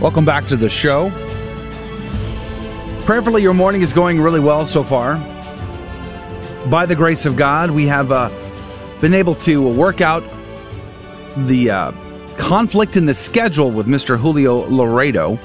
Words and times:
Welcome 0.00 0.24
back 0.24 0.46
to 0.46 0.56
the 0.56 0.70
show. 0.70 1.10
Prayerfully, 3.04 3.42
your 3.42 3.52
morning 3.52 3.82
is 3.82 3.92
going 3.92 4.18
really 4.18 4.40
well 4.40 4.64
so 4.64 4.82
far. 4.82 5.16
By 6.70 6.86
the 6.86 6.96
grace 6.96 7.26
of 7.26 7.36
God, 7.36 7.70
we 7.70 7.84
have 7.84 8.10
uh, 8.10 8.30
been 9.02 9.12
able 9.12 9.34
to 9.34 9.62
work 9.68 10.00
out 10.00 10.24
the 11.36 11.70
uh, 11.70 11.92
conflict 12.38 12.96
in 12.96 13.04
the 13.04 13.12
schedule 13.12 13.70
with 13.70 13.86
Mr. 13.86 14.18
Julio 14.18 14.66
Loredo. 14.70 15.38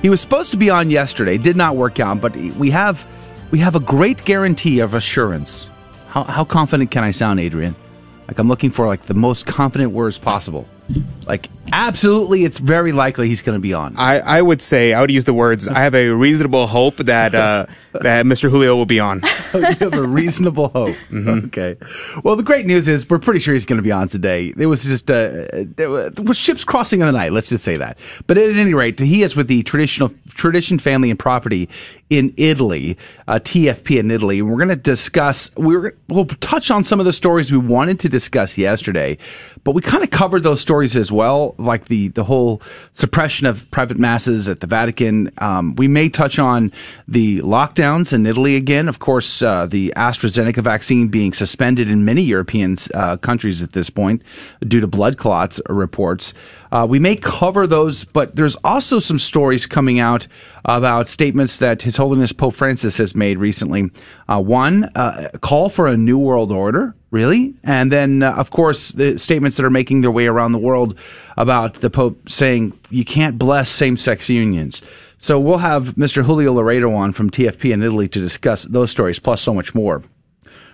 He 0.00 0.08
was 0.08 0.22
supposed 0.22 0.52
to 0.52 0.56
be 0.56 0.70
on 0.70 0.88
yesterday, 0.88 1.36
did 1.36 1.58
not 1.58 1.76
work 1.76 2.00
out, 2.00 2.22
but 2.22 2.34
we 2.34 2.70
have 2.70 3.06
we 3.50 3.58
have 3.58 3.76
a 3.76 3.80
great 3.80 4.24
guarantee 4.24 4.80
of 4.80 4.94
assurance. 4.94 5.68
How, 6.08 6.24
how 6.24 6.46
confident 6.46 6.90
can 6.90 7.04
I 7.04 7.10
sound, 7.10 7.40
Adrian? 7.40 7.76
Like 8.26 8.38
I'm 8.38 8.48
looking 8.48 8.70
for 8.70 8.86
like 8.86 9.02
the 9.02 9.12
most 9.12 9.44
confident 9.44 9.92
words 9.92 10.16
possible. 10.16 10.66
Like, 11.26 11.50
absolutely, 11.72 12.44
it's 12.44 12.58
very 12.58 12.92
likely 12.92 13.28
he's 13.28 13.42
going 13.42 13.56
to 13.56 13.60
be 13.60 13.74
on. 13.74 13.96
I, 13.96 14.18
I 14.18 14.42
would 14.42 14.60
say, 14.62 14.92
I 14.92 15.00
would 15.00 15.10
use 15.10 15.24
the 15.24 15.34
words, 15.34 15.68
I 15.68 15.80
have 15.80 15.94
a 15.94 16.08
reasonable 16.10 16.66
hope 16.66 16.96
that 16.96 17.34
uh, 17.34 17.66
that 17.92 18.26
Mr. 18.26 18.50
Julio 18.50 18.76
will 18.76 18.86
be 18.86 19.00
on. 19.00 19.22
you 19.54 19.60
have 19.60 19.94
a 19.94 20.02
reasonable 20.02 20.68
hope. 20.68 20.96
Mm-hmm. 21.08 21.46
Okay. 21.46 21.76
Well, 22.22 22.36
the 22.36 22.42
great 22.42 22.66
news 22.66 22.86
is 22.86 23.08
we're 23.08 23.18
pretty 23.18 23.40
sure 23.40 23.54
he's 23.54 23.64
going 23.64 23.78
to 23.78 23.82
be 23.82 23.90
on 23.90 24.08
today. 24.08 24.52
It 24.56 24.66
was 24.66 24.84
just, 24.84 25.10
uh, 25.10 25.46
there 25.52 25.88
was 25.88 26.36
ships 26.36 26.64
crossing 26.64 27.00
in 27.00 27.06
the 27.06 27.12
night, 27.12 27.32
let's 27.32 27.48
just 27.48 27.64
say 27.64 27.76
that. 27.76 27.98
But 28.26 28.36
at 28.36 28.50
any 28.50 28.74
rate, 28.74 28.98
he 29.00 29.22
is 29.22 29.34
with 29.34 29.48
the 29.48 29.62
traditional 29.62 30.12
Tradition 30.28 30.78
Family 30.78 31.10
and 31.10 31.18
Property 31.18 31.68
in 32.10 32.32
Italy, 32.36 32.96
uh, 33.26 33.38
TFP 33.40 33.98
in 33.98 34.10
Italy. 34.10 34.38
And 34.38 34.50
we're 34.50 34.56
going 34.58 34.68
to 34.68 34.76
discuss, 34.76 35.50
we're, 35.56 35.96
we'll 36.08 36.26
touch 36.26 36.70
on 36.70 36.84
some 36.84 37.00
of 37.00 37.06
the 37.06 37.12
stories 37.12 37.50
we 37.50 37.58
wanted 37.58 38.00
to 38.00 38.08
discuss 38.08 38.58
yesterday, 38.58 39.18
but 39.64 39.72
we 39.72 39.82
kind 39.82 40.04
of 40.04 40.10
covered 40.10 40.42
those 40.42 40.60
stories 40.60 40.96
as 40.96 41.10
well, 41.10 41.54
like 41.58 41.86
the, 41.86 42.08
the 42.08 42.24
whole 42.24 42.62
suppression 42.92 43.46
of 43.46 43.70
private 43.70 43.98
masses 43.98 44.48
at 44.48 44.60
the 44.60 44.66
Vatican. 44.66 45.30
Um, 45.38 45.74
we 45.76 45.88
may 45.88 46.08
touch 46.08 46.38
on 46.38 46.72
the 47.06 47.40
lockdowns 47.40 48.12
in 48.12 48.26
Italy 48.26 48.56
again. 48.56 48.88
Of 48.88 48.98
course, 48.98 49.42
uh, 49.42 49.66
the 49.66 49.92
AstraZeneca 49.96 50.62
vaccine 50.62 51.08
being 51.08 51.32
suspended 51.32 51.88
in 51.88 52.04
many 52.04 52.22
European 52.22 52.76
uh, 52.94 53.16
countries 53.16 53.62
at 53.62 53.72
this 53.72 53.90
point 53.90 54.22
due 54.66 54.80
to 54.80 54.86
blood 54.86 55.18
clots 55.18 55.60
reports. 55.68 56.34
Uh, 56.70 56.86
we 56.88 56.98
may 56.98 57.16
cover 57.16 57.66
those, 57.66 58.04
but 58.04 58.36
there's 58.36 58.56
also 58.64 58.98
some 58.98 59.18
stories 59.18 59.66
coming 59.66 59.98
out 59.98 60.26
about 60.64 61.08
statements 61.08 61.58
that 61.58 61.82
His 61.82 61.96
Holiness 61.96 62.32
Pope 62.32 62.54
Francis 62.54 62.98
has 62.98 63.14
made 63.14 63.38
recently. 63.38 63.90
Uh, 64.28 64.40
one, 64.40 64.84
uh, 64.94 65.30
call 65.40 65.68
for 65.68 65.86
a 65.86 65.96
new 65.96 66.18
world 66.18 66.52
order, 66.52 66.94
really? 67.10 67.54
And 67.64 67.90
then, 67.90 68.22
uh, 68.22 68.32
of 68.34 68.50
course, 68.50 68.90
the 68.90 69.18
statements 69.18 69.56
that 69.56 69.64
are 69.64 69.70
making 69.70 70.02
their 70.02 70.10
way 70.10 70.26
around 70.26 70.52
the 70.52 70.58
world 70.58 70.98
about 71.36 71.74
the 71.74 71.90
Pope 71.90 72.28
saying 72.28 72.72
you 72.90 73.04
can't 73.04 73.38
bless 73.38 73.68
same 73.68 73.96
sex 73.96 74.28
unions. 74.28 74.82
So 75.18 75.40
we'll 75.40 75.58
have 75.58 75.94
Mr. 75.96 76.22
Julio 76.22 76.54
Loredo 76.54 76.94
on 76.94 77.12
from 77.12 77.30
TFP 77.30 77.72
in 77.72 77.82
Italy 77.82 78.08
to 78.08 78.20
discuss 78.20 78.64
those 78.64 78.90
stories, 78.90 79.18
plus 79.18 79.40
so 79.40 79.52
much 79.52 79.74
more. 79.74 80.02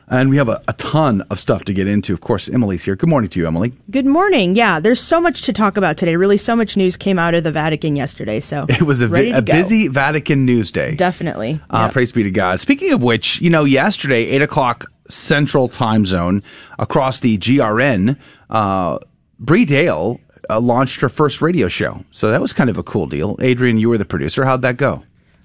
And 0.08 0.28
we 0.30 0.36
have 0.36 0.48
a, 0.48 0.62
a, 0.68 0.74
ton 0.74 1.22
of 1.30 1.40
stuff 1.40 1.64
to 1.64 1.72
get 1.72 1.88
into. 1.88 2.12
Of 2.12 2.20
course, 2.20 2.48
Emily's 2.48 2.84
here. 2.84 2.94
Good 2.94 3.08
morning 3.08 3.30
to 3.30 3.40
you, 3.40 3.46
Emily. 3.46 3.72
Good 3.90 4.06
morning. 4.06 4.54
Yeah, 4.54 4.78
there's 4.78 5.00
so 5.00 5.20
much 5.20 5.42
to 5.42 5.52
talk 5.52 5.76
about 5.76 5.96
today. 5.96 6.16
Really, 6.16 6.36
so 6.36 6.54
much 6.54 6.76
news 6.76 6.96
came 6.96 7.18
out 7.18 7.34
of 7.34 7.44
the 7.44 7.52
Vatican 7.52 7.96
yesterday. 7.96 8.40
So 8.40 8.66
it 8.68 8.82
was 8.82 9.00
a, 9.00 9.08
vi- 9.08 9.30
a 9.30 9.40
busy 9.40 9.88
Vatican 9.88 10.44
news 10.44 10.70
day. 10.70 10.94
Definitely. 10.94 11.60
Uh, 11.70 11.84
yep. 11.84 11.92
Praise 11.92 12.12
be 12.12 12.22
to 12.22 12.30
God. 12.30 12.60
Speaking 12.60 12.92
of 12.92 13.02
which, 13.02 13.40
you 13.40 13.50
know, 13.50 13.64
yesterday, 13.64 14.26
8 14.26 14.42
o'clock 14.42 14.84
Central 15.08 15.68
Time 15.68 16.04
Zone 16.04 16.42
across 16.78 17.20
the 17.20 17.38
GRN, 17.38 18.18
uh, 18.50 18.98
Bree 19.38 19.64
Dail 19.64 20.20
uh, 20.50 20.60
launched 20.60 21.00
her 21.00 21.08
first 21.08 21.40
radio 21.40 21.68
show. 21.68 22.04
So 22.10 22.30
that 22.30 22.40
was 22.40 22.52
kind 22.52 22.70
of 22.70 22.78
a 22.78 22.82
cool 22.82 23.06
deal. 23.06 23.36
Adrian, 23.40 23.78
you 23.78 23.88
were 23.88 23.98
the 23.98 24.04
producer. 24.04 24.44
How'd 24.44 24.62
that 24.62 24.76
go? 24.76 25.02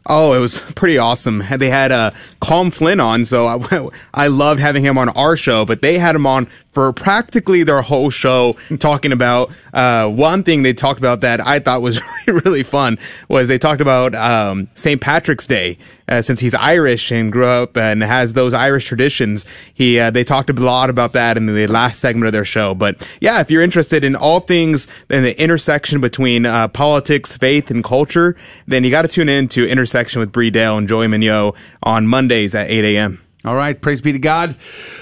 Oh, 0.09 0.34
it 0.34 0.40
was 0.40 0.59
pretty 0.75 0.97
awesome. 0.97 1.44
They 1.58 1.70
had 1.70 1.92
uh, 1.92 2.12
Colm 2.42 2.74
Flynn 2.74 3.00
on, 3.00 3.24
so 3.24 3.47
I, 3.47 3.90
I 4.25 4.28
loved 4.28 4.59
having 4.59 4.84
him 4.84 4.97
on 4.97 5.09
our 5.09 5.38
show, 5.38 5.66
but 5.66 5.81
they 5.81 6.00
had 6.00 6.16
him 6.16 6.25
on 6.25 6.47
for 6.72 6.94
practically 6.94 7.63
their 7.63 7.81
whole 7.81 8.09
show 8.09 8.53
talking 8.80 9.12
about 9.12 9.52
uh, 9.74 10.07
one 10.07 10.44
thing 10.44 10.62
they 10.62 10.74
talked 10.74 11.00
about 11.00 11.22
that 11.22 11.46
I 11.46 11.59
thought 11.59 11.81
was 11.81 12.00
really, 12.28 12.41
really 12.41 12.63
fun 12.63 12.97
was 13.28 13.47
they 13.47 13.57
talked 13.57 13.81
about 13.81 14.16
um, 14.16 14.69
St. 14.75 15.02
Patrick's 15.02 15.47
Day. 15.47 15.78
Uh, 16.07 16.24
since 16.24 16.40
he's 16.40 16.56
Irish 16.56 17.12
and 17.12 17.31
grew 17.31 17.46
up 17.46 17.78
and 17.78 18.02
has 18.02 18.34
those 18.34 18.52
Irish 18.52 18.85
traditions, 18.85 19.46
he 19.72 20.00
uh, 20.00 20.09
they 20.09 20.24
talked 20.24 20.50
a 20.50 20.53
lot 20.53 20.90
about 20.90 21.13
that 21.13 21.38
in 21.38 21.46
the 21.46 21.68
last 21.68 22.00
segment 22.00 22.25
of 22.25 22.31
their 22.31 22.46
show. 22.46 22.74
But 22.74 23.07
yeah, 23.22 23.41
if 23.41 23.51
you're 23.51 23.62
interested 23.62 24.03
in 24.03 24.16
all 24.16 24.40
things 24.40 24.88
in 25.12 25.22
the 25.22 25.40
intersection 25.40 26.01
between 26.01 26.47
uh, 26.47 26.68
politics, 26.69 27.38
faith, 27.38 27.69
and 27.69 27.84
culture, 27.84 28.36
then 28.66 28.84
you 28.84 28.90
got 28.90 29.03
to 29.03 29.07
tune 29.07 29.30
in 29.30 29.50
to 29.50 29.68
Intersection 29.68 30.19
with 30.19 30.31
Bree 30.31 30.50
Dail 30.50 30.80
and 30.80 30.88
Joy 30.88 31.07
Mignot 31.07 31.56
on 31.84 32.07
Mondays 32.07 32.56
at 32.56 32.72
8 32.72 32.96
a.m. 32.96 33.22
All 33.45 33.55
right, 33.55 33.79
praise 33.79 34.01
be 34.01 34.11
to 34.11 34.19
God. 34.19 34.57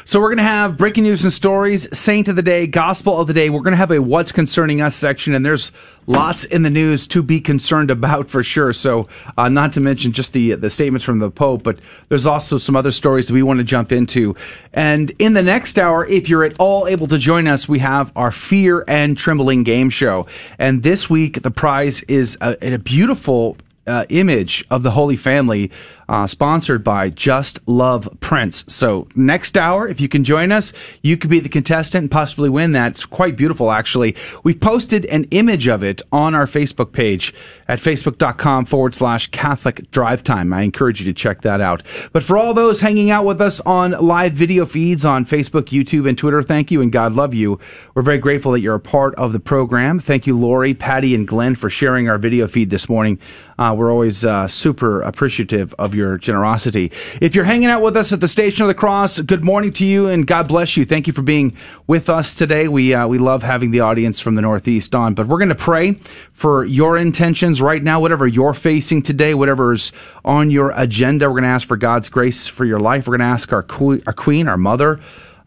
So 0.05 0.19
we're 0.19 0.27
going 0.27 0.37
to 0.37 0.43
have 0.43 0.77
breaking 0.77 1.05
news 1.05 1.23
and 1.23 1.33
stories, 1.33 1.87
saint 1.97 2.27
of 2.27 2.35
the 2.35 2.43
day, 2.43 2.67
gospel 2.67 3.19
of 3.19 3.25
the 3.25 3.33
day. 3.33 3.49
We're 3.49 3.63
going 3.63 3.71
to 3.71 3.77
have 3.77 3.89
a 3.89 3.99
what's 3.99 4.31
concerning 4.31 4.79
us 4.79 4.95
section, 4.95 5.33
and 5.33 5.43
there's 5.43 5.71
lots 6.05 6.43
in 6.43 6.61
the 6.61 6.69
news 6.69 7.07
to 7.07 7.23
be 7.23 7.41
concerned 7.41 7.89
about 7.89 8.29
for 8.29 8.43
sure. 8.43 8.73
So, 8.73 9.07
uh, 9.39 9.49
not 9.49 9.71
to 9.71 9.79
mention 9.79 10.11
just 10.11 10.33
the 10.33 10.53
the 10.53 10.69
statements 10.69 11.03
from 11.03 11.17
the 11.17 11.31
Pope, 11.31 11.63
but 11.63 11.79
there's 12.09 12.27
also 12.27 12.59
some 12.59 12.75
other 12.75 12.91
stories 12.91 13.27
that 13.27 13.33
we 13.33 13.41
want 13.41 13.57
to 13.57 13.63
jump 13.63 13.91
into. 13.91 14.35
And 14.71 15.09
in 15.17 15.33
the 15.33 15.41
next 15.41 15.79
hour, 15.79 16.05
if 16.05 16.29
you're 16.29 16.43
at 16.43 16.55
all 16.59 16.85
able 16.85 17.07
to 17.07 17.17
join 17.17 17.47
us, 17.47 17.67
we 17.67 17.79
have 17.79 18.11
our 18.15 18.31
Fear 18.31 18.85
and 18.87 19.17
Trembling 19.17 19.63
game 19.63 19.89
show. 19.89 20.27
And 20.59 20.83
this 20.83 21.09
week, 21.09 21.41
the 21.41 21.49
prize 21.49 22.03
is 22.03 22.37
a, 22.39 22.75
a 22.75 22.77
beautiful 22.77 23.57
uh, 23.87 24.05
image 24.09 24.65
of 24.69 24.83
the 24.83 24.91
Holy 24.91 25.15
Family 25.15 25.71
uh, 26.09 26.27
sponsored 26.27 26.83
by 26.83 27.09
Just 27.09 27.59
Love 27.67 28.09
Prints. 28.19 28.63
So 28.67 29.07
next 29.15 29.57
hour, 29.57 29.87
if 29.87 29.99
you 29.99 30.07
can 30.07 30.23
join 30.23 30.51
us, 30.51 30.73
you 31.01 31.17
could 31.17 31.29
be 31.29 31.39
the 31.39 31.49
contestant 31.49 32.03
and 32.03 32.11
possibly 32.11 32.49
win 32.49 32.71
that. 32.73 32.91
It's 32.91 33.05
quite 33.05 33.35
beautiful, 33.35 33.71
actually. 33.71 34.15
We've 34.43 34.59
posted 34.59 35.05
an 35.05 35.25
image 35.31 35.67
of 35.67 35.83
it 35.83 36.01
on 36.11 36.35
our 36.35 36.45
Facebook 36.45 36.91
page 36.91 37.33
at 37.67 37.79
facebook.com 37.79 38.65
forward 38.65 38.95
slash 38.95 39.27
Catholic 39.27 39.89
Drive 39.91 40.23
Time. 40.23 40.53
I 40.53 40.61
encourage 40.61 40.99
you 40.99 41.05
to 41.05 41.13
check 41.13 41.41
that 41.41 41.61
out. 41.61 41.83
But 42.13 42.23
for 42.23 42.37
all 42.37 42.53
those 42.53 42.81
hanging 42.81 43.09
out 43.09 43.25
with 43.25 43.41
us 43.41 43.59
on 43.61 43.91
live 43.91 44.33
video 44.33 44.65
feeds 44.65 45.03
on 45.05 45.25
Facebook, 45.25 45.65
YouTube, 45.65 46.07
and 46.07 46.17
Twitter, 46.17 46.41
thank 46.43 46.71
you 46.71 46.81
and 46.81 46.91
God 46.91 47.13
love 47.13 47.33
you. 47.33 47.59
We're 47.93 48.01
very 48.01 48.17
grateful 48.17 48.51
that 48.53 48.61
you're 48.61 48.75
a 48.75 48.79
part 48.79 49.15
of 49.15 49.33
the 49.33 49.39
program. 49.39 49.99
Thank 49.99 50.27
you, 50.27 50.37
Lori, 50.37 50.73
Patty, 50.73 51.13
and 51.15 51.27
Glenn 51.27 51.55
for 51.55 51.69
sharing 51.69 52.09
our 52.09 52.17
video 52.17 52.47
feed 52.47 52.69
this 52.69 52.87
morning. 52.87 53.19
Uh, 53.59 53.73
we're 53.77 53.91
always 53.91 54.23
uh, 54.23 54.47
super 54.47 55.01
appreciative 55.01 55.73
of 55.79 55.95
your 55.97 56.17
generosity. 56.17 56.91
If 57.19 57.35
you're 57.35 57.43
hanging 57.43 57.69
out 57.69 57.81
with 57.81 57.97
us 57.97 58.13
at 58.13 58.21
the 58.21 58.27
Station 58.27 58.61
of 58.61 58.67
the 58.67 58.73
Cross, 58.75 59.19
good 59.21 59.43
morning 59.43 59.73
to 59.73 59.85
you 59.85 60.07
and 60.07 60.25
God 60.25 60.47
bless 60.47 60.77
you. 60.77 60.85
Thank 60.85 61.07
you 61.07 61.13
for 61.13 61.23
being 61.23 61.57
with 61.87 62.09
us 62.09 62.35
today. 62.35 62.67
We 62.67 62.93
uh, 62.93 63.07
we 63.07 63.17
love 63.17 63.43
having 63.43 63.71
the 63.71 63.81
audience 63.81 64.19
from 64.19 64.35
the 64.35 64.41
Northeast 64.41 64.95
on, 64.95 65.15
but 65.15 65.27
we're 65.27 65.39
going 65.39 65.49
to 65.49 65.55
pray 65.55 65.93
for 66.31 66.63
your 66.63 66.97
intentions 66.97 67.61
right 67.61 67.83
now, 67.83 67.99
whatever 67.99 68.27
you're 68.27 68.53
facing 68.53 69.01
today, 69.01 69.33
whatever's 69.33 69.91
on 70.23 70.51
your 70.51 70.71
agenda. 70.75 71.27
We're 71.27 71.41
going 71.41 71.43
to 71.43 71.49
ask 71.49 71.67
for 71.67 71.77
God's 71.77 72.09
grace 72.09 72.47
for 72.47 72.63
your 72.63 72.79
life. 72.79 73.07
We're 73.07 73.17
going 73.17 73.27
to 73.27 73.33
ask 73.33 73.51
our, 73.51 73.65
our 74.07 74.13
Queen, 74.13 74.47
our 74.47 74.57
Mother. 74.57 74.99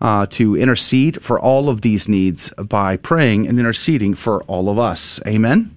Uh, 0.03 0.25
to 0.25 0.56
intercede 0.56 1.23
for 1.23 1.38
all 1.38 1.69
of 1.69 1.82
these 1.82 2.08
needs 2.08 2.49
by 2.56 2.96
praying 2.96 3.46
and 3.46 3.58
interceding 3.58 4.14
for 4.14 4.43
all 4.44 4.70
of 4.70 4.79
us. 4.79 5.20
Amen. 5.26 5.76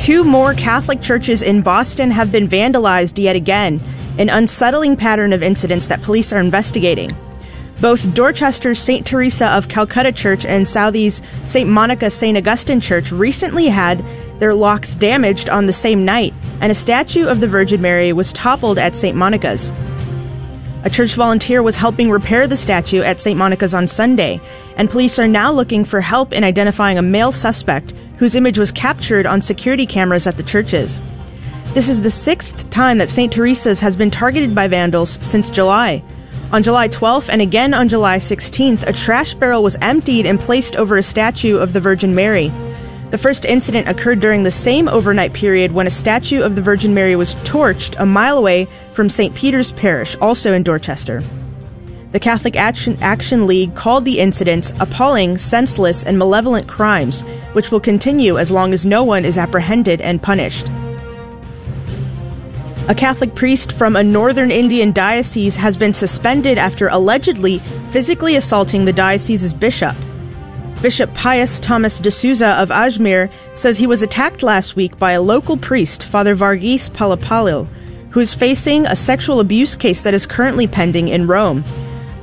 Two 0.00 0.24
more 0.24 0.54
Catholic 0.54 1.02
churches 1.02 1.42
in 1.42 1.60
Boston 1.60 2.10
have 2.10 2.32
been 2.32 2.48
vandalized 2.48 3.22
yet 3.22 3.36
again, 3.36 3.78
an 4.16 4.30
unsettling 4.30 4.96
pattern 4.96 5.34
of 5.34 5.42
incidents 5.42 5.88
that 5.88 6.00
police 6.00 6.32
are 6.32 6.40
investigating. 6.40 7.14
Both 7.82 8.14
Dorchester's 8.14 8.78
St. 8.78 9.06
Teresa 9.06 9.48
of 9.48 9.68
Calcutta 9.68 10.10
Church 10.10 10.46
and 10.46 10.66
Southie's 10.66 11.20
St. 11.44 11.68
Monica 11.68 12.08
St. 12.08 12.38
Augustine 12.38 12.80
Church 12.80 13.12
recently 13.12 13.66
had 13.66 14.02
their 14.40 14.54
locks 14.54 14.94
damaged 14.94 15.50
on 15.50 15.66
the 15.66 15.72
same 15.72 16.06
night, 16.06 16.32
and 16.62 16.72
a 16.72 16.74
statue 16.74 17.26
of 17.26 17.40
the 17.40 17.46
Virgin 17.46 17.82
Mary 17.82 18.14
was 18.14 18.32
toppled 18.32 18.78
at 18.78 18.96
St. 18.96 19.14
Monica's. 19.14 19.70
A 20.82 20.88
church 20.88 21.14
volunteer 21.14 21.62
was 21.62 21.76
helping 21.76 22.10
repair 22.10 22.46
the 22.46 22.56
statue 22.56 23.02
at 23.02 23.20
St. 23.20 23.36
Monica's 23.36 23.74
on 23.74 23.86
Sunday, 23.86 24.40
and 24.76 24.88
police 24.88 25.18
are 25.18 25.28
now 25.28 25.52
looking 25.52 25.84
for 25.84 26.00
help 26.00 26.32
in 26.32 26.42
identifying 26.42 26.96
a 26.96 27.02
male 27.02 27.32
suspect 27.32 27.92
whose 28.16 28.34
image 28.34 28.58
was 28.58 28.72
captured 28.72 29.26
on 29.26 29.42
security 29.42 29.84
cameras 29.84 30.26
at 30.26 30.38
the 30.38 30.42
churches. 30.42 30.98
This 31.74 31.90
is 31.90 32.00
the 32.00 32.10
sixth 32.10 32.70
time 32.70 32.96
that 32.96 33.10
St. 33.10 33.30
Teresa's 33.30 33.80
has 33.80 33.94
been 33.94 34.10
targeted 34.10 34.54
by 34.54 34.68
vandals 34.68 35.18
since 35.20 35.50
July. 35.50 36.02
On 36.50 36.62
July 36.62 36.88
12th 36.88 37.28
and 37.28 37.42
again 37.42 37.74
on 37.74 37.88
July 37.88 38.16
16th, 38.16 38.86
a 38.86 38.92
trash 38.92 39.34
barrel 39.34 39.62
was 39.62 39.76
emptied 39.82 40.24
and 40.24 40.40
placed 40.40 40.76
over 40.76 40.96
a 40.96 41.02
statue 41.02 41.58
of 41.58 41.74
the 41.74 41.80
Virgin 41.80 42.14
Mary. 42.14 42.50
The 43.10 43.18
first 43.18 43.44
incident 43.44 43.88
occurred 43.88 44.20
during 44.20 44.44
the 44.44 44.52
same 44.52 44.88
overnight 44.88 45.32
period 45.32 45.72
when 45.72 45.88
a 45.88 45.90
statue 45.90 46.42
of 46.42 46.54
the 46.54 46.62
Virgin 46.62 46.94
Mary 46.94 47.16
was 47.16 47.34
torched 47.36 47.98
a 47.98 48.06
mile 48.06 48.38
away 48.38 48.68
from 48.92 49.10
St. 49.10 49.34
Peter's 49.34 49.72
Parish, 49.72 50.16
also 50.20 50.52
in 50.52 50.62
Dorchester. 50.62 51.24
The 52.12 52.20
Catholic 52.20 52.54
Action, 52.54 52.96
Action 53.00 53.48
League 53.48 53.74
called 53.74 54.04
the 54.04 54.20
incidents 54.20 54.72
appalling, 54.78 55.38
senseless, 55.38 56.04
and 56.04 56.18
malevolent 56.18 56.68
crimes, 56.68 57.22
which 57.52 57.72
will 57.72 57.80
continue 57.80 58.38
as 58.38 58.52
long 58.52 58.72
as 58.72 58.86
no 58.86 59.02
one 59.02 59.24
is 59.24 59.38
apprehended 59.38 60.00
and 60.00 60.22
punished. 60.22 60.68
A 62.88 62.94
Catholic 62.94 63.34
priest 63.34 63.72
from 63.72 63.96
a 63.96 64.04
northern 64.04 64.52
Indian 64.52 64.92
diocese 64.92 65.56
has 65.56 65.76
been 65.76 65.94
suspended 65.94 66.58
after 66.58 66.86
allegedly 66.88 67.58
physically 67.90 68.36
assaulting 68.36 68.84
the 68.84 68.92
diocese's 68.92 69.54
bishop. 69.54 69.96
Bishop 70.82 71.12
Pius 71.14 71.60
Thomas 71.60 71.98
D'Souza 71.98 72.48
of 72.58 72.70
Ajmer 72.70 73.30
says 73.52 73.76
he 73.76 73.86
was 73.86 74.00
attacked 74.00 74.42
last 74.42 74.76
week 74.76 74.98
by 74.98 75.12
a 75.12 75.20
local 75.20 75.58
priest, 75.58 76.02
Father 76.02 76.34
Varghese 76.34 76.88
Palapalil, 76.88 77.66
who 78.12 78.20
is 78.20 78.32
facing 78.32 78.86
a 78.86 78.96
sexual 78.96 79.40
abuse 79.40 79.76
case 79.76 80.00
that 80.02 80.14
is 80.14 80.24
currently 80.24 80.66
pending 80.66 81.08
in 81.08 81.26
Rome. 81.26 81.64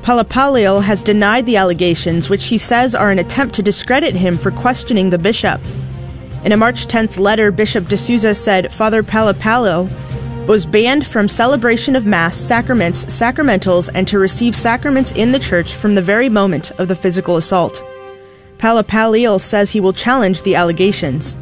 Palapalil 0.01 0.81
has 0.81 1.04
denied 1.04 1.45
the 1.45 1.57
allegations, 1.57 2.31
which 2.31 2.45
he 2.45 2.57
says 2.57 2.95
are 2.95 3.12
an 3.12 3.19
attempt 3.19 3.54
to 3.56 3.62
discredit 3.62 4.15
him 4.15 4.39
for 4.39 4.50
questioning 4.50 5.12
the 5.12 5.19
bishop. 5.19 5.62
In 6.44 6.51
a 6.51 6.57
March 6.57 6.88
10th 6.88 7.19
letter, 7.19 7.51
Bishop 7.51 7.88
D'Souza 7.88 8.33
said 8.33 8.74
Father 8.74 9.04
Palapalil 9.04 9.88
was 10.48 10.65
banned 10.65 11.06
from 11.06 11.27
celebration 11.27 11.95
of 11.95 12.07
Mass, 12.07 12.36
sacraments, 12.36 13.06
sacramentals, 13.06 13.92
and 13.94 14.07
to 14.07 14.18
receive 14.18 14.56
sacraments 14.56 15.12
in 15.12 15.31
the 15.31 15.39
church 15.39 15.75
from 15.75 15.94
the 15.94 16.01
very 16.01 16.27
moment 16.27 16.71
of 16.80 16.88
the 16.88 16.95
physical 16.95 17.38
assault. 17.38 17.83
Palapalil 18.57 19.39
says 19.39 19.71
he 19.71 19.80
will 19.80 19.94
challenge 19.94 20.44
the 20.44 20.56
allegations. 20.56 21.38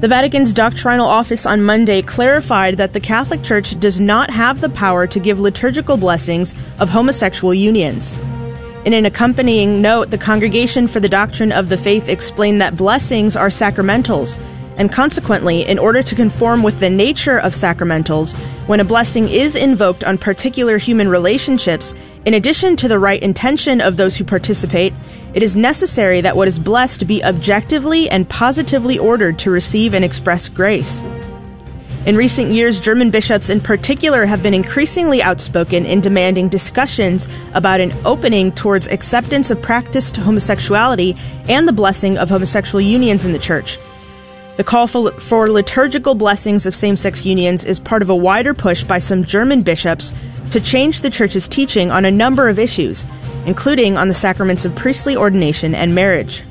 The 0.00 0.08
Vatican's 0.08 0.52
doctrinal 0.52 1.06
office 1.06 1.46
on 1.46 1.62
Monday 1.62 2.02
clarified 2.02 2.76
that 2.76 2.92
the 2.92 3.00
Catholic 3.00 3.42
Church 3.42 3.80
does 3.80 3.98
not 3.98 4.30
have 4.30 4.60
the 4.60 4.68
power 4.68 5.06
to 5.06 5.18
give 5.18 5.40
liturgical 5.40 5.96
blessings 5.96 6.54
of 6.78 6.90
homosexual 6.90 7.54
unions. 7.54 8.14
In 8.84 8.92
an 8.92 9.06
accompanying 9.06 9.80
note, 9.80 10.10
the 10.10 10.18
Congregation 10.18 10.86
for 10.86 11.00
the 11.00 11.08
Doctrine 11.08 11.50
of 11.50 11.70
the 11.70 11.78
Faith 11.78 12.08
explained 12.08 12.60
that 12.60 12.76
blessings 12.76 13.36
are 13.36 13.48
sacramentals 13.48 14.38
and 14.76 14.92
consequently, 14.92 15.66
in 15.66 15.78
order 15.78 16.02
to 16.02 16.14
conform 16.14 16.62
with 16.62 16.80
the 16.80 16.90
nature 16.90 17.38
of 17.38 17.52
sacramentals, 17.52 18.36
when 18.66 18.80
a 18.80 18.84
blessing 18.84 19.28
is 19.28 19.56
invoked 19.56 20.04
on 20.04 20.18
particular 20.18 20.76
human 20.78 21.08
relationships, 21.08 21.94
in 22.24 22.34
addition 22.34 22.76
to 22.76 22.88
the 22.88 22.98
right 22.98 23.22
intention 23.22 23.80
of 23.80 23.96
those 23.96 24.16
who 24.16 24.24
participate, 24.24 24.92
it 25.32 25.42
is 25.42 25.56
necessary 25.56 26.20
that 26.20 26.36
what 26.36 26.48
is 26.48 26.58
blessed 26.58 27.06
be 27.06 27.24
objectively 27.24 28.08
and 28.10 28.28
positively 28.28 28.98
ordered 28.98 29.38
to 29.38 29.50
receive 29.50 29.94
and 29.94 30.04
express 30.04 30.48
grace. 30.48 31.02
In 32.06 32.16
recent 32.16 32.52
years, 32.52 32.78
German 32.78 33.10
bishops 33.10 33.50
in 33.50 33.60
particular 33.60 34.26
have 34.26 34.42
been 34.42 34.54
increasingly 34.54 35.20
outspoken 35.22 35.84
in 35.84 36.00
demanding 36.00 36.48
discussions 36.48 37.26
about 37.52 37.80
an 37.80 37.92
opening 38.04 38.52
towards 38.52 38.86
acceptance 38.86 39.50
of 39.50 39.60
practiced 39.60 40.16
homosexuality 40.16 41.16
and 41.48 41.66
the 41.66 41.72
blessing 41.72 42.16
of 42.16 42.28
homosexual 42.28 42.80
unions 42.80 43.24
in 43.24 43.32
the 43.32 43.38
Church. 43.40 43.78
The 44.56 44.64
call 44.64 44.86
for, 44.86 45.12
for 45.12 45.50
liturgical 45.50 46.14
blessings 46.14 46.64
of 46.64 46.74
same 46.74 46.96
sex 46.96 47.26
unions 47.26 47.62
is 47.62 47.78
part 47.78 48.00
of 48.00 48.08
a 48.08 48.16
wider 48.16 48.54
push 48.54 48.84
by 48.84 48.98
some 48.98 49.22
German 49.22 49.60
bishops 49.60 50.14
to 50.50 50.60
change 50.60 51.02
the 51.02 51.10
Church's 51.10 51.46
teaching 51.46 51.90
on 51.90 52.06
a 52.06 52.10
number 52.10 52.48
of 52.48 52.58
issues, 52.58 53.04
including 53.44 53.98
on 53.98 54.08
the 54.08 54.14
sacraments 54.14 54.64
of 54.64 54.74
priestly 54.74 55.14
ordination 55.14 55.74
and 55.74 55.94
marriage. 55.94 56.42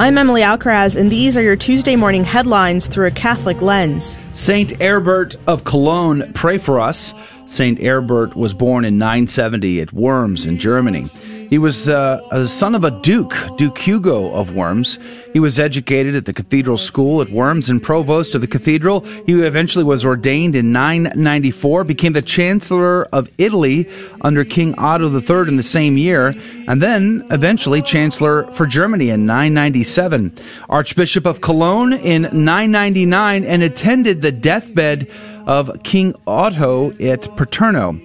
I'm 0.00 0.18
Emily 0.18 0.42
Alcaraz, 0.42 0.96
and 0.96 1.10
these 1.10 1.36
are 1.36 1.42
your 1.42 1.56
Tuesday 1.56 1.94
morning 1.94 2.24
headlines 2.24 2.88
through 2.88 3.06
a 3.06 3.12
Catholic 3.12 3.60
lens. 3.62 4.16
Saint 4.34 4.80
Herbert 4.80 5.36
of 5.46 5.62
Cologne, 5.62 6.32
pray 6.34 6.58
for 6.58 6.80
us. 6.80 7.14
Saint 7.46 7.80
Herbert 7.80 8.36
was 8.36 8.54
born 8.54 8.84
in 8.84 8.98
970 8.98 9.80
at 9.80 9.92
Worms 9.92 10.46
in 10.46 10.58
Germany. 10.58 11.06
He 11.48 11.56
was 11.56 11.88
uh, 11.88 12.20
a 12.30 12.46
son 12.46 12.74
of 12.74 12.84
a 12.84 12.90
duke, 13.00 13.34
Duke 13.56 13.78
Hugo 13.78 14.34
of 14.34 14.54
Worms. 14.54 14.98
He 15.32 15.40
was 15.40 15.58
educated 15.58 16.14
at 16.14 16.26
the 16.26 16.34
cathedral 16.34 16.76
school 16.76 17.22
at 17.22 17.30
Worms 17.30 17.70
and 17.70 17.82
provost 17.82 18.34
of 18.34 18.42
the 18.42 18.46
cathedral. 18.46 19.00
He 19.26 19.32
eventually 19.32 19.84
was 19.84 20.04
ordained 20.04 20.54
in 20.54 20.72
994, 20.72 21.84
became 21.84 22.12
the 22.12 22.20
chancellor 22.20 23.04
of 23.14 23.30
Italy 23.38 23.88
under 24.20 24.44
King 24.44 24.74
Otto 24.76 25.08
III 25.10 25.48
in 25.48 25.56
the 25.56 25.62
same 25.62 25.96
year, 25.96 26.34
and 26.66 26.82
then 26.82 27.26
eventually 27.30 27.80
chancellor 27.80 28.44
for 28.52 28.66
Germany 28.66 29.08
in 29.08 29.24
997. 29.24 30.34
Archbishop 30.68 31.24
of 31.24 31.40
Cologne 31.40 31.94
in 31.94 32.22
999 32.22 33.44
and 33.44 33.62
attended 33.62 34.20
the 34.20 34.32
deathbed 34.32 35.10
of 35.48 35.82
King 35.82 36.14
Otto 36.26 36.92
at 37.00 37.34
Paterno. 37.36 37.98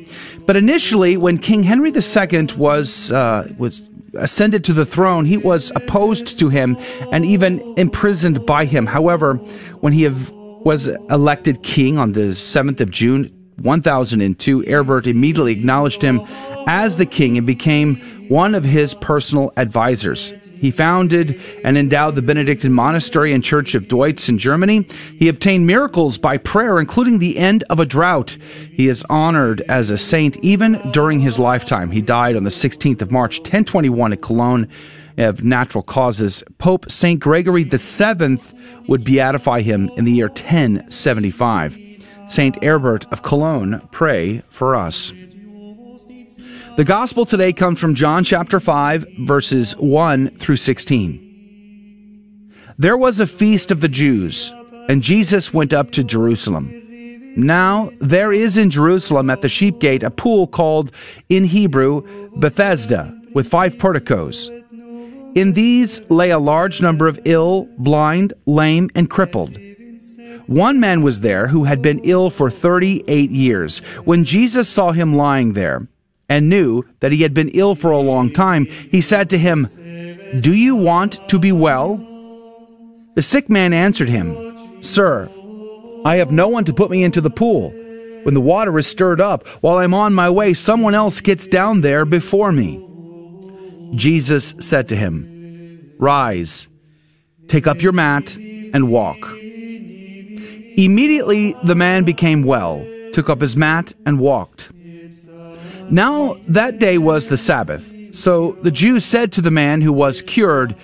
But 0.46 0.56
initially, 0.56 1.18
when 1.18 1.38
King 1.38 1.64
Henry 1.64 1.92
II 1.92 2.48
was 2.58 3.12
uh, 3.12 3.52
was 3.58 3.84
ascended 4.16 4.64
to 4.66 4.74
the 4.74 4.86
throne, 4.86 5.26
he 5.26 5.38
was 5.38 5.72
opposed 5.76 6.38
to 6.40 6.50
him 6.50 6.78
and 7.12 7.26
even 7.26 7.62
imprisoned 7.78 8.46
by 8.46 8.66
him. 8.66 8.86
However, 8.86 9.36
when 9.82 9.94
he 9.94 10.08
was 10.08 10.88
elected 11.10 11.64
king 11.64 11.98
on 11.98 12.12
the 12.14 12.32
7th 12.32 12.80
of 12.80 12.92
June 12.92 13.32
1002, 13.62 14.62
Herbert 14.62 15.08
immediately 15.08 15.52
acknowledged 15.52 16.02
him 16.02 16.22
as 16.68 16.98
the 16.98 17.06
king 17.06 17.38
and 17.38 17.48
became 17.48 17.96
one 18.30 18.56
of 18.56 18.64
his 18.64 18.94
personal 18.94 19.52
advisors. 19.58 20.32
He 20.64 20.72
founded 20.72 21.42
and 21.66 21.78
endowed 21.78 22.16
the 22.16 22.22
Benedictine 22.22 22.72
monastery 22.72 23.34
and 23.34 23.44
church 23.44 23.76
of 23.76 23.90
Deutz 23.90 24.30
in 24.30 24.38
Germany. 24.38 24.88
He 25.20 25.28
obtained 25.28 25.68
miracles 25.68 26.18
by 26.18 26.38
prayer, 26.38 26.80
including 26.80 27.20
the 27.20 27.38
end 27.38 27.66
of 27.70 27.82
a 27.82 27.86
drought. 27.86 28.38
He 28.72 28.88
is 28.88 29.04
honored 29.10 29.60
as 29.68 29.90
a 29.90 29.98
saint 29.98 30.38
even 30.38 30.80
during 30.92 31.20
his 31.20 31.38
lifetime. 31.38 31.92
He 31.92 32.00
died 32.00 32.38
on 32.38 32.46
the 32.46 32.50
16th 32.50 33.02
of 33.02 33.12
March, 33.12 33.40
1021 33.40 34.14
at 34.14 34.22
Cologne 34.22 34.70
of 35.18 35.44
natural 35.44 35.84
causes. 35.84 36.46
Pope 36.60 36.90
St. 36.90 37.20
Gregory 37.20 37.66
VII 37.66 38.38
would 38.88 39.04
beatify 39.04 39.62
him 39.62 39.90
in 39.98 40.06
the 40.06 40.14
year 40.14 40.28
1075. 40.28 41.78
St. 42.30 42.64
Herbert 42.64 43.06
of 43.12 43.22
Cologne, 43.22 43.86
pray 43.92 44.42
for 44.48 44.78
us. 44.78 45.12
The 46.76 46.84
gospel 46.84 47.24
today 47.24 47.54
comes 47.54 47.80
from 47.80 47.94
John 47.94 48.24
chapter 48.24 48.60
5, 48.60 49.06
verses 49.20 49.74
1 49.78 50.38
through 50.38 50.56
16. 50.56 52.52
There 52.80 52.98
was 52.98 53.20
a 53.20 53.28
feast 53.28 53.70
of 53.70 53.80
the 53.80 53.88
Jews, 53.88 54.52
and 54.90 55.04
Jesus 55.04 55.54
went 55.54 55.72
up 55.72 55.92
to 55.92 56.04
Jerusalem. 56.04 56.72
Now 57.38 57.92
there 58.02 58.34
is 58.34 58.58
in 58.58 58.72
Jerusalem 58.72 59.30
at 59.30 59.42
the 59.42 59.50
sheep 59.50 59.78
gate 59.80 60.02
a 60.02 60.10
pool 60.10 60.48
called 60.48 60.90
in 61.30 61.44
Hebrew 61.44 62.02
Bethesda, 62.38 63.16
with 63.36 63.48
five 63.48 63.78
porticos. 63.78 64.50
In 65.36 65.54
these 65.54 66.02
lay 66.10 66.32
a 66.32 66.40
large 66.40 66.82
number 66.82 67.08
of 67.08 67.20
ill, 67.26 67.68
blind, 67.78 68.34
lame, 68.48 68.90
and 68.96 69.12
crippled. 69.12 69.60
One 70.48 70.80
man 70.80 71.04
was 71.04 71.22
there 71.22 71.48
who 71.48 71.66
had 71.66 71.84
been 71.84 72.02
ill 72.04 72.32
for 72.32 72.50
38 72.50 73.30
years. 73.30 73.80
When 74.06 74.24
Jesus 74.26 74.68
saw 74.68 74.92
him 74.92 75.16
lying 75.16 75.54
there, 75.54 75.88
and 76.30 76.50
knew 76.50 76.84
that 77.00 77.12
he 77.12 77.22
had 77.22 77.34
been 77.34 77.50
ill 77.50 77.76
for 77.76 77.92
a 77.92 78.00
long 78.00 78.32
time, 78.32 78.66
he 78.66 79.02
said 79.02 79.30
to 79.30 79.38
him, 79.38 79.68
Do 80.40 80.54
you 80.54 80.76
want 80.76 81.28
to 81.30 81.40
be 81.40 81.52
well? 81.52 81.98
The 83.16 83.22
sick 83.22 83.50
man 83.50 83.74
answered 83.74 84.10
him, 84.10 84.82
Sir, 84.84 85.30
I 86.06 86.16
have 86.18 86.32
no 86.32 86.48
one 86.48 86.66
to 86.66 86.74
put 86.74 86.92
me 86.92 87.04
into 87.04 87.22
the 87.22 87.30
pool. 87.30 87.70
When 88.24 88.34
the 88.34 88.42
water 88.42 88.78
is 88.78 88.88
stirred 88.88 89.22
up, 89.22 89.48
while 89.62 89.78
I'm 89.78 89.94
on 89.94 90.14
my 90.14 90.30
way, 90.30 90.54
someone 90.54 90.96
else 90.96 91.22
gets 91.22 91.46
down 91.46 91.82
there 91.82 92.06
before 92.06 92.52
me. 92.52 92.82
Jesus 93.96 94.56
said 94.60 94.88
to 94.88 94.96
him, 94.96 95.94
Rise, 96.00 96.68
Take 97.48 97.68
up 97.68 97.82
your 97.82 97.92
mat 97.92 98.36
and 98.36 98.90
walk. 98.90 99.18
Immediately 100.76 101.56
the 101.64 101.76
man 101.76 102.04
became 102.04 102.44
well, 102.44 102.84
took 103.14 103.30
up 103.30 103.42
his 103.42 103.56
mat, 103.56 103.94
and 104.06 104.20
walked. 104.20 104.72
Now 105.90 106.38
that 106.48 106.80
day 106.80 106.98
was 106.98 107.28
the 107.28 107.38
Sabbath. 107.38 107.94
So 108.16 108.52
the 108.62 108.72
Jews 108.72 109.06
said 109.06 109.32
to 109.34 109.42
the 109.42 109.52
man 109.52 109.82
who 109.82 109.92
was 109.92 110.22
cured, 110.22 110.76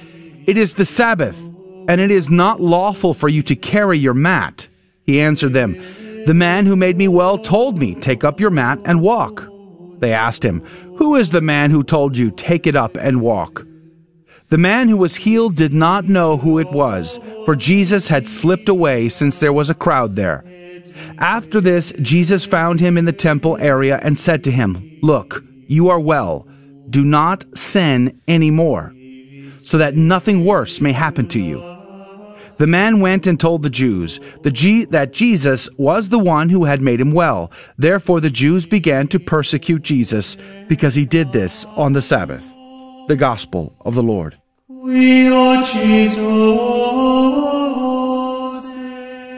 It 0.48 0.58
is 0.58 0.74
the 0.74 0.86
Sabbath, 0.86 1.40
and 1.88 2.02
it 2.02 2.12
is 2.12 2.30
not 2.30 2.60
lawful 2.62 3.14
for 3.14 3.30
you 3.30 3.44
to 3.44 3.56
carry 3.56 4.00
your 4.00 4.14
mat. 4.14 4.68
He 5.04 5.22
answered 5.22 5.54
them, 5.54 5.74
The 6.26 6.34
man 6.34 6.66
who 6.66 6.76
made 6.76 6.98
me 6.98 7.08
well 7.08 7.38
told 7.38 7.80
me, 7.80 7.96
Take 7.96 8.24
up 8.24 8.40
your 8.40 8.50
mat 8.52 8.80
and 8.86 9.02
walk. 9.02 9.48
They 10.00 10.14
asked 10.14 10.44
him, 10.44 10.62
Who 10.98 11.16
is 11.16 11.32
the 11.32 11.42
man 11.42 11.72
who 11.72 11.84
told 11.84 12.18
you, 12.18 12.32
Take 12.32 12.66
it 12.66 12.76
up 12.76 12.98
and 12.98 13.22
walk? 13.22 13.66
The 14.50 14.58
man 14.58 14.90
who 14.90 14.98
was 14.98 15.16
healed 15.16 15.56
did 15.56 15.74
not 15.74 16.06
know 16.06 16.36
who 16.36 16.58
it 16.58 16.72
was, 16.72 17.20
for 17.46 17.56
Jesus 17.56 18.08
had 18.08 18.26
slipped 18.26 18.68
away 18.68 19.08
since 19.10 19.38
there 19.38 19.54
was 19.54 19.70
a 19.70 19.76
crowd 19.76 20.16
there. 20.16 20.44
After 21.20 21.60
this, 21.60 21.92
Jesus 22.02 22.46
found 22.46 22.80
him 22.80 22.98
in 22.98 23.04
the 23.04 23.12
temple 23.12 23.58
area 23.60 24.00
and 24.02 24.18
said 24.18 24.44
to 24.46 24.52
him, 24.52 25.00
Look, 25.02 25.44
you 25.68 25.90
are 25.90 26.00
well. 26.00 26.48
Do 26.90 27.04
not 27.04 27.44
sin 27.58 28.20
any 28.28 28.50
more, 28.50 28.94
so 29.58 29.78
that 29.78 29.96
nothing 29.96 30.46
worse 30.46 30.80
may 30.80 30.94
happen 30.94 31.28
to 31.28 31.40
you. 31.40 31.60
The 32.58 32.68
man 32.68 33.00
went 33.00 33.28
and 33.28 33.40
told 33.40 33.64
the 33.64 33.70
Jews 33.70 34.20
the 34.44 34.52
G- 34.52 34.86
that 34.86 35.14
Jesus 35.14 35.70
was 35.78 36.10
the 36.10 36.20
one 36.20 36.50
who 36.50 36.66
had 36.66 36.82
made 36.82 37.00
him 37.02 37.12
well. 37.12 37.52
Therefore, 37.78 38.22
the 38.22 38.30
Jews 38.30 38.66
began 38.66 39.08
to 39.10 39.20
persecute 39.20 39.82
Jesus 39.82 40.38
because 40.68 40.96
he 40.96 41.06
did 41.06 41.32
this 41.32 41.66
on 41.76 41.94
the 41.94 42.02
Sabbath. 42.02 42.46
The 43.08 43.16
Gospel 43.18 43.76
of 43.82 43.96
the 43.96 44.04
Lord. 44.04 44.38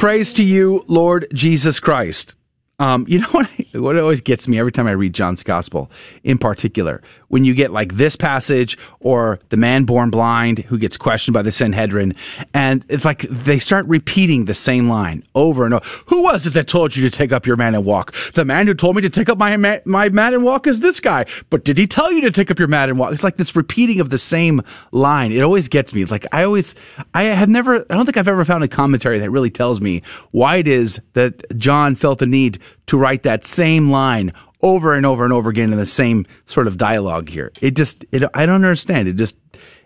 Praise 0.02 0.34
to 0.34 0.44
you, 0.44 0.84
Lord 0.88 1.28
Jesus 1.32 1.80
Christ. 1.80 2.34
Um, 2.80 3.06
you 3.08 3.20
know 3.20 3.28
what? 3.28 3.48
What 3.74 4.00
always 4.00 4.20
gets 4.20 4.48
me 4.48 4.58
every 4.58 4.72
time 4.72 4.88
I 4.88 4.92
read 4.94 5.14
John's 5.14 5.44
Gospel, 5.44 5.92
in 6.24 6.40
particular, 6.40 7.04
when 7.32 7.46
you 7.46 7.54
get 7.54 7.72
like 7.72 7.94
this 7.94 8.16
passage 8.16 8.78
or 9.00 9.40
the 9.50 9.58
man 9.58 9.86
born 9.86 10.10
blind 10.10 10.60
who 10.60 10.78
gets 10.78 10.98
questioned 10.98 11.34
by 11.34 11.42
the 11.42 11.52
Sanhedrin, 11.52 12.14
and 12.54 12.86
it's 12.90 13.06
like 13.06 13.22
they 13.22 13.58
start 13.58 13.86
repeating 13.88 14.46
the 14.46 14.54
same 14.54 14.90
line 14.90 15.24
over 15.34 15.66
and 15.66 15.74
over. 15.74 15.86
Who 16.08 16.24
was 16.24 16.46
it 16.46 16.52
that 16.52 16.68
told 16.68 16.96
you 16.96 17.10
to 17.10 17.16
take 17.16 17.32
up 17.32 17.48
your 17.48 17.56
man 17.56 17.74
and 17.74 17.86
walk? 17.86 18.14
The 18.34 18.46
man 18.46 18.68
who 18.68 18.74
told 18.74 18.96
me 18.96 19.02
to 19.02 19.10
take 19.10 19.30
up 19.30 19.38
my 19.38 19.82
my 19.86 20.10
mat 20.10 20.34
and 20.34 20.44
walk 20.44 20.68
is 20.68 20.82
this 20.82 21.00
guy. 21.00 21.26
But 21.50 21.64
did 21.64 21.78
he 21.78 21.88
tell 21.88 22.12
you 22.12 22.22
to 22.22 22.32
take 22.32 22.52
up 22.52 22.60
your 22.60 22.68
mat 22.68 22.90
and 22.90 23.00
walk? 23.00 23.14
It's 23.14 23.24
like 23.24 23.38
this 23.38 23.56
repeating 23.56 24.00
of 24.00 24.10
the 24.10 24.18
same 24.18 24.62
line. 24.92 25.32
It 25.32 25.42
always 25.42 25.70
gets 25.70 25.94
me. 25.94 26.06
Like 26.06 26.26
I 26.34 26.44
always, 26.44 26.76
I 27.14 27.24
have 27.24 27.50
never, 27.50 27.86
I 27.90 27.96
don't 27.96 28.06
think 28.06 28.18
I've 28.18 28.28
ever 28.28 28.44
found 28.44 28.64
a 28.64 28.68
commentary 28.68 29.20
that 29.20 29.30
really 29.30 29.50
tells 29.50 29.80
me 29.80 30.02
why 30.32 30.58
it 30.58 30.68
is 30.68 31.00
that 31.14 31.58
John 31.58 31.96
felt 31.96 32.20
the 32.20 32.26
need 32.26 32.60
to 32.88 32.98
write 32.98 33.24
that 33.24 33.46
same 33.46 33.90
line 33.90 34.34
over 34.62 34.94
and 34.94 35.06
over 35.06 35.24
and 35.24 35.34
over 35.34 35.50
again 35.50 35.72
in 35.72 35.78
the 35.78 35.86
same 35.86 36.26
sort 36.46 36.68
of 36.68 36.78
dialogue 36.78 37.30
here. 37.30 37.52
It 37.62 37.76
just, 37.76 38.06
it, 38.12 38.24
I 38.34 38.46
don't 38.46 38.64
understand. 38.64 39.08
It 39.08 39.16
just, 39.16 39.38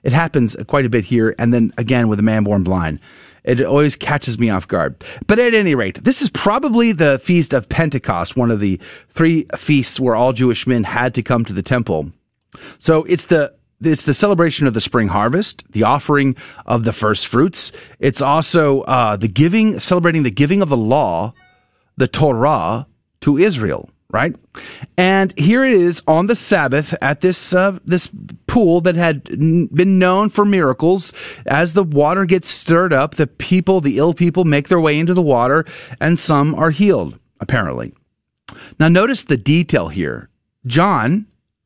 it 0.03 0.13
happens 0.13 0.55
quite 0.67 0.86
a 0.86 0.89
bit 0.89 1.05
here. 1.05 1.36
And 1.39 1.53
then 1.53 1.74
again 1.77 2.08
with 2.08 2.20
a 2.20 2.24
man 2.24 2.44
born 2.44 2.63
blind. 2.63 3.00
It 3.44 3.62
always 3.62 3.96
catches 3.96 4.39
me 4.39 4.50
off 4.50 4.67
guard. 4.67 5.03
But 5.27 5.38
at 5.38 5.53
any 5.53 5.75
rate, 5.75 6.03
this 6.03 6.22
is 6.22 6.29
probably 6.32 6.91
the 6.91 7.20
feast 7.20 7.53
of 7.53 7.70
Pentecost, 7.70 8.36
one 8.36 8.50
of 8.50 8.60
the 8.60 8.79
three 9.10 9.46
feasts 9.55 10.00
where 10.00 10.15
all 10.15 10.34
Jewish 10.34 10.65
men 10.65 10.84
had 10.84 11.13
to 11.13 11.22
come 11.22 11.46
to 11.46 11.53
the 11.53 11.62
temple. 11.62 12.12
So 12.79 13.03
it's 13.03 13.25
the 13.25 13.53
it's 13.82 14.05
the 14.05 14.13
celebration 14.13 14.67
of 14.67 14.74
the 14.74 14.82
spring 14.82 15.10
harvest, 15.10 15.70
the 15.72 15.84
offering 15.84 16.36
of 16.65 16.84
the 16.84 16.94
first 16.94 17.27
fruits. 17.27 17.72
It's 18.00 18.22
also 18.22 18.82
uh, 18.82 19.17
the 19.17 19.27
giving, 19.27 19.79
celebrating 19.79 20.24
the 20.24 20.32
giving 20.32 20.62
of 20.62 20.70
the 20.70 20.77
law, 20.77 21.34
the 21.98 22.08
Torah, 22.08 22.88
to 23.22 23.38
Israel. 23.38 23.89
Right, 24.15 24.34
and 24.95 25.38
here 25.38 25.65
it 25.65 25.74
is 25.74 26.01
on 26.07 26.27
the 26.27 26.38
Sabbath 26.38 26.95
at 27.01 27.19
this 27.19 27.53
uh, 27.53 27.79
this 27.84 28.10
pool 28.48 28.79
that 28.79 28.95
had 28.95 29.25
been 29.25 30.00
known 30.00 30.29
for 30.29 30.45
miracles. 30.45 31.12
As 31.45 31.74
the 31.74 31.84
water 31.84 32.24
gets 32.24 32.48
stirred 32.48 32.93
up, 32.93 33.15
the 33.15 33.27
people, 33.27 33.81
the 33.81 33.98
ill 33.98 34.13
people, 34.13 34.45
make 34.45 34.69
their 34.69 34.79
way 34.79 34.98
into 34.98 35.13
the 35.13 35.22
water, 35.22 35.65
and 36.00 36.17
some 36.17 36.55
are 36.55 36.69
healed. 36.69 37.19
Apparently, 37.41 37.93
now 38.79 38.88
notice 38.88 39.25
the 39.25 39.36
detail 39.36 39.89
here. 39.89 40.29
John 40.65 41.25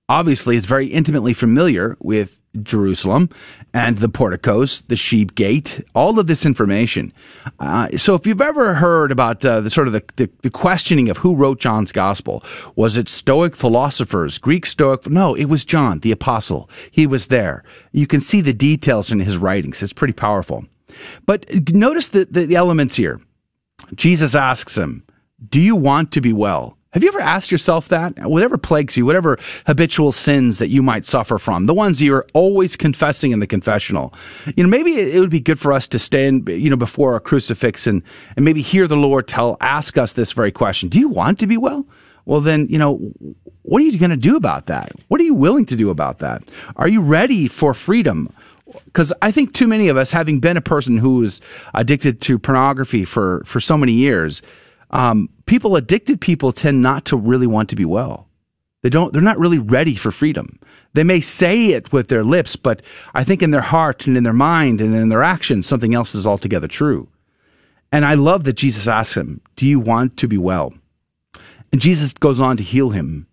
obviously 0.10 0.56
is 0.56 0.65
very 0.65 0.88
intimately 0.88 1.36
familiar 1.36 1.98
with 2.00 2.38
Jerusalem 2.63 3.29
and 3.74 4.00
the 4.00 4.10
porticos, 4.10 4.82
the 4.82 4.96
sheep 4.96 5.36
gate, 5.36 5.84
all 5.94 6.20
of 6.20 6.27
this 6.27 6.46
information. 6.46 7.13
Uh, 7.60 7.89
so 7.98 8.15
if 8.15 8.25
you've 8.25 8.41
ever 8.41 8.74
heard 8.74 9.12
about 9.12 9.46
uh, 9.46 9.62
the 9.62 9.70
sort 9.70 9.88
of 9.88 9.94
the, 9.94 10.03
the, 10.15 10.29
the, 10.41 10.50
questioning 10.50 11.10
of 11.10 11.18
who 11.18 11.36
wrote 11.36 11.60
John's 11.60 11.91
gospel, 11.91 12.44
was 12.75 12.98
it 12.98 13.08
Stoic 13.08 13.56
philosophers, 13.56 14.38
Greek 14.39 14.65
Stoic? 14.65 15.08
No, 15.08 15.36
it 15.36 15.46
was 15.46 15.63
John, 15.63 16.00
the 16.00 16.12
apostle. 16.12 16.70
He 16.89 17.06
was 17.06 17.27
there. 17.27 17.63
You 17.91 18.08
can 18.08 18.20
see 18.20 18.41
the 18.41 18.53
details 18.53 19.12
in 19.12 19.20
his 19.20 19.38
writings. 19.38 19.84
It's 19.84 19.94
pretty 19.94 20.13
powerful. 20.13 20.65
But 21.25 21.46
notice 21.70 22.10
the, 22.10 22.25
the, 22.25 22.46
the 22.48 22.56
elements 22.56 22.96
here. 22.96 23.20
Jesus 23.96 24.36
asks 24.36 24.77
him, 24.77 25.03
do 25.50 25.60
you 25.62 25.75
want 25.75 26.12
to 26.13 26.22
be 26.22 26.34
well? 26.34 26.78
Have 26.93 27.03
you 27.03 27.10
ever 27.10 27.19
asked 27.19 27.51
yourself 27.51 27.89
that? 27.89 28.17
Whatever 28.27 28.58
plagues 28.58 28.98
you, 28.98 29.05
whatever 29.05 29.38
habitual 29.67 30.12
sins 30.12 30.58
that 30.58 30.69
you 30.69 30.81
might 30.81 31.05
suffer 31.05 31.38
from, 31.38 31.65
the 31.65 31.74
ones 31.74 32.01
you're 32.01 32.25
always 32.34 32.75
confessing 32.75 33.31
in 33.31 33.39
the 33.39 33.46
confessional, 33.46 34.12
you 34.55 34.63
know, 34.63 34.69
maybe 34.69 34.93
it 34.93 35.19
would 35.19 35.29
be 35.29 35.39
good 35.39 35.60
for 35.60 35.72
us 35.72 35.88
to 35.89 36.00
stand, 36.00 36.50
you 36.50 36.67
know, 36.67 36.75
before 36.75 37.15
a 37.15 37.19
crucifix 37.19 37.86
and, 37.86 38.01
and 38.36 38.43
maybe 38.43 38.63
hear 38.63 38.88
the 38.88 38.98
Lord 38.98 39.27
tell, 39.27 39.55
ask 39.62 40.00
us 40.00 40.13
this 40.13 40.31
very 40.31 40.51
question. 40.51 40.89
Do 40.89 41.00
you 41.00 41.10
want 41.10 41.38
to 41.39 41.48
be 41.48 41.58
well? 41.58 41.86
Well, 42.25 42.41
then, 42.41 42.65
you 42.72 42.79
know, 42.79 42.98
what 43.62 43.84
are 43.84 43.86
you 43.86 44.00
going 44.00 44.10
to 44.10 44.17
do 44.17 44.36
about 44.36 44.65
that? 44.65 44.91
What 45.10 45.22
are 45.22 45.25
you 45.25 45.36
willing 45.36 45.67
to 45.67 45.75
do 45.75 45.91
about 45.91 46.19
that? 46.19 46.41
Are 46.75 46.88
you 46.88 47.01
ready 47.01 47.48
for 47.48 47.75
freedom? 47.75 48.34
Because 48.86 49.13
I 49.22 49.31
think 49.31 49.53
too 49.53 49.67
many 49.67 49.89
of 49.89 49.98
us, 49.98 50.10
having 50.10 50.39
been 50.39 50.58
a 50.58 50.62
person 50.62 50.98
who 50.98 51.17
was 51.17 51.39
addicted 51.75 52.19
to 52.22 52.39
pornography 52.39 53.05
for, 53.05 53.43
for 53.46 53.60
so 53.60 53.77
many 53.77 53.93
years, 53.93 54.41
um, 54.91 55.29
people 55.46 55.75
addicted 55.75 56.22
people 56.22 56.51
tend 56.51 56.81
not 56.81 57.05
to 57.05 57.17
really 57.17 57.48
want 57.48 57.69
to 57.69 57.75
be 57.75 57.86
well. 57.86 58.27
They 58.81 58.89
don't. 58.89 59.12
They're 59.12 59.22
not 59.22 59.39
really 59.39 59.60
ready 59.60 59.96
for 59.96 60.12
freedom. 60.12 60.58
They 60.93 61.03
may 61.03 61.22
say 61.22 61.67
it 61.67 61.91
with 61.91 62.08
their 62.08 62.24
lips, 62.24 62.55
but 62.55 62.81
I 63.13 63.24
think 63.24 63.43
in 63.43 63.51
their 63.51 63.62
heart 63.62 64.08
and 64.08 64.17
in 64.17 64.24
their 64.24 64.34
mind 64.34 64.81
and 64.81 64.96
in 64.96 65.10
their 65.10 65.22
actions, 65.22 65.65
something 65.65 65.93
else 65.93 66.15
is 66.15 66.25
altogether 66.25 66.67
true. 66.67 67.10
And 67.91 68.05
I 68.05 68.13
love 68.13 68.46
that 68.46 68.53
Jesus 68.53 68.88
asks 68.88 69.17
him, 69.17 69.41
"Do 69.55 69.67
you 69.67 69.79
want 69.79 70.17
to 70.17 70.27
be 70.27 70.38
well?" 70.38 70.74
And 71.72 71.81
Jesus 71.81 72.13
goes 72.13 72.39
on 72.39 72.58
to 72.58 72.63
heal 72.63 72.91
him. 72.91 73.27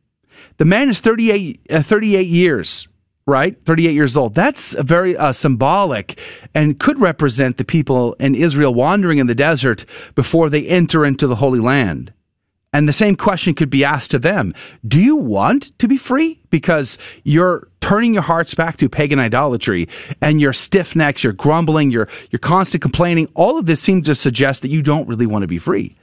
The 0.59 0.65
man 0.65 0.89
is 0.89 1.01
38, 1.01 1.61
uh, 1.71 1.83
38 1.83 2.27
years 2.27 2.89
right? 3.27 3.57
38 3.65 3.93
years 3.93 4.17
old. 4.17 4.35
That's 4.35 4.73
very 4.75 5.17
uh, 5.17 5.33
symbolic 5.33 6.21
and 6.55 6.79
could 6.79 6.99
represent 7.01 7.57
the 7.57 7.65
people 7.65 8.15
in 8.15 8.35
Israel 8.35 8.73
wandering 8.73 9.19
in 9.19 9.27
the 9.27 9.35
desert 9.35 9.85
before 10.15 10.49
they 10.49 10.67
enter 10.67 11.05
into 11.05 11.27
the 11.27 11.37
Holy 11.37 11.59
Land. 11.59 12.13
And 12.73 12.89
the 12.89 12.93
same 12.93 13.17
question 13.17 13.55
could 13.55 13.71
be 13.71 13.85
asked 13.85 14.11
to 14.11 14.19
them. 14.19 14.53
Do 14.87 15.01
you 15.01 15.17
want 15.17 15.77
to 15.79 15.89
be 15.89 15.97
free? 15.97 16.41
Because 16.51 16.99
you're 17.25 17.69
turning 17.81 18.13
your 18.13 18.23
hearts 18.23 18.55
back 18.55 18.77
to 18.77 18.89
pagan 18.89 19.19
idolatry 19.19 19.89
and 20.21 20.41
you're 20.41 20.53
stiff 20.53 20.95
necks, 20.95 21.25
you're 21.25 21.33
grumbling, 21.33 21.91
you're, 21.91 22.09
you're 22.31 22.39
constant 22.39 22.83
complaining. 22.83 23.31
All 23.35 23.59
of 23.59 23.67
this 23.67 23.81
seems 23.81 24.07
to 24.07 24.15
suggest 24.15 24.63
that 24.63 24.69
you 24.69 24.83
don't 24.83 25.09
really 25.09 25.27
want 25.27 25.43
to 25.43 25.49
be 25.49 25.59
free. 25.59 25.97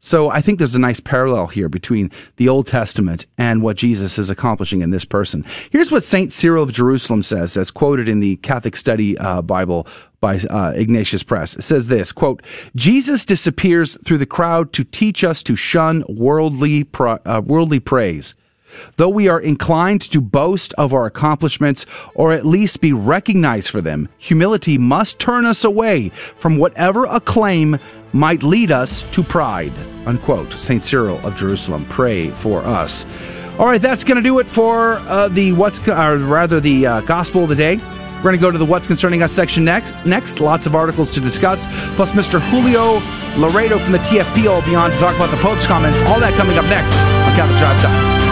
So 0.00 0.30
I 0.30 0.40
think 0.40 0.58
there's 0.58 0.74
a 0.74 0.80
nice 0.80 1.00
parallel 1.00 1.46
here 1.48 1.68
between 1.68 2.10
the 2.36 2.48
Old 2.48 2.66
Testament 2.66 3.26
and 3.38 3.62
what 3.62 3.76
Jesus 3.76 4.18
is 4.18 4.30
accomplishing 4.30 4.82
in 4.82 4.90
this 4.90 5.04
person. 5.04 5.44
Here's 5.70 5.90
what 5.90 6.04
Saint 6.04 6.32
Cyril 6.32 6.62
of 6.62 6.72
Jerusalem 6.72 7.22
says, 7.22 7.56
as 7.56 7.70
quoted 7.70 8.08
in 8.08 8.20
the 8.20 8.36
Catholic 8.36 8.76
Study 8.76 9.16
uh, 9.18 9.42
Bible 9.42 9.86
by 10.20 10.36
uh, 10.38 10.72
Ignatius 10.76 11.22
Press. 11.22 11.56
It 11.56 11.62
says 11.62 11.88
this, 11.88 12.12
quote, 12.12 12.42
Jesus 12.74 13.24
disappears 13.24 13.98
through 14.04 14.18
the 14.18 14.26
crowd 14.26 14.72
to 14.74 14.84
teach 14.84 15.24
us 15.24 15.42
to 15.44 15.56
shun 15.56 16.04
worldly, 16.08 16.86
uh, 17.00 17.42
worldly 17.44 17.80
praise. 17.80 18.34
Though 18.96 19.08
we 19.08 19.28
are 19.28 19.40
inclined 19.40 20.02
to 20.02 20.20
boast 20.20 20.74
of 20.74 20.92
our 20.92 21.06
accomplishments 21.06 21.86
or 22.14 22.32
at 22.32 22.46
least 22.46 22.80
be 22.80 22.92
recognized 22.92 23.70
for 23.70 23.80
them, 23.80 24.08
humility 24.18 24.78
must 24.78 25.18
turn 25.18 25.46
us 25.46 25.64
away 25.64 26.10
from 26.10 26.58
whatever 26.58 27.04
acclaim 27.06 27.78
might 28.16 28.42
lead 28.42 28.70
us 28.70 29.02
to 29.12 29.22
pride. 29.22 29.72
Unquote. 30.06 30.52
St. 30.52 30.82
Cyril 30.82 31.24
of 31.26 31.36
Jerusalem, 31.36 31.84
pray 31.86 32.30
for 32.30 32.64
us. 32.64 33.06
All 33.58 33.66
right, 33.66 33.80
that's 33.80 34.04
going 34.04 34.16
to 34.16 34.22
do 34.22 34.38
it 34.38 34.50
for 34.50 34.94
uh, 35.08 35.28
the 35.28 35.52
what's, 35.52 35.86
or 35.88 36.16
rather, 36.18 36.60
the 36.60 36.86
uh, 36.86 37.00
gospel 37.02 37.44
of 37.44 37.48
the 37.48 37.54
day. 37.54 37.76
We're 38.16 38.22
going 38.22 38.36
to 38.36 38.40
go 38.40 38.50
to 38.50 38.58
the 38.58 38.64
What's 38.64 38.86
Concerning 38.86 39.22
Us 39.22 39.32
section 39.32 39.64
next. 39.64 39.94
Next, 40.04 40.40
lots 40.40 40.66
of 40.66 40.74
articles 40.74 41.12
to 41.12 41.20
discuss, 41.20 41.66
plus 41.96 42.12
Mr. 42.12 42.40
Julio 42.50 42.98
Loredo 43.36 43.80
from 43.80 43.92
the 43.92 43.98
TFP 43.98 44.44
will 44.44 44.62
be 44.62 44.74
on 44.74 44.90
to 44.90 44.96
talk 44.98 45.14
about 45.16 45.30
the 45.30 45.36
Pope's 45.42 45.66
comments. 45.66 46.00
All 46.02 46.18
that 46.20 46.34
coming 46.34 46.58
up 46.58 46.64
next 46.64 46.94
on 46.94 47.36
Catholic 47.36 47.58
Drive 47.58 47.80
Time. 47.82 48.25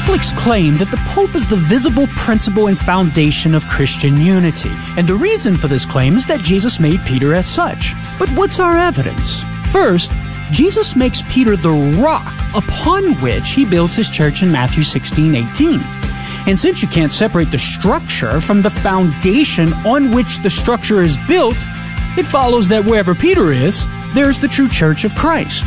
Catholics 0.00 0.32
claim 0.32 0.78
that 0.78 0.90
the 0.90 0.96
Pope 1.08 1.34
is 1.34 1.46
the 1.46 1.56
visible 1.56 2.06
principle 2.16 2.68
and 2.68 2.78
foundation 2.78 3.54
of 3.54 3.68
Christian 3.68 4.18
unity. 4.18 4.70
And 4.96 5.06
the 5.06 5.14
reason 5.14 5.54
for 5.54 5.68
this 5.68 5.84
claim 5.84 6.16
is 6.16 6.24
that 6.24 6.40
Jesus 6.40 6.80
made 6.80 7.04
Peter 7.04 7.34
as 7.34 7.46
such. 7.46 7.92
But 8.18 8.30
what's 8.30 8.58
our 8.60 8.78
evidence? 8.78 9.42
First, 9.70 10.10
Jesus 10.52 10.96
makes 10.96 11.20
Peter 11.28 11.54
the 11.54 11.98
rock 12.00 12.32
upon 12.54 13.12
which 13.20 13.50
he 13.50 13.66
builds 13.66 13.94
his 13.94 14.08
church 14.08 14.42
in 14.42 14.50
Matthew 14.50 14.84
16 14.84 15.34
18. 15.34 15.80
And 16.46 16.58
since 16.58 16.80
you 16.80 16.88
can't 16.88 17.12
separate 17.12 17.50
the 17.50 17.58
structure 17.58 18.40
from 18.40 18.62
the 18.62 18.70
foundation 18.70 19.70
on 19.84 20.12
which 20.12 20.38
the 20.38 20.48
structure 20.48 21.02
is 21.02 21.18
built, 21.28 21.58
it 22.16 22.24
follows 22.24 22.68
that 22.68 22.86
wherever 22.86 23.14
Peter 23.14 23.52
is, 23.52 23.86
there's 24.14 24.40
the 24.40 24.48
true 24.48 24.70
church 24.70 25.04
of 25.04 25.14
Christ. 25.14 25.66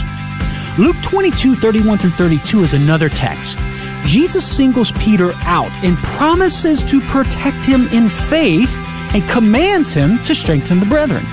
Luke 0.79 0.97
22 1.03 1.55
31 1.55 1.99
through 1.99 2.09
32 2.09 2.63
is 2.63 2.73
another 2.73 3.09
text. 3.09 3.59
Jesus 4.05 4.45
singles 4.45 4.91
Peter 4.93 5.33
out 5.43 5.71
and 5.83 5.97
promises 5.97 6.83
to 6.83 7.01
protect 7.01 7.65
him 7.65 7.87
in 7.89 8.09
faith 8.09 8.75
and 9.13 9.27
commands 9.29 9.93
him 9.93 10.21
to 10.23 10.35
strengthen 10.35 10.79
the 10.79 10.85
brethren. 10.85 11.25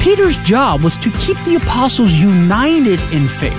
Peter's 0.00 0.38
job 0.38 0.82
was 0.82 0.96
to 0.98 1.10
keep 1.12 1.36
the 1.44 1.56
apostles 1.56 2.12
united 2.12 3.00
in 3.12 3.26
faith. 3.26 3.52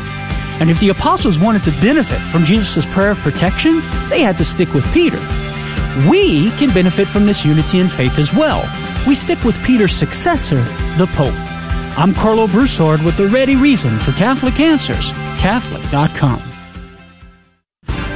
And 0.60 0.70
if 0.70 0.80
the 0.80 0.90
apostles 0.90 1.40
wanted 1.40 1.64
to 1.66 1.72
benefit 1.82 2.20
from 2.32 2.44
Jesus' 2.44 2.86
prayer 2.86 3.12
of 3.12 3.18
protection, 3.20 3.82
they 4.10 4.22
had 4.22 4.38
to 4.38 4.46
stick 4.46 4.74
with 4.74 4.86
Peter. 4.94 5.20
We 6.10 6.52
can 6.52 6.74
benefit 6.74 7.08
from 7.08 7.26
this 7.26 7.46
unity 7.46 7.80
in 7.80 7.88
faith 7.88 8.20
as 8.20 8.34
well. 8.34 8.64
We 9.08 9.16
stick 9.16 9.44
with 9.44 9.62
Peter's 9.64 9.96
successor, 9.96 10.62
the 10.98 11.10
Pope. 11.16 11.34
I'm 11.98 12.12
Karlo 12.12 12.50
Broussard 12.50 13.02
with 13.02 13.18
the 13.18 13.28
ready 13.28 13.56
reason 13.56 13.98
for 14.00 14.12
Catholic 14.14 14.60
Answers, 14.60 15.12
Catholic.com. 15.40 16.49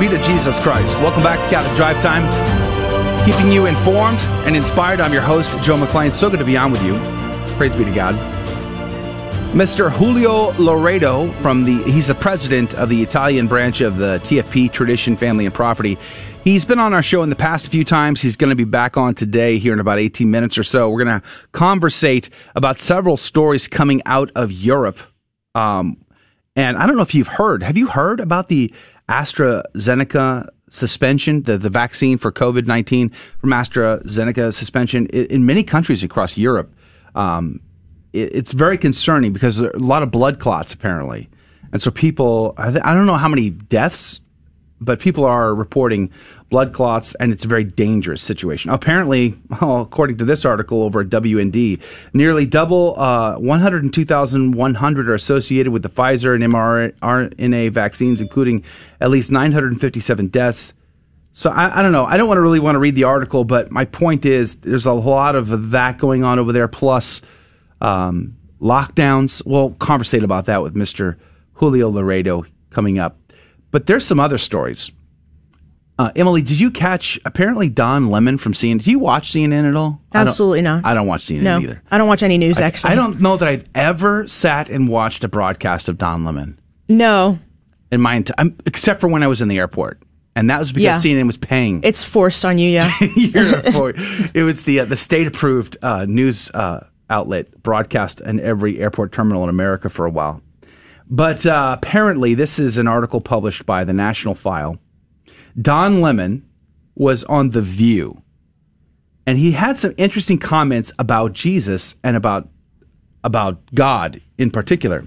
Be 0.00 0.06
to 0.06 0.22
Jesus 0.22 0.60
Christ. 0.60 0.96
Welcome 0.98 1.24
back 1.24 1.42
to 1.42 1.50
Catholic 1.50 1.74
Drive 1.74 2.00
Time. 2.00 2.22
Keeping 3.28 3.50
you 3.50 3.66
informed 3.66 4.20
and 4.46 4.54
inspired. 4.54 5.00
I'm 5.00 5.12
your 5.12 5.22
host, 5.22 5.50
Joe 5.60 5.76
McClain. 5.76 6.12
So 6.12 6.30
good 6.30 6.38
to 6.38 6.44
be 6.44 6.56
on 6.56 6.70
with 6.70 6.84
you. 6.84 6.94
Praise 7.56 7.74
be 7.74 7.84
to 7.84 7.92
God. 7.92 8.14
Mr. 9.52 9.90
Julio 9.90 10.52
Loredo 10.52 11.34
from 11.42 11.64
the 11.64 11.82
he's 11.90 12.06
the 12.06 12.14
president 12.14 12.76
of 12.76 12.90
the 12.90 13.02
Italian 13.02 13.48
branch 13.48 13.80
of 13.80 13.96
the 13.96 14.20
TFP 14.22 14.70
Tradition 14.70 15.16
Family 15.16 15.46
and 15.46 15.54
Property. 15.54 15.98
He's 16.44 16.64
been 16.64 16.78
on 16.78 16.94
our 16.94 17.02
show 17.02 17.24
in 17.24 17.30
the 17.30 17.34
past 17.34 17.66
a 17.66 17.70
few 17.70 17.82
times. 17.82 18.22
He's 18.22 18.36
going 18.36 18.50
to 18.50 18.56
be 18.56 18.62
back 18.62 18.96
on 18.96 19.16
today 19.16 19.58
here 19.58 19.72
in 19.72 19.80
about 19.80 19.98
18 19.98 20.30
minutes 20.30 20.56
or 20.56 20.62
so. 20.62 20.90
We're 20.90 21.02
going 21.02 21.20
to 21.20 21.26
conversate 21.50 22.30
about 22.54 22.78
several 22.78 23.16
stories 23.16 23.66
coming 23.66 24.00
out 24.06 24.30
of 24.36 24.52
Europe. 24.52 25.00
Um, 25.56 25.96
and 26.54 26.76
I 26.76 26.86
don't 26.86 26.96
know 26.96 27.02
if 27.02 27.16
you've 27.16 27.26
heard. 27.26 27.64
Have 27.64 27.76
you 27.76 27.88
heard 27.88 28.20
about 28.20 28.48
the 28.48 28.72
AstraZeneca 29.08 30.48
suspension, 30.70 31.42
the, 31.42 31.58
the 31.58 31.70
vaccine 31.70 32.18
for 32.18 32.30
COVID 32.30 32.66
19 32.66 33.08
from 33.08 33.50
AstraZeneca 33.50 34.52
suspension 34.52 35.06
in, 35.06 35.26
in 35.26 35.46
many 35.46 35.62
countries 35.62 36.02
across 36.02 36.36
Europe? 36.36 36.74
Um, 37.14 37.60
it, 38.12 38.34
it's 38.34 38.52
very 38.52 38.78
concerning 38.78 39.32
because 39.32 39.56
there 39.56 39.70
are 39.70 39.76
a 39.76 39.78
lot 39.78 40.02
of 40.02 40.10
blood 40.10 40.38
clots 40.38 40.72
apparently. 40.72 41.28
And 41.72 41.82
so 41.82 41.90
people, 41.90 42.54
I, 42.56 42.70
th- 42.70 42.82
I 42.84 42.94
don't 42.94 43.06
know 43.06 43.16
how 43.16 43.28
many 43.28 43.50
deaths, 43.50 44.20
but 44.80 45.00
people 45.00 45.24
are 45.24 45.54
reporting 45.54 46.10
blood 46.50 46.72
clots, 46.72 47.14
and 47.16 47.32
it's 47.32 47.44
a 47.44 47.48
very 47.48 47.64
dangerous 47.64 48.22
situation. 48.22 48.70
Apparently, 48.70 49.34
well, 49.60 49.82
according 49.82 50.18
to 50.18 50.24
this 50.24 50.44
article 50.44 50.82
over 50.82 51.00
at 51.00 51.08
WND, 51.08 51.80
nearly 52.12 52.46
double, 52.46 52.98
uh, 52.98 53.38
102,100 53.38 55.08
are 55.08 55.14
associated 55.14 55.72
with 55.72 55.82
the 55.82 55.90
Pfizer 55.90 56.34
and 56.34 56.44
mRNA 56.44 57.70
vaccines, 57.72 58.20
including 58.20 58.64
at 59.00 59.10
least 59.10 59.30
957 59.30 60.28
deaths. 60.28 60.72
So 61.32 61.50
I, 61.50 61.78
I 61.78 61.82
don't 61.82 61.92
know. 61.92 62.04
I 62.04 62.16
don't 62.16 62.26
want 62.26 62.38
to 62.38 62.42
really 62.42 62.60
want 62.60 62.74
to 62.74 62.80
read 62.80 62.94
the 62.94 63.04
article, 63.04 63.44
but 63.44 63.70
my 63.70 63.84
point 63.84 64.24
is 64.24 64.56
there's 64.56 64.86
a 64.86 64.92
lot 64.92 65.36
of 65.36 65.70
that 65.70 65.98
going 65.98 66.24
on 66.24 66.38
over 66.38 66.52
there, 66.52 66.66
plus 66.66 67.20
um, 67.80 68.36
lockdowns. 68.60 69.44
We'll 69.46 69.70
conversate 69.74 70.24
about 70.24 70.46
that 70.46 70.62
with 70.62 70.74
Mr. 70.74 71.16
Julio 71.52 71.90
Loredo 71.92 72.46
coming 72.70 72.98
up. 72.98 73.16
But 73.70 73.86
there's 73.86 74.06
some 74.06 74.18
other 74.18 74.38
stories. 74.38 74.90
Uh, 75.98 76.12
Emily, 76.14 76.42
did 76.42 76.60
you 76.60 76.70
catch 76.70 77.18
apparently 77.24 77.68
Don 77.68 78.08
Lemon 78.08 78.38
from 78.38 78.52
CNN? 78.52 78.84
Do 78.84 78.90
you 78.92 79.00
watch 79.00 79.32
CNN 79.32 79.68
at 79.68 79.74
all? 79.74 80.00
I 80.12 80.18
Absolutely 80.18 80.62
not. 80.62 80.84
I 80.84 80.94
don't 80.94 81.08
watch 81.08 81.24
CNN 81.26 81.42
no, 81.42 81.58
either. 81.58 81.82
I 81.90 81.98
don't 81.98 82.06
watch 82.06 82.22
any 82.22 82.38
news 82.38 82.58
I- 82.60 82.62
actually. 82.66 82.92
I 82.92 82.94
don't 82.94 83.20
know 83.20 83.36
that 83.36 83.48
I've 83.48 83.64
ever 83.74 84.28
sat 84.28 84.70
and 84.70 84.88
watched 84.88 85.24
a 85.24 85.28
broadcast 85.28 85.88
of 85.88 85.98
Don 85.98 86.24
Lemon 86.24 86.58
No, 86.88 87.38
in 87.90 88.00
my 88.00 88.14
entire, 88.14 88.46
except 88.64 89.00
for 89.00 89.08
when 89.08 89.24
I 89.24 89.26
was 89.26 89.42
in 89.42 89.48
the 89.48 89.58
airport, 89.58 90.00
and 90.36 90.48
that 90.50 90.60
was 90.60 90.70
because 90.70 91.04
Yeah. 91.04 91.16
CNN 91.16 91.26
was 91.26 91.36
paying. 91.36 91.80
it's 91.82 92.04
forced 92.04 92.44
on 92.44 92.58
you. 92.58 92.70
Yeah. 92.70 92.92
it 93.00 94.44
was 94.44 94.62
the 94.62 94.80
uh, 94.80 94.84
the 94.84 94.96
state 94.96 95.26
approved 95.26 95.78
uh, 95.82 96.04
news 96.08 96.48
uh, 96.54 96.86
outlet 97.10 97.60
broadcast 97.64 98.20
in 98.20 98.38
every 98.38 98.78
airport 98.78 99.10
terminal 99.10 99.42
in 99.42 99.48
America 99.48 99.88
for 99.88 100.06
a 100.06 100.10
while. 100.10 100.42
But 101.10 101.44
uh, 101.44 101.74
apparently, 101.76 102.34
this 102.34 102.60
is 102.60 102.78
an 102.78 102.86
article 102.86 103.20
published 103.20 103.66
by 103.66 103.82
the 103.82 103.92
National 103.94 104.36
File. 104.36 104.78
Don 105.60 106.00
Lemon 106.00 106.48
was 106.94 107.24
on 107.24 107.50
The 107.50 107.62
View, 107.62 108.22
and 109.26 109.38
he 109.38 109.52
had 109.52 109.76
some 109.76 109.94
interesting 109.96 110.38
comments 110.38 110.92
about 110.98 111.32
Jesus 111.32 111.94
and 112.04 112.16
about 112.16 112.48
about 113.24 113.74
God 113.74 114.20
in 114.38 114.50
particular. 114.50 115.04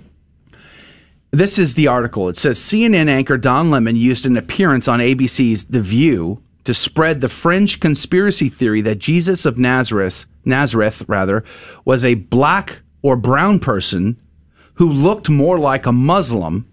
This 1.31 1.57
is 1.57 1.75
the 1.75 1.87
article. 1.87 2.27
It 2.27 2.35
says 2.35 2.59
CNN 2.59 3.07
anchor 3.07 3.37
Don 3.37 3.71
Lemon 3.71 3.95
used 3.95 4.25
an 4.25 4.35
appearance 4.35 4.89
on 4.89 4.99
ABC's 4.99 5.65
The 5.65 5.79
View 5.79 6.43
to 6.65 6.73
spread 6.73 7.21
the 7.21 7.29
fringe 7.29 7.79
conspiracy 7.79 8.49
theory 8.49 8.81
that 8.81 8.99
Jesus 8.99 9.45
of 9.45 9.57
Nazareth, 9.57 10.25
Nazareth 10.43 11.03
rather, 11.07 11.43
was 11.85 12.03
a 12.03 12.15
black 12.15 12.81
or 13.01 13.15
brown 13.15 13.59
person 13.59 14.21
who 14.75 14.91
looked 14.91 15.29
more 15.29 15.57
like 15.57 15.85
a 15.85 15.91
Muslim 15.91 16.70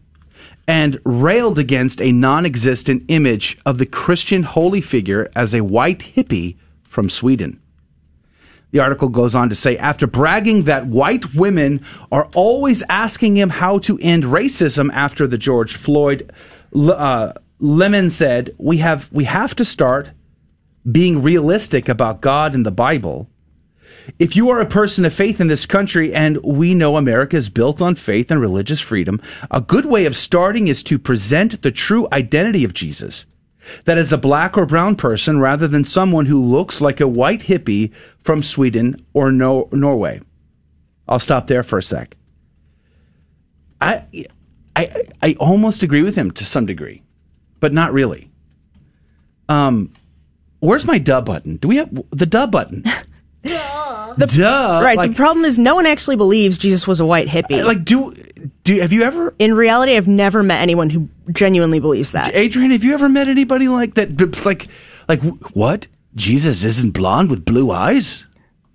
and 0.69 1.01
railed 1.05 1.59
against 1.59 2.01
a 2.03 2.13
non-existent 2.13 3.03
image 3.09 3.59
of 3.65 3.79
the 3.79 3.87
Christian 3.87 4.43
holy 4.43 4.83
figure 4.83 5.29
as 5.35 5.55
a 5.55 5.63
white 5.65 6.01
hippie 6.01 6.59
from 6.83 7.09
Sweden. 7.09 7.61
The 8.71 8.81
article 8.81 9.09
goes 9.09 9.35
on 9.35 9.49
to 9.49 9.57
say 9.57 9.79
after 9.79 10.07
bragging 10.07 10.65
that 10.65 10.87
white 10.87 11.35
women 11.35 11.83
are 12.13 12.29
always 12.35 12.83
asking 12.91 13.39
him 13.39 13.49
how 13.49 13.79
to 13.79 13.99
end 14.03 14.25
racism 14.25 14.91
after 14.93 15.27
the 15.27 15.39
George 15.39 15.75
Floyd, 15.75 16.31
uh, 16.77 17.33
Lemon 17.59 18.11
said, 18.11 18.55
"We 18.59 18.77
have 18.77 19.09
we 19.11 19.25
have 19.25 19.57
to 19.57 19.65
start 19.65 20.11
being 20.91 21.23
realistic 21.23 21.89
about 21.89 22.21
God 22.21 22.55
and 22.55 22.65
the 22.65 22.71
Bible. 22.71 23.31
If 24.19 24.37
you 24.37 24.49
are 24.51 24.61
a 24.61 24.67
person 24.67 25.05
of 25.05 25.13
faith 25.13 25.41
in 25.41 25.49
this 25.49 25.67
country, 25.67 26.15
and 26.15 26.39
we 26.39 26.75
know 26.75 26.97
America 26.97 27.37
is 27.37 27.49
built 27.49 27.83
on 27.83 27.95
faith 27.95 28.31
and 28.31 28.41
religious 28.41 28.81
freedom, 28.81 29.21
a 29.51 29.61
good 29.61 29.87
way 29.87 30.07
of 30.07 30.17
starting 30.17 30.69
is 30.69 30.83
to 30.85 30.99
present 30.99 31.63
the 31.63 31.71
true 31.71 32.09
identity 32.13 32.65
of 32.65 32.75
Jesus." 32.75 33.27
That 33.85 33.99
is 33.99 34.13
a 34.13 34.19
black 34.19 34.57
or 34.57 34.67
brown 34.67 34.97
person 34.97 35.41
rather 35.41 35.69
than 35.69 35.85
someone 35.85 36.27
who 36.27 36.43
looks 36.43 36.81
like 36.81 37.01
a 37.01 37.09
white 37.09 37.43
hippie 37.43 37.93
from 38.23 38.43
Sweden 38.43 39.05
or 39.13 39.31
no- 39.33 39.69
Norway. 39.73 40.21
I'll 41.07 41.19
stop 41.19 41.47
there 41.47 41.63
for 41.63 41.79
a 41.79 41.83
sec. 41.83 42.17
I, 43.81 44.05
I, 44.75 45.05
I 45.23 45.37
almost 45.39 45.83
agree 45.83 46.03
with 46.03 46.17
him 46.17 46.31
to 46.33 46.45
some 46.45 46.67
degree, 46.67 47.03
but 47.61 47.73
not 47.73 47.93
really. 47.93 48.31
Um, 49.49 49.93
where's 50.61 50.87
my 50.87 50.99
dub 50.99 51.27
button? 51.27 51.57
Do 51.57 51.69
we 51.69 51.77
have 51.77 51.91
the 52.11 52.27
dub 52.27 52.51
button? 52.53 52.85
duh. 54.17 54.81
right. 54.83 54.97
Like, 54.97 55.11
the 55.11 55.17
problem 55.17 55.45
is 55.45 55.59
no 55.59 55.75
one 55.75 55.87
actually 55.87 56.17
believes 56.17 56.59
Jesus 56.59 56.87
was 56.87 57.01
a 57.01 57.07
white 57.07 57.29
hippie. 57.29 57.65
like 57.65 57.85
do 57.85 58.13
do 58.65 58.79
have 58.81 58.93
you 58.93 59.03
ever 59.03 59.35
in 59.39 59.55
reality, 59.55 59.97
I've 59.97 60.09
never 60.09 60.43
met 60.43 60.61
anyone 60.61 60.91
who 60.91 61.09
genuinely 61.33 61.81
believes 61.81 62.13
that. 62.13 62.35
Adrian, 62.35 62.71
have 62.71 62.85
you 62.85 62.95
ever 62.95 63.09
met 63.09 63.29
anybody 63.29 63.69
like 63.69 63.95
that? 63.95 64.45
Like, 64.45 64.69
like 65.09 65.21
what? 65.55 65.87
Jesus 66.15 66.65
isn't 66.65 66.95
blonde 66.95 67.31
with 67.31 67.45
blue 67.45 67.71
eyes? 67.71 68.27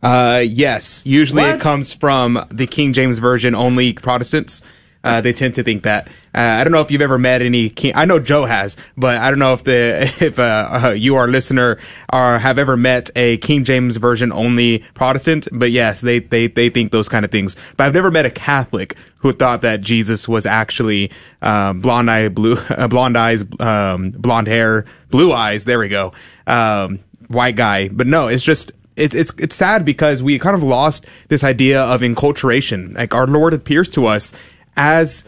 Uh, 0.02 0.44
yes. 0.46 1.02
Usually 1.06 1.44
What? 1.44 1.56
it 1.56 1.62
comes 1.62 1.94
from 1.94 2.46
the 2.52 2.68
King 2.68 2.94
James 2.94 3.20
Version 3.20 3.56
only 3.56 3.94
Protestants. 3.94 4.62
Uh, 5.04 5.22
they 5.22 5.34
tend 5.34 5.56
to 5.56 5.64
think 5.64 5.84
that. 5.84 6.08
Uh, 6.36 6.40
I 6.60 6.64
don't 6.64 6.72
know 6.72 6.82
if 6.82 6.90
you've 6.90 7.02
ever 7.02 7.18
met 7.18 7.42
any. 7.42 7.74
I 7.94 8.06
know 8.06 8.20
Joe 8.20 8.46
has, 8.46 8.78
but 8.98 9.18
I 9.18 9.30
don't 9.30 9.40
know 9.40 9.54
if 9.54 9.64
the 9.64 10.02
if 10.22 10.40
uh, 10.40 10.82
uh, 10.86 10.90
you, 10.92 11.16
our 11.16 11.28
listener, 11.28 11.78
are 12.10 12.40
have 12.40 12.58
ever 12.58 12.78
met 12.78 13.10
a 13.16 13.38
King 13.38 13.64
James 13.64 13.98
Version 13.98 14.32
only 14.32 14.80
Protestant. 14.94 15.48
But 15.52 15.72
yes, 15.72 16.02
they 16.02 16.20
they 16.20 16.48
they 16.48 16.70
think 16.70 16.92
those 16.92 17.10
kind 17.10 17.26
of 17.26 17.32
things. 17.32 17.56
But 17.76 17.88
I've 17.88 17.94
never 17.94 18.12
met 18.12 18.26
a 18.26 18.32
Catholic 18.32 18.96
who 19.18 19.34
thought 19.34 19.62
that 19.62 19.82
Jesus 19.82 20.28
was 20.28 20.46
actually 20.46 21.12
uh, 21.42 21.74
blonde 21.74 22.10
eye, 22.10 22.30
blue, 22.30 22.58
uh, 22.70 22.88
blonde 22.88 23.18
eyes, 23.18 23.44
um, 23.60 24.12
blonde 24.12 24.48
hair, 24.48 24.86
blue 25.10 25.34
eyes. 25.34 25.66
There 25.66 25.80
we 25.80 25.90
go. 25.90 26.14
Um, 26.48 27.00
white 27.28 27.56
guy. 27.56 27.90
But 27.90 28.08
no, 28.08 28.28
it's 28.28 28.44
just 28.44 28.72
it's 28.96 29.16
it's 29.16 29.34
it's 29.38 29.56
sad 29.56 29.86
because 29.86 30.22
we 30.22 30.38
kind 30.40 30.56
of 30.56 30.64
lost 30.64 31.06
this 31.30 31.44
idea 31.44 31.82
of 31.82 32.02
enculturation. 32.02 32.96
Like 32.96 33.14
our 33.14 33.28
Lord 33.28 33.54
appears 33.54 33.90
to 33.90 34.06
us 34.06 34.34
as 34.76 35.24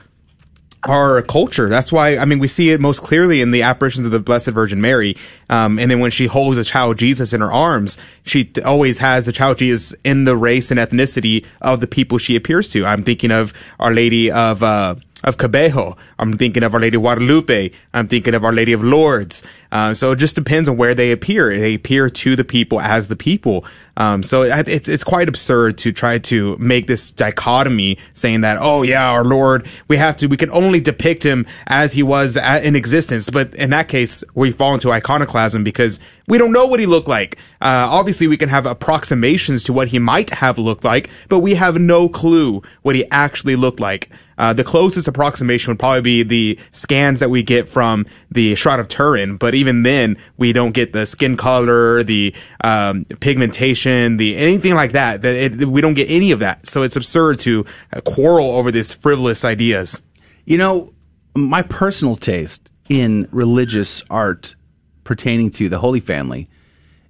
our 0.87 1.21
culture. 1.21 1.67
That's 1.67 1.91
why 1.91 2.17
I 2.17 2.25
mean 2.25 2.39
we 2.39 2.47
see 2.47 2.69
it 2.69 2.79
most 2.79 3.01
clearly 3.01 3.41
in 3.41 3.51
the 3.51 3.63
apparitions 3.63 4.05
of 4.05 4.11
the 4.11 4.19
Blessed 4.19 4.49
Virgin 4.49 4.81
Mary. 4.81 5.15
Um, 5.49 5.79
and 5.79 5.89
then 5.89 5.99
when 5.99 6.11
she 6.11 6.27
holds 6.27 6.57
the 6.57 6.63
child 6.63 6.97
Jesus 6.97 7.33
in 7.33 7.41
her 7.41 7.51
arms, 7.51 7.97
she 8.23 8.45
t- 8.45 8.61
always 8.61 8.99
has 8.99 9.25
the 9.25 9.31
child 9.31 9.57
Jesus 9.57 9.95
in 10.03 10.25
the 10.25 10.37
race 10.37 10.71
and 10.71 10.79
ethnicity 10.79 11.45
of 11.61 11.79
the 11.79 11.87
people 11.87 12.17
she 12.17 12.35
appears 12.35 12.69
to. 12.69 12.85
I'm 12.85 13.03
thinking 13.03 13.31
of 13.31 13.53
Our 13.79 13.93
Lady 13.93 14.31
of 14.31 14.61
uh, 14.61 14.95
of 15.25 15.35
Kibeho. 15.37 15.97
I'm 16.17 16.33
thinking 16.33 16.63
of 16.63 16.73
Our 16.73 16.79
Lady 16.79 16.95
of 16.95 17.01
Guadalupe. 17.01 17.71
I'm 17.93 18.07
thinking 18.07 18.33
of 18.33 18.45
Our 18.45 18.53
Lady 18.53 18.71
of 18.71 18.81
Lourdes. 18.83 19.43
Uh, 19.71 19.93
so 19.93 20.11
it 20.13 20.17
just 20.17 20.35
depends 20.35 20.69
on 20.69 20.77
where 20.77 20.95
they 20.95 21.11
appear. 21.11 21.57
They 21.57 21.73
appear 21.73 22.09
to 22.09 22.35
the 22.37 22.45
people 22.45 22.79
as 22.79 23.09
the 23.09 23.15
people. 23.17 23.65
Um, 23.97 24.23
so 24.23 24.43
it- 24.43 24.67
it's 24.69 24.87
it's 24.87 25.03
quite 25.03 25.27
absurd 25.27 25.77
to 25.79 25.91
try 25.91 26.19
to 26.19 26.55
make 26.59 26.87
this 26.87 27.11
dichotomy, 27.11 27.97
saying 28.13 28.41
that 28.41 28.57
oh 28.61 28.83
yeah, 28.83 29.09
our 29.09 29.25
Lord, 29.25 29.67
we 29.87 29.97
have 29.97 30.15
to, 30.17 30.27
we 30.27 30.37
can 30.37 30.49
only 30.51 30.79
depict 30.79 31.25
him 31.25 31.45
as 31.67 31.93
he 31.93 32.03
was 32.03 32.37
at, 32.37 32.63
in 32.63 32.75
existence. 32.75 33.29
But 33.29 33.53
in 33.55 33.71
that 33.71 33.87
case, 33.89 34.23
we 34.35 34.51
fall 34.51 34.73
into 34.75 34.91
iconoclasm 34.91 35.63
because 35.63 35.99
we 36.27 36.37
don't 36.37 36.51
know 36.53 36.65
what 36.67 36.79
he 36.79 36.85
looked 36.85 37.07
like. 37.07 37.37
Uh, 37.61 37.87
obviously, 37.89 38.27
we 38.27 38.37
can 38.37 38.49
have 38.49 38.65
approximations 38.65 39.63
to 39.63 39.73
what 39.73 39.87
he 39.89 39.99
might 39.99 40.29
have 40.29 40.57
looked 40.59 40.83
like, 40.83 41.09
but 41.29 41.39
we 41.39 41.55
have 41.55 41.79
no 41.79 42.07
clue 42.07 42.61
what 42.83 42.95
he 42.95 43.05
actually 43.11 43.55
looked 43.55 43.79
like. 43.79 44.09
Uh, 44.37 44.53
the 44.53 44.63
closest 44.63 45.07
approximation 45.07 45.71
would 45.71 45.79
probably 45.79 46.01
be 46.01 46.23
the 46.23 46.59
scans 46.71 47.19
that 47.19 47.29
we 47.29 47.41
get 47.41 47.69
from 47.69 48.05
the 48.29 48.55
Shroud 48.55 48.79
of 48.79 48.87
Turin, 48.87 49.37
but 49.37 49.55
even 49.55 49.83
then, 49.83 50.17
we 50.37 50.51
don't 50.53 50.73
get 50.73 50.93
the 50.93 51.05
skin 51.05 51.37
color, 51.37 52.03
the 52.03 52.35
um, 52.61 53.05
pigmentation, 53.05 54.17
the 54.17 54.35
anything 54.35 54.75
like 54.75 54.91
that. 54.91 55.21
That 55.21 55.35
it, 55.35 55.65
we 55.65 55.81
don't 55.81 55.93
get 55.93 56.09
any 56.09 56.31
of 56.31 56.39
that. 56.39 56.67
So 56.67 56.83
it's 56.83 56.95
absurd 56.95 57.39
to 57.41 57.65
uh, 57.93 58.01
quarrel 58.01 58.51
over 58.51 58.71
these 58.71 58.93
frivolous 58.93 59.45
ideas. 59.45 60.01
You 60.45 60.57
know, 60.57 60.93
my 61.35 61.61
personal 61.61 62.15
taste 62.15 62.69
in 62.89 63.27
religious 63.31 64.03
art 64.09 64.55
pertaining 65.03 65.51
to 65.51 65.69
the 65.69 65.79
Holy 65.79 65.99
Family 65.99 66.49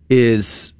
is 0.09 0.73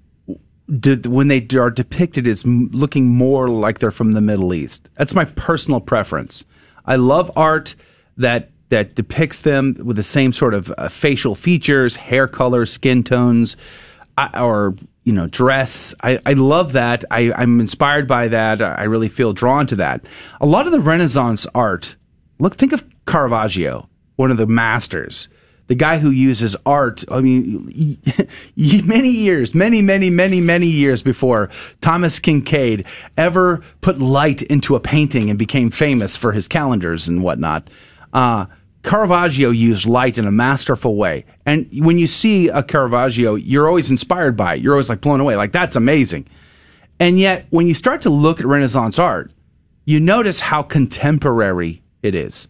de- 0.80 1.10
when 1.10 1.28
they 1.28 1.46
are 1.58 1.70
depicted 1.70 2.28
as 2.28 2.46
looking 2.46 3.08
more 3.08 3.48
like 3.48 3.80
they're 3.80 3.92
from 3.92 4.14
the 4.14 4.22
Middle 4.22 4.54
East. 4.54 4.90
That's 4.96 5.14
my 5.14 5.26
personal 5.26 5.80
preference. 5.80 6.44
I 6.86 6.96
love 6.96 7.32
art 7.36 7.76
that 8.18 8.52
that 8.70 8.96
depicts 8.96 9.42
them 9.42 9.76
with 9.84 9.96
the 9.96 10.04
same 10.04 10.34
sort 10.34 10.54
of 10.56 10.74
uh, 10.78 10.90
facial 10.90 11.36
features, 11.36 11.96
hair 11.96 12.28
color, 12.28 12.66
skin 12.66 13.04
tones, 13.04 13.56
I, 14.18 14.42
or 14.42 14.76
you 15.04 15.14
know, 15.14 15.28
dress. 15.28 15.94
I, 16.02 16.20
I 16.26 16.34
love 16.34 16.74
that. 16.74 17.06
I, 17.12 17.32
I'm 17.34 17.60
inspired 17.60 18.08
by 18.08 18.28
that. 18.30 18.62
I 18.62 18.86
really 18.86 19.08
feel 19.08 19.34
drawn 19.34 19.68
to 19.68 19.76
that. 19.76 20.08
A 20.42 20.48
lot 20.48 20.66
of 20.66 20.72
the 20.72 20.80
Renaissance 20.80 21.46
art. 21.54 21.96
Look, 22.40 22.56
think 22.56 22.74
of 22.74 22.84
Caravaggio, 23.06 23.88
one 24.16 24.32
of 24.32 24.38
the 24.38 24.48
masters 24.48 25.30
the 25.68 25.76
guy 25.76 25.98
who 25.98 26.12
uses 26.12 26.56
art, 26.66 27.04
I 27.10 27.22
mean, 27.22 28.00
many 28.86 29.10
years, 29.10 29.56
many, 29.56 29.82
many, 29.82 30.10
many, 30.10 30.42
many 30.42 30.68
years 30.68 31.02
before 31.02 31.50
Thomas 31.82 32.20
Kinkade 32.20 32.86
ever 33.18 33.62
put 33.82 34.00
light 34.00 34.44
into 34.44 34.76
a 34.76 34.80
painting 34.80 35.30
and 35.30 35.40
became 35.40 35.72
famous 35.72 36.16
for 36.16 36.32
his 36.32 36.48
calendars 36.48 37.08
and 37.08 37.24
whatnot, 37.24 37.70
uh, 38.14 38.46
Caravaggio 38.84 39.50
used 39.50 39.88
light 39.88 40.20
in 40.20 40.28
a 40.28 40.32
masterful 40.32 40.96
way. 40.96 41.26
And 41.48 41.68
when 41.84 41.98
you 41.98 42.06
see 42.06 42.50
a 42.50 42.62
Caravaggio, 42.62 43.34
you're 43.34 43.68
always 43.68 43.90
inspired 43.90 44.38
by 44.38 44.56
it. 44.56 44.62
You're 44.62 44.74
always 44.74 44.90
like 44.90 45.02
blown 45.02 45.20
away, 45.20 45.36
like, 45.36 45.52
that's 45.52 45.76
amazing. 45.76 46.28
And 47.00 47.20
yet, 47.20 47.48
when 47.50 47.68
you 47.68 47.74
start 47.74 48.04
to 48.04 48.10
look 48.12 48.40
at 48.40 48.46
Renaissance 48.46 49.00
art, 49.00 49.32
you 49.86 50.00
notice 50.00 50.40
how 50.40 50.62
contemporary 50.62 51.82
it 52.04 52.14
is 52.14 52.48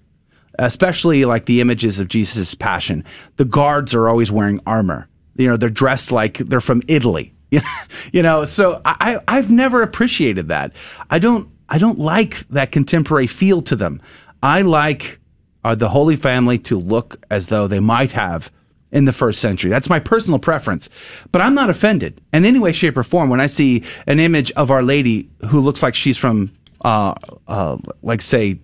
especially 0.60 1.26
like 1.26 1.46
the 1.46 1.62
images 1.62 2.00
of 2.00 2.08
Jesus' 2.08 2.56
passion. 2.56 3.04
The 3.38 3.46
guards 3.46 3.94
are 3.94 4.08
always 4.08 4.32
wearing 4.32 4.60
armor. 4.66 5.08
You 5.36 5.48
know, 5.48 5.58
they're 5.58 5.70
dressed 5.70 6.12
like 6.12 6.38
they're 6.38 6.62
from 6.62 6.82
Italy. 6.88 7.34
you 8.12 8.22
know, 8.22 8.46
so 8.46 8.82
I, 8.86 9.20
I've 9.28 9.52
never 9.52 9.82
appreciated 9.82 10.48
that. 10.50 10.72
I 11.10 11.20
don't, 11.20 11.50
I 11.70 11.78
don't 11.78 12.00
like 12.00 12.48
that 12.50 12.72
contemporary 12.72 13.28
feel 13.28 13.62
to 13.64 13.76
them. 13.76 14.02
I 14.42 14.62
like 14.62 15.20
uh, 15.64 15.76
the 15.76 15.90
Holy 15.90 16.16
Family 16.16 16.60
to 16.60 16.78
look 16.78 17.24
as 17.30 17.48
though 17.48 17.68
they 17.68 17.80
might 17.80 18.12
have 18.12 18.52
in 18.92 19.06
the 19.06 19.12
first 19.12 19.40
century. 19.40 19.70
That's 19.70 19.90
my 19.90 20.00
personal 20.00 20.40
preference. 20.40 20.90
But 21.32 21.42
I'm 21.42 21.56
not 21.56 21.70
offended 21.70 22.22
in 22.32 22.46
any 22.46 22.60
way, 22.60 22.72
shape, 22.72 22.98
or 22.98 23.04
form 23.04 23.30
when 23.30 23.42
I 23.42 23.48
see 23.48 23.84
an 24.08 24.20
image 24.20 24.52
of 24.54 24.72
Our 24.72 24.84
Lady 24.84 25.30
who 25.50 25.60
looks 25.60 25.84
like 25.84 25.96
she's 25.96 26.18
from, 26.18 26.52
uh, 26.84 27.16
uh, 27.48 27.78
like, 28.04 28.22
say, 28.22 28.60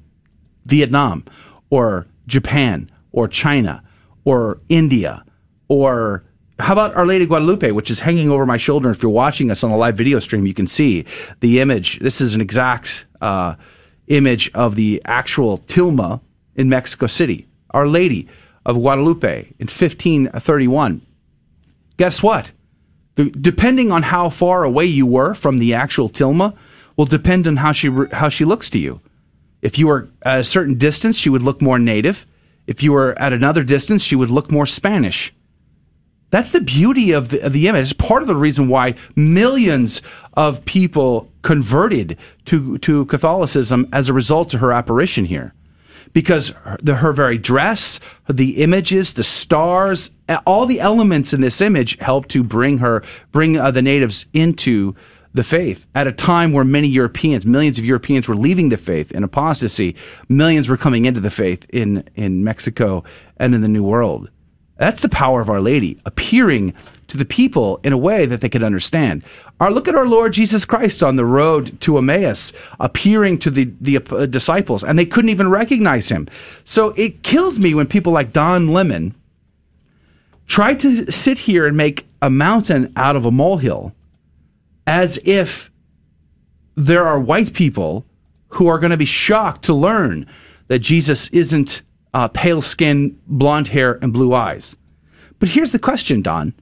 Vietnam 0.66 1.26
or 1.72 2.06
Japan 2.28 2.88
or 3.12 3.28
China 3.28 3.82
or 4.24 4.62
India 4.70 5.26
or 5.68 6.24
how 6.60 6.74
about 6.74 6.96
Our 6.96 7.08
Lady 7.08 7.26
Guadalupe, 7.26 7.72
which 7.72 7.90
is 7.90 8.00
hanging 8.00 8.30
over 8.30 8.46
my 8.46 8.58
shoulder? 8.58 8.92
If 8.92 9.02
you're 9.02 9.12
watching 9.12 9.50
us 9.50 9.64
on 9.64 9.72
a 9.72 9.78
live 9.78 9.98
video 9.98 10.20
stream, 10.20 10.46
you 10.46 10.54
can 10.54 10.68
see 10.68 11.06
the 11.40 11.60
image. 11.60 12.00
This 12.00 12.22
is 12.22 12.36
an 12.36 12.42
exact 12.42 13.06
uh, 13.20 13.56
image 14.08 14.52
of 14.54 14.76
the 14.76 15.02
actual 15.06 15.58
tilma 15.60 16.22
in 16.56 16.70
Mexico 16.70 17.08
City. 17.08 17.48
Our 17.72 17.88
Lady 17.88 18.28
of 18.66 18.76
Guadalupe 18.76 19.48
in 19.58 19.68
1531. 19.68 21.02
Guess 21.98 22.22
what? 22.22 22.52
The, 23.16 23.30
depending 23.32 23.92
on 23.92 24.04
how 24.04 24.30
far 24.30 24.64
away 24.64 24.86
you 24.86 25.06
were 25.06 25.34
from 25.34 25.58
the 25.58 25.74
actual 25.74 26.10
tilma, 26.10 26.56
will 26.96 27.06
depend 27.06 27.48
on 27.48 27.58
how 27.58 27.72
she 27.72 27.90
how 28.12 28.30
she 28.30 28.46
looks 28.46 28.70
to 28.70 28.80
you. 28.80 29.02
If 29.62 29.78
you 29.78 29.88
were 29.88 30.10
at 30.24 30.40
a 30.40 30.44
certain 30.44 30.76
distance, 30.78 31.18
she 31.18 31.30
would 31.30 31.44
look 31.44 31.62
more 31.62 31.80
native. 31.80 32.26
If 32.68 32.84
you 32.84 32.92
were 32.94 33.18
at 33.20 33.34
another 33.34 33.64
distance, 33.64 34.02
she 34.02 34.16
would 34.16 34.32
look 34.32 34.52
more 34.52 34.66
Spanish. 34.66 35.34
That's 36.32 36.52
the 36.52 36.62
beauty 36.62 37.12
of 37.12 37.30
the, 37.30 37.42
of 37.42 37.54
the 37.54 37.68
image. 37.68 37.84
It's 37.84 37.94
part 37.94 38.22
of 38.22 38.28
the 38.28 38.36
reason 38.36 38.70
why 38.70 38.96
millions 39.16 40.02
of 40.34 40.64
people 40.66 41.30
converted 41.42 42.18
to, 42.46 42.78
to 42.80 43.06
Catholicism 43.06 43.88
as 43.92 44.08
a 44.08 44.14
result 44.14 44.54
of 44.54 44.62
her 44.62 44.72
apparition 44.72 45.26
here. 45.26 45.54
Because 46.14 46.50
her, 46.50 46.78
the, 46.82 46.96
her 46.96 47.14
very 47.14 47.38
dress, 47.38 48.00
the 48.30 48.64
images, 48.64 49.14
the 49.14 49.24
stars, 49.24 50.12
all 50.46 50.66
the 50.66 50.80
elements 50.80 51.34
in 51.34 51.42
this 51.42 51.62
image 51.62 51.98
help 52.00 52.28
to 52.30 52.44
bring 52.44 52.78
her, 52.80 53.04
bring 53.32 53.58
uh, 53.58 53.72
the 53.72 53.82
natives 53.82 54.26
into 54.34 54.96
the 55.34 55.44
faith 55.44 55.88
at 55.96 56.08
a 56.08 56.12
time 56.12 56.52
where 56.52 56.66
many 56.66 56.88
Europeans, 56.88 57.46
millions 57.46 57.80
of 57.80 57.86
Europeans 57.86 58.28
were 58.28 58.36
leaving 58.36 58.70
the 58.70 58.78
faith 58.78 59.12
in 59.12 59.24
apostasy. 59.24 59.96
Millions 60.28 60.68
were 60.68 60.78
coming 60.78 61.06
into 61.06 61.22
the 61.22 61.30
faith 61.30 61.66
in, 61.70 62.04
in 62.16 62.44
Mexico 62.44 63.04
and 63.38 63.56
in 63.56 63.62
the 63.62 63.68
New 63.68 63.84
World. 63.84 64.30
That's 64.78 65.04
the 65.04 65.10
power 65.10 65.42
of 65.42 65.50
Our 65.50 65.62
Lady, 65.62 66.00
appearing 66.06 66.74
to 67.08 67.16
the 67.16 67.26
people 67.26 67.80
in 67.84 67.94
a 67.94 67.98
way 67.98 68.26
that 68.26 68.42
they 68.42 68.50
could 68.50 68.64
understand. 68.64 69.24
Our, 69.60 69.70
look 69.70 69.88
at 69.88 69.94
our 69.94 70.08
Lord 70.08 70.34
Jesus 70.34 70.66
Christ 70.66 71.04
on 71.04 71.18
the 71.18 71.26
road 71.26 71.80
to 71.82 72.00
Emmaus, 72.00 72.52
appearing 72.80 73.38
to 73.40 73.52
the, 73.52 73.72
the 73.80 73.98
uh, 73.98 74.26
disciples, 74.26 74.84
and 74.84 74.98
they 74.98 75.06
couldn't 75.06 75.30
even 75.30 75.50
recognize 75.50 76.10
him. 76.10 76.28
So 76.64 76.90
it 76.98 77.22
kills 77.22 77.60
me 77.60 77.76
when 77.76 77.86
people 77.86 78.12
like 78.12 78.34
Don 78.34 78.70
Lemon 78.70 79.14
try 80.48 80.74
to 80.74 81.12
sit 81.12 81.38
here 81.38 81.68
and 81.68 81.78
make 81.78 82.08
a 82.22 82.32
mountain 82.32 82.92
out 82.96 83.16
of 83.16 83.26
a 83.26 83.32
molehill 83.32 83.94
as 84.92 85.18
if 85.24 85.72
there 86.76 87.08
are 87.08 87.18
white 87.18 87.54
people 87.54 88.06
who 88.50 88.68
are 88.68 88.78
going 88.78 88.92
to 88.92 88.98
be 88.98 89.06
shocked 89.06 89.64
to 89.64 89.74
learn 89.74 90.26
that 90.68 90.80
Jesus 90.80 91.30
isn't 91.30 91.82
uh, 92.14 92.28
pale 92.28 92.62
skin, 92.62 93.18
blonde 93.26 93.70
hair, 93.70 93.98
and 94.02 94.12
blue 94.12 94.34
eyes. 94.34 94.76
But 95.40 95.48
here's 95.48 95.72
the 95.72 95.80
question, 95.80 96.22
Don. 96.22 96.54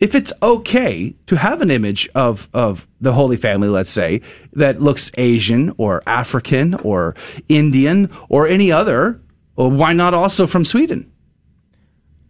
If 0.00 0.16
it's 0.16 0.32
okay 0.42 1.14
to 1.26 1.36
have 1.36 1.60
an 1.60 1.70
image 1.70 2.08
of, 2.16 2.48
of 2.52 2.88
the 3.00 3.12
Holy 3.12 3.36
Family, 3.36 3.68
let's 3.68 3.88
say, 3.88 4.20
that 4.54 4.82
looks 4.82 5.12
Asian 5.16 5.72
or 5.78 6.02
African 6.08 6.74
or 6.74 7.14
Indian 7.48 8.10
or 8.28 8.48
any 8.48 8.72
other, 8.72 9.20
well, 9.54 9.70
why 9.70 9.92
not 9.92 10.12
also 10.12 10.48
from 10.48 10.64
Sweden? 10.64 11.08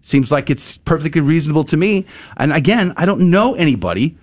Seems 0.03 0.31
like 0.31 0.51
it's 0.51 0.77
perfectly 0.77 1.23
reasonable 1.23 1.65
to 1.65 1.79
me. 1.79 2.05
And 2.37 2.53
again, 2.53 2.93
I 2.99 3.07
don't 3.07 3.31
know 3.31 3.55
anybody 3.55 4.19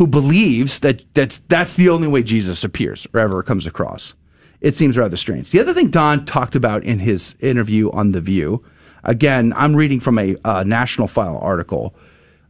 who 0.00 0.06
believes 0.06 0.80
that 0.80 1.04
that's 1.12 1.40
that's 1.40 1.74
the 1.74 1.90
only 1.90 2.08
way 2.08 2.22
Jesus 2.22 2.64
appears 2.64 3.06
or 3.12 3.20
ever 3.20 3.42
comes 3.42 3.66
across. 3.66 4.14
It 4.62 4.74
seems 4.74 4.96
rather 4.96 5.18
strange. 5.18 5.50
The 5.50 5.60
other 5.60 5.74
thing 5.74 5.90
Don 5.90 6.24
talked 6.24 6.56
about 6.56 6.84
in 6.84 6.98
his 6.98 7.34
interview 7.40 7.90
on 7.90 8.12
The 8.12 8.22
View, 8.22 8.64
again, 9.04 9.52
I'm 9.54 9.76
reading 9.76 10.00
from 10.00 10.18
a 10.18 10.36
uh, 10.42 10.62
National 10.62 11.06
File 11.06 11.36
article. 11.42 11.94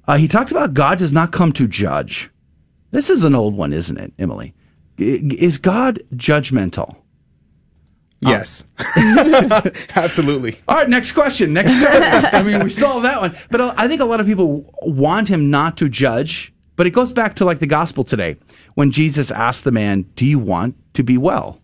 Uh, 0.07 0.17
he 0.17 0.29
talked 0.29 0.53
about 0.53 0.75
God 0.75 0.99
does 0.99 1.13
not 1.13 1.33
come 1.33 1.51
to 1.55 1.67
judge. 1.67 2.31
This 2.93 3.11
is 3.11 3.25
an 3.25 3.35
old 3.35 3.57
one, 3.57 3.73
isn't 3.73 3.99
it, 3.99 4.13
Emily? 4.17 4.55
Is 4.97 5.59
God 5.59 5.99
judgmental? 6.15 6.99
Yes, 8.21 8.65
absolutely. 9.97 10.57
All 10.69 10.77
right, 10.77 10.89
next 10.89 11.13
question. 11.13 11.53
Next 11.53 11.77
story. 11.81 11.97
I 11.97 12.45
mean, 12.45 12.63
we 12.63 12.71
solved 12.71 13.07
that 13.07 13.21
one. 13.21 13.37
But 13.51 13.61
uh, 13.61 13.75
I 13.77 13.89
think 13.89 14.01
a 14.03 14.05
lot 14.05 14.21
of 14.21 14.27
people 14.27 14.73
want 14.83 15.27
him 15.27 15.51
not 15.51 15.79
to 15.79 15.89
judge. 15.89 16.50
But 16.81 16.87
it 16.87 16.93
goes 16.93 17.13
back 17.13 17.35
to 17.35 17.45
like 17.45 17.59
the 17.59 17.67
gospel 17.67 18.05
today 18.05 18.39
when 18.73 18.91
Jesus 18.91 19.31
asked 19.31 19.65
the 19.65 19.71
man, 19.71 20.07
Do 20.17 20.25
you 20.25 20.39
want 20.39 20.77
to 20.95 21.03
be 21.03 21.19
well? 21.19 21.61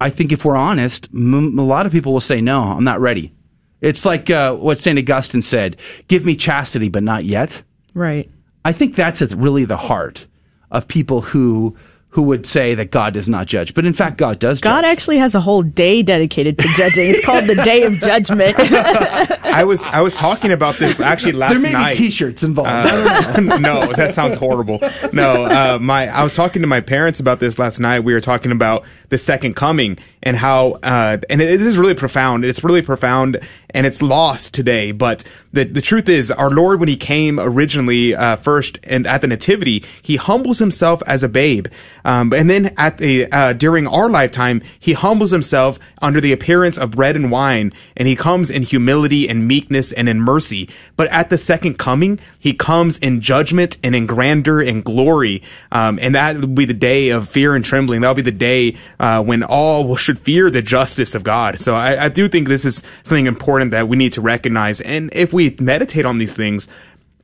I 0.00 0.10
think 0.10 0.32
if 0.32 0.44
we're 0.44 0.56
honest, 0.56 1.08
m- 1.14 1.56
a 1.56 1.64
lot 1.64 1.86
of 1.86 1.92
people 1.92 2.12
will 2.12 2.18
say, 2.18 2.40
No, 2.40 2.60
I'm 2.60 2.82
not 2.82 3.00
ready. 3.00 3.32
It's 3.80 4.04
like 4.04 4.30
uh, 4.30 4.56
what 4.56 4.80
St. 4.80 4.98
Augustine 4.98 5.42
said 5.42 5.76
Give 6.08 6.26
me 6.26 6.34
chastity, 6.34 6.88
but 6.88 7.04
not 7.04 7.24
yet. 7.24 7.62
Right. 7.94 8.28
I 8.64 8.72
think 8.72 8.96
that's 8.96 9.22
at 9.22 9.32
really 9.32 9.64
the 9.64 9.76
heart 9.76 10.26
of 10.72 10.88
people 10.88 11.20
who 11.20 11.76
who 12.14 12.22
would 12.22 12.46
say 12.46 12.76
that 12.76 12.92
God 12.92 13.12
does 13.12 13.28
not 13.28 13.46
judge. 13.46 13.74
But 13.74 13.84
in 13.84 13.92
fact, 13.92 14.18
God 14.18 14.38
does 14.38 14.60
God 14.60 14.82
judge. 14.82 14.92
actually 14.92 15.18
has 15.18 15.34
a 15.34 15.40
whole 15.40 15.62
day 15.64 16.00
dedicated 16.00 16.56
to 16.60 16.68
judging. 16.76 17.10
It's 17.10 17.24
called 17.26 17.48
the 17.48 17.56
Day 17.56 17.82
of 17.82 17.94
Judgment. 17.94 18.54
I 18.58 19.64
was 19.64 19.84
I 19.86 20.00
was 20.00 20.14
talking 20.14 20.52
about 20.52 20.76
this 20.76 21.00
actually 21.00 21.32
last 21.32 21.54
night. 21.54 21.60
there 21.62 21.72
may 21.72 21.72
night. 21.72 21.92
be 21.92 21.98
T-shirts 21.98 22.44
involved. 22.44 22.70
Uh, 22.70 23.58
no, 23.58 23.92
that 23.94 24.14
sounds 24.14 24.36
horrible. 24.36 24.78
No, 25.12 25.44
uh, 25.44 25.78
my 25.80 26.06
I 26.08 26.22
was 26.22 26.34
talking 26.34 26.62
to 26.62 26.68
my 26.68 26.80
parents 26.80 27.18
about 27.18 27.40
this 27.40 27.58
last 27.58 27.80
night. 27.80 28.00
We 28.00 28.14
were 28.14 28.20
talking 28.20 28.52
about 28.52 28.84
the 29.08 29.18
second 29.18 29.54
coming 29.54 29.98
and 30.22 30.36
how, 30.36 30.72
uh, 30.82 31.18
and 31.28 31.42
it 31.42 31.60
is 31.60 31.76
really 31.76 31.94
profound. 31.94 32.44
It's 32.44 32.62
really 32.64 32.82
profound, 32.82 33.40
and 33.74 33.86
it's 33.86 34.00
lost 34.00 34.54
today. 34.54 34.92
But 34.92 35.24
the 35.52 35.64
the 35.64 35.82
truth 35.82 36.08
is, 36.08 36.30
our 36.30 36.50
Lord, 36.50 36.80
when 36.80 36.88
He 36.88 36.96
came 36.96 37.38
originally 37.38 38.14
uh, 38.14 38.36
first 38.36 38.78
and 38.84 39.06
at 39.06 39.20
the 39.20 39.26
Nativity, 39.26 39.84
He 40.00 40.16
humbles 40.16 40.60
Himself 40.60 41.02
as 41.06 41.22
a 41.22 41.28
babe, 41.28 41.66
um, 42.04 42.32
and 42.32 42.48
then 42.48 42.72
at 42.78 42.98
the 42.98 43.30
uh, 43.30 43.52
during 43.52 43.86
our 43.86 44.08
lifetime, 44.08 44.62
He 44.78 44.92
humbles 44.92 45.32
Himself 45.32 45.78
under 46.00 46.20
the 46.20 46.32
appearance 46.32 46.78
of 46.78 46.92
bread 46.92 47.16
and 47.16 47.30
wine, 47.30 47.72
and 47.96 48.08
He 48.08 48.16
comes 48.16 48.50
in 48.50 48.62
humility 48.62 49.28
and 49.28 49.46
meekness 49.46 49.92
and 49.92 50.08
in 50.08 50.20
mercy. 50.20 50.70
But 50.96 51.08
at 51.08 51.28
the 51.28 51.38
second 51.38 51.78
coming, 51.78 52.20
He 52.38 52.54
comes 52.54 52.98
in 52.98 53.20
judgment 53.20 53.76
and 53.82 53.94
in 53.96 54.06
grandeur 54.06 54.60
and 54.60 54.84
glory, 54.84 55.42
um, 55.72 55.98
and 56.00 56.14
that 56.14 56.38
will 56.38 56.46
be 56.48 56.64
the 56.64 56.72
day 56.72 57.08
of 57.08 57.28
fear 57.28 57.56
and 57.56 57.64
trembling. 57.64 58.00
That'll 58.00 58.14
be 58.14 58.22
the 58.22 58.30
day 58.30 58.76
uh, 59.00 59.22
when 59.22 59.42
all 59.42 59.96
should 60.04 60.18
fear 60.18 60.50
the 60.50 60.62
justice 60.62 61.14
of 61.14 61.24
God. 61.24 61.58
So 61.58 61.74
I, 61.74 62.04
I 62.04 62.08
do 62.08 62.28
think 62.28 62.48
this 62.48 62.64
is 62.64 62.82
something 63.02 63.26
important 63.26 63.63
that 63.70 63.88
we 63.88 63.96
need 63.96 64.12
to 64.14 64.20
recognize. 64.20 64.80
And 64.80 65.10
if 65.12 65.32
we 65.32 65.56
meditate 65.58 66.06
on 66.06 66.18
these 66.18 66.32
things, 66.32 66.68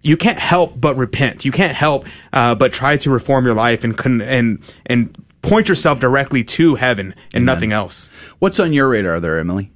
you 0.02 0.16
can't 0.16 0.38
help 0.38 0.80
but 0.80 0.96
repent. 0.96 1.44
You 1.44 1.52
can't 1.52 1.74
help 1.74 2.06
uh, 2.32 2.54
but 2.54 2.72
try 2.72 2.96
to 2.98 3.10
reform 3.10 3.44
your 3.44 3.54
life 3.54 3.84
and 3.84 3.96
con- 3.96 4.22
and 4.22 4.58
and 4.86 5.16
point 5.42 5.68
yourself 5.68 6.00
directly 6.00 6.44
to 6.44 6.74
heaven 6.74 7.14
and 7.32 7.46
nothing 7.46 7.72
else. 7.72 8.08
What's 8.38 8.60
on 8.60 8.72
your 8.72 8.88
radar 8.88 9.20
there, 9.20 9.38
Emily? 9.38 9.70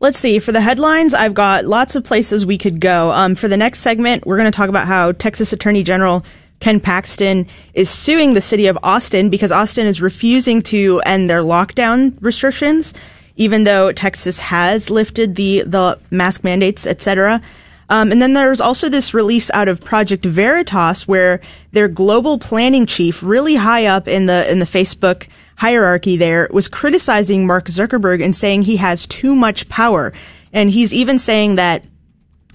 Let's 0.00 0.18
see. 0.18 0.38
For 0.40 0.50
the 0.50 0.60
headlines, 0.60 1.14
I've 1.14 1.34
got 1.34 1.64
lots 1.64 1.94
of 1.94 2.02
places 2.02 2.44
we 2.44 2.58
could 2.58 2.80
go. 2.80 3.12
Um, 3.12 3.34
for 3.34 3.46
the 3.46 3.56
next 3.56 3.80
segment, 3.80 4.26
we're 4.26 4.36
going 4.36 4.50
to 4.50 4.56
talk 4.56 4.68
about 4.68 4.88
how 4.88 5.12
Texas 5.12 5.52
Attorney 5.52 5.84
General 5.84 6.24
Ken 6.58 6.80
Paxton 6.80 7.46
is 7.74 7.90
suing 7.90 8.34
the 8.34 8.40
city 8.40 8.66
of 8.68 8.78
Austin 8.82 9.30
because 9.30 9.52
Austin 9.52 9.86
is 9.86 10.00
refusing 10.00 10.62
to 10.62 11.00
end 11.04 11.28
their 11.28 11.42
lockdown 11.42 12.16
restrictions, 12.20 12.94
even 13.36 13.64
though 13.64 13.92
Texas 13.92 14.40
has 14.40 14.90
lifted 14.90 15.36
the 15.36 15.62
the 15.66 15.98
mask 16.10 16.44
mandates, 16.44 16.86
etc. 16.86 17.40
Um, 17.88 18.10
and 18.10 18.22
then 18.22 18.32
there's 18.32 18.60
also 18.60 18.88
this 18.88 19.12
release 19.12 19.50
out 19.50 19.68
of 19.68 19.84
Project 19.84 20.24
Veritas, 20.24 21.06
where 21.06 21.40
their 21.72 21.88
global 21.88 22.38
planning 22.38 22.86
chief, 22.86 23.22
really 23.22 23.56
high 23.56 23.86
up 23.86 24.08
in 24.08 24.26
the 24.26 24.50
in 24.50 24.60
the 24.60 24.64
Facebook 24.64 25.26
hierarchy, 25.56 26.16
there 26.16 26.48
was 26.52 26.68
criticizing 26.68 27.46
Mark 27.46 27.66
Zuckerberg 27.66 28.24
and 28.24 28.34
saying 28.34 28.62
he 28.62 28.76
has 28.76 29.06
too 29.06 29.34
much 29.34 29.68
power, 29.68 30.12
and 30.52 30.70
he's 30.70 30.92
even 30.92 31.18
saying 31.18 31.56
that 31.56 31.84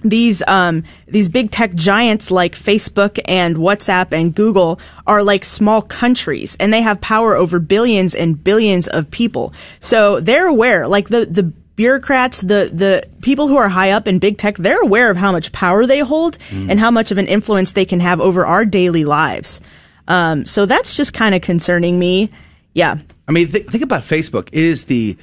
these 0.02 0.42
um 0.46 0.84
these 1.06 1.28
big 1.28 1.50
tech 1.50 1.74
giants 1.74 2.30
like 2.30 2.54
Facebook 2.54 3.18
and 3.26 3.56
WhatsApp 3.56 4.12
and 4.12 4.34
Google 4.34 4.80
are 5.06 5.22
like 5.22 5.44
small 5.44 5.82
countries 5.82 6.56
and 6.60 6.72
they 6.72 6.82
have 6.82 7.00
power 7.00 7.34
over 7.34 7.58
billions 7.58 8.14
and 8.14 8.42
billions 8.42 8.86
of 8.88 9.10
people. 9.10 9.52
So 9.80 10.20
they're 10.20 10.46
aware 10.46 10.86
like 10.86 11.08
the 11.08 11.26
the 11.26 11.52
bureaucrats, 11.74 12.40
the 12.40 12.70
the 12.72 13.08
people 13.22 13.48
who 13.48 13.56
are 13.56 13.68
high 13.68 13.90
up 13.90 14.06
in 14.06 14.18
big 14.18 14.38
tech, 14.38 14.56
they're 14.56 14.80
aware 14.80 15.10
of 15.10 15.16
how 15.16 15.32
much 15.32 15.52
power 15.52 15.86
they 15.86 16.00
hold 16.00 16.38
and 16.70 16.78
how 16.78 16.90
much 16.90 17.10
of 17.10 17.18
an 17.18 17.26
influence 17.26 17.72
they 17.72 17.84
can 17.84 18.00
have 18.00 18.20
over 18.20 18.46
our 18.46 18.64
daily 18.64 19.04
lives. 19.04 19.60
Um 20.06 20.44
so 20.44 20.64
that's 20.66 20.94
just 20.94 21.12
kind 21.12 21.34
of 21.34 21.42
concerning 21.42 21.98
me. 21.98 22.30
Yeah. 22.72 22.98
I 23.26 23.32
mean, 23.32 23.48
th- 23.48 23.66
think 23.66 23.82
about 23.82 24.02
Facebook. 24.02 24.48
It 24.52 24.62
is 24.62 24.86
the 24.86 25.16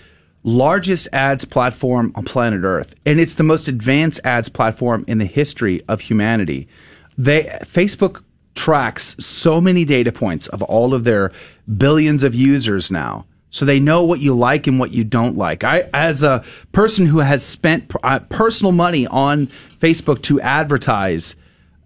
largest 0.46 1.08
ads 1.12 1.44
platform 1.44 2.14
on 2.16 2.24
planet 2.24 2.64
Earth, 2.64 2.96
and 3.06 3.20
it's 3.20 3.34
the 3.34 3.44
most 3.44 3.68
advanced 3.68 4.22
ads 4.24 4.48
platform 4.48 5.04
in 5.08 5.18
the 5.18 5.26
history 5.26 5.82
of 5.90 6.00
humanity. 6.00 6.68
They 7.18 7.44
Facebook 7.64 8.24
tracks 8.54 9.16
so 9.20 9.60
many 9.60 9.84
data 9.84 10.12
points 10.12 10.48
of 10.48 10.62
all 10.64 10.94
of 10.94 11.04
their 11.04 11.32
billions 11.78 12.24
of 12.24 12.34
users 12.34 12.90
now. 12.90 13.26
So 13.50 13.66
they 13.66 13.80
know 13.80 14.04
what 14.04 14.20
you 14.20 14.36
like 14.36 14.68
and 14.68 14.80
what 14.80 14.92
you 14.92 15.04
don't 15.04 15.38
like. 15.38 15.64
I, 15.64 15.90
as 15.94 16.24
a 16.24 16.44
person 16.74 17.06
who 17.06 17.20
has 17.20 17.44
spent 17.44 17.92
uh, 18.04 18.20
personal 18.20 18.72
money 18.72 19.08
on 19.08 19.48
Facebook 19.48 20.22
to 20.24 20.42
advertise, 20.42 21.36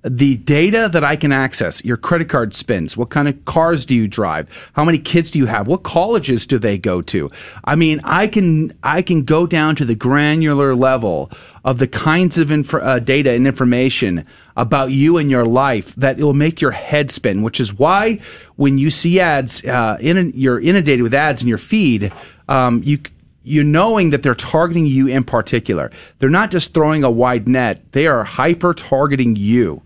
the 0.04 0.38
data 0.38 0.90
that 0.92 1.04
I 1.04 1.18
can 1.18 1.34
access, 1.34 1.84
your 1.84 1.98
credit 1.98 2.30
card 2.30 2.56
spends, 2.56 2.96
what 2.96 3.10
kind 3.10 3.28
of 3.28 3.44
cars 3.46 3.86
do 3.86 3.94
you 3.94 4.08
drive, 4.08 4.48
how 4.74 4.86
many 4.86 4.98
kids 4.98 5.30
do 5.30 5.40
you 5.40 5.46
have, 5.46 5.68
what 5.68 5.84
colleges 5.84 6.48
do 6.48 6.58
they 6.58 6.78
go 6.78 7.02
to? 7.04 7.30
I 7.66 7.76
mean, 7.76 8.00
I 8.06 8.28
can 8.28 8.74
I 8.82 9.02
can 9.02 9.24
go 9.24 9.46
down 9.46 9.76
to 9.76 9.86
the 9.86 9.96
granular 9.96 10.74
level 10.74 11.32
of 11.66 11.80
the 11.80 11.88
kinds 11.88 12.38
of 12.38 12.50
inf- 12.50 12.74
uh, 12.74 13.00
data 13.00 13.32
and 13.32 13.46
information 13.46 14.26
about 14.56 14.92
you 14.92 15.18
and 15.18 15.30
your 15.30 15.46
life 15.46 15.94
that 15.96 16.18
it 16.18 16.24
will 16.24 16.34
make 16.34 16.62
your 16.62 16.72
head 16.72 17.12
spin. 17.12 17.42
Which 17.42 17.60
is 17.60 17.74
why 17.74 18.20
when 18.56 18.78
you 18.78 18.90
see 18.90 19.20
ads, 19.20 19.66
uh, 19.66 19.98
in, 20.00 20.32
you're 20.34 20.62
inundated 20.62 21.04
with 21.04 21.14
ads 21.14 21.42
in 21.42 21.50
your 21.50 21.58
feed, 21.58 22.14
um, 22.48 22.82
you 22.86 23.00
you 23.44 23.64
knowing 23.64 24.12
that 24.12 24.24
they're 24.24 24.36
targeting 24.36 24.86
you 24.86 25.08
in 25.08 25.24
particular. 25.26 25.92
They're 26.20 26.30
not 26.30 26.52
just 26.52 26.74
throwing 26.74 27.04
a 27.04 27.12
wide 27.12 27.50
net; 27.50 27.92
they 27.92 28.08
are 28.08 28.24
hyper 28.24 28.74
targeting 28.74 29.36
you 29.36 29.82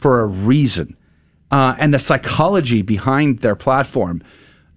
for 0.00 0.20
a 0.20 0.26
reason. 0.26 0.96
Uh, 1.50 1.74
and 1.78 1.92
the 1.92 1.98
psychology 1.98 2.82
behind 2.82 3.40
their 3.40 3.56
platform, 3.56 4.22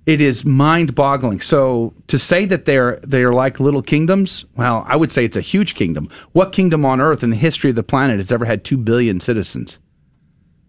it 0.06 0.20
is 0.20 0.44
mind 0.44 0.96
boggling. 0.96 1.40
So 1.40 1.94
to 2.08 2.20
say 2.20 2.46
that 2.46 2.66
they're 2.66 3.00
they're 3.04 3.32
like 3.32 3.60
little 3.60 3.82
kingdoms, 3.82 4.44
well, 4.56 4.84
I 4.88 4.96
would 4.96 5.12
say 5.12 5.24
it's 5.24 5.38
a 5.38 5.42
huge 5.42 5.76
kingdom. 5.76 6.10
What 6.34 6.52
kingdom 6.52 6.86
on 6.86 7.00
earth 7.00 7.24
in 7.24 7.30
the 7.30 7.36
history 7.36 7.70
of 7.70 7.76
the 7.76 7.84
planet 7.84 8.18
has 8.18 8.32
ever 8.32 8.46
had 8.46 8.64
two 8.64 8.78
billion 8.78 9.20
citizens? 9.20 9.80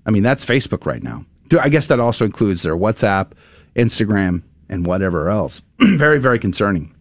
I 0.06 0.10
mean, 0.10 0.22
that's 0.22 0.44
Facebook 0.44 0.86
right 0.86 1.02
now. 1.02 1.24
Do- 1.48 1.58
I 1.58 1.68
guess 1.68 1.86
that 1.88 2.00
also 2.00 2.24
includes 2.24 2.62
their 2.62 2.76
WhatsApp, 2.76 3.32
Instagram, 3.74 4.42
and 4.68 4.86
whatever 4.86 5.30
else. 5.30 5.62
very, 5.80 6.20
very 6.20 6.38
concerning. 6.38 6.94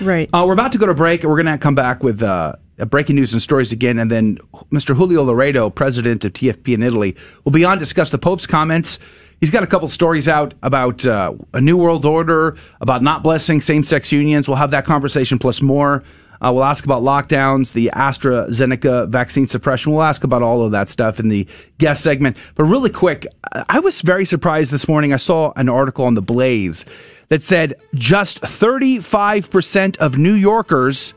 Right. 0.00 0.30
Uh, 0.32 0.44
we're 0.46 0.54
about 0.54 0.72
to 0.72 0.78
go 0.78 0.86
to 0.86 0.94
break. 0.94 1.24
We're 1.24 1.40
going 1.42 1.54
to 1.54 1.58
come 1.58 1.74
back 1.74 2.02
with 2.02 2.22
uh, 2.22 2.54
breaking 2.86 3.16
news 3.16 3.32
and 3.32 3.42
stories 3.42 3.72
again, 3.72 3.98
and 3.98 4.10
then 4.10 4.38
Mr. 4.72 4.94
Julio 4.94 5.24
Loredo, 5.24 5.74
president 5.74 6.24
of 6.24 6.32
TFP 6.32 6.74
in 6.74 6.82
Italy, 6.82 7.16
will 7.44 7.52
be 7.52 7.64
on 7.64 7.76
to 7.76 7.80
discuss 7.80 8.10
the 8.10 8.18
Pope's 8.18 8.46
comments. 8.46 8.98
He's 9.40 9.50
got 9.50 9.62
a 9.62 9.66
couple 9.66 9.88
stories 9.88 10.28
out 10.28 10.54
about 10.62 11.06
uh, 11.06 11.32
a 11.54 11.60
new 11.60 11.76
world 11.76 12.04
order, 12.04 12.56
about 12.80 13.02
not 13.02 13.22
blessing 13.22 13.60
same-sex 13.60 14.12
unions. 14.12 14.46
We'll 14.46 14.58
have 14.58 14.72
that 14.72 14.84
conversation 14.84 15.38
plus 15.38 15.62
more. 15.62 16.04
Uh, 16.42 16.50
we'll 16.52 16.64
ask 16.64 16.84
about 16.84 17.02
lockdowns, 17.02 17.72
the 17.72 17.90
AstraZeneca 17.94 19.08
vaccine 19.08 19.46
suppression. 19.46 19.92
We'll 19.92 20.02
ask 20.02 20.24
about 20.24 20.42
all 20.42 20.62
of 20.62 20.72
that 20.72 20.88
stuff 20.88 21.20
in 21.20 21.28
the 21.28 21.46
guest 21.78 22.02
segment. 22.02 22.36
But 22.54 22.64
really 22.64 22.90
quick, 22.90 23.26
I 23.68 23.80
was 23.80 24.00
very 24.00 24.24
surprised 24.24 24.70
this 24.70 24.88
morning. 24.88 25.12
I 25.12 25.16
saw 25.16 25.52
an 25.56 25.68
article 25.68 26.06
on 26.06 26.14
the 26.14 26.22
Blaze 26.22 26.86
that 27.28 27.42
said 27.42 27.74
just 27.94 28.40
35% 28.40 29.96
of 29.98 30.16
New 30.16 30.32
Yorkers 30.32 31.14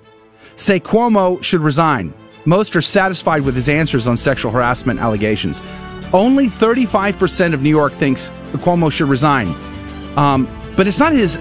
say 0.56 0.80
Cuomo 0.80 1.42
should 1.44 1.62
resign. 1.62 2.14
Most 2.46 2.76
are 2.76 2.82
satisfied 2.82 3.44
with 3.44 3.56
his 3.56 3.70
answers 3.70 4.08
on 4.08 4.18
sexual 4.18 4.52
harassment 4.52 5.00
allegations. 5.00 5.62
Only 6.14 6.48
35% 6.48 7.54
of 7.54 7.62
New 7.62 7.70
York 7.70 7.94
thinks 7.94 8.30
Cuomo 8.54 8.92
should 8.92 9.08
resign. 9.08 9.48
Um, 10.18 10.48
but 10.76 10.88
it's 10.88 11.00
not 11.00 11.14
his 11.14 11.40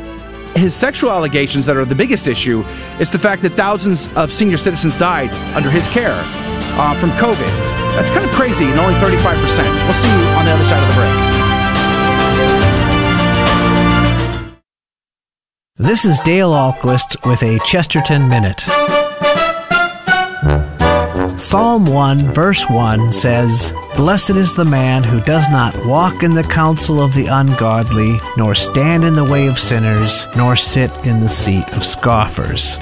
his 0.55 0.75
sexual 0.75 1.11
allegations 1.11 1.64
that 1.64 1.79
are 1.79 1.85
the 1.87 1.94
biggest 1.94 2.27
issue. 2.27 2.62
It's 2.98 3.11
the 3.11 3.18
fact 3.18 3.40
that 3.42 3.53
thousands 3.53 4.09
of 4.14 4.33
senior 4.33 4.59
citizens 4.59 4.98
died 4.98 5.31
under 5.57 5.70
his 5.70 5.88
care 5.88 6.12
uh, 6.14 6.94
from 7.01 7.11
COVID. 7.12 7.38
That's 7.96 8.11
kind 8.11 8.25
of 8.25 8.31
crazy, 8.33 8.66
and 8.66 8.79
only 8.79 8.94
35%. 8.94 9.85
We'll 9.85 9.94
see 9.94 10.09
you 10.09 10.25
on 10.37 10.44
the 10.44 10.53
other 10.53 10.64
side 10.64 10.83
of 10.83 10.88
the 10.88 10.94
break. 10.94 11.21
This 15.78 16.04
is 16.04 16.20
Dale 16.20 16.50
Ahlquist 16.50 17.26
with 17.26 17.42
a 17.42 17.58
Chesterton 17.64 18.28
Minute. 18.28 18.61
Psalm 21.40 21.87
1, 21.87 22.18
verse 22.35 22.62
1 22.68 23.11
says, 23.14 23.72
Blessed 23.96 24.30
is 24.32 24.54
the 24.54 24.66
man 24.66 25.02
who 25.02 25.22
does 25.22 25.48
not 25.48 25.74
walk 25.87 26.22
in 26.22 26.35
the 26.35 26.42
counsel 26.42 27.00
of 27.00 27.14
the 27.14 27.24
ungodly, 27.24 28.20
nor 28.37 28.54
stand 28.54 29.02
in 29.02 29.14
the 29.14 29.24
way 29.24 29.46
of 29.46 29.58
sinners, 29.58 30.26
nor 30.37 30.56
sit 30.56 30.90
in 31.06 31.20
the 31.20 31.28
seat 31.28 31.66
of 31.72 31.87
scoffers. 31.87 32.74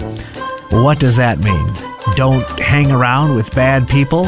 What 0.71 0.99
does 0.99 1.15
that 1.15 1.39
mean? 1.39 1.73
Don't 2.17 2.45
hang 2.59 2.91
around 2.91 3.37
with 3.37 3.55
bad 3.55 3.87
people? 3.87 4.25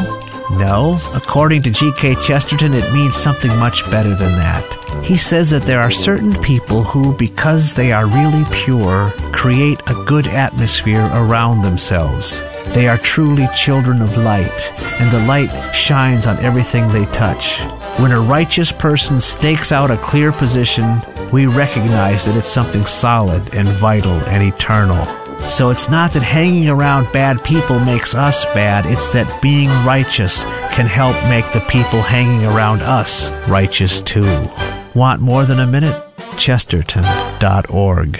No, 0.52 1.00
according 1.14 1.62
to 1.64 1.70
G.K. 1.70 2.14
Chesterton, 2.22 2.74
it 2.74 2.92
means 2.92 3.16
something 3.16 3.54
much 3.58 3.82
better 3.90 4.14
than 4.14 4.38
that. 4.38 4.81
He 5.02 5.16
says 5.16 5.50
that 5.50 5.62
there 5.62 5.80
are 5.80 5.90
certain 5.90 6.32
people 6.42 6.84
who, 6.84 7.12
because 7.16 7.74
they 7.74 7.90
are 7.90 8.06
really 8.06 8.44
pure, 8.52 9.10
create 9.32 9.80
a 9.88 10.04
good 10.06 10.28
atmosphere 10.28 11.10
around 11.12 11.62
themselves. 11.62 12.40
They 12.72 12.88
are 12.88 12.98
truly 12.98 13.48
children 13.56 14.00
of 14.00 14.16
light, 14.16 14.72
and 15.00 15.10
the 15.10 15.26
light 15.26 15.50
shines 15.74 16.26
on 16.26 16.38
everything 16.38 16.86
they 16.88 17.04
touch. 17.06 17.58
When 18.00 18.12
a 18.12 18.20
righteous 18.20 18.70
person 18.70 19.20
stakes 19.20 19.72
out 19.72 19.90
a 19.90 19.96
clear 19.96 20.30
position, 20.30 21.02
we 21.32 21.46
recognize 21.46 22.24
that 22.24 22.36
it's 22.36 22.48
something 22.48 22.86
solid 22.86 23.54
and 23.54 23.68
vital 23.68 24.18
and 24.28 24.42
eternal. 24.42 25.04
So 25.48 25.70
it's 25.70 25.88
not 25.88 26.12
that 26.12 26.22
hanging 26.22 26.68
around 26.68 27.12
bad 27.12 27.42
people 27.42 27.80
makes 27.80 28.14
us 28.14 28.44
bad, 28.46 28.86
it's 28.86 29.08
that 29.10 29.42
being 29.42 29.68
righteous 29.84 30.44
can 30.70 30.86
help 30.86 31.16
make 31.28 31.50
the 31.52 31.66
people 31.68 32.00
hanging 32.00 32.44
around 32.46 32.80
us 32.82 33.32
righteous 33.48 34.00
too. 34.00 34.48
Want 34.94 35.22
more 35.22 35.46
than 35.46 35.60
a 35.60 35.66
minute? 35.66 36.04
Chesterton.org. 36.36 38.16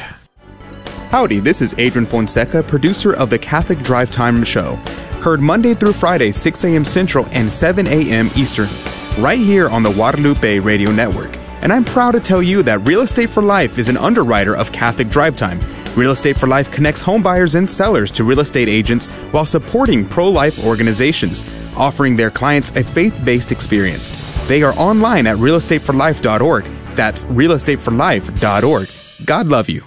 Howdy, 1.10 1.40
this 1.40 1.60
is 1.60 1.74
Adrian 1.76 2.06
Fonseca, 2.06 2.62
producer 2.62 3.12
of 3.12 3.28
the 3.28 3.38
Catholic 3.38 3.80
Drive 3.80 4.10
Time 4.10 4.42
Show. 4.42 4.76
Heard 5.20 5.40
Monday 5.40 5.74
through 5.74 5.92
Friday, 5.92 6.32
6 6.32 6.64
a.m. 6.64 6.86
Central 6.86 7.26
and 7.32 7.52
7 7.52 7.86
a.m. 7.86 8.30
Eastern, 8.34 8.70
right 9.18 9.38
here 9.38 9.68
on 9.68 9.82
the 9.82 9.92
Guadalupe 9.92 10.60
Radio 10.60 10.90
Network. 10.90 11.36
And 11.60 11.70
I'm 11.70 11.84
proud 11.84 12.12
to 12.12 12.20
tell 12.20 12.42
you 12.42 12.62
that 12.62 12.78
Real 12.86 13.02
Estate 13.02 13.28
for 13.28 13.42
Life 13.42 13.76
is 13.76 13.90
an 13.90 13.98
underwriter 13.98 14.56
of 14.56 14.72
Catholic 14.72 15.10
Drive 15.10 15.36
Time. 15.36 15.60
Real 15.96 16.12
Estate 16.12 16.38
for 16.38 16.46
Life 16.46 16.70
connects 16.70 17.02
homebuyers 17.02 17.54
and 17.54 17.70
sellers 17.70 18.10
to 18.12 18.24
real 18.24 18.40
estate 18.40 18.68
agents 18.68 19.08
while 19.30 19.44
supporting 19.44 20.08
pro 20.08 20.28
life 20.28 20.64
organizations, 20.64 21.44
offering 21.76 22.16
their 22.16 22.30
clients 22.30 22.74
a 22.76 22.82
faith 22.82 23.18
based 23.24 23.52
experience. 23.52 24.10
They 24.48 24.62
are 24.62 24.72
online 24.78 25.26
at 25.26 25.36
realestateforlife.org. 25.36 26.64
That's 26.96 27.24
realestateforlife.org. 27.24 28.88
God 29.26 29.46
love 29.48 29.68
you. 29.68 29.84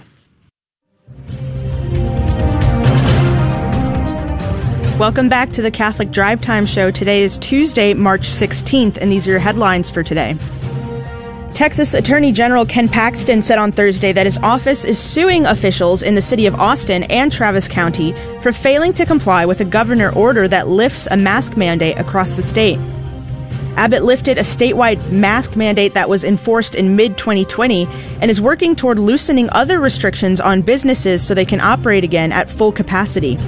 Welcome 4.98 5.28
back 5.28 5.50
to 5.52 5.60
the 5.60 5.70
Catholic 5.70 6.10
Drive 6.10 6.40
Time 6.40 6.64
Show. 6.64 6.90
Today 6.90 7.22
is 7.22 7.38
Tuesday, 7.38 7.92
March 7.92 8.22
16th, 8.22 8.96
and 8.96 9.12
these 9.12 9.28
are 9.28 9.32
your 9.32 9.40
headlines 9.40 9.90
for 9.90 10.02
today. 10.02 10.38
Texas 11.56 11.94
Attorney 11.94 12.32
General 12.32 12.66
Ken 12.66 12.86
Paxton 12.86 13.40
said 13.40 13.58
on 13.58 13.72
Thursday 13.72 14.12
that 14.12 14.26
his 14.26 14.36
office 14.42 14.84
is 14.84 14.98
suing 14.98 15.46
officials 15.46 16.02
in 16.02 16.14
the 16.14 16.20
city 16.20 16.44
of 16.44 16.54
Austin 16.56 17.04
and 17.04 17.32
Travis 17.32 17.66
County 17.66 18.12
for 18.42 18.52
failing 18.52 18.92
to 18.92 19.06
comply 19.06 19.46
with 19.46 19.62
a 19.62 19.64
governor 19.64 20.12
order 20.12 20.46
that 20.48 20.68
lifts 20.68 21.08
a 21.10 21.16
mask 21.16 21.56
mandate 21.56 21.96
across 21.96 22.34
the 22.34 22.42
state. 22.42 22.78
Abbott 23.78 24.04
lifted 24.04 24.36
a 24.36 24.42
statewide 24.42 25.10
mask 25.10 25.56
mandate 25.56 25.94
that 25.94 26.10
was 26.10 26.24
enforced 26.24 26.74
in 26.74 26.94
mid 26.94 27.16
2020 27.16 27.88
and 28.20 28.30
is 28.30 28.38
working 28.38 28.76
toward 28.76 28.98
loosening 28.98 29.48
other 29.52 29.80
restrictions 29.80 30.42
on 30.42 30.60
businesses 30.60 31.26
so 31.26 31.32
they 31.32 31.46
can 31.46 31.62
operate 31.62 32.04
again 32.04 32.32
at 32.32 32.50
full 32.50 32.70
capacity. 32.70 33.38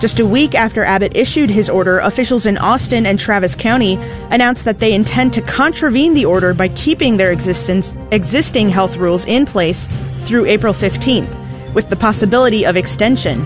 Just 0.00 0.18
a 0.18 0.24
week 0.24 0.54
after 0.54 0.82
Abbott 0.82 1.14
issued 1.14 1.50
his 1.50 1.68
order, 1.68 1.98
officials 1.98 2.46
in 2.46 2.56
Austin 2.56 3.04
and 3.04 3.18
Travis 3.18 3.54
County 3.54 3.96
announced 4.30 4.64
that 4.64 4.80
they 4.80 4.94
intend 4.94 5.34
to 5.34 5.42
contravene 5.42 6.14
the 6.14 6.24
order 6.24 6.54
by 6.54 6.68
keeping 6.68 7.18
their 7.18 7.30
existing 7.30 8.70
health 8.70 8.96
rules 8.96 9.26
in 9.26 9.44
place 9.44 9.90
through 10.20 10.46
April 10.46 10.72
15th, 10.72 11.74
with 11.74 11.90
the 11.90 11.96
possibility 11.96 12.64
of 12.64 12.78
extension. 12.78 13.44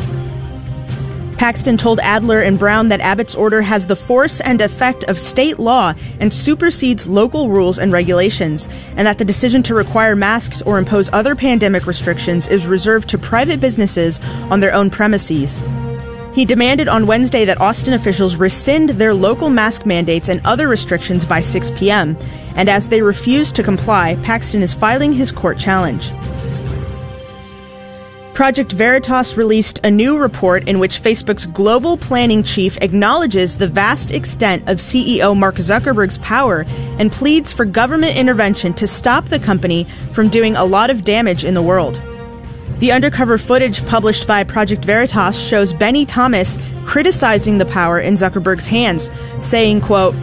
Paxton 1.38 1.76
told 1.76 1.98
Adler 1.98 2.40
and 2.40 2.56
Brown 2.56 2.86
that 2.86 3.00
Abbott's 3.00 3.34
order 3.34 3.60
has 3.60 3.88
the 3.88 3.96
force 3.96 4.40
and 4.40 4.60
effect 4.60 5.02
of 5.04 5.18
state 5.18 5.58
law 5.58 5.92
and 6.20 6.32
supersedes 6.32 7.08
local 7.08 7.48
rules 7.48 7.80
and 7.80 7.90
regulations, 7.90 8.68
and 8.96 9.08
that 9.08 9.18
the 9.18 9.24
decision 9.24 9.64
to 9.64 9.74
require 9.74 10.14
masks 10.14 10.62
or 10.62 10.78
impose 10.78 11.10
other 11.12 11.34
pandemic 11.34 11.84
restrictions 11.88 12.46
is 12.46 12.64
reserved 12.68 13.08
to 13.08 13.18
private 13.18 13.60
businesses 13.60 14.20
on 14.52 14.60
their 14.60 14.72
own 14.72 14.88
premises. 14.88 15.58
He 16.34 16.44
demanded 16.44 16.88
on 16.88 17.06
Wednesday 17.06 17.44
that 17.44 17.60
Austin 17.60 17.94
officials 17.94 18.34
rescind 18.34 18.90
their 18.90 19.14
local 19.14 19.50
mask 19.50 19.86
mandates 19.86 20.28
and 20.28 20.44
other 20.44 20.66
restrictions 20.66 21.24
by 21.24 21.40
6 21.40 21.70
p.m. 21.76 22.16
And 22.56 22.68
as 22.68 22.88
they 22.88 23.02
refuse 23.02 23.52
to 23.52 23.62
comply, 23.62 24.16
Paxton 24.24 24.60
is 24.60 24.74
filing 24.74 25.12
his 25.12 25.30
court 25.30 25.58
challenge. 25.58 26.12
Project 28.34 28.72
Veritas 28.72 29.36
released 29.36 29.78
a 29.84 29.90
new 29.92 30.18
report 30.18 30.66
in 30.66 30.80
which 30.80 31.00
Facebook's 31.00 31.46
global 31.46 31.96
planning 31.96 32.42
chief 32.42 32.76
acknowledges 32.80 33.54
the 33.54 33.68
vast 33.68 34.10
extent 34.10 34.68
of 34.68 34.78
CEO 34.78 35.38
Mark 35.38 35.54
Zuckerberg's 35.54 36.18
power 36.18 36.64
and 36.98 37.12
pleads 37.12 37.52
for 37.52 37.64
government 37.64 38.16
intervention 38.16 38.74
to 38.74 38.88
stop 38.88 39.26
the 39.26 39.38
company 39.38 39.84
from 40.10 40.30
doing 40.30 40.56
a 40.56 40.64
lot 40.64 40.90
of 40.90 41.04
damage 41.04 41.44
in 41.44 41.54
the 41.54 41.62
world. 41.62 42.02
The 42.84 42.92
undercover 42.92 43.38
footage 43.38 43.82
published 43.86 44.26
by 44.26 44.44
Project 44.44 44.84
Veritas 44.84 45.40
shows 45.40 45.72
Benny 45.72 46.04
Thomas 46.04 46.58
criticizing 46.84 47.56
the 47.56 47.64
power 47.64 47.98
in 47.98 48.12
Zuckerberg's 48.12 48.66
hands, 48.66 49.10
saying, 49.40 49.80
quote, 49.80 50.14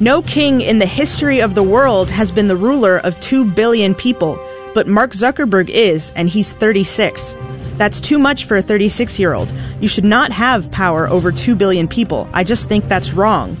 No 0.00 0.20
king 0.20 0.60
in 0.60 0.80
the 0.80 0.84
history 0.84 1.40
of 1.40 1.54
the 1.54 1.62
world 1.62 2.10
has 2.10 2.30
been 2.30 2.46
the 2.46 2.58
ruler 2.58 2.98
of 2.98 3.18
2 3.20 3.46
billion 3.52 3.94
people, 3.94 4.38
but 4.74 4.86
Mark 4.86 5.12
Zuckerberg 5.12 5.70
is, 5.70 6.12
and 6.14 6.28
he's 6.28 6.52
36. 6.52 7.38
That's 7.78 8.02
too 8.02 8.18
much 8.18 8.44
for 8.44 8.58
a 8.58 8.62
36 8.62 9.18
year 9.18 9.32
old. 9.32 9.50
You 9.80 9.88
should 9.88 10.04
not 10.04 10.30
have 10.30 10.70
power 10.70 11.08
over 11.08 11.32
2 11.32 11.54
billion 11.54 11.88
people. 11.88 12.28
I 12.34 12.44
just 12.44 12.68
think 12.68 12.86
that's 12.86 13.14
wrong. 13.14 13.56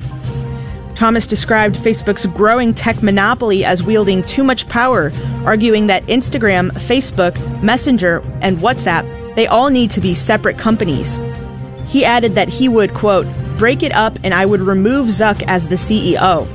Thomas 1.00 1.26
described 1.26 1.76
Facebook's 1.76 2.26
growing 2.26 2.74
tech 2.74 3.02
monopoly 3.02 3.64
as 3.64 3.82
wielding 3.82 4.22
too 4.24 4.44
much 4.44 4.68
power, 4.68 5.10
arguing 5.46 5.86
that 5.86 6.04
Instagram, 6.08 6.70
Facebook, 6.72 7.34
Messenger, 7.62 8.22
and 8.42 8.58
WhatsApp, 8.58 9.34
they 9.34 9.46
all 9.46 9.70
need 9.70 9.90
to 9.92 10.02
be 10.02 10.12
separate 10.12 10.58
companies. 10.58 11.18
He 11.86 12.04
added 12.04 12.34
that 12.34 12.50
he 12.50 12.68
would, 12.68 12.92
quote, 12.92 13.26
break 13.56 13.82
it 13.82 13.92
up 13.92 14.18
and 14.22 14.34
I 14.34 14.44
would 14.44 14.60
remove 14.60 15.06
Zuck 15.06 15.42
as 15.46 15.68
the 15.68 15.76
CEO. 15.76 16.46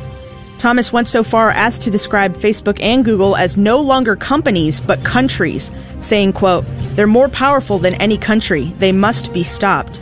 Thomas 0.59 0.93
went 0.93 1.07
so 1.07 1.23
far 1.23 1.49
as 1.49 1.79
to 1.79 1.89
describe 1.89 2.37
Facebook 2.37 2.79
and 2.79 3.03
Google 3.03 3.35
as 3.35 3.57
no 3.57 3.81
longer 3.81 4.15
companies 4.15 4.79
but 4.79 5.03
countries, 5.03 5.71
saying, 5.97 6.33
quote, 6.33 6.65
they're 6.91 7.07
more 7.07 7.29
powerful 7.29 7.79
than 7.79 7.95
any 7.95 8.19
country. 8.19 8.65
They 8.77 8.91
must 8.91 9.33
be 9.33 9.43
stopped. 9.43 10.01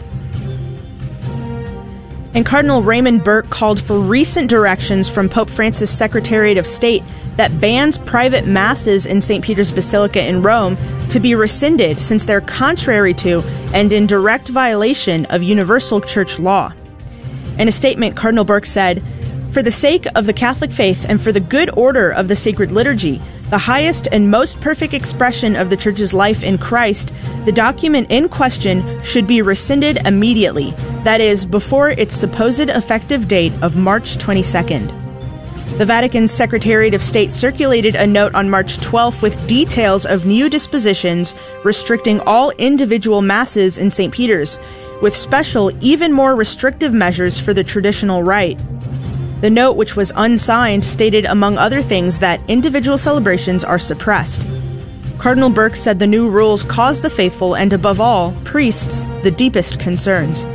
And 2.34 2.46
Cardinal 2.46 2.82
Raymond 2.82 3.24
Burke 3.24 3.50
called 3.50 3.80
for 3.80 4.00
recent 4.00 4.50
directions 4.50 5.08
from 5.08 5.30
Pope 5.30 5.50
Francis' 5.50 5.96
Secretariat 5.96 6.58
of 6.58 6.66
State 6.66 7.04
that 7.36 7.62
bans 7.62 7.98
private 8.00 8.48
masses 8.48 9.06
in 9.06 9.22
St. 9.22 9.44
Peter's 9.44 9.72
Basilica 9.72 10.24
in 10.24 10.42
Rome 10.42 10.76
to 11.10 11.20
be 11.20 11.36
rescinded 11.36 12.00
since 12.00 12.26
they're 12.26 12.42
contrary 12.42 13.14
to 13.16 13.42
and 13.74 13.94
in 13.94 14.08
direct 14.08 14.48
violation 14.48 15.26
of 15.28 15.44
universal 15.44 16.02
church 16.02 16.40
law. 16.40 16.74
In 17.60 17.68
a 17.68 17.72
statement, 17.72 18.16
Cardinal 18.16 18.46
Burke 18.46 18.66
said, 18.66 19.04
For 19.54 19.62
the 19.62 19.70
sake 19.70 20.08
of 20.16 20.26
the 20.26 20.34
Catholic 20.34 20.72
faith 20.72 21.06
and 21.08 21.22
for 21.22 21.32
the 21.32 21.40
good 21.40 21.70
order 21.78 22.10
of 22.10 22.28
the 22.28 22.36
sacred 22.36 22.72
liturgy, 22.72 23.22
the 23.52 23.60
highest 23.60 24.08
and 24.12 24.32
most 24.32 24.60
perfect 24.62 24.96
expression 24.96 25.56
of 25.56 25.70
the 25.70 25.78
Church's 25.78 26.12
life 26.12 26.44
in 26.44 26.58
Christ, 26.58 27.14
the 27.46 27.52
document 27.52 28.10
in 28.10 28.30
question 28.30 29.04
should 29.04 29.28
be 29.28 29.44
rescinded 29.44 29.98
immediately, 30.08 30.72
that 31.04 31.22
is, 31.22 31.46
before 31.46 31.92
its 31.92 32.16
supposed 32.16 32.68
effective 32.68 33.28
date 33.28 33.54
of 33.62 33.76
March 33.76 34.18
22nd. 34.18 34.88
The 35.78 35.86
Vatican's 35.86 36.32
Secretariat 36.32 36.96
of 36.96 37.04
State 37.04 37.32
circulated 37.32 37.94
a 37.94 38.08
note 38.08 38.34
on 38.34 38.50
March 38.50 38.80
12th 38.80 39.22
with 39.22 39.48
details 39.48 40.08
of 40.08 40.26
new 40.26 40.50
dispositions 40.50 41.36
restricting 41.64 42.20
all 42.22 42.50
individual 42.58 43.22
masses 43.22 43.78
in 43.78 43.92
St. 43.92 44.12
Peter's, 44.12 44.60
with 45.04 45.16
special, 45.16 45.72
even 45.84 46.12
more 46.12 46.36
restrictive 46.36 46.92
measures 46.92 47.40
for 47.40 47.54
the 47.54 47.64
traditional 47.64 48.24
rite. 48.24 48.60
The 49.44 49.50
note, 49.50 49.76
which 49.76 49.98
was 49.98 50.14
unsigned, 50.16 50.86
stated, 50.86 51.26
among 51.26 51.58
other 51.58 51.82
things, 51.82 52.20
that 52.20 52.40
individual 52.48 52.98
celebrations 52.98 53.66
are 53.66 53.78
suppressed. 53.78 54.48
Cardinal 55.18 55.50
Burke 55.50 55.76
said 55.76 56.00
the 56.00 56.08
new 56.08 56.30
rules 56.30 56.64
cause 56.64 57.02
the 57.02 57.10
faithful 57.10 57.54
and, 57.54 57.74
above 57.74 58.00
all, 58.00 58.32
priests, 58.46 59.04
the 59.22 59.32
deepest 59.32 59.82
concerns. 59.82 60.46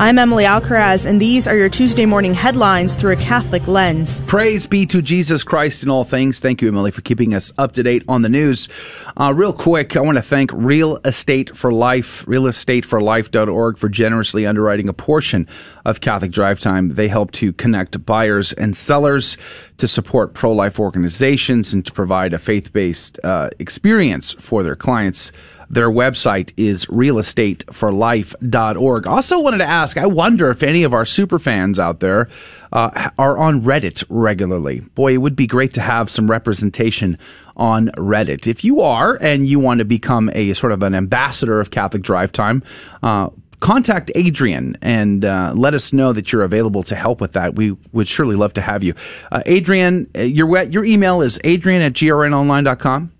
I'm 0.00 0.16
Emily 0.16 0.44
Alcaraz, 0.44 1.06
and 1.06 1.20
these 1.20 1.48
are 1.48 1.56
your 1.56 1.68
Tuesday 1.68 2.06
morning 2.06 2.32
headlines 2.32 2.94
through 2.94 3.10
a 3.10 3.16
Catholic 3.16 3.66
lens. 3.66 4.20
Praise 4.28 4.64
be 4.64 4.86
to 4.86 5.02
Jesus 5.02 5.42
Christ 5.42 5.82
in 5.82 5.90
all 5.90 6.04
things. 6.04 6.38
Thank 6.38 6.62
you, 6.62 6.68
Emily, 6.68 6.92
for 6.92 7.00
keeping 7.00 7.34
us 7.34 7.52
up 7.58 7.72
to 7.72 7.82
date 7.82 8.04
on 8.06 8.22
the 8.22 8.28
news. 8.28 8.68
Uh, 9.16 9.34
real 9.34 9.52
quick, 9.52 9.96
I 9.96 10.00
want 10.00 10.16
to 10.16 10.22
thank 10.22 10.52
Real 10.52 10.98
Estate 11.04 11.56
for 11.56 11.72
Life, 11.72 12.24
realestateforlife.org, 12.26 13.76
for 13.76 13.88
generously 13.88 14.46
underwriting 14.46 14.88
a 14.88 14.92
portion 14.92 15.48
of 15.84 16.00
Catholic 16.00 16.30
Drive 16.30 16.60
Time. 16.60 16.90
They 16.90 17.08
help 17.08 17.32
to 17.32 17.52
connect 17.52 18.06
buyers 18.06 18.52
and 18.52 18.76
sellers 18.76 19.36
to 19.78 19.88
support 19.88 20.32
pro 20.32 20.52
life 20.52 20.78
organizations 20.78 21.72
and 21.72 21.84
to 21.84 21.90
provide 21.90 22.32
a 22.32 22.38
faith 22.38 22.72
based 22.72 23.18
uh, 23.24 23.50
experience 23.58 24.30
for 24.34 24.62
their 24.62 24.76
clients. 24.76 25.32
Their 25.70 25.90
website 25.90 26.52
is 26.56 26.86
realestateforlife.org. 26.86 29.06
Also 29.06 29.40
wanted 29.40 29.58
to 29.58 29.64
ask, 29.64 29.98
I 29.98 30.06
wonder 30.06 30.48
if 30.50 30.62
any 30.62 30.82
of 30.82 30.94
our 30.94 31.04
super 31.04 31.38
fans 31.38 31.78
out 31.78 32.00
there 32.00 32.30
uh, 32.72 33.10
are 33.18 33.36
on 33.36 33.60
Reddit 33.62 34.02
regularly. 34.08 34.80
Boy, 34.94 35.12
it 35.14 35.18
would 35.18 35.36
be 35.36 35.46
great 35.46 35.74
to 35.74 35.82
have 35.82 36.10
some 36.10 36.30
representation 36.30 37.18
on 37.56 37.88
Reddit. 37.96 38.46
If 38.46 38.64
you 38.64 38.80
are 38.80 39.18
and 39.20 39.46
you 39.46 39.60
want 39.60 39.78
to 39.78 39.84
become 39.84 40.30
a 40.32 40.54
sort 40.54 40.72
of 40.72 40.82
an 40.82 40.94
ambassador 40.94 41.60
of 41.60 41.70
Catholic 41.70 42.02
Drive 42.02 42.32
Time, 42.32 42.62
uh, 43.02 43.28
contact 43.60 44.10
Adrian 44.14 44.76
and 44.80 45.24
uh, 45.24 45.52
let 45.54 45.74
us 45.74 45.92
know 45.92 46.12
that 46.12 46.32
you're 46.32 46.44
available 46.44 46.84
to 46.84 46.94
help 46.94 47.20
with 47.20 47.32
that. 47.32 47.56
We 47.56 47.72
would 47.92 48.08
surely 48.08 48.36
love 48.36 48.54
to 48.54 48.62
have 48.62 48.82
you. 48.82 48.94
Uh, 49.32 49.42
Adrian, 49.44 50.08
uh, 50.16 50.22
your, 50.22 50.62
your 50.62 50.84
email 50.84 51.20
is 51.20 51.38
adrian 51.44 51.82
at 51.82 51.92
grnonline.com. 51.92 53.12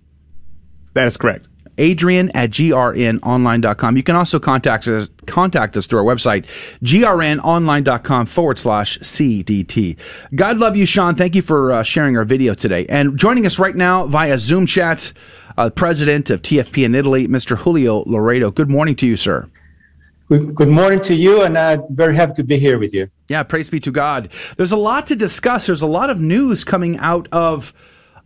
That 0.93 1.07
is 1.07 1.17
correct 1.17 1.47
adrian 1.79 2.29
at 2.35 2.51
grnonline.com. 2.51 3.97
You 3.97 4.03
can 4.03 4.15
also 4.15 4.39
contact 4.39 4.87
us, 4.87 5.09
contact 5.25 5.75
us 5.77 5.87
through 5.87 5.99
our 5.99 6.15
website, 6.15 6.45
grnonline.com 6.83 8.25
forward 8.27 8.59
slash 8.59 8.99
CDT. 8.99 9.97
God 10.35 10.57
love 10.57 10.75
you, 10.75 10.85
Sean. 10.85 11.15
Thank 11.15 11.35
you 11.35 11.41
for 11.41 11.71
uh, 11.71 11.83
sharing 11.83 12.17
our 12.17 12.25
video 12.25 12.53
today. 12.53 12.85
And 12.87 13.17
joining 13.17 13.45
us 13.45 13.57
right 13.57 13.75
now 13.75 14.05
via 14.05 14.37
Zoom 14.37 14.65
chat, 14.65 15.13
uh, 15.57 15.69
president 15.69 16.29
of 16.29 16.41
TFP 16.41 16.85
in 16.85 16.93
Italy, 16.93 17.27
Mr. 17.27 17.57
Julio 17.57 18.03
Loredo. 18.03 18.53
Good 18.53 18.69
morning 18.69 18.95
to 18.97 19.07
you, 19.07 19.17
sir. 19.17 19.49
Good, 20.29 20.69
morning 20.69 20.99
to 21.01 21.15
you, 21.15 21.41
and 21.41 21.57
I'm 21.57 21.81
very 21.89 22.15
happy 22.15 22.33
to 22.33 22.43
be 22.43 22.59
here 22.59 22.77
with 22.77 22.93
you. 22.93 23.07
Yeah, 23.29 23.41
praise 23.41 23.67
be 23.67 23.79
to 23.79 23.91
God. 23.91 24.29
There's 24.57 24.71
a 24.71 24.77
lot 24.77 25.07
to 25.07 25.15
discuss. 25.15 25.65
There's 25.65 25.81
a 25.81 25.87
lot 25.87 26.11
of 26.11 26.19
news 26.19 26.63
coming 26.63 26.99
out 26.99 27.27
of 27.31 27.73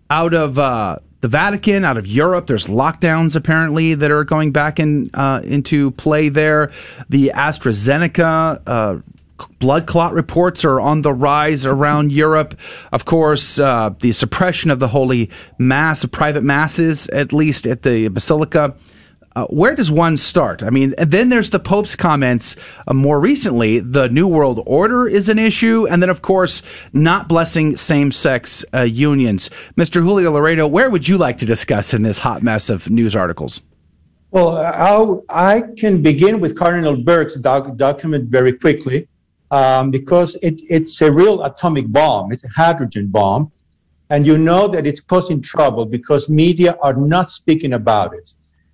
out 0.10 0.34
of 0.34 0.60
uh, 0.60 1.00
the 1.24 1.30
Vatican, 1.30 1.86
out 1.86 1.96
of 1.96 2.06
Europe. 2.06 2.48
There's 2.48 2.68
lockdowns 2.68 3.38
apparently 3.38 3.94
that 3.94 4.12
are 4.12 4.26
going 4.26 4.52
back 4.52 4.78
in 4.78 5.10
uh, 5.14 5.40
into 5.46 5.92
play 5.92 6.28
there. 6.28 6.70
The 7.08 7.32
AstraZeneca. 7.34 8.62
Uh, 8.68 9.00
blood 9.60 9.88
clot 9.88 10.14
reports 10.14 10.66
are 10.66 10.82
on 10.82 11.02
the 11.02 11.14
rise 11.14 11.66
around 11.66 12.12
Europe. 12.12 12.60
Of 12.92 13.06
course, 13.06 13.58
uh, 13.58 13.92
the 14.02 14.12
suppression 14.12 14.70
of 14.70 14.80
the 14.80 14.90
Holy 14.90 15.30
Mass, 15.58 16.04
private 16.04 16.44
masses, 16.44 17.08
at 17.08 17.32
least 17.32 17.68
at 17.68 17.84
the 17.84 18.10
Basilica, 18.10 18.76
uh, 19.36 19.46
where 19.48 19.76
does 19.76 19.90
one 19.90 20.18
start? 20.18 20.64
I 20.64 20.70
mean, 20.70 20.94
then 20.98 21.30
there's 21.30 21.50
the 21.50 21.60
Pope's 21.60 21.96
comments 21.96 22.56
uh, 22.88 22.94
more 22.94 23.20
recently. 23.20 23.80
The 23.80 24.10
New 24.10 24.28
World 24.28 24.62
Order 24.66 25.08
is 25.08 25.30
an 25.30 25.40
issue. 25.40 25.88
And 25.88 26.02
then, 26.02 26.10
of 26.10 26.22
course, 26.22 26.62
not 26.94 27.28
blessing 27.28 27.76
same 27.76 28.12
sex 28.12 28.64
uh, 28.74 28.82
unions. 28.82 29.50
Mr. 29.76 30.02
Julio 30.02 30.32
Loredo, 30.34 30.70
where 30.70 30.90
would 30.90 31.08
you 31.08 31.18
like 31.18 31.38
to 31.40 31.46
discuss 31.46 31.94
in 31.94 32.04
this 32.04 32.20
hot 32.20 32.44
mess 32.44 32.70
of 32.70 32.90
news 32.90 33.16
articles? 33.16 33.62
Well, 34.32 34.58
I'll, 34.58 35.24
i 35.30 35.62
can 35.78 36.02
begin 36.02 36.40
with 36.40 36.58
Cardinal 36.58 36.98
Burke's 36.98 37.36
doc, 37.36 37.76
document 37.76 38.30
very 38.30 38.54
quickly 38.54 39.08
um, 39.52 39.92
because 39.92 40.36
it, 40.42 40.60
it's 40.70 41.00
a 41.02 41.12
real 41.12 41.44
atomic 41.44 41.92
bomb, 41.92 42.32
it's 42.32 42.44
a 42.44 42.50
hydrogen 42.50 43.08
bomb. 43.08 43.52
And 44.10 44.28
you 44.28 44.38
know 44.38 44.68
that 44.68 44.86
it's 44.86 45.02
causing 45.02 45.42
trouble 45.42 45.86
because 45.86 46.30
media 46.30 46.78
are 46.82 46.96
not 46.96 47.32
speaking 47.32 47.74
about 47.74 48.14
it. 48.14 48.34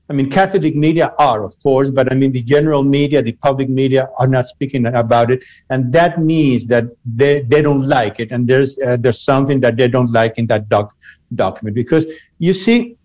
I 0.09 0.13
mean, 0.13 0.29
Catholic 0.29 0.75
media 0.75 1.13
are, 1.19 1.43
of 1.43 1.57
course, 1.61 1.91
but 1.91 2.11
I 2.11 2.15
mean, 2.15 2.31
the 2.31 2.41
general 2.41 2.81
media, 2.81 3.21
the 3.21 3.33
public 3.33 3.69
media 3.69 4.09
are 4.17 4.27
not 4.27 4.47
speaking 4.47 4.87
about 4.87 5.29
it. 5.29 5.43
And 5.69 5.93
that 5.93 6.17
means 6.17 6.65
that 6.65 6.85
they, 7.05 7.41
they 7.41 7.61
don't 7.61 7.87
like 7.87 8.19
it. 8.19 8.31
And 8.31 8.47
there's, 8.47 8.79
uh, 8.79 8.97
there's 8.97 9.21
something 9.21 9.59
that 9.59 9.77
they 9.77 9.87
don't 9.87 10.11
like 10.11 10.39
in 10.39 10.47
that 10.47 10.67
doc, 10.67 10.95
document. 11.35 11.75
Because 11.75 12.07
you 12.39 12.53
see, 12.53 12.97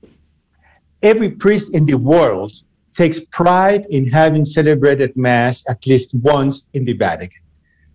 every 1.02 1.30
priest 1.30 1.74
in 1.74 1.84
the 1.84 1.98
world 1.98 2.52
takes 2.94 3.20
pride 3.20 3.84
in 3.90 4.06
having 4.06 4.46
celebrated 4.46 5.14
Mass 5.14 5.62
at 5.68 5.86
least 5.86 6.14
once 6.14 6.68
in 6.72 6.86
the 6.86 6.94
Vatican. 6.94 7.42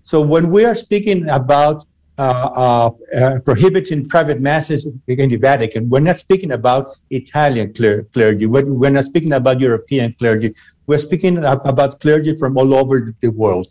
So 0.04 0.22
when 0.22 0.52
we 0.52 0.66
are 0.66 0.76
speaking 0.76 1.28
about 1.30 1.84
uh, 2.20 2.92
uh, 3.16 3.40
prohibiting 3.46 4.08
private 4.08 4.42
masses 4.42 4.86
in 4.86 5.02
the 5.08 5.36
Vatican. 5.38 5.90
We're 5.90 6.02
not 6.02 6.20
speaking 6.20 6.52
about 6.52 6.88
Italian 7.10 7.74
clergy. 7.74 8.46
We're, 8.46 8.66
we're 8.66 8.90
not 8.90 9.06
speaking 9.06 9.34
about 9.34 9.62
European 9.62 10.14
clergy. 10.14 10.54
We're 10.86 10.98
speaking 10.98 11.38
about 11.38 12.00
clergy 12.02 12.38
from 12.38 12.58
all 12.58 12.74
over 12.74 13.16
the 13.22 13.30
world. 13.30 13.68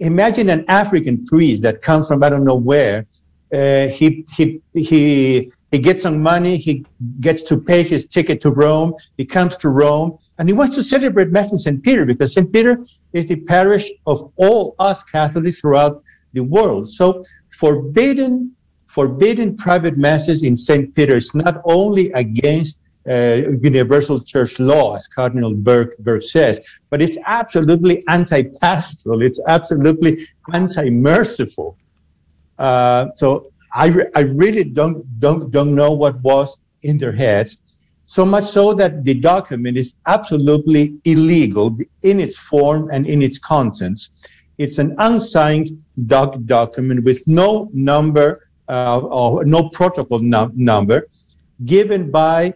Imagine 0.00 0.48
an 0.48 0.64
African 0.68 1.26
priest 1.26 1.62
that 1.62 1.82
comes 1.82 2.08
from 2.08 2.22
I 2.22 2.30
don't 2.30 2.44
know 2.44 2.56
where. 2.56 3.06
Uh, 3.52 3.86
he 3.88 4.24
he 4.34 4.60
he 4.72 5.52
he 5.70 5.78
gets 5.78 6.02
some 6.02 6.22
money. 6.22 6.56
He 6.56 6.84
gets 7.20 7.42
to 7.42 7.60
pay 7.60 7.82
his 7.82 8.06
ticket 8.06 8.40
to 8.40 8.50
Rome. 8.50 8.94
He 9.18 9.24
comes 9.26 9.56
to 9.58 9.68
Rome 9.68 10.18
and 10.38 10.48
he 10.48 10.52
wants 10.52 10.74
to 10.76 10.82
celebrate 10.82 11.30
Mass 11.30 11.52
in 11.52 11.58
St. 11.58 11.82
Peter 11.82 12.04
because 12.04 12.32
St. 12.32 12.52
Peter 12.52 12.82
is 13.12 13.26
the 13.26 13.36
parish 13.36 13.88
of 14.06 14.32
all 14.36 14.74
us 14.78 15.04
Catholics 15.04 15.60
throughout 15.60 16.02
the 16.32 16.42
world. 16.42 16.90
So 16.90 17.22
forbidden 17.58 18.54
forbidden 18.94 19.56
private 19.56 19.96
masses 19.96 20.44
in 20.44 20.56
St. 20.56 20.94
Peter's, 20.94 21.34
not 21.34 21.60
only 21.64 22.12
against 22.12 22.80
uh, 23.10 23.40
universal 23.60 24.20
church 24.20 24.60
law, 24.60 24.94
as 24.94 25.08
Cardinal 25.08 25.52
Burke, 25.52 25.98
Burke 25.98 26.22
says, 26.22 26.60
but 26.90 27.02
it's 27.02 27.18
absolutely 27.26 28.04
anti-pastoral. 28.06 29.20
It's 29.22 29.40
absolutely 29.48 30.18
anti-merciful. 30.52 31.76
Uh, 32.56 33.06
so 33.16 33.50
I, 33.72 33.86
re- 33.86 34.10
I 34.14 34.20
really 34.20 34.62
don't, 34.62 35.04
don't, 35.18 35.50
don't 35.50 35.74
know 35.74 35.92
what 35.92 36.20
was 36.20 36.56
in 36.82 36.96
their 36.96 37.12
heads. 37.12 37.60
So 38.06 38.24
much 38.24 38.44
so 38.44 38.74
that 38.74 39.04
the 39.04 39.14
document 39.14 39.76
is 39.76 39.96
absolutely 40.06 40.94
illegal 41.04 41.76
in 42.02 42.20
its 42.20 42.38
form 42.38 42.90
and 42.92 43.06
in 43.06 43.22
its 43.22 43.38
contents. 43.38 44.10
It's 44.58 44.78
an 44.78 44.94
unsigned 44.98 45.70
doc 46.06 46.36
document 46.46 47.04
with 47.04 47.26
no 47.26 47.68
number 47.72 48.48
uh, 48.68 49.00
or 49.00 49.44
no 49.44 49.68
protocol 49.70 50.20
num 50.20 50.52
number 50.54 51.06
given 51.64 52.10
by 52.10 52.54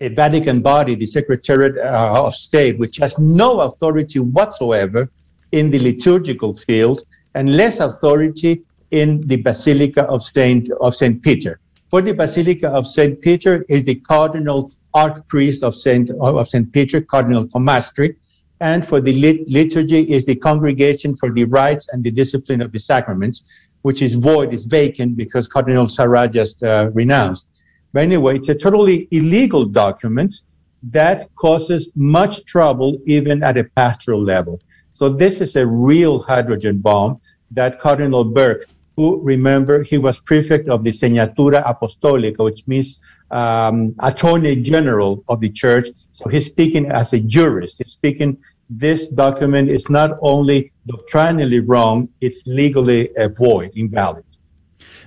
a 0.00 0.08
Vatican 0.08 0.60
body, 0.60 0.94
the 0.94 1.06
Secretariat 1.06 1.78
uh, 1.78 2.26
of 2.26 2.34
State, 2.34 2.78
which 2.78 2.96
has 2.98 3.18
no 3.18 3.60
authority 3.60 4.18
whatsoever 4.18 5.10
in 5.52 5.70
the 5.70 5.78
liturgical 5.78 6.54
field 6.54 7.02
and 7.34 7.56
less 7.56 7.80
authority 7.80 8.62
in 8.90 9.26
the 9.28 9.36
Basilica 9.36 10.02
of 10.04 10.22
Saint 10.22 10.68
of 10.80 10.94
Saint 10.94 11.22
Peter. 11.22 11.60
For 11.88 12.02
the 12.02 12.14
Basilica 12.14 12.68
of 12.68 12.86
Saint 12.86 13.20
Peter 13.20 13.64
is 13.68 13.84
the 13.84 13.96
Cardinal 13.96 14.70
Archpriest 14.94 15.62
of 15.62 15.74
Saint 15.74 16.10
of 16.10 16.48
Saint 16.48 16.72
Peter, 16.72 17.00
Cardinal 17.00 17.46
Comastri, 17.46 18.16
and 18.62 18.86
for 18.86 19.00
the 19.00 19.12
lit- 19.14 19.50
liturgy 19.50 20.02
is 20.10 20.24
the 20.24 20.36
Congregation 20.36 21.16
for 21.16 21.32
the 21.32 21.44
Rites 21.44 21.88
and 21.92 22.02
the 22.04 22.12
Discipline 22.12 22.62
of 22.62 22.70
the 22.70 22.78
Sacraments, 22.78 23.42
which 23.82 24.00
is 24.00 24.14
void, 24.14 24.54
is 24.54 24.66
vacant 24.66 25.16
because 25.16 25.48
Cardinal 25.48 25.88
Sarah 25.88 26.28
just 26.28 26.62
uh, 26.62 26.88
renounced. 26.94 27.48
But 27.92 28.04
anyway, 28.04 28.36
it's 28.36 28.48
a 28.48 28.54
totally 28.54 29.08
illegal 29.10 29.64
document 29.64 30.42
that 30.84 31.28
causes 31.34 31.90
much 31.96 32.44
trouble 32.44 32.98
even 33.04 33.42
at 33.42 33.56
a 33.56 33.64
pastoral 33.64 34.22
level. 34.22 34.60
So 34.92 35.08
this 35.08 35.40
is 35.40 35.56
a 35.56 35.66
real 35.66 36.20
hydrogen 36.20 36.78
bomb 36.78 37.20
that 37.50 37.80
Cardinal 37.80 38.24
Burke, 38.24 38.66
who 38.96 39.20
remember 39.22 39.82
he 39.82 39.98
was 39.98 40.20
prefect 40.20 40.68
of 40.68 40.84
the 40.84 40.90
Signatura 40.90 41.64
Apostolica, 41.64 42.44
which 42.44 42.66
means 42.68 43.00
um, 43.32 43.94
attorney 44.00 44.54
general 44.56 45.24
of 45.28 45.40
the 45.40 45.50
church. 45.50 45.86
So 46.12 46.28
he's 46.28 46.46
speaking 46.46 46.90
as 46.92 47.12
a 47.12 47.20
jurist. 47.20 47.78
He's 47.78 47.92
speaking 47.92 48.38
this 48.78 49.08
document 49.08 49.68
is 49.68 49.90
not 49.90 50.18
only 50.22 50.72
doctrinally 50.86 51.60
wrong, 51.60 52.08
it's 52.20 52.46
legally 52.46 53.10
void, 53.36 53.70
invalid. 53.74 54.24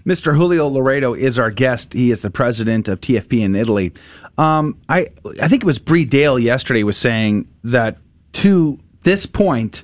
Mr. 0.06 0.36
Julio 0.36 0.70
Loredo 0.70 1.18
is 1.18 1.40
our 1.40 1.50
guest. 1.50 1.94
He 1.94 2.12
is 2.12 2.22
the 2.22 2.30
president 2.30 2.88
of 2.88 3.02
TFP 3.02 3.42
in 3.42 3.56
Italy. 3.56 3.92
Um, 4.38 4.78
I 4.88 5.08
I 5.42 5.48
think 5.48 5.64
it 5.64 5.66
was 5.66 5.80
Bree 5.80 6.06
Dail 6.06 6.38
yesterday 6.38 6.84
was 6.84 6.98
saying 6.98 7.48
that 7.64 7.98
to 8.34 8.78
this 9.02 9.26
point, 9.26 9.84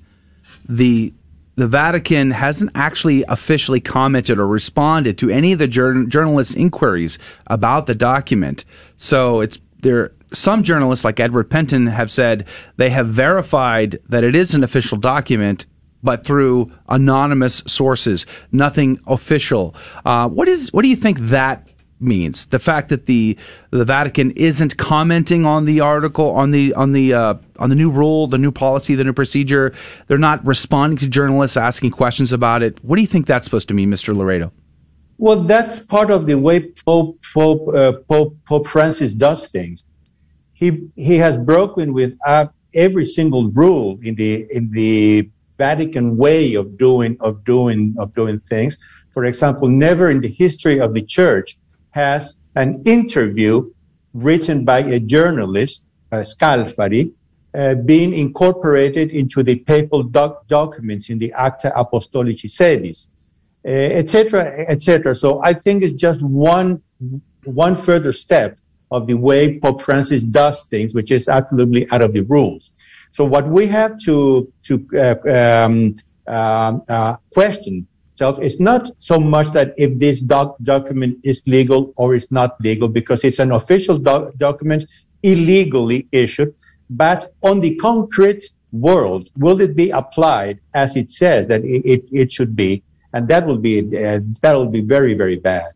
the 0.70 1.12
the 1.56 1.68
Vatican 1.68 2.32
hasn't 2.32 2.72
actually 2.76 3.24
officially 3.28 3.80
commented 3.80 4.38
or 4.38 4.48
responded 4.48 5.18
to 5.18 5.30
any 5.30 5.54
of 5.54 5.60
the 5.60 5.68
jur- 5.68 6.06
journalists' 6.06 6.56
inquiries 6.56 7.18
about 7.48 7.88
the 7.88 7.96
document. 7.96 8.64
So 8.98 9.42
it's 9.42 9.60
there 9.82 10.12
some 10.34 10.64
journalists 10.64 11.06
like 11.06 11.20
Edward 11.20 11.50
Pentin, 11.50 11.90
have 11.90 12.12
said 12.12 12.48
they 12.78 12.90
have 12.90 13.08
verified 13.08 14.00
that 14.10 14.24
it 14.24 14.36
is 14.36 14.54
an 14.54 14.64
official 14.64 14.98
document 14.98 15.66
but 16.04 16.26
through 16.26 16.72
anonymous 16.90 17.64
sources, 17.68 18.26
nothing 18.52 19.00
official. 19.08 19.76
Uh, 20.06 20.28
what 20.28 20.48
is 20.48 20.72
what 20.74 20.82
do 20.82 20.88
you 20.88 20.96
think 20.96 21.20
that 21.20 21.68
means? 22.00 22.48
The 22.48 22.60
fact 22.60 22.90
that 22.90 23.06
the 23.06 23.38
the 23.70 23.86
Vatican 23.86 24.32
isn't 24.32 24.78
commenting 24.78 25.46
on 25.46 25.66
the 25.66 25.80
article 25.80 26.32
on 26.32 26.52
the 26.52 26.74
on 26.74 26.94
the 26.94 27.14
uh, 27.14 27.34
on 27.60 27.70
the 27.70 27.76
new 27.76 27.90
rule, 27.90 28.28
the 28.28 28.38
new 28.38 28.52
policy, 28.52 28.96
the 28.96 29.04
new 29.04 29.14
procedure. 29.14 29.74
They're 30.08 30.18
not 30.18 30.46
responding 30.46 30.98
to 31.00 31.08
journalists 31.08 31.58
asking 31.58 31.92
questions 31.92 32.32
about 32.32 32.64
it. 32.64 32.84
What 32.84 32.96
do 32.96 33.02
you 33.02 33.08
think 33.08 33.28
that's 33.28 33.46
supposed 33.46 33.68
to 33.70 33.74
mean, 33.74 33.92
Mr. 33.92 34.16
Loredo? 34.16 34.52
Well, 35.18 35.42
that's 35.42 35.80
part 35.80 36.10
of 36.10 36.26
the 36.26 36.36
way 36.36 36.72
Pope 36.86 37.24
Pope 37.34 37.68
uh, 37.76 37.94
Pope, 38.10 38.36
Pope 38.46 38.68
Francis 38.68 39.14
does 39.14 39.48
things. 39.50 39.86
He 40.62 40.70
he 40.96 41.16
has 41.18 41.36
broken 41.38 41.92
with 41.92 42.12
uh, 42.24 42.46
every 42.76 43.06
single 43.18 43.50
rule 43.62 43.98
in 44.04 44.14
the 44.22 44.46
in 44.58 44.70
the 44.72 45.28
Vatican 45.58 46.18
way 46.18 46.54
of 46.54 46.78
doing 46.78 47.18
of 47.20 47.44
doing 47.44 47.96
of 47.98 48.14
doing 48.14 48.38
things. 48.38 48.78
For 49.16 49.26
example, 49.26 49.68
never 49.68 50.12
in 50.14 50.22
the 50.22 50.34
history 50.44 50.80
of 50.80 50.94
the 50.94 51.02
Church 51.18 51.58
has 52.02 52.36
an 52.56 52.70
interview 52.86 53.54
written 54.14 54.64
by 54.64 54.80
a 54.80 55.00
journalist, 55.00 55.88
uh, 56.12 56.18
Scalfari, 56.18 57.12
uh, 57.54 57.76
been 57.76 58.14
incorporated 58.14 59.10
into 59.10 59.42
the 59.42 59.56
papal 59.72 60.04
doc- 60.04 60.48
documents 60.48 61.10
in 61.10 61.18
the 61.18 61.34
Acta 61.34 61.74
Apostolicae 61.76 62.50
Sedis, 62.58 63.08
etc., 63.66 64.42
uh, 64.42 64.72
etc. 64.74 65.12
Et 65.12 65.16
so 65.16 65.42
I 65.44 65.54
think 65.54 65.82
it's 65.82 66.00
just 66.08 66.22
one 66.22 66.82
one 67.46 67.76
further 67.76 68.14
step 68.14 68.60
of 68.92 69.08
the 69.08 69.16
way 69.16 69.60
Pope 69.60 69.82
Francis 69.82 70.24
does 70.24 70.66
things, 70.66 70.94
which 70.94 71.12
is 71.12 71.30
absolutely 71.30 71.90
out 71.92 72.02
of 72.02 72.14
the 72.14 72.22
rules. 72.22 72.74
So 73.12 73.26
what 73.26 73.48
we 73.48 73.68
have 73.68 73.98
to 74.06 74.52
to 74.64 74.74
uh, 74.96 75.16
um, 75.40 75.96
uh, 76.28 76.80
uh, 76.88 77.16
question 77.34 77.88
itself 78.14 78.40
is 78.40 78.60
not 78.60 78.90
so 78.98 79.20
much 79.20 79.48
that 79.58 79.74
if 79.78 79.98
this 80.00 80.20
doc- 80.20 80.56
document 80.64 81.18
is 81.24 81.46
legal 81.48 81.94
or 81.98 82.14
is 82.16 82.32
not 82.32 82.60
legal, 82.62 82.88
because 82.88 83.24
it's 83.24 83.40
an 83.40 83.52
official 83.52 83.98
doc- 83.98 84.36
document 84.38 84.86
illegally 85.24 86.08
issued, 86.12 86.54
but 86.90 87.34
on 87.44 87.60
the 87.62 87.76
concrete 87.76 88.44
world, 88.72 89.30
will 89.36 89.60
it 89.60 89.76
be 89.76 89.90
applied 89.90 90.60
as 90.74 90.96
it 90.96 91.10
says 91.10 91.48
that 91.48 91.64
it, 91.64 91.82
it, 91.94 92.02
it 92.12 92.32
should 92.32 92.56
be? 92.56 92.84
And 93.14 93.28
that 93.28 93.46
will 93.46 93.58
be 93.58 93.80
uh, 93.80 94.20
that 94.42 94.54
will 94.54 94.70
be 94.70 94.82
very 94.82 95.14
very 95.16 95.38
bad. 95.38 95.70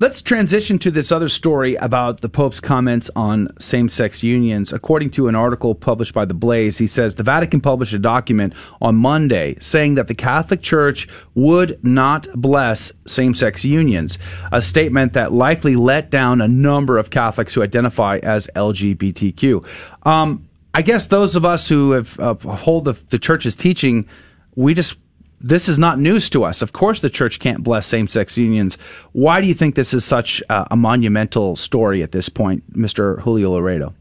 Let's 0.00 0.22
transition 0.22 0.80
to 0.80 0.90
this 0.90 1.12
other 1.12 1.28
story 1.28 1.76
about 1.76 2.20
the 2.20 2.28
Pope's 2.28 2.58
comments 2.58 3.12
on 3.14 3.48
same 3.60 3.88
sex 3.88 4.24
unions. 4.24 4.72
According 4.72 5.10
to 5.10 5.28
an 5.28 5.36
article 5.36 5.72
published 5.72 6.12
by 6.12 6.24
The 6.24 6.34
Blaze, 6.34 6.78
he 6.78 6.88
says 6.88 7.14
the 7.14 7.22
Vatican 7.22 7.60
published 7.60 7.92
a 7.92 8.00
document 8.00 8.54
on 8.82 8.96
Monday 8.96 9.54
saying 9.60 9.94
that 9.94 10.08
the 10.08 10.14
Catholic 10.16 10.62
Church 10.62 11.06
would 11.36 11.78
not 11.84 12.26
bless 12.34 12.90
same 13.06 13.36
sex 13.36 13.64
unions, 13.64 14.18
a 14.50 14.60
statement 14.60 15.12
that 15.12 15.32
likely 15.32 15.76
let 15.76 16.10
down 16.10 16.40
a 16.40 16.48
number 16.48 16.98
of 16.98 17.10
Catholics 17.10 17.54
who 17.54 17.62
identify 17.62 18.18
as 18.18 18.48
LGBTQ. 18.56 19.64
Um, 20.04 20.48
I 20.74 20.82
guess 20.82 21.06
those 21.06 21.36
of 21.36 21.44
us 21.44 21.68
who 21.68 21.92
have 21.92 22.18
uh, 22.18 22.34
hold 22.34 22.86
the, 22.86 22.94
the 23.10 23.18
church's 23.20 23.54
teaching, 23.54 24.08
we 24.56 24.74
just 24.74 24.96
this 25.44 25.68
is 25.68 25.78
not 25.78 25.98
news 25.98 26.30
to 26.30 26.42
us. 26.42 26.62
Of 26.62 26.72
course, 26.72 27.00
the 27.00 27.10
church 27.10 27.38
can't 27.38 27.62
bless 27.62 27.86
same 27.86 28.08
sex 28.08 28.38
unions. 28.38 28.78
Why 29.12 29.42
do 29.42 29.46
you 29.46 29.52
think 29.52 29.74
this 29.74 29.92
is 29.92 30.02
such 30.02 30.42
a, 30.48 30.68
a 30.70 30.76
monumental 30.76 31.54
story 31.54 32.02
at 32.02 32.12
this 32.12 32.30
point, 32.30 32.72
Mr. 32.72 33.20
Julio 33.20 33.50
Loredo? 33.50 33.92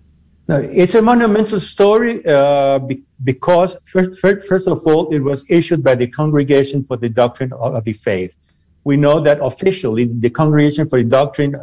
No, 0.47 0.57
it's 0.57 0.95
a 0.95 1.01
monumental 1.01 1.59
story 1.59 2.25
uh, 2.25 2.79
be- 2.79 3.03
because, 3.25 3.77
first, 3.83 4.19
first, 4.19 4.47
first, 4.47 4.67
of 4.69 4.79
all, 4.87 5.09
it 5.13 5.19
was 5.19 5.45
issued 5.49 5.83
by 5.83 5.95
the 5.95 6.07
Congregation 6.07 6.83
for 6.85 6.95
the 6.95 7.09
Doctrine 7.09 7.51
of 7.53 7.83
the 7.83 7.93
Faith. 7.93 8.37
We 8.85 8.95
know 8.95 9.19
that 9.19 9.39
officially, 9.41 10.05
the 10.05 10.29
Congregation 10.29 10.87
for 10.87 10.99
the 11.03 11.09
Doctrine 11.09 11.55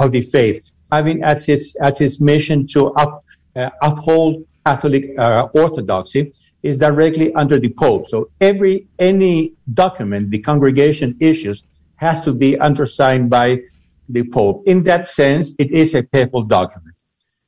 of 0.00 0.12
the 0.12 0.22
Faith, 0.22 0.70
having 0.90 1.22
as 1.22 1.48
its, 1.48 1.74
as 1.76 2.00
its 2.00 2.20
mission 2.20 2.66
to 2.68 2.88
up, 2.94 3.22
uh, 3.54 3.70
uphold 3.82 4.46
Catholic 4.64 5.18
uh, 5.18 5.48
orthodoxy, 5.54 6.32
is 6.66 6.78
directly 6.78 7.32
under 7.34 7.58
the 7.58 7.72
Pope. 7.78 8.06
So 8.06 8.30
every 8.40 8.88
any 8.98 9.54
document 9.72 10.30
the 10.30 10.38
congregation 10.38 11.16
issues 11.20 11.64
has 11.96 12.20
to 12.24 12.34
be 12.34 12.58
undersigned 12.58 13.30
by 13.30 13.62
the 14.08 14.28
Pope. 14.28 14.62
In 14.66 14.82
that 14.84 15.06
sense, 15.06 15.54
it 15.58 15.70
is 15.70 15.94
a 15.94 16.02
papal 16.02 16.42
document. 16.42 16.94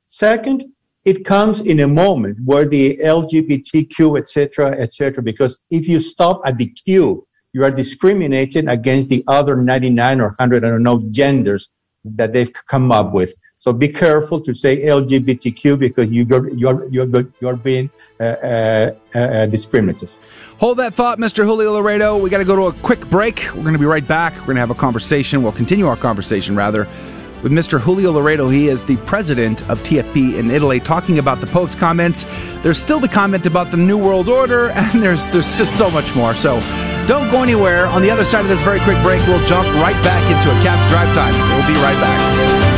Second, 0.06 0.64
it 1.04 1.24
comes 1.24 1.60
in 1.60 1.80
a 1.80 1.88
moment 1.88 2.38
where 2.44 2.66
the 2.66 2.98
LGBTQ, 2.98 4.18
etc., 4.18 4.72
etc., 4.72 5.22
because 5.22 5.58
if 5.70 5.88
you 5.88 6.00
stop 6.00 6.40
at 6.44 6.58
the 6.58 6.66
Q, 6.66 7.26
you 7.52 7.64
are 7.64 7.70
discriminating 7.70 8.68
against 8.68 9.08
the 9.08 9.24
other 9.26 9.56
99 9.56 10.20
or 10.20 10.28
100, 10.28 10.64
I 10.64 10.70
don't 10.70 10.82
know, 10.82 11.00
genders 11.10 11.68
that 12.04 12.32
they've 12.32 12.52
come 12.52 12.92
up 12.92 13.12
with. 13.12 13.34
So 13.56 13.72
be 13.72 13.88
careful 13.88 14.40
to 14.42 14.54
say 14.54 14.84
LGBTQ 14.84 15.78
because 15.78 16.10
you, 16.10 16.26
are 16.32 16.48
you're, 16.50 16.88
you're, 16.90 17.26
you're 17.40 17.56
being 17.56 17.90
uh, 18.20 18.22
uh, 18.22 18.90
uh, 19.14 19.46
discriminative. 19.46 20.16
Hold 20.58 20.78
that 20.78 20.94
thought, 20.94 21.18
Mr. 21.18 21.44
Julio 21.44 21.80
Loredo. 21.80 22.20
We 22.20 22.30
got 22.30 22.38
to 22.38 22.44
go 22.44 22.56
to 22.56 22.66
a 22.66 22.72
quick 22.82 23.08
break. 23.10 23.48
We're 23.54 23.62
going 23.62 23.72
to 23.72 23.78
be 23.78 23.86
right 23.86 24.06
back. 24.06 24.34
We're 24.34 24.46
going 24.46 24.56
to 24.56 24.60
have 24.60 24.70
a 24.70 24.74
conversation. 24.74 25.42
We'll 25.42 25.52
continue 25.52 25.86
our 25.88 25.96
conversation, 25.96 26.54
rather, 26.54 26.86
with 27.42 27.52
Mr. 27.52 27.80
Julio 27.80 28.12
Loredo. 28.12 28.52
He 28.52 28.68
is 28.68 28.84
the 28.84 28.96
president 28.98 29.68
of 29.68 29.80
TFP 29.80 30.38
in 30.38 30.50
Italy, 30.50 30.78
talking 30.78 31.18
about 31.18 31.40
the 31.40 31.46
Pope's 31.48 31.74
comments. 31.74 32.24
There's 32.62 32.78
still 32.78 33.00
the 33.00 33.08
comment 33.08 33.44
about 33.44 33.72
the 33.72 33.76
New 33.76 33.98
World 33.98 34.28
Order, 34.28 34.70
and 34.74 35.02
there's, 35.02 35.28
there's 35.30 35.58
just 35.58 35.76
so 35.76 35.90
much 35.90 36.14
more. 36.14 36.34
So 36.34 36.60
don't 37.08 37.30
go 37.30 37.42
anywhere. 37.42 37.86
On 37.86 38.02
the 38.02 38.10
other 38.10 38.24
side 38.24 38.42
of 38.42 38.48
this 38.48 38.62
very 38.62 38.80
quick 38.80 39.02
break, 39.02 39.26
we'll 39.26 39.44
jump 39.46 39.66
right 39.82 40.00
back 40.04 40.22
into 40.30 40.50
a 40.50 40.62
cap 40.62 40.78
drive 40.88 41.12
time. 41.14 41.34
We'll 41.50 41.66
be 41.66 41.80
right 41.80 41.98
back. 41.98 42.68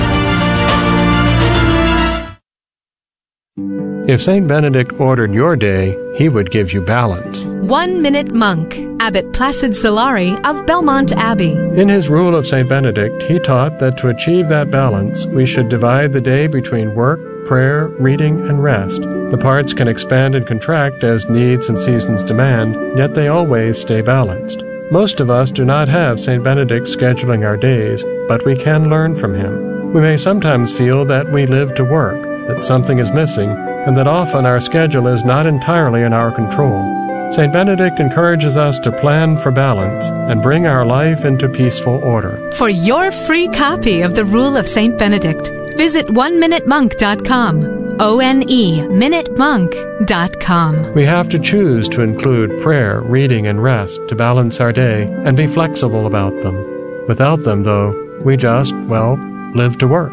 If 4.09 4.23
St. 4.23 4.49
Benedict 4.49 4.93
ordered 4.99 5.33
your 5.35 5.55
day, 5.55 5.95
he 6.17 6.29
would 6.29 6.51
give 6.51 6.73
you 6.73 6.81
balance. 6.81 7.45
One 7.45 8.03
Minute 8.03 8.33
Monk, 8.33 8.77
Abbot 9.01 9.33
Placid 9.33 9.73
Solari 9.73 10.35
of 10.45 10.67
Belmont 10.67 11.13
Abbey. 11.13 11.53
In 11.53 11.89
his 11.89 12.09
Rule 12.09 12.35
of 12.35 12.47
St. 12.47 12.69
Benedict, 12.69 13.23
he 13.25 13.39
taught 13.39 13.79
that 13.79 13.99
to 13.99 14.09
achieve 14.09 14.49
that 14.49 14.71
balance, 14.71 15.27
we 15.27 15.47
should 15.47 15.69
divide 15.69 16.13
the 16.13 16.21
day 16.21 16.49
between 16.49 16.97
work, 16.97 17.21
prayer, 17.51 17.89
reading, 17.99 18.49
and 18.49 18.63
rest. 18.63 19.03
The 19.03 19.41
parts 19.43 19.75
can 19.75 19.89
expand 19.89 20.37
and 20.37 20.47
contract 20.47 21.03
as 21.03 21.29
needs 21.29 21.69
and 21.69 21.81
seasons 21.81 22.23
demand, 22.23 22.97
yet 22.97 23.15
they 23.15 23.27
always 23.27 23.77
stay 23.77 24.03
balanced. 24.03 24.63
Most 24.93 25.19
of 25.19 25.31
us 25.31 25.51
do 25.51 25.65
not 25.65 25.89
have 25.89 26.21
St. 26.21 26.45
Benedict 26.45 26.87
scheduling 26.87 27.45
our 27.45 27.57
days, 27.57 28.05
but 28.29 28.47
we 28.47 28.55
can 28.55 28.89
learn 28.89 29.17
from 29.17 29.35
him. 29.35 29.93
We 29.93 30.01
may 30.01 30.17
sometimes 30.17 30.73
feel 30.73 31.05
that 31.07 31.33
we 31.33 31.47
live 31.47 31.75
to 31.75 31.83
work, 31.83 32.23
that 32.47 32.65
something 32.65 33.01
is 33.01 33.11
missing, 33.11 33.51
and 33.51 33.97
that 33.97 34.07
often 34.07 34.47
our 34.47 34.61
schedule 34.61 35.09
is 35.09 35.25
not 35.25 35.45
entirely 35.45 36.03
in 36.03 36.13
our 36.13 36.31
control. 36.31 36.87
St. 37.33 37.53
Benedict 37.53 37.99
encourages 37.99 38.57
us 38.57 38.79
to 38.79 38.93
plan 38.93 39.37
for 39.37 39.51
balance 39.51 40.07
and 40.07 40.41
bring 40.41 40.69
our 40.69 40.87
life 40.87 41.25
into 41.25 41.49
peaceful 41.49 41.97
order. 42.05 42.49
For 42.53 42.69
your 42.69 43.11
free 43.11 43.49
copy 43.49 44.03
of 44.03 44.15
the 44.15 44.25
Rule 44.25 44.57
of 44.57 44.69
St. 44.69 44.97
Benedict, 44.97 45.51
Visit 45.81 46.09
oneminutemonk.com. 46.09 47.97
O-N-E, 48.01 48.81
minutemonk.com. 48.81 50.93
We 50.93 51.07
have 51.07 51.31
to 51.31 51.39
choose 51.39 51.89
to 51.89 52.03
include 52.03 52.61
prayer, 52.61 53.01
reading, 53.01 53.47
and 53.47 53.63
rest 53.63 54.07
to 54.09 54.15
balance 54.15 54.61
our 54.61 54.73
day 54.73 55.05
and 55.25 55.39
be 55.39 55.47
flexible 55.47 56.07
about 56.07 56.37
them. 56.43 57.07
Without 57.09 57.45
them, 57.45 57.63
though, 57.63 57.95
we 58.23 58.37
just, 58.37 58.75
well, 58.93 59.17
live 59.55 59.79
to 59.79 59.89
work. 59.89 60.13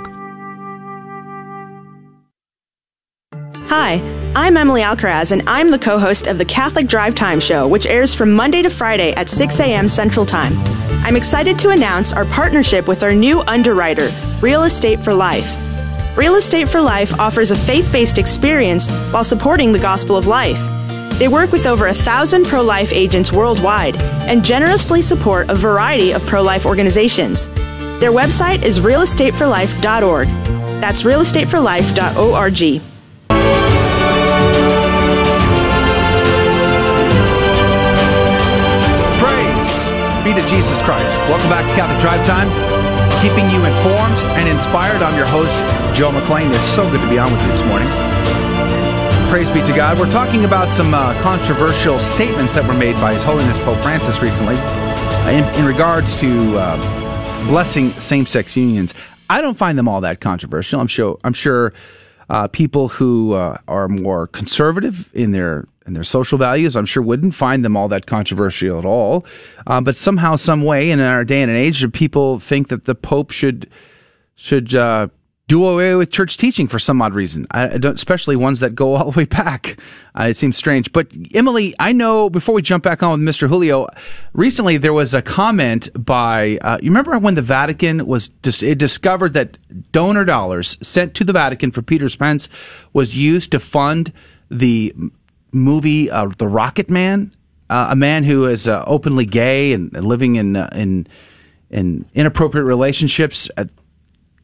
Hi, 3.69 3.95
I'm 4.33 4.55
Emily 4.55 4.81
Alcaraz, 4.81 5.33
and 5.33 5.43
I'm 5.45 5.71
the 5.71 5.77
co 5.77 5.99
host 5.99 6.27
of 6.27 6.37
the 6.37 6.45
Catholic 6.45 6.87
Drive 6.87 7.15
Time 7.15 7.41
Show, 7.41 7.67
which 7.67 7.85
airs 7.85 8.13
from 8.13 8.31
Monday 8.31 8.61
to 8.61 8.69
Friday 8.69 9.11
at 9.15 9.27
6 9.27 9.59
a.m. 9.59 9.89
Central 9.89 10.25
Time. 10.25 10.53
I'm 11.03 11.17
excited 11.17 11.59
to 11.59 11.71
announce 11.71 12.13
our 12.13 12.23
partnership 12.23 12.87
with 12.87 13.03
our 13.03 13.13
new 13.13 13.41
underwriter, 13.41 14.07
Real 14.39 14.63
Estate 14.63 15.01
for 15.01 15.13
Life. 15.13 15.53
Real 16.17 16.35
Estate 16.35 16.69
for 16.69 16.79
Life 16.79 17.19
offers 17.19 17.51
a 17.51 17.57
faith 17.57 17.91
based 17.91 18.17
experience 18.17 18.89
while 19.11 19.25
supporting 19.25 19.73
the 19.73 19.79
gospel 19.79 20.15
of 20.15 20.27
life. 20.27 20.59
They 21.19 21.27
work 21.27 21.51
with 21.51 21.67
over 21.67 21.87
a 21.87 21.93
thousand 21.93 22.45
pro 22.45 22.61
life 22.61 22.93
agents 22.93 23.33
worldwide 23.33 23.97
and 23.97 24.45
generously 24.45 25.01
support 25.01 25.49
a 25.49 25.55
variety 25.55 26.13
of 26.13 26.25
pro 26.25 26.41
life 26.41 26.65
organizations. 26.65 27.47
Their 27.99 28.13
website 28.13 28.63
is 28.63 28.79
realestateforlife.org. 28.79 30.29
That's 30.79 31.03
realestateforlife.org. 31.03 32.86
be 40.27 40.33
to 40.33 40.47
Jesus 40.49 40.81
Christ. 40.81 41.17
Welcome 41.31 41.49
back 41.49 41.63
to 41.69 41.75
Catholic 41.75 42.01
Drive 42.01 42.25
Time 42.27 42.49
keeping 43.21 43.49
you 43.49 43.63
informed 43.63 44.17
and 44.35 44.49
inspired. 44.49 45.01
I'm 45.01 45.15
your 45.15 45.25
host, 45.25 45.57
Joe 45.97 46.11
McClain. 46.11 46.53
It's 46.53 46.65
so 46.65 46.89
good 46.91 46.99
to 46.99 47.09
be 47.09 47.17
on 47.17 47.31
with 47.31 47.41
you 47.41 47.47
this 47.47 47.63
morning. 47.63 47.87
Praise 49.29 49.49
be 49.49 49.63
to 49.63 49.73
God. 49.73 49.97
We're 49.97 50.11
talking 50.11 50.43
about 50.43 50.71
some 50.73 50.93
uh, 50.93 51.13
controversial 51.21 51.97
statements 51.97 52.53
that 52.55 52.67
were 52.67 52.73
made 52.73 52.95
by 52.95 53.13
His 53.13 53.23
Holiness 53.23 53.57
Pope 53.59 53.79
Francis 53.79 54.21
recently 54.21 54.55
uh, 54.57 55.29
in, 55.31 55.59
in 55.59 55.65
regards 55.65 56.19
to 56.19 56.57
uh, 56.57 57.47
blessing 57.47 57.91
same-sex 57.91 58.57
unions. 58.57 58.93
I 59.29 59.41
don't 59.41 59.57
find 59.57 59.77
them 59.77 59.87
all 59.87 60.01
that 60.01 60.19
controversial. 60.19 60.81
I'm 60.81 60.87
sure. 60.87 61.19
I'm 61.23 61.33
sure 61.33 61.73
uh, 62.29 62.47
people 62.47 62.89
who 62.89 63.33
uh, 63.33 63.57
are 63.67 63.87
more 63.87 64.27
conservative 64.27 65.09
in 65.13 65.31
their 65.31 65.67
in 65.85 65.93
their 65.93 66.03
social 66.03 66.37
values, 66.37 66.75
I'm 66.75 66.85
sure 66.85 67.01
wouldn't 67.01 67.33
find 67.33 67.63
them 67.63 67.77
all 67.77 67.87
that 67.87 68.05
controversial 68.05 68.77
at 68.77 68.83
all. 68.83 69.25
Uh, 69.65 69.79
but 69.79 69.95
somehow, 69.95 70.35
some 70.35 70.63
way, 70.63 70.91
in 70.91 70.99
our 70.99 71.23
day 71.23 71.41
and 71.41 71.49
age, 71.49 71.89
people 71.93 72.39
think 72.39 72.67
that 72.67 72.83
the 72.83 72.93
Pope 72.93 73.31
should 73.31 73.69
should 74.35 74.75
uh, 74.75 75.07
do 75.47 75.65
away 75.65 75.95
with 75.95 76.11
church 76.11 76.35
teaching 76.35 76.67
for 76.67 76.77
some 76.77 77.01
odd 77.01 77.13
reason. 77.13 77.47
I, 77.51 77.67
I 77.67 77.79
especially 77.83 78.35
ones 78.35 78.59
that 78.59 78.75
go 78.75 78.95
all 78.95 79.11
the 79.11 79.17
way 79.17 79.25
back. 79.25 79.79
Uh, 80.17 80.23
it 80.23 80.37
seems 80.37 80.57
strange. 80.57 80.91
But 80.91 81.07
Emily, 81.33 81.73
I 81.79 81.93
know 81.93 82.29
before 82.29 82.53
we 82.53 82.61
jump 82.61 82.83
back 82.83 83.01
on 83.01 83.19
with 83.23 83.35
Mr. 83.35 83.47
Julio, 83.47 83.87
recently 84.33 84.77
there 84.77 84.93
was 84.93 85.13
a 85.13 85.21
comment 85.21 85.89
by. 85.93 86.57
Uh, 86.61 86.77
you 86.81 86.89
remember 86.89 87.17
when 87.19 87.35
the 87.35 87.41
Vatican 87.41 88.05
was 88.05 88.29
dis- 88.29 88.63
it 88.63 88.77
discovered 88.77 89.33
that 89.33 89.57
donor 89.91 90.25
dollars 90.25 90.77
sent 90.81 91.13
to 91.15 91.23
the 91.23 91.33
Vatican 91.33 91.71
for 91.71 91.81
Peter's 91.81 92.15
Pence 92.15 92.49
was 92.93 93.17
used 93.17 93.51
to 93.51 93.59
fund 93.59 94.11
the 94.49 94.93
movie 95.51 96.09
uh, 96.11 96.29
The 96.37 96.47
Rocket 96.47 96.89
Man, 96.89 97.33
uh, 97.69 97.87
a 97.91 97.95
man 97.95 98.23
who 98.23 98.45
is 98.45 98.67
uh, 98.67 98.83
openly 98.85 99.25
gay 99.25 99.71
and 99.71 99.93
living 100.03 100.35
in 100.35 100.55
uh, 100.57 100.69
in 100.73 101.07
in 101.69 102.05
inappropriate 102.13 102.65
relationships 102.65 103.49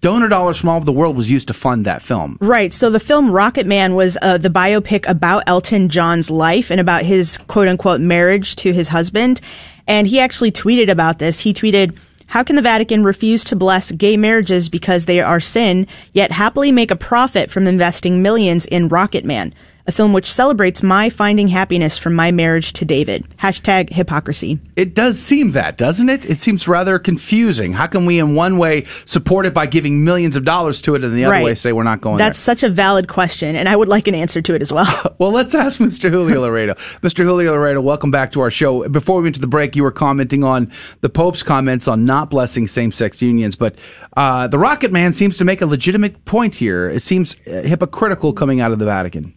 donor 0.04 0.28
dollars 0.28 0.60
from 0.60 0.70
all 0.70 0.76
over 0.76 0.86
the 0.86 0.92
world 0.92 1.16
was 1.16 1.32
used 1.32 1.48
to 1.48 1.54
fund 1.54 1.86
that 1.86 2.02
film. 2.02 2.38
Right. 2.42 2.72
So 2.74 2.90
the 2.90 3.00
film 3.00 3.32
Rocket 3.32 3.66
Man 3.66 3.96
was 3.96 4.18
uh, 4.22 4.38
the 4.38 4.50
biopic 4.50 5.08
about 5.08 5.44
Elton 5.48 5.88
John's 5.90 6.30
life 6.30 6.70
and 6.70 6.80
about 6.80 7.04
his 7.04 7.38
quote 7.48 7.70
unquote 7.70 8.02
marriage 8.02 8.56
to 8.58 8.74
his 8.74 8.90
husband. 8.90 9.40
And 9.88 10.06
he 10.06 10.20
actually 10.20 10.52
tweeted 10.52 10.90
about 10.90 11.20
this. 11.20 11.40
He 11.40 11.54
tweeted, 11.54 11.98
how 12.28 12.44
can 12.44 12.56
the 12.58 12.62
Vatican 12.62 13.04
refuse 13.04 13.44
to 13.46 13.56
bless 13.56 13.92
gay 13.94 14.18
marriages 14.18 14.68
because 14.68 15.06
they 15.06 15.22
are 15.22 15.40
sin, 15.40 15.88
yet 16.12 16.32
happily 16.32 16.72
make 16.72 16.92
a 16.92 16.96
profit 16.96 17.50
from 17.50 17.66
investing 17.66 18.22
millions 18.22 18.66
in 18.66 18.90
Rocket 18.90 19.24
Man? 19.24 19.54
A 19.86 19.92
film 19.92 20.14
which 20.14 20.32
celebrates 20.32 20.82
my 20.82 21.10
finding 21.10 21.50
happiness 21.50 21.98
from 21.98 22.16
my 22.16 22.32
marriage 22.32 22.72
to 22.74 22.86
David. 22.86 23.26
Hashtag 23.40 23.92
hypocrisy. 23.92 24.58
It 24.78 24.96
does 24.96 25.20
seem 25.20 25.52
that, 25.52 25.76
doesn't 25.76 26.08
it? 26.08 26.26
It 26.26 26.40
seems 26.40 26.70
rather 26.70 26.98
confusing. 26.98 27.74
How 27.74 27.88
can 27.88 28.06
we, 28.06 28.18
in 28.18 28.34
one 28.34 28.58
way, 28.58 28.86
support 29.04 29.46
it 29.46 29.54
by 29.54 29.66
giving 29.66 30.06
millions 30.06 30.38
of 30.38 30.46
dollars 30.46 30.82
to 30.84 30.96
it, 30.96 31.04
and 31.04 31.14
the 31.14 31.26
other 31.26 31.34
right. 31.34 31.44
way 31.44 31.56
say 31.56 31.74
we're 31.74 31.84
not 31.84 32.00
going 32.00 32.18
That's 32.18 32.40
there? 32.40 32.56
such 32.56 32.64
a 32.64 32.70
valid 32.70 33.10
question, 33.10 33.58
and 33.58 33.68
I 33.68 33.76
would 33.76 33.90
like 33.90 34.08
an 34.08 34.16
answer 34.16 34.42
to 34.42 34.56
it 34.56 34.62
as 34.62 34.72
well. 34.72 35.16
well, 35.18 35.32
let's 35.32 35.54
ask 35.54 35.80
Mr. 35.80 36.10
Julio 36.10 36.48
Loredo. 36.48 36.76
Mr. 37.02 37.26
Julio 37.26 37.54
Loredo, 37.54 37.84
welcome 37.84 38.10
back 38.10 38.32
to 38.32 38.40
our 38.40 38.50
show. 38.50 38.88
Before 38.88 39.18
we 39.18 39.24
went 39.24 39.36
to 39.36 39.42
the 39.42 39.48
break, 39.48 39.76
you 39.76 39.84
were 39.84 39.92
commenting 39.92 40.46
on 40.46 40.72
the 41.02 41.10
Pope's 41.10 41.44
comments 41.44 41.90
on 41.90 42.06
not 42.06 42.30
blessing 42.30 42.68
same 42.68 42.94
sex 42.94 43.22
unions, 43.22 43.58
but 43.58 43.76
uh, 44.16 44.48
the 44.48 44.58
Rocket 44.58 44.94
Man 44.94 45.12
seems 45.12 45.38
to 45.40 45.44
make 45.44 45.62
a 45.62 45.66
legitimate 45.66 46.24
point 46.24 46.56
here. 46.56 46.90
It 46.90 47.02
seems 47.02 47.36
uh, 47.46 47.64
hypocritical 47.64 48.32
coming 48.32 48.62
out 48.62 48.72
of 48.72 48.80
the 48.80 48.86
Vatican 48.86 49.34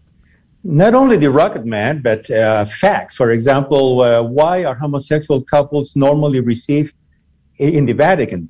not 0.66 0.94
only 0.94 1.16
the 1.16 1.30
Rocket 1.30 1.64
Man, 1.64 2.02
but 2.02 2.28
uh, 2.30 2.64
facts. 2.64 3.14
For 3.14 3.30
example, 3.30 4.00
uh, 4.00 4.22
why 4.22 4.64
are 4.64 4.74
homosexual 4.74 5.40
couples 5.40 5.94
normally 5.94 6.40
received 6.40 6.94
in 7.58 7.86
the 7.86 7.92
Vatican? 7.92 8.48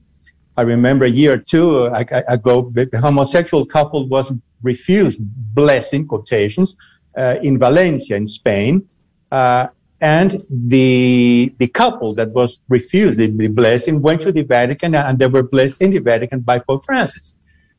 I 0.56 0.62
remember 0.62 1.04
a 1.04 1.10
year 1.10 1.34
or 1.34 1.38
two 1.38 1.86
ago, 1.86 2.72
a 2.76 2.98
homosexual 2.98 3.66
couple 3.66 4.08
was 4.08 4.32
refused 4.62 5.18
blessing 5.20 6.06
quotations 6.06 6.74
uh, 7.16 7.36
in 7.42 7.58
Valencia 7.58 8.16
in 8.16 8.26
Spain. 8.26 8.88
Uh, 9.30 9.68
and 10.00 10.42
the 10.50 11.54
the 11.58 11.68
couple 11.68 12.14
that 12.14 12.30
was 12.30 12.62
refused 12.68 13.18
the 13.18 13.48
blessing 13.48 14.02
went 14.02 14.20
to 14.20 14.30
the 14.30 14.42
Vatican 14.42 14.94
and 14.94 15.18
they 15.18 15.26
were 15.26 15.42
blessed 15.42 15.80
in 15.80 15.90
the 15.90 15.98
Vatican 15.98 16.40
by 16.40 16.58
Pope 16.58 16.84
Francis. 16.84 17.34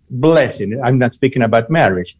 Blessing. 0.10 0.80
I'm 0.84 0.98
not 0.98 1.14
speaking 1.14 1.44
about 1.44 1.70
marriage. 1.70 2.16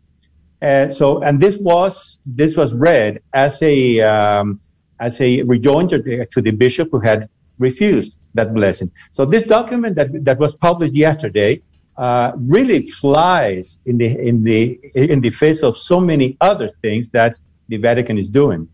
And 0.62 0.94
so, 0.94 1.22
and 1.22 1.40
this 1.40 1.58
was 1.58 2.20
this 2.26 2.58
was 2.58 2.74
read 2.74 3.22
as 3.34 3.62
a 3.62 4.02
um, 4.02 4.60
as 5.00 5.22
a 5.22 5.44
rejoinder 5.44 6.26
to 6.26 6.42
the 6.42 6.52
bishop 6.52 6.90
who 6.92 7.00
had 7.00 7.30
refused 7.60 8.18
that 8.34 8.54
blessing. 8.54 8.92
So 9.12 9.26
this 9.26 9.44
document 9.44 9.96
that 9.98 10.26
that 10.26 10.40
was 10.40 10.56
published 10.56 10.96
yesterday 10.96 11.62
uh, 11.98 12.32
really 12.38 12.88
flies 12.88 13.78
in 13.86 13.98
the 13.98 14.18
in 14.20 14.44
the 14.44 14.80
in 14.96 15.22
the 15.22 15.30
face 15.30 15.64
of 15.64 15.78
so 15.78 16.00
many 16.00 16.38
other 16.42 16.70
things 16.82 17.10
that 17.10 17.38
the 17.68 17.78
Vatican 17.78 18.18
is 18.18 18.30
doing. 18.30 18.68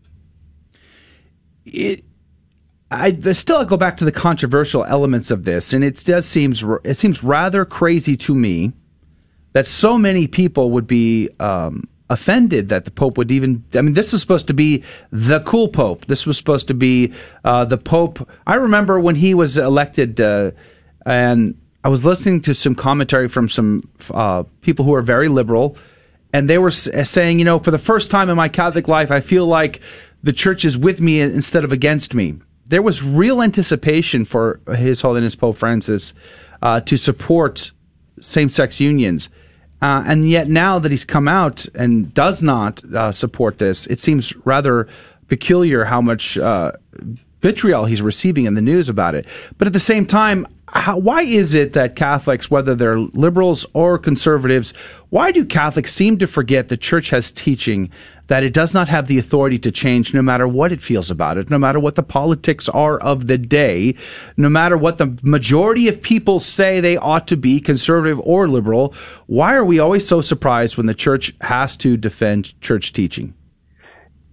It, 1.66 2.04
I 2.90 3.12
still 3.32 3.58
I 3.58 3.64
go 3.64 3.76
back 3.76 3.96
to 3.98 4.04
the 4.04 4.12
controversial 4.12 4.84
elements 4.84 5.30
of 5.30 5.44
this, 5.44 5.72
and 5.72 5.82
it 5.82 6.02
does 6.04 6.26
seems 6.26 6.64
it 6.84 6.94
seems 6.94 7.24
rather 7.24 7.64
crazy 7.64 8.16
to 8.16 8.34
me 8.34 8.72
that 9.54 9.66
so 9.66 9.96
many 9.96 10.26
people 10.26 10.70
would 10.72 10.86
be 10.86 11.30
um, 11.40 11.84
offended 12.10 12.68
that 12.68 12.84
the 12.84 12.90
Pope 12.90 13.16
would 13.16 13.30
even. 13.30 13.64
I 13.74 13.80
mean, 13.80 13.94
this 13.94 14.12
was 14.12 14.20
supposed 14.20 14.46
to 14.48 14.54
be 14.54 14.84
the 15.10 15.40
cool 15.40 15.68
Pope. 15.68 16.06
This 16.06 16.26
was 16.26 16.36
supposed 16.36 16.68
to 16.68 16.74
be 16.74 17.12
uh, 17.44 17.64
the 17.64 17.78
Pope. 17.78 18.28
I 18.46 18.56
remember 18.56 19.00
when 19.00 19.14
he 19.14 19.32
was 19.32 19.56
elected, 19.56 20.20
uh, 20.20 20.50
and 21.06 21.58
I 21.82 21.88
was 21.88 22.04
listening 22.04 22.40
to 22.42 22.54
some 22.54 22.74
commentary 22.74 23.28
from 23.28 23.48
some 23.48 23.82
uh, 24.10 24.42
people 24.60 24.84
who 24.84 24.94
are 24.94 25.02
very 25.02 25.28
liberal, 25.28 25.76
and 26.32 26.50
they 26.50 26.58
were 26.58 26.70
saying, 26.70 27.38
you 27.38 27.44
know, 27.44 27.58
for 27.58 27.70
the 27.70 27.78
first 27.78 28.10
time 28.10 28.28
in 28.28 28.36
my 28.36 28.48
Catholic 28.48 28.88
life, 28.88 29.10
I 29.10 29.20
feel 29.20 29.46
like 29.46 29.80
the 30.22 30.32
church 30.32 30.64
is 30.64 30.76
with 30.76 31.00
me 31.00 31.20
instead 31.20 31.64
of 31.64 31.72
against 31.72 32.12
me. 32.14 32.34
There 32.66 32.82
was 32.82 33.02
real 33.02 33.42
anticipation 33.42 34.24
for 34.24 34.60
His 34.74 35.02
Holiness 35.02 35.36
Pope 35.36 35.56
Francis 35.56 36.14
uh, 36.62 36.80
to 36.80 36.96
support 36.96 37.70
same 38.20 38.48
sex 38.48 38.80
unions. 38.80 39.28
Uh, 39.84 40.02
and 40.06 40.26
yet 40.26 40.48
now 40.48 40.78
that 40.78 40.90
he's 40.90 41.04
come 41.04 41.28
out 41.28 41.66
and 41.74 42.14
does 42.14 42.42
not 42.42 42.82
uh, 42.84 43.12
support 43.12 43.58
this, 43.58 43.86
it 43.88 44.00
seems 44.00 44.34
rather 44.46 44.88
peculiar 45.28 45.84
how 45.84 46.00
much 46.00 46.38
uh, 46.38 46.72
vitriol 47.42 47.84
he's 47.84 48.00
receiving 48.00 48.46
in 48.46 48.54
the 48.54 48.62
news 48.62 48.88
about 48.88 49.14
it. 49.14 49.26
But 49.58 49.66
at 49.66 49.74
the 49.74 49.78
same 49.78 50.06
time, 50.06 50.46
how, 50.74 50.98
why 50.98 51.22
is 51.22 51.54
it 51.54 51.72
that 51.74 51.94
Catholics, 51.94 52.50
whether 52.50 52.74
they're 52.74 52.98
liberals 52.98 53.64
or 53.74 53.96
conservatives, 53.96 54.72
why 55.10 55.30
do 55.30 55.44
Catholics 55.44 55.94
seem 55.94 56.18
to 56.18 56.26
forget 56.26 56.68
the 56.68 56.76
church 56.76 57.10
has 57.10 57.30
teaching 57.30 57.90
that 58.26 58.42
it 58.42 58.52
does 58.52 58.74
not 58.74 58.88
have 58.88 59.06
the 59.06 59.18
authority 59.18 59.58
to 59.58 59.70
change 59.70 60.12
no 60.12 60.22
matter 60.22 60.48
what 60.48 60.72
it 60.72 60.82
feels 60.82 61.10
about 61.10 61.38
it, 61.38 61.48
no 61.48 61.58
matter 61.58 61.78
what 61.78 61.94
the 61.94 62.02
politics 62.02 62.68
are 62.70 62.98
of 62.98 63.28
the 63.28 63.38
day, 63.38 63.94
no 64.36 64.48
matter 64.48 64.76
what 64.76 64.98
the 64.98 65.16
majority 65.22 65.86
of 65.86 66.02
people 66.02 66.40
say 66.40 66.80
they 66.80 66.96
ought 66.96 67.28
to 67.28 67.36
be, 67.36 67.60
conservative 67.60 68.18
or 68.20 68.48
liberal? 68.48 68.94
Why 69.26 69.54
are 69.54 69.64
we 69.64 69.78
always 69.78 70.06
so 70.06 70.22
surprised 70.22 70.76
when 70.76 70.86
the 70.86 70.94
church 70.94 71.32
has 71.42 71.76
to 71.78 71.96
defend 71.96 72.60
church 72.60 72.92
teaching? 72.92 73.34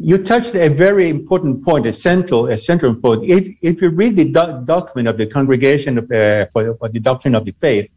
You 0.03 0.17
touched 0.23 0.55
a 0.55 0.67
very 0.67 1.09
important 1.09 1.63
point, 1.63 1.85
a 1.85 1.93
central, 1.93 2.47
a 2.47 2.57
central 2.57 2.95
point. 2.95 3.23
If, 3.23 3.57
if 3.61 3.81
you 3.81 3.89
read 3.89 4.15
the 4.15 4.25
do- 4.25 4.61
document 4.65 5.07
of 5.07 5.17
the 5.17 5.27
Congregation 5.27 5.99
uh, 5.99 6.45
for, 6.51 6.75
for 6.75 6.89
the 6.89 6.99
Doctrine 6.99 7.35
of 7.35 7.45
the 7.45 7.51
Faith, 7.51 7.93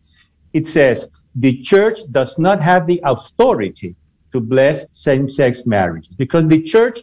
it 0.52 0.68
says 0.68 1.08
the 1.34 1.60
church 1.62 2.00
does 2.12 2.38
not 2.38 2.62
have 2.62 2.86
the 2.86 3.00
authority 3.04 3.96
to 4.32 4.40
bless 4.40 4.86
same-sex 4.92 5.64
marriages 5.64 6.14
because 6.14 6.46
the 6.46 6.62
church 6.62 7.00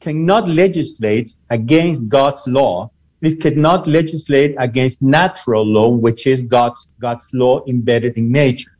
cannot 0.00 0.48
legislate 0.48 1.34
against 1.50 2.08
God's 2.08 2.46
law. 2.46 2.90
It 3.22 3.40
cannot 3.40 3.86
legislate 3.86 4.54
against 4.58 5.00
natural 5.00 5.64
law, 5.64 5.88
which 5.90 6.26
is 6.26 6.42
God's, 6.42 6.88
God's 7.00 7.28
law 7.32 7.64
embedded 7.68 8.18
in 8.18 8.30
nature. 8.30 8.76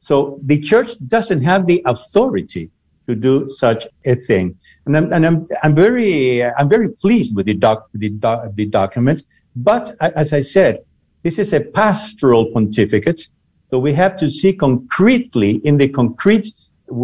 So 0.00 0.38
the 0.42 0.60
church 0.60 0.90
doesn't 1.06 1.42
have 1.44 1.66
the 1.66 1.82
authority 1.86 2.70
to 3.06 3.14
do 3.14 3.48
such 3.48 3.86
a 4.04 4.14
thing. 4.14 4.56
And 4.86 4.96
I'm, 4.96 5.12
and 5.12 5.26
I'm, 5.26 5.46
I'm 5.62 5.74
very, 5.74 6.44
I'm 6.44 6.68
very 6.68 6.88
pleased 6.88 7.36
with 7.36 7.46
the 7.46 7.54
doc, 7.54 7.88
the, 7.92 8.10
doc, 8.10 8.54
the 8.54 8.66
document. 8.66 9.24
But 9.56 9.92
as 10.00 10.32
I 10.32 10.40
said, 10.40 10.84
this 11.22 11.38
is 11.38 11.52
a 11.52 11.60
pastoral 11.60 12.46
pontificate. 12.52 13.28
So 13.70 13.78
we 13.78 13.92
have 13.92 14.16
to 14.16 14.30
see 14.30 14.52
concretely 14.52 15.56
in 15.64 15.78
the 15.78 15.88
concrete 15.88 16.48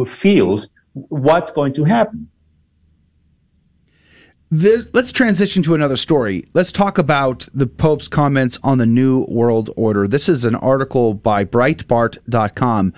fields 0.07 0.69
what's 0.93 1.51
going 1.51 1.73
to 1.75 1.85
happen. 1.85 2.29
There's, 4.53 4.93
let's 4.93 5.13
transition 5.13 5.63
to 5.63 5.75
another 5.75 5.97
story. 5.97 6.49
Let's 6.55 6.73
talk 6.73 6.99
about 6.99 7.49
the 7.55 7.69
Pope's 7.69 8.09
comments 8.09 8.59
on 8.65 8.79
the 8.79 8.87
New 8.87 9.25
World 9.29 9.71
Order. 9.77 10.09
This 10.09 10.29
is 10.29 10.45
an 10.45 10.57
article 10.57 11.15
by 11.15 11.45
Breitbart.com. 11.45 12.93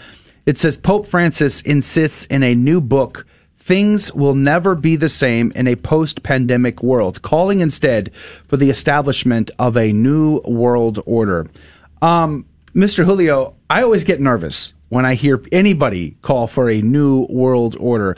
It 0.44 0.56
says 0.56 0.76
Pope 0.76 1.06
Francis 1.06 1.60
insists 1.62 2.24
in 2.26 2.42
a 2.42 2.54
new 2.54 2.80
book 2.80 3.26
things 3.62 4.12
will 4.12 4.34
never 4.34 4.74
be 4.74 4.96
the 4.96 5.08
same 5.08 5.52
in 5.54 5.68
a 5.68 5.76
post 5.76 6.24
pandemic 6.24 6.82
world, 6.82 7.22
calling 7.22 7.60
instead 7.60 8.12
for 8.48 8.56
the 8.56 8.70
establishment 8.70 9.52
of 9.60 9.76
a 9.76 9.92
new 9.92 10.40
world 10.40 11.00
order. 11.06 11.46
Um, 12.02 12.44
Mr. 12.74 13.04
Julio, 13.04 13.54
I 13.70 13.82
always 13.82 14.02
get 14.02 14.20
nervous 14.20 14.72
when 14.88 15.06
I 15.06 15.14
hear 15.14 15.40
anybody 15.52 16.16
call 16.22 16.48
for 16.48 16.68
a 16.68 16.82
new 16.82 17.26
world 17.30 17.76
order. 17.78 18.16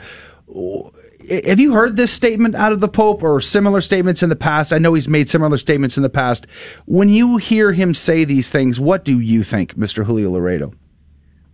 Have 1.29 1.59
you 1.59 1.73
heard 1.73 1.95
this 1.95 2.11
statement 2.11 2.55
out 2.55 2.71
of 2.71 2.79
the 2.79 2.87
Pope 2.87 3.21
or 3.21 3.39
similar 3.39 3.81
statements 3.81 4.23
in 4.23 4.29
the 4.29 4.35
past? 4.35 4.73
I 4.73 4.79
know 4.79 4.95
he's 4.95 5.07
made 5.07 5.29
similar 5.29 5.57
statements 5.57 5.95
in 5.95 6.03
the 6.03 6.09
past. 6.09 6.47
When 6.85 7.09
you 7.09 7.37
hear 7.37 7.71
him 7.71 7.93
say 7.93 8.23
these 8.23 8.51
things, 8.51 8.79
what 8.79 9.05
do 9.05 9.19
you 9.19 9.43
think, 9.43 9.75
Mr. 9.75 10.05
Julio 10.05 10.31
Loredo? 10.31 10.73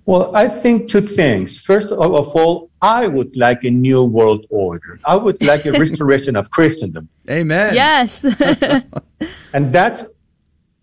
Well, 0.05 0.35
I 0.35 0.47
think 0.47 0.89
two 0.89 1.01
things. 1.01 1.59
First 1.59 1.91
of 1.91 1.99
all, 1.99 2.69
I 2.81 3.07
would 3.07 3.37
like 3.37 3.63
a 3.63 3.69
new 3.71 4.03
world 4.05 4.45
order. 4.49 4.99
I 5.05 5.15
would 5.15 5.41
like 5.43 5.65
a 5.65 5.71
restoration 5.83 6.35
of 6.35 6.49
Christendom. 6.49 7.07
Amen. 7.29 7.75
Yes. 7.75 8.23
and 9.53 9.71
that's 9.71 10.05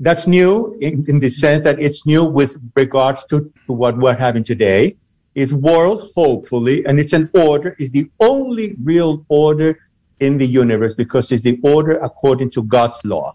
that's 0.00 0.28
new 0.28 0.78
in, 0.80 1.04
in 1.08 1.18
the 1.18 1.28
sense 1.28 1.64
that 1.64 1.80
it's 1.80 2.06
new 2.06 2.24
with 2.24 2.56
regards 2.76 3.24
to, 3.24 3.52
to 3.66 3.72
what 3.72 3.98
we're 3.98 4.14
having 4.14 4.44
today. 4.44 4.96
It's 5.34 5.52
world, 5.52 6.10
hopefully, 6.14 6.84
and 6.86 6.98
it's 7.00 7.12
an 7.12 7.30
order, 7.34 7.74
is 7.78 7.90
the 7.90 8.08
only 8.20 8.76
real 8.82 9.24
order 9.28 9.78
in 10.20 10.38
the 10.38 10.46
universe 10.46 10.94
because 10.94 11.30
it's 11.32 11.42
the 11.42 11.58
order 11.62 11.96
according 11.98 12.50
to 12.50 12.62
God's 12.62 13.04
law. 13.04 13.34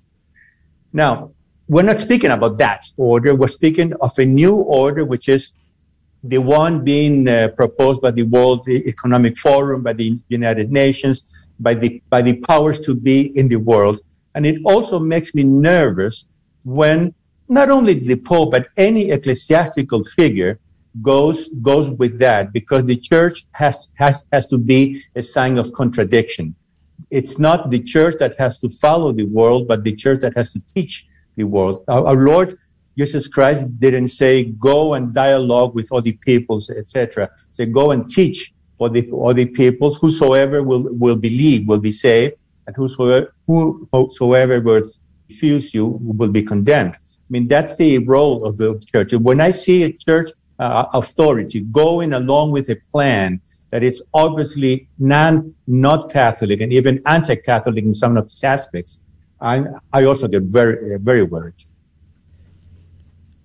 Now, 0.92 1.32
we're 1.68 1.84
not 1.84 2.00
speaking 2.00 2.32
about 2.32 2.58
that 2.58 2.86
order. 2.98 3.36
We're 3.36 3.48
speaking 3.48 3.94
of 4.02 4.18
a 4.20 4.26
new 4.26 4.56
order, 4.56 5.06
which 5.06 5.30
is 5.30 5.54
the 6.24 6.38
one 6.38 6.84
being 6.84 7.28
uh, 7.28 7.50
proposed 7.56 8.02
by 8.02 8.12
the 8.12 8.24
World 8.24 8.68
Economic 8.70 9.38
Forum, 9.38 9.84
by 9.84 9.94
the 9.94 10.18
United 10.30 10.72
Nations, 10.72 11.48
by 11.60 11.74
the, 11.74 12.02
by 12.10 12.22
the 12.22 12.38
powers 12.42 12.80
to 12.82 12.96
be 12.96 13.38
in 13.38 13.50
the 13.50 13.58
world. 13.58 14.00
And 14.36 14.46
it 14.46 14.62
also 14.66 15.00
makes 15.00 15.36
me 15.36 15.44
nervous 15.44 16.26
when 16.64 17.14
not 17.50 17.70
only 17.70 17.94
the 17.94 18.16
Pope, 18.16 18.52
but 18.52 18.68
any 18.78 19.12
ecclesiastical 19.12 20.04
figure 20.06 20.60
goes, 21.02 21.50
goes 21.62 21.92
with 21.92 22.20
that 22.20 22.54
because 22.54 22.86
the 22.86 22.96
church 22.96 23.46
has, 23.54 23.90
has, 23.98 24.24
has 24.32 24.48
to 24.48 24.58
be 24.58 25.02
a 25.16 25.24
sign 25.24 25.58
of 25.58 25.74
contradiction. 25.74 26.56
It's 27.12 27.38
not 27.38 27.70
the 27.70 27.80
church 27.80 28.16
that 28.20 28.36
has 28.40 28.60
to 28.60 28.70
follow 28.70 29.12
the 29.12 29.26
world, 29.26 29.68
but 29.68 29.84
the 29.84 29.94
church 29.94 30.20
that 30.22 30.36
has 30.36 30.54
to 30.54 30.62
teach 30.74 31.08
the 31.36 31.44
world. 31.44 31.84
Our, 31.88 32.08
our 32.08 32.16
Lord 32.16 32.58
Jesus 32.98 33.28
Christ 33.28 33.68
didn't 33.80 34.10
say 34.10 34.46
go 34.46 34.94
and 34.94 35.14
dialogue 35.14 35.74
with 35.74 35.92
other 35.92 36.14
peoples, 36.14 36.70
etc. 36.70 37.30
Say 37.52 37.66
go 37.66 37.92
and 37.92 38.10
teach 38.10 38.54
all 38.78 38.90
the 38.90 39.10
all 39.12 39.34
peoples. 39.34 40.00
Whosoever 40.00 40.64
will 40.64 40.84
will 41.04 41.16
believe 41.16 41.68
will 41.68 41.80
be 41.80 41.92
saved, 41.92 42.36
and 42.68 42.76
whosoever 42.76 43.34
who 43.48 43.88
whosoever 43.92 44.62
will 44.62 44.84
refuse 45.30 45.74
you 45.74 46.00
will 46.02 46.30
be 46.30 46.44
condemned. 46.44 46.96
I 46.96 47.30
mean 47.30 47.48
that's 47.48 47.78
the 47.78 48.00
role 48.00 48.46
of 48.46 48.58
the 48.58 48.80
church. 48.92 49.14
When 49.14 49.42
I 49.42 49.52
see 49.52 49.84
a 49.84 49.92
church 49.92 50.30
uh, 50.60 50.86
authority 50.94 51.62
going 51.62 52.14
along 52.14 52.52
with 52.52 52.70
a 52.70 52.78
plan 52.92 53.42
that 53.72 53.84
is 53.84 54.04
obviously 54.14 54.88
non 55.00 55.56
not 55.66 56.12
Catholic 56.12 56.62
and 56.62 56.72
even 56.72 57.02
anti-Catholic 57.08 57.84
in 57.84 57.94
some 57.94 58.18
of 58.18 58.26
its 58.26 58.44
aspects, 58.44 59.00
I 59.42 59.64
I 59.92 60.04
also 60.06 60.28
get 60.28 60.44
very 60.44 60.98
very 61.00 61.24
worried. 61.24 61.56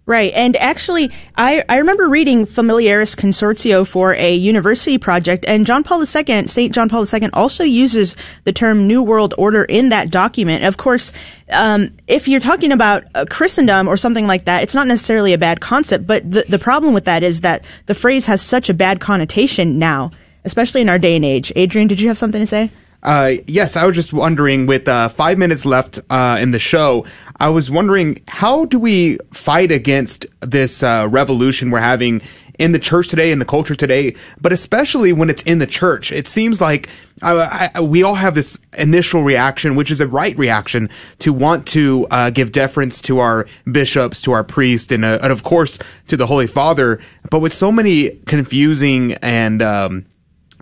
Right. 0.08 0.32
And 0.32 0.56
actually, 0.56 1.12
I, 1.36 1.62
I 1.68 1.76
remember 1.76 2.08
reading 2.08 2.46
Familiaris 2.46 3.14
Consortio 3.14 3.86
for 3.86 4.14
a 4.14 4.32
university 4.32 4.96
project, 4.96 5.44
and 5.46 5.66
John 5.66 5.84
Paul 5.84 6.00
II, 6.00 6.46
St. 6.46 6.74
John 6.74 6.88
Paul 6.88 7.04
II, 7.04 7.28
also 7.34 7.62
uses 7.62 8.16
the 8.44 8.52
term 8.54 8.86
New 8.86 9.02
World 9.02 9.34
Order 9.36 9.64
in 9.64 9.90
that 9.90 10.10
document. 10.10 10.64
Of 10.64 10.78
course, 10.78 11.12
um, 11.50 11.94
if 12.06 12.26
you're 12.26 12.40
talking 12.40 12.72
about 12.72 13.04
Christendom 13.28 13.86
or 13.86 13.98
something 13.98 14.26
like 14.26 14.46
that, 14.46 14.62
it's 14.62 14.74
not 14.74 14.86
necessarily 14.86 15.34
a 15.34 15.38
bad 15.38 15.60
concept, 15.60 16.06
but 16.06 16.22
the, 16.32 16.46
the 16.48 16.58
problem 16.58 16.94
with 16.94 17.04
that 17.04 17.22
is 17.22 17.42
that 17.42 17.62
the 17.84 17.94
phrase 17.94 18.24
has 18.24 18.40
such 18.40 18.70
a 18.70 18.74
bad 18.74 19.00
connotation 19.00 19.78
now, 19.78 20.10
especially 20.42 20.80
in 20.80 20.88
our 20.88 20.98
day 20.98 21.16
and 21.16 21.24
age. 21.26 21.52
Adrian, 21.54 21.86
did 21.86 22.00
you 22.00 22.08
have 22.08 22.16
something 22.16 22.40
to 22.40 22.46
say? 22.46 22.70
Uh, 23.02 23.34
yes, 23.46 23.76
I 23.76 23.86
was 23.86 23.94
just 23.94 24.12
wondering, 24.12 24.66
with 24.66 24.88
uh, 24.88 25.08
five 25.08 25.38
minutes 25.38 25.64
left 25.64 26.00
uh, 26.10 26.38
in 26.40 26.50
the 26.50 26.58
show, 26.58 27.06
I 27.38 27.48
was 27.48 27.70
wondering 27.70 28.22
how 28.26 28.64
do 28.64 28.78
we 28.78 29.18
fight 29.32 29.70
against 29.70 30.26
this 30.40 30.82
uh, 30.82 31.06
revolution 31.08 31.70
we're 31.70 31.78
having 31.78 32.22
in 32.58 32.72
the 32.72 32.78
church 32.78 33.06
today, 33.06 33.30
in 33.30 33.38
the 33.38 33.44
culture 33.44 33.76
today, 33.76 34.16
but 34.40 34.52
especially 34.52 35.12
when 35.12 35.30
it's 35.30 35.42
in 35.42 35.58
the 35.58 35.66
church. 35.66 36.10
It 36.10 36.26
seems 36.26 36.60
like 36.60 36.88
I, 37.22 37.70
I, 37.74 37.80
we 37.80 38.02
all 38.02 38.16
have 38.16 38.34
this 38.34 38.58
initial 38.76 39.22
reaction, 39.22 39.76
which 39.76 39.92
is 39.92 40.00
a 40.00 40.08
right 40.08 40.36
reaction, 40.36 40.90
to 41.20 41.32
want 41.32 41.68
to 41.68 42.08
uh, 42.10 42.30
give 42.30 42.50
deference 42.50 43.00
to 43.02 43.20
our 43.20 43.46
bishops, 43.70 44.20
to 44.22 44.32
our 44.32 44.42
priests, 44.42 44.90
and, 44.90 45.04
uh, 45.04 45.20
and, 45.22 45.32
of 45.32 45.44
course 45.44 45.78
to 46.08 46.16
the 46.16 46.26
Holy 46.26 46.48
Father. 46.48 47.00
But 47.30 47.38
with 47.38 47.52
so 47.52 47.70
many 47.70 48.10
confusing 48.26 49.14
and 49.14 49.62
um, 49.62 50.06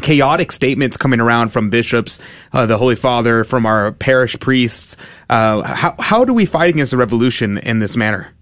chaotic 0.02 0.52
statements 0.52 0.96
coming 0.96 1.20
around 1.20 1.50
from 1.50 1.70
bishops, 1.70 2.20
uh, 2.52 2.66
the 2.66 2.78
Holy 2.78 2.96
Father, 2.96 3.44
from 3.44 3.66
our 3.66 3.92
parish 3.92 4.38
priests. 4.38 4.96
Uh, 5.30 5.62
how 5.62 5.94
how 5.98 6.24
do 6.24 6.32
we 6.34 6.46
fight 6.46 6.70
against 6.70 6.90
the 6.90 6.96
revolution 6.96 7.58
in 7.58 7.78
this 7.78 7.96
manner? 7.96 8.34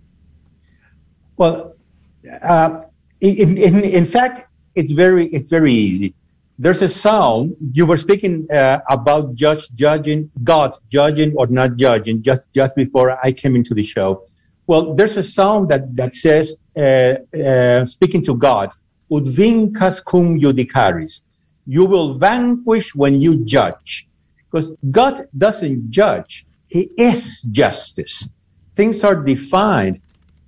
Well, 1.36 1.72
uh, 2.42 2.80
in, 3.20 3.56
in 3.58 3.84
in 3.84 4.06
fact, 4.06 4.48
it's 4.74 4.92
very 4.92 5.26
it's 5.26 5.50
very 5.50 5.72
easy. 5.72 6.14
There's 6.58 6.82
a 6.82 6.88
psalm 6.88 7.56
you 7.72 7.84
were 7.84 7.96
speaking 7.96 8.46
uh, 8.52 8.80
about 8.88 9.34
judge 9.34 9.70
judging 9.74 10.30
God 10.44 10.74
judging 10.88 11.34
or 11.36 11.46
not 11.48 11.76
judging 11.76 12.22
just 12.22 12.42
just 12.54 12.76
before 12.76 13.18
I 13.24 13.32
came 13.32 13.56
into 13.56 13.74
the 13.74 13.82
show. 13.82 14.24
Well, 14.66 14.94
there's 14.94 15.16
a 15.16 15.22
psalm 15.22 15.68
that 15.68 15.94
that 15.96 16.14
says 16.14 16.56
uh, 16.76 17.16
uh, 17.36 17.84
speaking 17.84 18.22
to 18.24 18.34
God, 18.34 18.70
"Ut 19.10 19.24
vincas 19.24 20.04
cum 20.04 20.40
judicaris." 20.40 21.20
You 21.66 21.86
will 21.86 22.14
vanquish 22.14 22.94
when 22.94 23.20
you 23.20 23.44
judge. 23.44 24.08
Because 24.50 24.76
God 24.90 25.20
doesn't 25.36 25.90
judge. 25.90 26.46
He 26.68 26.90
is 26.96 27.42
justice. 27.42 28.28
Things 28.76 29.04
are 29.04 29.16
defined 29.16 30.00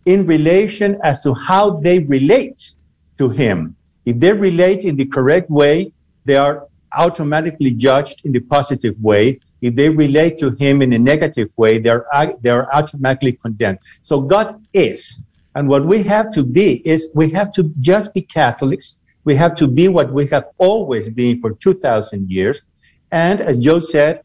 in 0.05 0.27
relation 0.27 0.99
as 1.03 1.21
to 1.21 1.35
how 1.35 1.71
they 1.71 2.01
relate 2.01 2.75
to 3.19 3.31
Him. 3.31 3.77
If 4.05 4.19
they 4.19 4.33
relate 4.33 4.85
in 4.85 4.97
the 4.97 5.07
correct 5.07 5.51
way, 5.51 5.93
they 6.25 6.37
are 6.37 6.67
automatically 6.97 7.73
judged 7.73 8.25
in 8.25 8.33
the 8.33 8.41
positive 8.41 8.97
way. 9.03 9.39
If 9.61 9.75
they 9.75 9.91
relate 9.91 10.39
to 10.39 10.51
Him 10.51 10.83
in 10.83 10.93
a 10.93 10.99
negative 10.99 11.49
way, 11.57 11.79
they're, 11.79 12.07
they're 12.41 12.73
automatically 12.75 13.33
condemned. 13.33 13.79
So 14.01 14.21
God 14.21 14.65
is. 14.73 15.23
And 15.55 15.69
what 15.69 15.87
we 15.87 16.03
have 16.05 16.31
to 16.33 16.45
be 16.45 16.87
is 16.89 17.11
we 17.15 17.31
have 17.31 17.51
to 17.53 17.73
just 17.81 18.13
be 18.15 18.23
Catholics 18.23 18.99
we 19.27 19.35
have 19.35 19.57
to 19.57 19.67
be 19.69 19.89
what 19.89 20.13
we 20.13 20.27
have 20.29 20.47
always 20.57 21.11
been 21.11 21.41
for 21.41 21.53
2,000 21.53 22.31
years. 22.31 22.65
And 23.11 23.41
as 23.41 23.59
Joe 23.59 23.81
said, 23.81 24.23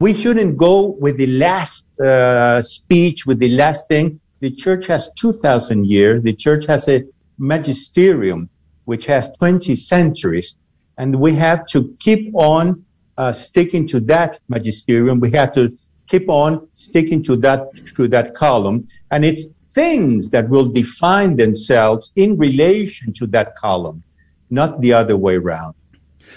we 0.00 0.14
shouldn't 0.14 0.56
go 0.56 0.96
with 0.98 1.18
the 1.18 1.26
last 1.26 1.84
uh, 2.00 2.62
speech, 2.62 3.26
with 3.26 3.38
the 3.38 3.50
last 3.50 3.86
thing. 3.86 4.20
The 4.40 4.50
church 4.50 4.86
has 4.86 5.10
2,000 5.18 5.86
years. 5.86 6.22
The 6.22 6.32
church 6.32 6.64
has 6.66 6.88
a 6.88 7.04
magisterium, 7.38 8.48
which 8.86 9.04
has 9.06 9.30
20 9.36 9.76
centuries. 9.76 10.56
And 10.96 11.20
we 11.20 11.34
have 11.34 11.66
to 11.66 11.94
keep 12.00 12.34
on 12.34 12.84
uh, 13.18 13.32
sticking 13.32 13.86
to 13.88 14.00
that 14.00 14.38
magisterium. 14.48 15.20
We 15.20 15.30
have 15.32 15.52
to 15.52 15.76
keep 16.06 16.28
on 16.30 16.68
sticking 16.72 17.22
to 17.24 17.36
that, 17.36 17.74
to 17.96 18.08
that 18.08 18.34
column. 18.34 18.88
And 19.10 19.26
it's 19.26 19.44
things 19.74 20.30
that 20.30 20.48
will 20.48 20.66
define 20.66 21.36
themselves 21.36 22.10
in 22.16 22.38
relation 22.38 23.12
to 23.14 23.26
that 23.28 23.56
column, 23.56 24.02
not 24.50 24.80
the 24.80 24.92
other 24.92 25.16
way 25.16 25.36
around. 25.36 25.74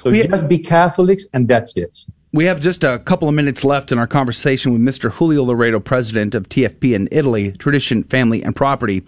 So 0.02 0.12
we, 0.12 0.24
just 0.24 0.48
be 0.48 0.60
Catholics 0.60 1.26
and 1.34 1.48
that's 1.48 1.74
it. 1.76 2.06
We 2.38 2.46
have 2.46 2.60
just 2.60 2.84
a 2.84 3.00
couple 3.00 3.28
of 3.28 3.34
minutes 3.34 3.66
left 3.66 3.92
in 3.92 3.98
our 3.98 4.06
conversation 4.06 4.72
with 4.72 4.80
Mr. 4.80 5.10
Julio 5.10 5.44
Loredo, 5.44 5.84
president 5.84 6.36
of 6.36 6.48
TFP 6.48 6.94
in 6.94 7.10
Italy, 7.12 7.54
Tradition, 7.54 8.04
Family, 8.04 8.44
and 8.44 8.56
Property. 8.56 9.02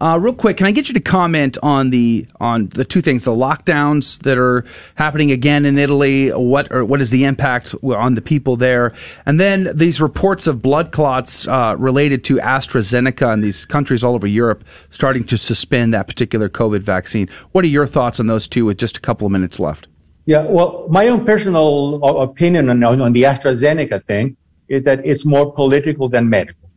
Uh, 0.00 0.20
real 0.22 0.32
quick, 0.32 0.58
can 0.58 0.68
I 0.68 0.70
get 0.70 0.86
you 0.86 0.94
to 0.94 1.00
comment 1.00 1.58
on 1.64 1.90
the 1.90 2.28
on 2.38 2.68
the 2.68 2.84
two 2.84 3.00
things: 3.00 3.24
the 3.24 3.32
lockdowns 3.32 4.20
that 4.20 4.38
are 4.38 4.64
happening 4.94 5.32
again 5.32 5.66
in 5.66 5.78
Italy. 5.78 6.28
What 6.28 6.70
what 6.86 7.02
is 7.02 7.10
the 7.10 7.24
impact 7.24 7.74
on 7.82 8.14
the 8.14 8.22
people 8.22 8.54
there? 8.54 8.94
And 9.26 9.40
then 9.40 9.68
these 9.76 10.00
reports 10.00 10.46
of 10.46 10.62
blood 10.62 10.92
clots 10.92 11.48
uh, 11.48 11.74
related 11.76 12.22
to 12.26 12.36
AstraZeneca 12.36 13.32
and 13.32 13.42
these 13.42 13.66
countries 13.66 14.04
all 14.04 14.14
over 14.14 14.28
Europe 14.28 14.62
starting 14.90 15.24
to 15.24 15.36
suspend 15.36 15.92
that 15.92 16.06
particular 16.06 16.48
COVID 16.48 16.82
vaccine. 16.82 17.28
What 17.50 17.64
are 17.64 17.68
your 17.68 17.88
thoughts 17.88 18.20
on 18.20 18.28
those 18.28 18.46
two? 18.46 18.64
With 18.64 18.78
just 18.78 18.96
a 18.96 19.00
couple 19.00 19.26
of 19.26 19.32
minutes 19.32 19.58
left. 19.58 19.88
Yeah, 20.26 20.42
well, 20.42 20.86
my 20.90 21.06
own 21.06 21.24
personal 21.24 22.04
opinion 22.20 22.68
on, 22.68 22.82
on 22.82 23.12
the 23.12 23.22
AstraZeneca 23.22 24.04
thing 24.04 24.36
is 24.68 24.82
that 24.82 25.06
it's 25.06 25.24
more 25.24 25.52
political 25.52 26.08
than 26.08 26.28
medical. 26.28 26.68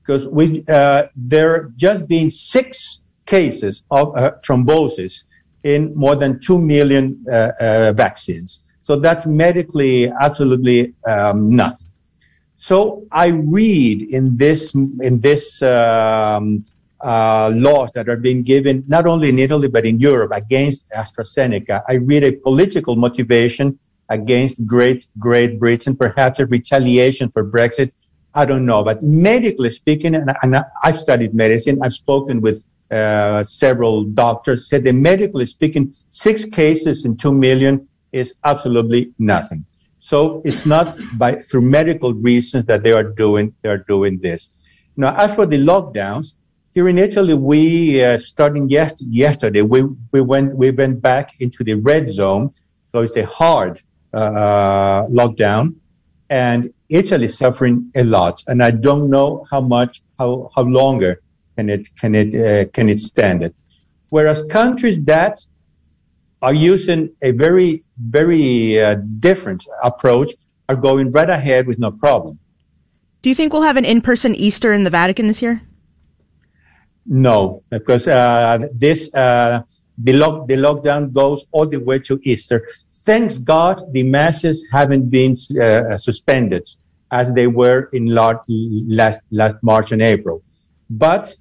Because 0.00 0.26
we, 0.26 0.64
uh, 0.68 1.04
there 1.14 1.70
just 1.76 2.08
been 2.08 2.30
six 2.30 3.02
cases 3.26 3.84
of 3.90 4.16
uh, 4.16 4.32
thrombosis 4.42 5.26
in 5.64 5.94
more 5.94 6.16
than 6.16 6.40
2 6.40 6.58
million 6.58 7.24
uh, 7.30 7.52
uh 7.60 7.92
vaccines. 7.94 8.64
So 8.80 8.96
that's 8.96 9.26
medically 9.26 10.10
absolutely 10.20 10.94
um, 11.06 11.54
nothing. 11.54 11.88
So 12.56 13.06
I 13.12 13.28
read 13.28 14.02
in 14.10 14.36
this, 14.36 14.74
in 14.74 15.20
this 15.20 15.62
um, 15.62 16.64
uh, 17.00 17.52
laws 17.54 17.90
that 17.92 18.08
are 18.08 18.16
being 18.16 18.42
given 18.42 18.84
not 18.86 19.06
only 19.06 19.28
in 19.28 19.38
Italy 19.38 19.68
but 19.68 19.84
in 19.84 20.00
Europe 20.00 20.32
against 20.32 20.90
AstraZeneca. 20.90 21.82
I 21.88 21.94
read 21.94 22.24
a 22.24 22.32
political 22.32 22.96
motivation 22.96 23.78
against 24.08 24.66
Great 24.66 25.06
Great 25.18 25.58
Britain, 25.58 25.96
perhaps 25.96 26.38
a 26.40 26.46
retaliation 26.46 27.30
for 27.30 27.44
Brexit. 27.44 27.92
I 28.34 28.44
don't 28.44 28.66
know, 28.66 28.82
but 28.82 29.02
medically 29.02 29.70
speaking, 29.70 30.14
and, 30.14 30.30
and 30.42 30.56
I've 30.82 30.98
studied 30.98 31.34
medicine. 31.34 31.78
I've 31.82 31.92
spoken 31.92 32.40
with 32.40 32.64
uh, 32.90 33.44
several 33.44 34.04
doctors. 34.04 34.68
Said 34.68 34.84
that 34.84 34.94
medically 34.94 35.46
speaking, 35.46 35.92
six 36.08 36.44
cases 36.44 37.04
in 37.04 37.16
two 37.16 37.32
million 37.32 37.88
is 38.12 38.34
absolutely 38.44 39.12
nothing. 39.18 39.64
So 40.00 40.42
it's 40.44 40.66
not 40.66 40.98
by 41.14 41.36
through 41.36 41.62
medical 41.62 42.12
reasons 42.12 42.66
that 42.66 42.82
they 42.82 42.92
are 42.92 43.04
doing 43.04 43.54
they 43.62 43.70
are 43.70 43.78
doing 43.78 44.18
this. 44.18 44.50
Now, 44.96 45.16
as 45.16 45.34
for 45.34 45.46
the 45.46 45.58
lockdowns, 45.58 46.34
here 46.74 46.88
in 46.88 46.98
Italy, 46.98 47.34
we 47.34 48.02
uh, 48.04 48.18
starting 48.18 48.68
yes- 48.68 48.94
yesterday, 48.98 49.62
we, 49.62 49.84
we 50.12 50.20
went 50.20 50.56
we 50.56 50.70
went 50.72 51.00
back 51.00 51.30
into 51.40 51.62
the 51.62 51.74
red 51.74 52.10
zone, 52.10 52.48
so 52.92 53.00
it's 53.00 53.16
a 53.16 53.26
hard 53.26 53.80
uh, 54.12 55.06
lockdown, 55.06 55.76
and 56.30 56.72
Italy 56.88 57.26
is 57.26 57.38
suffering 57.38 57.90
a 57.94 58.02
lot. 58.02 58.42
And 58.48 58.62
I 58.62 58.72
don't 58.72 59.08
know 59.08 59.46
how 59.50 59.60
much, 59.60 60.02
how 60.18 60.50
how 60.54 60.62
longer 60.62 61.22
can 61.56 61.70
it 61.70 61.88
can 61.96 62.14
it 62.14 62.34
uh, 62.34 62.68
can 62.72 62.88
it 62.88 62.98
stand 62.98 63.44
it. 63.44 63.54
Whereas 64.08 64.42
countries 64.50 65.00
that 65.04 65.38
are 66.42 66.54
using 66.54 67.10
a 67.22 67.30
very 67.30 67.82
very 67.98 68.80
uh, 68.80 68.96
different 69.20 69.64
approach 69.82 70.32
are 70.68 70.76
going 70.76 71.12
right 71.12 71.30
ahead 71.30 71.68
with 71.68 71.78
no 71.78 71.92
problem. 71.92 72.38
Do 73.22 73.28
you 73.28 73.34
think 73.34 73.52
we'll 73.52 73.62
have 73.62 73.76
an 73.76 73.84
in-person 73.84 74.34
Easter 74.34 74.72
in 74.72 74.84
the 74.84 74.90
Vatican 74.90 75.28
this 75.28 75.40
year? 75.40 75.62
No, 77.06 77.62
because 77.70 78.08
uh, 78.08 78.58
this 78.72 79.14
uh, 79.14 79.62
the 79.98 80.12
lock 80.14 80.48
the 80.48 80.56
lockdown 80.56 81.12
goes 81.12 81.44
all 81.52 81.66
the 81.66 81.78
way 81.78 81.98
to 82.00 82.18
Easter. 82.22 82.66
Thanks 83.04 83.36
God, 83.36 83.82
the 83.92 84.04
masses 84.04 84.66
haven't 84.72 85.10
been 85.10 85.34
uh, 85.60 85.98
suspended 85.98 86.66
as 87.10 87.34
they 87.34 87.46
were 87.46 87.90
in 87.92 88.06
last 88.06 88.40
last 89.30 89.56
March 89.62 89.92
and 89.92 90.00
April, 90.00 90.42
but 90.88 91.34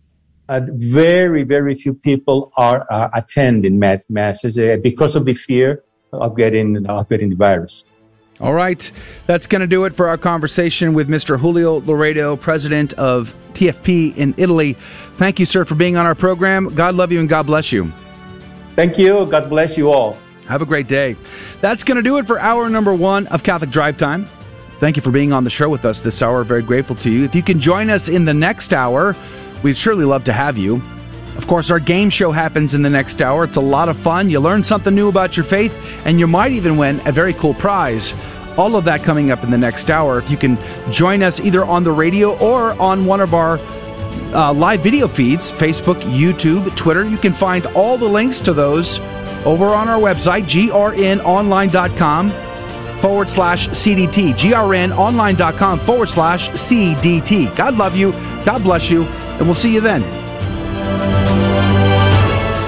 uh, 0.49 0.61
very 0.73 1.43
very 1.43 1.75
few 1.75 1.93
people 1.93 2.51
are 2.57 2.85
uh, 2.91 3.09
attending 3.13 3.79
mass 3.79 4.05
masses 4.09 4.59
uh, 4.59 4.77
because 4.83 5.15
of 5.15 5.25
the 5.25 5.33
fear 5.33 5.83
of 6.11 6.35
getting 6.35 6.85
of 6.87 7.07
getting 7.07 7.29
the 7.29 7.35
virus. 7.35 7.85
All 8.43 8.53
right. 8.53 8.91
That's 9.25 9.47
going 9.47 9.61
to 9.61 9.67
do 9.67 9.85
it 9.85 9.95
for 9.95 10.09
our 10.09 10.17
conversation 10.17 10.93
with 10.93 11.07
Mr. 11.07 11.39
Julio 11.39 11.79
Loredo, 11.79 12.37
president 12.37 12.91
of 12.95 13.33
TFP 13.53 14.17
in 14.17 14.35
Italy. 14.35 14.73
Thank 15.15 15.39
you, 15.39 15.45
sir, 15.45 15.63
for 15.63 15.75
being 15.75 15.95
on 15.95 16.05
our 16.05 16.13
program. 16.13 16.75
God 16.75 16.95
love 16.95 17.13
you 17.13 17.21
and 17.21 17.29
God 17.29 17.43
bless 17.45 17.71
you. 17.71 17.89
Thank 18.75 18.97
you. 18.97 19.25
God 19.27 19.49
bless 19.49 19.77
you 19.77 19.93
all. 19.93 20.17
Have 20.47 20.61
a 20.61 20.65
great 20.65 20.89
day. 20.89 21.15
That's 21.61 21.85
going 21.85 21.95
to 21.95 22.01
do 22.01 22.17
it 22.17 22.27
for 22.27 22.37
hour 22.37 22.69
number 22.69 22.93
one 22.93 23.27
of 23.27 23.43
Catholic 23.43 23.69
Drive 23.69 23.95
Time. 23.95 24.27
Thank 24.77 24.97
you 24.97 25.01
for 25.01 25.11
being 25.11 25.31
on 25.31 25.45
the 25.45 25.49
show 25.49 25.69
with 25.69 25.85
us 25.85 26.01
this 26.01 26.21
hour. 26.21 26.43
Very 26.43 26.63
grateful 26.63 26.97
to 26.97 27.09
you. 27.09 27.23
If 27.23 27.33
you 27.33 27.43
can 27.43 27.61
join 27.61 27.89
us 27.89 28.09
in 28.09 28.25
the 28.25 28.33
next 28.33 28.73
hour, 28.73 29.15
we'd 29.63 29.77
surely 29.77 30.03
love 30.03 30.25
to 30.25 30.33
have 30.33 30.57
you. 30.57 30.83
Of 31.37 31.47
course, 31.47 31.71
our 31.71 31.79
game 31.79 32.09
show 32.09 32.31
happens 32.31 32.75
in 32.75 32.83
the 32.83 32.89
next 32.89 33.21
hour. 33.21 33.43
It's 33.43 33.57
a 33.57 33.61
lot 33.61 33.89
of 33.89 33.97
fun. 33.97 34.29
You 34.29 34.39
learn 34.39 34.63
something 34.63 34.93
new 34.93 35.09
about 35.09 35.35
your 35.35 35.43
faith, 35.43 35.75
and 36.05 36.19
you 36.19 36.27
might 36.27 36.51
even 36.51 36.77
win 36.77 37.01
a 37.05 37.11
very 37.11 37.33
cool 37.33 37.55
prize. 37.55 38.13
All 38.57 38.75
of 38.75 38.85
that 38.85 39.03
coming 39.03 39.31
up 39.31 39.43
in 39.43 39.51
the 39.51 39.57
next 39.57 39.89
hour. 39.89 40.17
If 40.19 40.29
you 40.29 40.37
can 40.37 40.57
join 40.91 41.23
us 41.23 41.39
either 41.39 41.63
on 41.65 41.83
the 41.83 41.91
radio 41.91 42.37
or 42.37 42.79
on 42.81 43.05
one 43.05 43.21
of 43.21 43.33
our 43.33 43.59
uh, 44.33 44.53
live 44.53 44.81
video 44.81 45.07
feeds 45.07 45.51
Facebook, 45.51 46.01
YouTube, 46.01 46.75
Twitter, 46.75 47.05
you 47.05 47.17
can 47.17 47.33
find 47.33 47.65
all 47.67 47.97
the 47.97 48.07
links 48.07 48.39
to 48.41 48.53
those 48.53 48.99
over 49.45 49.67
on 49.67 49.87
our 49.89 49.99
website, 49.99 50.43
grnonline.com 50.43 52.31
forward 53.01 53.29
slash 53.29 53.67
CDT. 53.67 54.33
grnonline.com 54.33 55.79
forward 55.79 56.09
slash 56.09 56.49
CDT. 56.51 57.53
God 57.55 57.75
love 57.77 57.97
you. 57.97 58.13
God 58.45 58.63
bless 58.63 58.89
you. 58.89 59.03
And 59.03 59.41
we'll 59.41 59.55
see 59.55 59.73
you 59.73 59.81
then. 59.81 60.01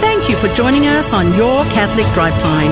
Thank 0.02 0.30
you 0.30 0.36
for 0.36 0.54
joining 0.54 0.88
us 0.88 1.14
on 1.14 1.34
Your 1.36 1.64
Catholic 1.66 2.12
Drive 2.14 2.38
Time, 2.42 2.72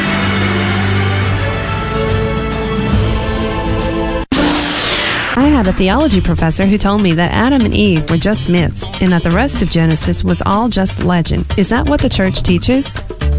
I 5.33 5.47
had 5.47 5.65
a 5.65 5.71
theology 5.71 6.19
professor 6.19 6.65
who 6.65 6.77
told 6.77 7.01
me 7.01 7.13
that 7.13 7.31
Adam 7.31 7.61
and 7.61 7.73
Eve 7.73 8.09
were 8.09 8.17
just 8.17 8.49
myths 8.49 8.85
and 9.01 9.13
that 9.13 9.23
the 9.23 9.31
rest 9.31 9.61
of 9.61 9.69
Genesis 9.69 10.25
was 10.25 10.41
all 10.41 10.67
just 10.67 11.05
legend. 11.05 11.45
Is 11.57 11.69
that 11.69 11.87
what 11.87 12.01
the 12.01 12.09
church 12.09 12.43
teaches? 12.43 12.97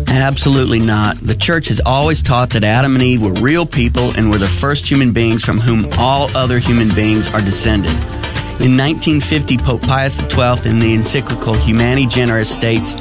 Absolutely 0.09 0.78
not. 0.78 1.18
The 1.18 1.34
church 1.34 1.68
has 1.68 1.82
always 1.84 2.22
taught 2.22 2.49
that 2.51 2.64
Adam 2.64 2.95
and 2.95 3.03
Eve 3.03 3.20
were 3.20 3.34
real 3.34 3.66
people 3.66 4.12
and 4.16 4.30
were 4.30 4.38
the 4.38 4.49
first 4.49 4.90
human 4.90 5.12
beings 5.12 5.45
from 5.45 5.59
whom 5.59 5.86
all 5.99 6.34
other 6.34 6.59
human 6.59 6.88
beings 6.95 7.30
are 7.34 7.43
descended. 7.43 7.93
In 8.62 8.74
1950, 8.74 9.59
Pope 9.59 9.82
Pius 9.82 10.16
XII, 10.16 10.70
in 10.70 10.78
the 10.78 10.95
encyclical 10.95 11.53
Humani 11.53 12.07
Generis, 12.07 12.49
states 12.49 12.95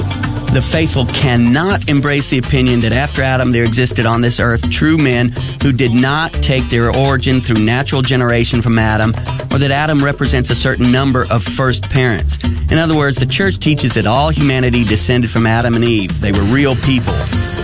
the 0.53 0.61
faithful 0.61 1.05
cannot 1.05 1.87
embrace 1.87 2.27
the 2.27 2.37
opinion 2.37 2.81
that 2.81 2.91
after 2.91 3.21
Adam 3.21 3.51
there 3.51 3.63
existed 3.63 4.05
on 4.05 4.19
this 4.19 4.39
earth 4.39 4.69
true 4.69 4.97
men 4.97 5.29
who 5.61 5.71
did 5.71 5.93
not 5.93 6.33
take 6.33 6.67
their 6.69 6.93
origin 6.93 7.39
through 7.39 7.63
natural 7.63 8.01
generation 8.01 8.61
from 8.61 8.77
Adam, 8.77 9.11
or 9.51 9.59
that 9.59 9.71
Adam 9.71 10.03
represents 10.03 10.49
a 10.49 10.55
certain 10.55 10.91
number 10.91 11.25
of 11.31 11.41
first 11.41 11.89
parents. 11.89 12.37
In 12.69 12.77
other 12.77 12.95
words, 12.95 13.17
the 13.17 13.25
church 13.25 13.59
teaches 13.59 13.93
that 13.93 14.05
all 14.05 14.29
humanity 14.29 14.83
descended 14.83 15.31
from 15.31 15.45
Adam 15.45 15.75
and 15.75 15.85
Eve. 15.85 16.19
They 16.19 16.33
were 16.33 16.43
real 16.43 16.75
people. 16.75 17.13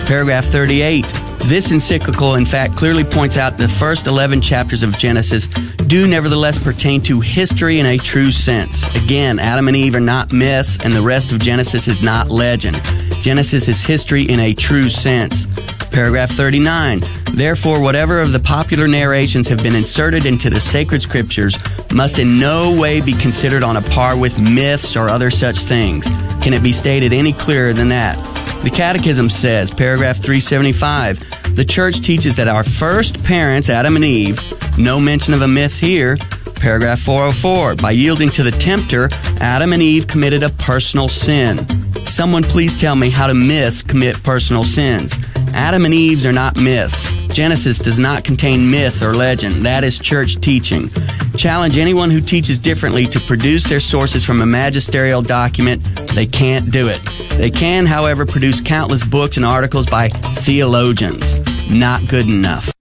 Paragraph 0.06 0.46
38. 0.46 1.27
This 1.44 1.70
encyclical, 1.70 2.34
in 2.34 2.44
fact, 2.44 2.76
clearly 2.76 3.04
points 3.04 3.36
out 3.36 3.56
the 3.56 3.68
first 3.68 4.06
11 4.06 4.40
chapters 4.40 4.82
of 4.82 4.98
Genesis 4.98 5.48
do 5.86 6.06
nevertheless 6.06 6.62
pertain 6.62 7.00
to 7.02 7.20
history 7.20 7.80
in 7.80 7.86
a 7.86 7.96
true 7.96 8.30
sense. 8.30 8.82
Again, 8.94 9.38
Adam 9.38 9.68
and 9.68 9.76
Eve 9.76 9.94
are 9.94 10.00
not 10.00 10.32
myths, 10.32 10.76
and 10.84 10.92
the 10.92 11.00
rest 11.00 11.32
of 11.32 11.40
Genesis 11.40 11.88
is 11.88 12.02
not 12.02 12.28
legend. 12.28 12.78
Genesis 13.22 13.68
is 13.68 13.80
history 13.80 14.24
in 14.24 14.38
a 14.40 14.52
true 14.52 14.90
sense. 14.90 15.46
Paragraph 15.90 16.30
39. 16.30 17.02
Therefore, 17.32 17.80
whatever 17.80 18.20
of 18.20 18.32
the 18.32 18.40
popular 18.40 18.86
narrations 18.86 19.48
have 19.48 19.62
been 19.62 19.74
inserted 19.74 20.26
into 20.26 20.50
the 20.50 20.60
sacred 20.60 21.00
scriptures 21.00 21.56
must 21.94 22.18
in 22.18 22.38
no 22.38 22.78
way 22.78 23.00
be 23.00 23.14
considered 23.14 23.62
on 23.62 23.78
a 23.78 23.82
par 23.82 24.16
with 24.16 24.38
myths 24.38 24.96
or 24.96 25.08
other 25.08 25.30
such 25.30 25.58
things. 25.58 26.06
Can 26.42 26.52
it 26.52 26.62
be 26.62 26.72
stated 26.72 27.12
any 27.12 27.32
clearer 27.32 27.72
than 27.72 27.88
that? 27.88 28.37
The 28.62 28.70
Catechism 28.74 29.30
says, 29.30 29.70
paragraph 29.70 30.16
375, 30.16 31.56
the 31.56 31.64
church 31.64 32.00
teaches 32.00 32.36
that 32.36 32.48
our 32.48 32.64
first 32.64 33.24
parents, 33.24 33.68
Adam 33.68 33.96
and 33.96 34.04
Eve, 34.04 34.38
no 34.78 35.00
mention 35.00 35.32
of 35.32 35.42
a 35.42 35.48
myth 35.48 35.78
here, 35.78 36.16
paragraph 36.56 37.00
404, 37.00 37.76
by 37.76 37.92
yielding 37.92 38.28
to 38.30 38.42
the 38.42 38.50
tempter, 38.50 39.08
Adam 39.40 39.72
and 39.72 39.82
Eve 39.82 40.06
committed 40.06 40.42
a 40.42 40.50
personal 40.50 41.08
sin. 41.08 41.66
Someone 42.06 42.42
please 42.42 42.76
tell 42.76 42.96
me 42.96 43.10
how 43.10 43.28
do 43.28 43.34
myths 43.34 43.80
commit 43.82 44.22
personal 44.22 44.64
sins? 44.64 45.14
Adam 45.54 45.84
and 45.84 45.94
Eve's 45.94 46.26
are 46.26 46.32
not 46.32 46.56
myths. 46.56 47.10
Genesis 47.28 47.78
does 47.78 47.98
not 47.98 48.24
contain 48.24 48.70
myth 48.70 49.02
or 49.02 49.14
legend. 49.14 49.54
That 49.56 49.84
is 49.84 49.98
church 49.98 50.40
teaching. 50.40 50.90
Challenge 51.38 51.78
anyone 51.78 52.10
who 52.10 52.20
teaches 52.20 52.58
differently 52.58 53.06
to 53.06 53.20
produce 53.20 53.62
their 53.62 53.78
sources 53.78 54.24
from 54.24 54.42
a 54.42 54.46
magisterial 54.46 55.22
document. 55.22 55.84
They 56.08 56.26
can't 56.26 56.72
do 56.72 56.88
it. 56.88 57.00
They 57.38 57.48
can, 57.48 57.86
however, 57.86 58.26
produce 58.26 58.60
countless 58.60 59.04
books 59.04 59.36
and 59.36 59.46
articles 59.46 59.86
by 59.86 60.08
theologians. 60.08 61.38
Not 61.70 62.08
good 62.08 62.26
enough. 62.26 62.72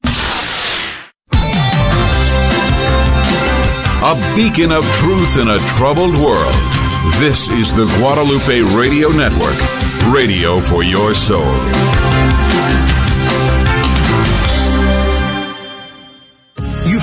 A 4.01 4.15
beacon 4.35 4.71
of 4.71 4.83
truth 4.93 5.37
in 5.37 5.49
a 5.49 5.59
troubled 5.77 6.15
world. 6.15 6.55
This 7.19 7.47
is 7.49 7.71
the 7.75 7.85
Guadalupe 7.99 8.61
Radio 8.75 9.09
Network, 9.09 9.55
radio 10.11 10.59
for 10.61 10.81
your 10.81 11.13
soul. 11.13 11.53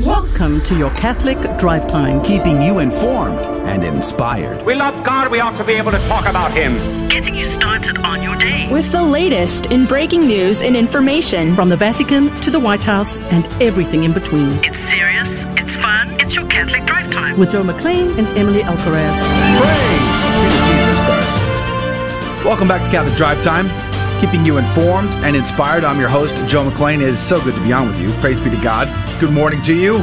Welcome 0.00 0.62
to 0.62 0.76
your 0.76 0.90
Catholic 0.94 1.38
Drive 1.58 1.86
Time, 1.86 2.24
keeping 2.24 2.62
you 2.62 2.78
informed 2.78 3.38
and 3.68 3.84
inspired. 3.84 4.64
We 4.64 4.74
love 4.74 5.04
God, 5.04 5.30
we 5.30 5.38
ought 5.38 5.56
to 5.58 5.64
be 5.64 5.74
able 5.74 5.90
to 5.90 5.98
talk 6.08 6.24
about 6.24 6.50
Him. 6.50 7.08
Getting 7.08 7.34
you 7.36 7.44
started 7.44 7.98
on 7.98 8.22
your 8.22 8.34
day. 8.36 8.72
With 8.72 8.90
the 8.90 9.02
latest 9.02 9.66
in 9.66 9.84
breaking 9.84 10.26
news 10.26 10.62
and 10.62 10.76
information 10.76 11.54
from 11.54 11.68
the 11.68 11.76
Vatican 11.76 12.34
to 12.40 12.50
the 12.50 12.58
White 12.58 12.82
House 12.82 13.20
and 13.20 13.46
everything 13.62 14.04
in 14.04 14.14
between. 14.14 14.64
It's 14.64 14.78
serious, 14.78 15.44
it's 15.58 15.76
fun, 15.76 16.18
it's 16.18 16.34
your 16.34 16.46
Catholic 16.46 16.86
Drive 16.86 17.10
Time. 17.10 17.38
With 17.38 17.50
Joe 17.50 17.62
McClain 17.62 18.16
and 18.18 18.26
Emily 18.38 18.62
Alcaraz. 18.62 19.18
Praise 19.60 20.42
be 20.42 20.48
to 20.48 20.62
Jesus 20.72 20.98
Christ. 21.04 22.44
Welcome 22.46 22.66
back 22.66 22.82
to 22.82 22.90
Catholic 22.90 23.14
Drive 23.16 23.42
Time 23.44 23.91
keeping 24.22 24.46
you 24.46 24.56
informed 24.56 25.12
and 25.24 25.34
inspired. 25.34 25.82
I'm 25.82 25.98
your 25.98 26.08
host, 26.08 26.32
Joe 26.48 26.70
McClain. 26.70 27.02
It 27.02 27.08
is 27.08 27.20
so 27.20 27.42
good 27.42 27.56
to 27.56 27.60
be 27.60 27.72
on 27.72 27.88
with 27.88 28.00
you. 28.00 28.12
Praise 28.20 28.38
be 28.38 28.50
to 28.50 28.56
God. 28.58 28.86
Good 29.20 29.32
morning 29.32 29.60
to 29.62 29.74
you. 29.74 29.98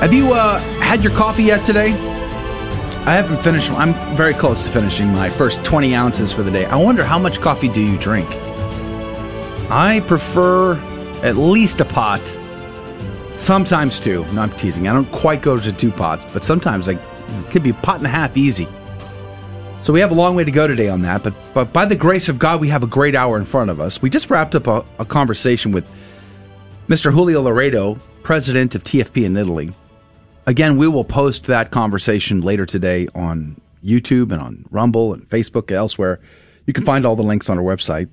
Have 0.00 0.12
you 0.12 0.32
uh, 0.32 0.58
had 0.80 1.04
your 1.04 1.12
coffee 1.12 1.44
yet 1.44 1.64
today? 1.64 1.92
I 3.04 3.12
haven't 3.12 3.40
finished. 3.40 3.70
I'm 3.70 3.94
very 4.16 4.34
close 4.34 4.66
to 4.66 4.70
finishing 4.72 5.12
my 5.12 5.30
first 5.30 5.64
20 5.64 5.94
ounces 5.94 6.32
for 6.32 6.42
the 6.42 6.50
day. 6.50 6.64
I 6.64 6.74
wonder 6.74 7.04
how 7.04 7.20
much 7.20 7.40
coffee 7.40 7.68
do 7.68 7.80
you 7.80 7.96
drink? 7.98 8.28
I 9.70 10.02
prefer 10.08 10.74
at 11.22 11.36
least 11.36 11.80
a 11.80 11.84
pot, 11.84 12.20
sometimes 13.32 14.00
two. 14.00 14.24
No, 14.32 14.42
I'm 14.42 14.50
teasing. 14.56 14.88
I 14.88 14.92
don't 14.92 15.12
quite 15.12 15.40
go 15.40 15.56
to 15.56 15.72
two 15.72 15.92
pots, 15.92 16.26
but 16.32 16.42
sometimes 16.42 16.88
I 16.88 16.94
it 16.94 17.50
could 17.52 17.62
be 17.62 17.70
a 17.70 17.74
pot 17.74 17.98
and 17.98 18.06
a 18.06 18.10
half 18.10 18.36
easy. 18.36 18.66
So 19.78 19.92
we 19.92 20.00
have 20.00 20.10
a 20.10 20.14
long 20.14 20.34
way 20.34 20.42
to 20.42 20.50
go 20.50 20.66
today 20.66 20.88
on 20.88 21.02
that, 21.02 21.22
but, 21.22 21.34
but 21.54 21.72
by 21.72 21.84
the 21.84 21.94
grace 21.94 22.28
of 22.28 22.38
God, 22.38 22.60
we 22.60 22.68
have 22.70 22.82
a 22.82 22.88
great 22.88 23.14
hour 23.14 23.36
in 23.36 23.44
front 23.44 23.70
of 23.70 23.80
us. 23.80 24.02
We 24.02 24.10
just 24.10 24.30
wrapped 24.30 24.54
up 24.54 24.66
a, 24.66 24.84
a 24.98 25.04
conversation 25.04 25.70
with 25.70 25.86
Mr. 26.88 27.12
Julio 27.12 27.44
Loredo, 27.44 28.00
president 28.22 28.74
of 28.74 28.82
TFP 28.82 29.24
in 29.24 29.36
Italy. 29.36 29.72
Again, 30.46 30.76
we 30.76 30.88
will 30.88 31.04
post 31.04 31.44
that 31.44 31.70
conversation 31.70 32.40
later 32.40 32.66
today 32.66 33.06
on 33.14 33.60
YouTube 33.84 34.32
and 34.32 34.40
on 34.40 34.64
Rumble 34.70 35.12
and 35.12 35.28
Facebook 35.28 35.68
and 35.68 35.76
elsewhere. 35.76 36.20
You 36.66 36.72
can 36.72 36.84
find 36.84 37.04
all 37.06 37.14
the 37.14 37.22
links 37.22 37.48
on 37.48 37.58
our 37.58 37.64
website, 37.64 38.08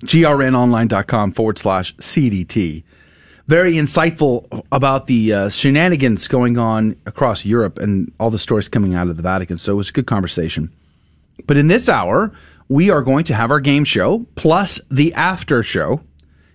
grnonline.com 0.00 1.32
forward 1.32 1.58
slash 1.58 1.94
CDT. 1.96 2.82
Very 3.46 3.74
insightful 3.74 4.66
about 4.72 5.06
the 5.06 5.32
uh, 5.32 5.48
shenanigans 5.50 6.26
going 6.26 6.58
on 6.58 6.96
across 7.06 7.46
Europe 7.46 7.78
and 7.78 8.12
all 8.18 8.30
the 8.30 8.38
stories 8.38 8.68
coming 8.68 8.94
out 8.94 9.08
of 9.08 9.16
the 9.16 9.22
Vatican. 9.22 9.56
So 9.56 9.72
it 9.72 9.76
was 9.76 9.88
a 9.90 9.92
good 9.92 10.06
conversation. 10.06 10.74
But 11.46 11.56
in 11.56 11.68
this 11.68 11.88
hour, 11.88 12.32
we 12.68 12.90
are 12.90 13.02
going 13.02 13.24
to 13.24 13.34
have 13.34 13.50
our 13.50 13.60
game 13.60 13.84
show 13.84 14.26
plus 14.34 14.80
the 14.90 15.12
after 15.14 15.62
show. 15.62 16.00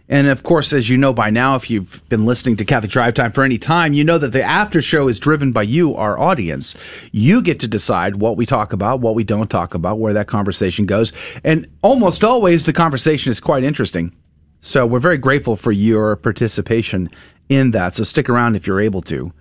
And 0.10 0.28
of 0.28 0.44
course, 0.44 0.74
as 0.74 0.90
you 0.90 0.98
know 0.98 1.14
by 1.14 1.30
now, 1.30 1.56
if 1.56 1.70
you've 1.70 2.02
been 2.10 2.26
listening 2.26 2.58
to 2.58 2.66
Catholic 2.66 2.92
Drive 2.92 3.14
Time 3.14 3.32
for 3.32 3.46
any 3.46 3.58
time, 3.58 3.94
you 3.94 4.04
know 4.04 4.18
that 4.18 4.34
the 4.34 4.44
after 4.44 4.82
show 4.82 5.08
is 5.08 5.20
driven 5.20 5.54
by 5.54 5.64
you, 5.64 5.96
our 5.96 6.20
audience. 6.20 6.76
You 7.14 7.42
get 7.42 7.62
to 7.62 7.68
decide 7.68 8.18
what 8.18 8.36
we 8.36 8.46
talk 8.46 8.74
about, 8.74 9.00
what 9.00 9.16
we 9.16 9.24
don't 9.24 9.50
talk 9.50 9.74
about, 9.74 10.00
where 10.00 10.12
that 10.12 10.28
conversation 10.28 10.86
goes. 10.86 11.14
And 11.46 11.66
almost 11.82 12.26
always 12.26 12.66
the 12.66 12.74
conversation 12.74 13.32
is 13.32 13.40
quite 13.40 13.64
interesting. 13.64 14.14
So 14.60 14.86
we're 14.86 15.00
very 15.00 15.18
grateful 15.18 15.56
for 15.56 15.72
your 15.72 16.18
participation 16.18 17.10
in 17.48 17.72
that. 17.72 17.94
So 17.94 18.04
stick 18.04 18.30
around 18.30 18.56
if 18.56 18.68
you're 18.68 18.82
able 18.82 19.02
to. 19.04 19.32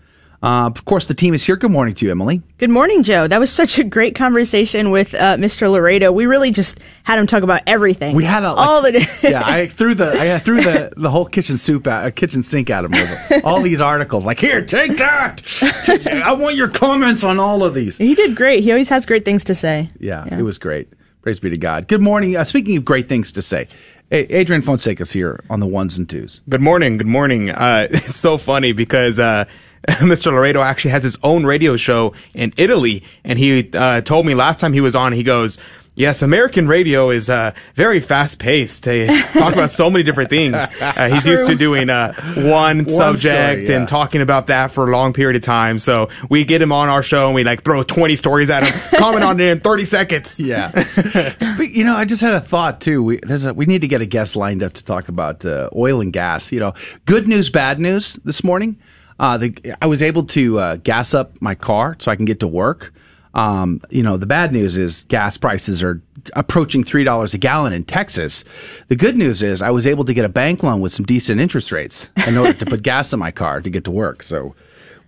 Uh, 0.43 0.67
of 0.67 0.87
course, 0.87 1.05
the 1.05 1.15
team 1.15 1.35
is 1.35 1.45
here. 1.45 1.57
Good 1.57 1.71
morning 1.71 1.95
to 1.95 2.07
you, 2.07 2.11
Emily. 2.11 2.41
Good 2.57 2.71
morning, 2.71 3.03
Joe. 3.03 3.29
That 3.29 3.39
was 3.39 3.53
such 3.53 3.79
a 3.79 3.85
great 3.85 4.15
conversation 4.15 4.91
with 4.91 5.13
uh, 5.13 5.37
Mr. 5.37 5.71
Loredo. 5.71 6.15
We 6.15 6.25
really 6.25 6.51
just 6.51 6.81
had 7.03 7.19
him 7.19 7.27
talk 7.27 7.43
about 7.43 7.63
everything. 7.67 8.17
We 8.17 8.25
had 8.25 8.43
a, 8.43 8.53
like, 8.55 8.67
all 8.67 8.81
the 8.81 8.93
yeah. 9.23 9.43
I 9.45 9.67
threw 9.67 9.95
the 9.95 10.19
I 10.19 10.39
threw 10.39 10.63
the, 10.63 10.95
the 10.97 11.11
whole 11.11 11.27
kitchen 11.27 11.59
soup 11.59 11.87
at, 11.87 12.07
uh, 12.07 12.11
kitchen 12.11 12.43
sink 12.43 12.71
at 12.71 12.85
him 12.85 12.93
with 12.93 13.45
all 13.45 13.61
these 13.61 13.83
articles. 13.83 14.25
Like, 14.25 14.41
here, 14.41 14.65
take 14.65 14.97
that. 14.97 15.43
I 16.25 16.33
want 16.33 16.57
your 16.57 16.69
comments 16.69 17.23
on 17.23 17.39
all 17.39 17.63
of 17.63 17.75
these. 17.75 17.99
He 17.99 18.15
did 18.15 18.35
great. 18.35 18.65
He 18.65 18.71
always 18.71 18.89
has 18.89 19.05
great 19.05 19.27
things 19.27 19.45
to 19.45 19.55
say. 19.55 19.91
Yeah, 19.99 20.25
yeah. 20.27 20.39
it 20.39 20.43
was 20.43 20.59
great. 20.59 20.89
Praise 21.21 21.39
be 21.39 21.51
to 21.51 21.59
God. 21.59 21.87
Good 21.87 22.01
morning. 22.01 22.35
Uh, 22.35 22.45
speaking 22.45 22.79
of 22.79 22.85
great 22.87 23.11
things 23.11 23.31
to 23.33 23.43
say, 23.43 23.69
Hey, 24.13 24.27
Adrian 24.31 24.61
Fonseca's 24.61 25.13
here 25.13 25.45
on 25.49 25.61
the 25.61 25.69
ones 25.69 25.97
and 25.97 26.09
twos. 26.09 26.41
Good 26.49 26.61
morning. 26.61 26.97
Good 26.97 27.07
morning. 27.07 27.51
Uh, 27.51 27.87
it's 27.93 28.17
so 28.17 28.39
funny 28.39 28.73
because 28.73 29.21
uh, 29.21 29.45
Mr. 29.89 30.33
Loredo 30.33 30.63
actually 30.63 30.91
has 30.91 31.03
his 31.03 31.17
own 31.23 31.45
radio 31.45 31.77
show 31.77 32.13
in 32.35 32.53
Italy, 32.57 33.03
and 33.25 33.39
he 33.39 33.71
uh, 33.73 34.01
told 34.03 34.27
me 34.27 34.35
last 34.35 34.61
time 34.61 34.73
he 34.73 34.81
was 34.81 34.95
on, 34.95 35.13
he 35.13 35.23
goes, 35.23 35.59
Yes, 36.01 36.23
American 36.23 36.67
radio 36.69 37.11
is 37.11 37.29
uh, 37.29 37.53
very 37.75 38.01
fast 38.01 38.39
paced. 38.39 38.85
They 38.85 39.07
talk 39.33 39.53
about 39.53 39.71
so 39.71 39.91
many 39.91 40.03
different 40.03 40.31
things. 40.31 40.67
Uh, 40.81 41.09
he's 41.09 41.27
used 41.27 41.47
to 41.47 41.55
doing 41.55 41.89
uh, 41.89 42.13
one, 42.37 42.79
one, 42.79 42.89
subject 42.89 43.23
story, 43.23 43.67
yeah. 43.67 43.77
and 43.77 43.89
talking 43.89 44.23
about 44.23 44.49
that 44.49 44.73
for 44.73 44.89
a 44.89 44.91
long 44.91 45.13
period 45.13 45.37
of 45.37 45.43
time. 45.43 45.79
So 45.79 46.09
we 46.29 46.45
get 46.45 46.61
him 46.61 46.73
on 46.73 46.89
our 46.89 47.03
show 47.03 47.27
and 47.27 47.35
we 47.35 47.45
like 47.45 47.65
throw 47.65 47.83
20 47.83 48.17
stories 48.17 48.51
at 48.51 48.65
him, 48.65 48.99
comment 48.99 49.25
on 49.25 49.39
it 49.39 49.49
in 49.49 49.61
30 49.61 49.85
seconds. 49.85 50.41
Yeah. 50.41 50.73
Speak, 50.81 51.77
you 51.77 51.85
know, 51.85 51.97
I 51.97 52.05
just 52.07 52.23
had 52.23 52.35
a 52.35 52.41
thought 52.41 52.81
too. 52.81 53.03
We, 53.03 53.21
there's 53.23 53.45
a, 53.45 53.55
we 53.55 53.67
need 53.67 53.83
to 53.83 53.89
get 53.89 54.01
a 54.01 54.07
guest 54.07 54.37
lined 54.37 54.63
up 54.63 54.73
to 54.75 54.85
talk 54.85 55.09
about 55.09 55.45
uh, 55.45 55.71
oil 55.77 56.01
and 56.01 56.13
gas. 56.13 56.51
You 56.51 56.61
know, 56.61 56.75
good 57.05 57.29
news, 57.29 57.51
bad 57.51 57.79
news 57.79 58.15
this 58.25 58.43
morning. 58.43 58.79
Uh, 59.21 59.37
the, 59.37 59.55
I 59.83 59.87
was 59.87 60.03
able 60.03 60.25
to 60.25 60.59
uh, 60.59 60.77
gas 60.77 61.13
up 61.13 61.41
my 61.43 61.55
car 61.55 61.95
so 61.99 62.11
I 62.11 62.17
can 62.17 62.25
get 62.25 62.41
to 62.41 62.49
work. 62.49 62.93
Um, 63.35 63.83
you 63.91 64.03
know, 64.03 64.17
the 64.17 64.27
bad 64.27 64.51
news 64.51 64.79
is 64.79 65.05
gas 65.05 65.37
prices 65.37 65.83
are 65.83 66.03
approaching 66.33 66.83
three 66.83 67.05
dollars 67.05 67.35
a 67.35 67.39
gallon 67.39 67.75
in 67.75 67.85
Texas. 67.85 68.45
The 68.89 68.97
good 68.97 69.19
news 69.19 69.43
is 69.43 69.61
I 69.61 69.71
was 69.71 69.87
able 69.87 70.07
to 70.07 70.15
get 70.15 70.25
a 70.25 70.29
bank 70.29 70.63
loan 70.63 70.81
with 70.81 70.93
some 70.93 71.05
decent 71.05 71.39
interest 71.39 71.71
rates 71.71 72.11
in 72.27 72.37
order 72.39 72.55
to 72.55 72.67
put 72.67 72.83
gas 72.91 73.13
in 73.13 73.21
my 73.21 73.31
car 73.31 73.61
to 73.61 73.71
get 73.71 73.85
to 73.85 73.91
work. 73.91 74.23
So 74.23 74.55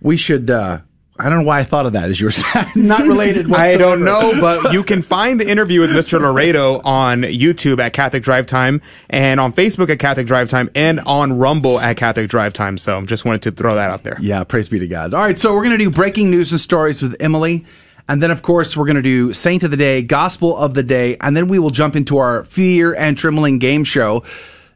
we 0.01 0.15
should. 0.15 0.49
Uh, 0.49 0.79
I 1.19 1.29
don't 1.29 1.39
know 1.39 1.45
why 1.45 1.59
I 1.59 1.63
thought 1.63 1.85
of 1.85 1.93
that 1.93 2.09
as 2.09 2.19
you 2.19 2.25
were 2.25 2.65
not 2.75 3.05
related. 3.05 3.47
Whatsoever. 3.47 3.73
I 3.73 3.77
don't 3.77 4.03
know, 4.03 4.33
but 4.41 4.73
you 4.73 4.83
can 4.83 5.03
find 5.03 5.39
the 5.39 5.47
interview 5.47 5.79
with 5.79 5.91
Mr. 5.91 6.19
Loredo 6.19 6.81
on 6.83 7.21
YouTube 7.21 7.79
at 7.79 7.93
Catholic 7.93 8.23
Drive 8.23 8.47
Time, 8.47 8.81
and 9.11 9.39
on 9.39 9.53
Facebook 9.53 9.91
at 9.91 9.99
Catholic 9.99 10.25
Drive 10.25 10.49
Time, 10.49 10.71
and 10.73 10.99
on 11.01 11.37
Rumble 11.37 11.79
at 11.79 11.97
Catholic 11.97 12.29
Drive 12.29 12.53
Time. 12.53 12.79
So 12.79 13.05
just 13.05 13.25
wanted 13.25 13.43
to 13.43 13.51
throw 13.51 13.75
that 13.75 13.91
out 13.91 14.03
there. 14.03 14.17
Yeah, 14.19 14.43
praise 14.43 14.69
be 14.69 14.79
to 14.79 14.87
God. 14.87 15.13
All 15.13 15.21
right, 15.21 15.37
so 15.37 15.53
we're 15.53 15.63
going 15.63 15.77
to 15.77 15.83
do 15.83 15.91
breaking 15.91 16.31
news 16.31 16.51
and 16.51 16.59
stories 16.59 17.01
with 17.01 17.15
Emily. 17.19 17.65
And 18.09 18.21
then, 18.21 18.31
of 18.31 18.41
course, 18.41 18.75
we're 18.75 18.85
going 18.85 18.97
to 18.97 19.01
do 19.01 19.31
Saint 19.33 19.63
of 19.63 19.71
the 19.71 19.77
Day, 19.77 20.01
Gospel 20.01 20.57
of 20.57 20.73
the 20.73 20.83
Day, 20.83 21.15
and 21.21 21.37
then 21.37 21.47
we 21.47 21.57
will 21.57 21.69
jump 21.69 21.95
into 21.95 22.17
our 22.17 22.43
Fear 22.43 22.93
and 22.95 23.17
Trembling 23.17 23.59
game 23.59 23.83
show. 23.85 24.23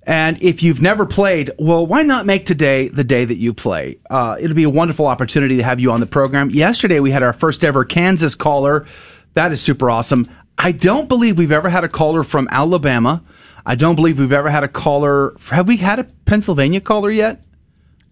And 0.07 0.41
if 0.41 0.63
you've 0.63 0.81
never 0.81 1.05
played, 1.05 1.51
well, 1.59 1.85
why 1.85 2.01
not 2.01 2.25
make 2.25 2.45
today 2.45 2.87
the 2.87 3.03
day 3.03 3.25
that 3.25 3.35
you 3.35 3.53
play? 3.53 3.99
Uh, 4.09 4.37
it'll 4.39 4.55
be 4.55 4.63
a 4.63 4.69
wonderful 4.69 5.05
opportunity 5.05 5.57
to 5.57 5.63
have 5.63 5.81
you 5.81 5.91
on 5.91 5.99
the 5.99 6.05
program. 6.05 6.49
Yesterday, 6.49 7.01
we 7.01 7.11
had 7.11 7.23
our 7.23 7.33
first 7.33 7.65
ever 7.65 7.83
Kansas 7.83 8.33
caller. 8.33 8.85
That 9.33 9.51
is 9.51 9.61
super 9.61 9.89
awesome. 9.89 10.29
I 10.57 10.71
don't 10.71 11.09
believe 11.09 11.37
we've 11.37 11.51
ever 11.51 11.67
had 11.67 11.83
a 11.83 11.89
caller 11.89 12.23
from 12.23 12.47
Alabama. 12.49 13.21
I 13.65 13.75
don't 13.75 13.95
believe 13.95 14.17
we've 14.17 14.31
ever 14.31 14.49
had 14.49 14.63
a 14.63 14.69
caller. 14.69 15.35
Have 15.49 15.67
we 15.67 15.75
had 15.75 15.99
a 15.99 16.05
Pennsylvania 16.25 16.79
caller 16.79 17.11
yet? 17.11 17.43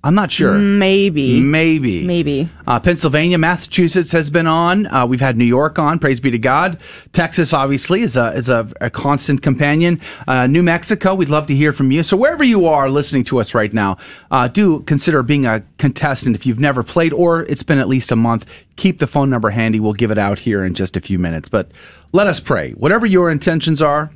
I'm 0.06 0.14
not 0.14 0.32
sure. 0.32 0.54
Maybe. 0.54 1.42
Maybe. 1.42 2.06
Maybe. 2.06 2.48
Uh, 2.68 2.80
Pennsylvania, 2.80 3.40
Massachusetts 3.40 4.12
has 4.12 4.30
been 4.30 4.46
on. 4.46 4.86
Uh, 4.86 5.08
we've 5.08 5.20
had 5.20 5.36
New 5.36 5.46
York 5.46 5.80
on. 5.80 5.98
Praise 5.98 6.20
be 6.20 6.30
to 6.30 6.38
God. 6.38 6.78
Texas, 7.12 7.54
obviously, 7.54 8.04
is 8.04 8.16
a 8.16 8.32
is 8.34 8.48
a, 8.48 8.72
a 8.82 8.92
constant 8.92 9.42
companion. 9.42 10.00
Uh, 10.28 10.46
New 10.46 10.62
Mexico, 10.62 11.16
we'd 11.16 11.30
love 11.30 11.48
to 11.48 11.56
hear 11.56 11.74
from 11.74 11.90
you. 11.90 12.04
So 12.04 12.16
wherever 12.18 12.44
you 12.44 12.68
are 12.68 12.88
listening 12.88 13.24
to 13.26 13.40
us 13.40 13.56
right 13.56 13.74
now, 13.74 13.98
uh, 14.30 14.48
do 14.48 14.82
consider 14.82 15.24
being 15.24 15.48
a 15.48 15.64
contestant 15.80 16.36
if 16.36 16.46
you've 16.46 16.60
never 16.60 16.84
played 16.84 17.12
or 17.12 17.42
it's 17.46 17.64
been 17.64 17.80
at 17.80 17.88
least 17.88 18.12
a 18.12 18.16
month. 18.16 18.46
Keep 18.76 19.00
the 19.00 19.08
phone 19.08 19.32
number 19.32 19.50
handy. 19.50 19.80
We'll 19.80 19.94
give 19.94 20.12
it 20.12 20.20
out 20.20 20.38
here 20.38 20.64
in 20.64 20.76
just 20.76 20.96
a 20.96 21.02
few 21.02 21.18
minutes. 21.18 21.50
But 21.50 21.72
let 22.12 22.28
us 22.28 22.40
pray. 22.40 22.74
Whatever 22.74 23.08
your 23.08 23.32
intentions 23.32 23.82
are, 23.82 24.12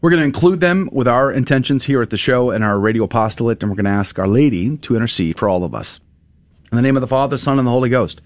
we're 0.00 0.10
going 0.10 0.20
to 0.20 0.26
include 0.26 0.60
them 0.60 0.88
with 0.92 1.08
our 1.08 1.32
intentions 1.32 1.84
here 1.84 2.02
at 2.02 2.10
the 2.10 2.18
show 2.18 2.50
and 2.50 2.62
our 2.62 2.78
radio 2.78 3.04
apostolate, 3.04 3.62
and 3.62 3.70
we're 3.70 3.76
going 3.76 3.84
to 3.84 3.90
ask 3.90 4.18
Our 4.18 4.28
Lady 4.28 4.76
to 4.78 4.94
intercede 4.94 5.38
for 5.38 5.48
all 5.48 5.64
of 5.64 5.74
us. 5.74 6.00
In 6.70 6.76
the 6.76 6.82
name 6.82 6.96
of 6.96 7.00
the 7.00 7.06
Father, 7.06 7.38
Son, 7.38 7.58
and 7.58 7.66
the 7.66 7.72
Holy 7.72 7.88
Ghost. 7.88 8.20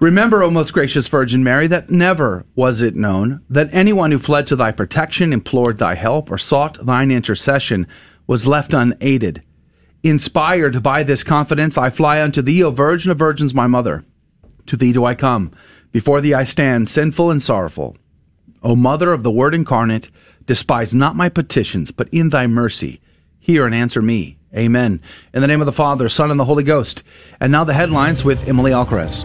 Remember, 0.00 0.42
O 0.42 0.50
most 0.50 0.72
gracious 0.72 1.08
Virgin 1.08 1.44
Mary, 1.44 1.66
that 1.66 1.90
never 1.90 2.46
was 2.54 2.80
it 2.80 2.96
known 2.96 3.42
that 3.50 3.68
anyone 3.72 4.10
who 4.10 4.18
fled 4.18 4.46
to 4.46 4.56
thy 4.56 4.72
protection, 4.72 5.32
implored 5.32 5.78
thy 5.78 5.94
help, 5.94 6.30
or 6.30 6.38
sought 6.38 6.84
thine 6.84 7.10
intercession 7.10 7.86
was 8.26 8.46
left 8.46 8.72
unaided. 8.72 9.42
Inspired 10.02 10.82
by 10.82 11.02
this 11.02 11.22
confidence, 11.22 11.76
I 11.76 11.90
fly 11.90 12.22
unto 12.22 12.40
thee, 12.40 12.62
O 12.62 12.70
Virgin 12.70 13.10
of 13.10 13.18
Virgins, 13.18 13.54
my 13.54 13.66
mother. 13.66 14.04
To 14.66 14.76
thee 14.76 14.92
do 14.92 15.04
I 15.04 15.14
come. 15.14 15.52
Before 15.92 16.20
thee 16.20 16.34
I 16.34 16.44
stand, 16.44 16.88
sinful 16.88 17.30
and 17.30 17.42
sorrowful. 17.42 17.96
O 18.62 18.76
Mother 18.76 19.12
of 19.12 19.22
the 19.22 19.30
Word 19.30 19.54
incarnate, 19.54 20.08
despise 20.50 20.92
not 20.92 21.14
my 21.14 21.28
petitions, 21.28 21.92
but 21.92 22.08
in 22.10 22.30
thy 22.30 22.44
mercy, 22.44 23.00
hear 23.38 23.66
and 23.66 23.72
answer 23.72 24.02
me. 24.02 24.36
Amen. 24.52 25.00
In 25.32 25.42
the 25.42 25.46
name 25.46 25.60
of 25.60 25.66
the 25.66 25.72
Father, 25.72 26.08
Son, 26.08 26.32
and 26.32 26.40
the 26.40 26.44
Holy 26.44 26.64
Ghost. 26.64 27.04
And 27.38 27.52
now 27.52 27.62
the 27.62 27.72
headlines 27.72 28.24
with 28.24 28.48
Emily 28.48 28.72
Alcaraz. 28.72 29.22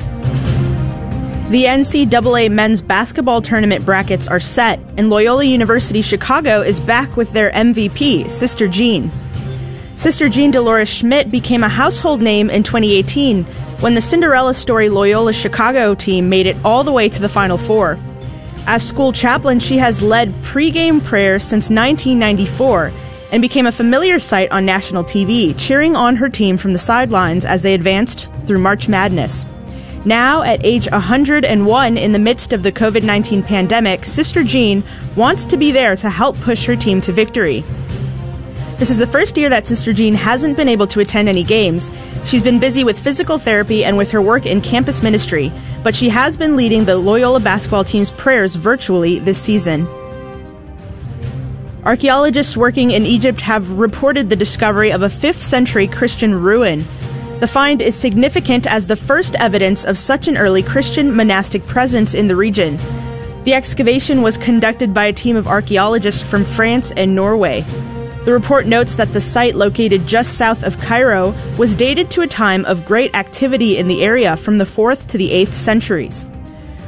The 1.50 1.64
NCAA 1.64 2.52
men's 2.52 2.84
basketball 2.84 3.42
tournament 3.42 3.84
brackets 3.84 4.28
are 4.28 4.40
set, 4.40 4.80
and 4.98 5.10
Loyola 5.10 5.46
University 5.46 6.04
Chicago 6.04 6.62
is 6.62 6.80
back 6.80 7.18
with 7.18 7.34
their 7.34 7.50
MVP, 7.54 8.30
Sister 8.30 8.68
Jean. 8.68 9.10
Sister 9.96 10.30
Jean 10.30 10.52
Dolores 10.52 10.90
Schmidt 10.90 11.32
became 11.32 11.64
a 11.64 11.70
household 11.70 12.22
name 12.22 12.52
in 12.52 12.62
2018 12.62 13.46
when 13.82 13.96
the 13.96 14.02
Cinderella 14.02 14.54
Story 14.54 14.90
Loyola 14.90 15.34
Chicago 15.34 15.96
team 15.96 16.30
made 16.30 16.46
it 16.46 16.56
all 16.64 16.84
the 16.84 16.92
way 16.92 17.10
to 17.10 17.20
the 17.20 17.30
Final 17.30 17.58
Four. 17.58 17.98
As 18.68 18.88
school 18.88 19.12
chaplain, 19.12 19.60
she 19.60 19.78
has 19.78 20.02
led 20.02 20.34
pregame 20.42 21.04
prayer 21.04 21.38
since 21.38 21.70
1994 21.70 22.92
and 23.32 23.40
became 23.40 23.68
a 23.68 23.72
familiar 23.72 24.20
sight 24.20 24.52
on 24.52 24.66
national 24.66 25.04
TV, 25.04 25.54
cheering 25.58 25.96
on 25.96 26.16
her 26.16 26.30
team 26.30 26.58
from 26.58 26.74
the 26.74 26.80
sidelines 26.80 27.46
as 27.46 27.62
they 27.62 27.76
advanced 27.76 28.28
through 28.48 28.60
March 28.60 28.88
Madness. 28.88 29.46
Now, 30.04 30.42
at 30.42 30.66
age 30.66 30.90
101 30.92 31.98
in 31.98 32.12
the 32.12 32.20
midst 32.20 32.54
of 32.54 32.64
the 32.64 32.72
COVID 32.72 33.04
19 33.04 33.44
pandemic, 33.44 34.04
Sister 34.04 34.44
Jean 34.44 34.84
wants 35.16 35.46
to 35.46 35.58
be 35.58 35.72
there 35.72 35.96
to 35.98 36.10
help 36.10 36.40
push 36.42 36.66
her 36.66 36.76
team 36.76 37.02
to 37.02 37.12
victory. 37.12 37.64
This 38.78 38.90
is 38.90 38.98
the 38.98 39.08
first 39.08 39.38
year 39.38 39.50
that 39.50 39.66
Sister 39.66 39.94
Jean 39.94 40.14
hasn't 40.14 40.58
been 40.58 40.68
able 40.68 40.86
to 40.88 41.00
attend 41.00 41.30
any 41.30 41.44
games. 41.44 41.94
She's 42.26 42.44
been 42.44 42.60
busy 42.60 42.84
with 42.84 43.00
physical 43.00 43.38
therapy 43.38 43.86
and 43.86 43.98
with 43.98 44.12
her 44.12 44.22
work 44.22 44.46
in 44.46 44.60
campus 44.60 45.02
ministry, 45.02 45.50
but 45.82 45.96
she 45.96 46.10
has 46.10 46.36
been 46.36 46.58
leading 46.58 46.84
the 46.84 46.98
Loyola 46.98 47.40
basketball 47.40 47.86
team's 47.86 48.12
prayers 48.12 48.56
virtually 48.56 49.20
this 49.20 49.42
season. 49.42 49.88
Archaeologists 51.86 52.58
working 52.58 52.92
in 52.92 53.06
Egypt 53.06 53.40
have 53.40 53.80
reported 53.80 54.30
the 54.30 54.36
discovery 54.36 54.92
of 54.92 55.04
a 55.04 55.08
5th 55.08 55.36
century 55.36 55.88
Christian 55.88 56.36
ruin. 56.36 56.80
The 57.40 57.48
find 57.48 57.82
is 57.82 57.96
significant 57.96 58.68
as 58.68 58.88
the 58.88 58.98
first 58.98 59.36
evidence 59.36 59.86
of 59.86 59.98
such 59.98 60.28
an 60.28 60.36
early 60.36 60.64
Christian 60.64 61.16
monastic 61.16 61.66
presence 61.66 62.14
in 62.14 62.28
the 62.28 62.36
region. 62.36 62.78
The 63.46 63.54
excavation 63.54 64.22
was 64.22 64.38
conducted 64.38 64.94
by 64.94 65.06
a 65.06 65.14
team 65.14 65.38
of 65.38 65.48
archaeologists 65.48 66.22
from 66.22 66.44
France 66.44 66.92
and 66.92 67.16
Norway. 67.16 67.64
The 68.26 68.34
report 68.34 68.66
notes 68.66 68.96
that 68.96 69.14
the 69.14 69.22
site 69.22 69.54
located 69.54 70.08
just 70.08 70.34
south 70.34 70.64
of 70.64 70.80
Cairo 70.80 71.36
was 71.60 71.76
dated 71.76 72.10
to 72.10 72.22
a 72.22 72.28
time 72.28 72.66
of 72.66 72.84
great 72.84 73.14
activity 73.14 73.78
in 73.78 73.88
the 73.88 74.04
area 74.04 74.36
from 74.36 74.58
the 74.58 74.66
4th 74.66 75.08
to 75.10 75.18
the 75.20 75.30
8th 75.30 75.54
centuries. 75.54 76.26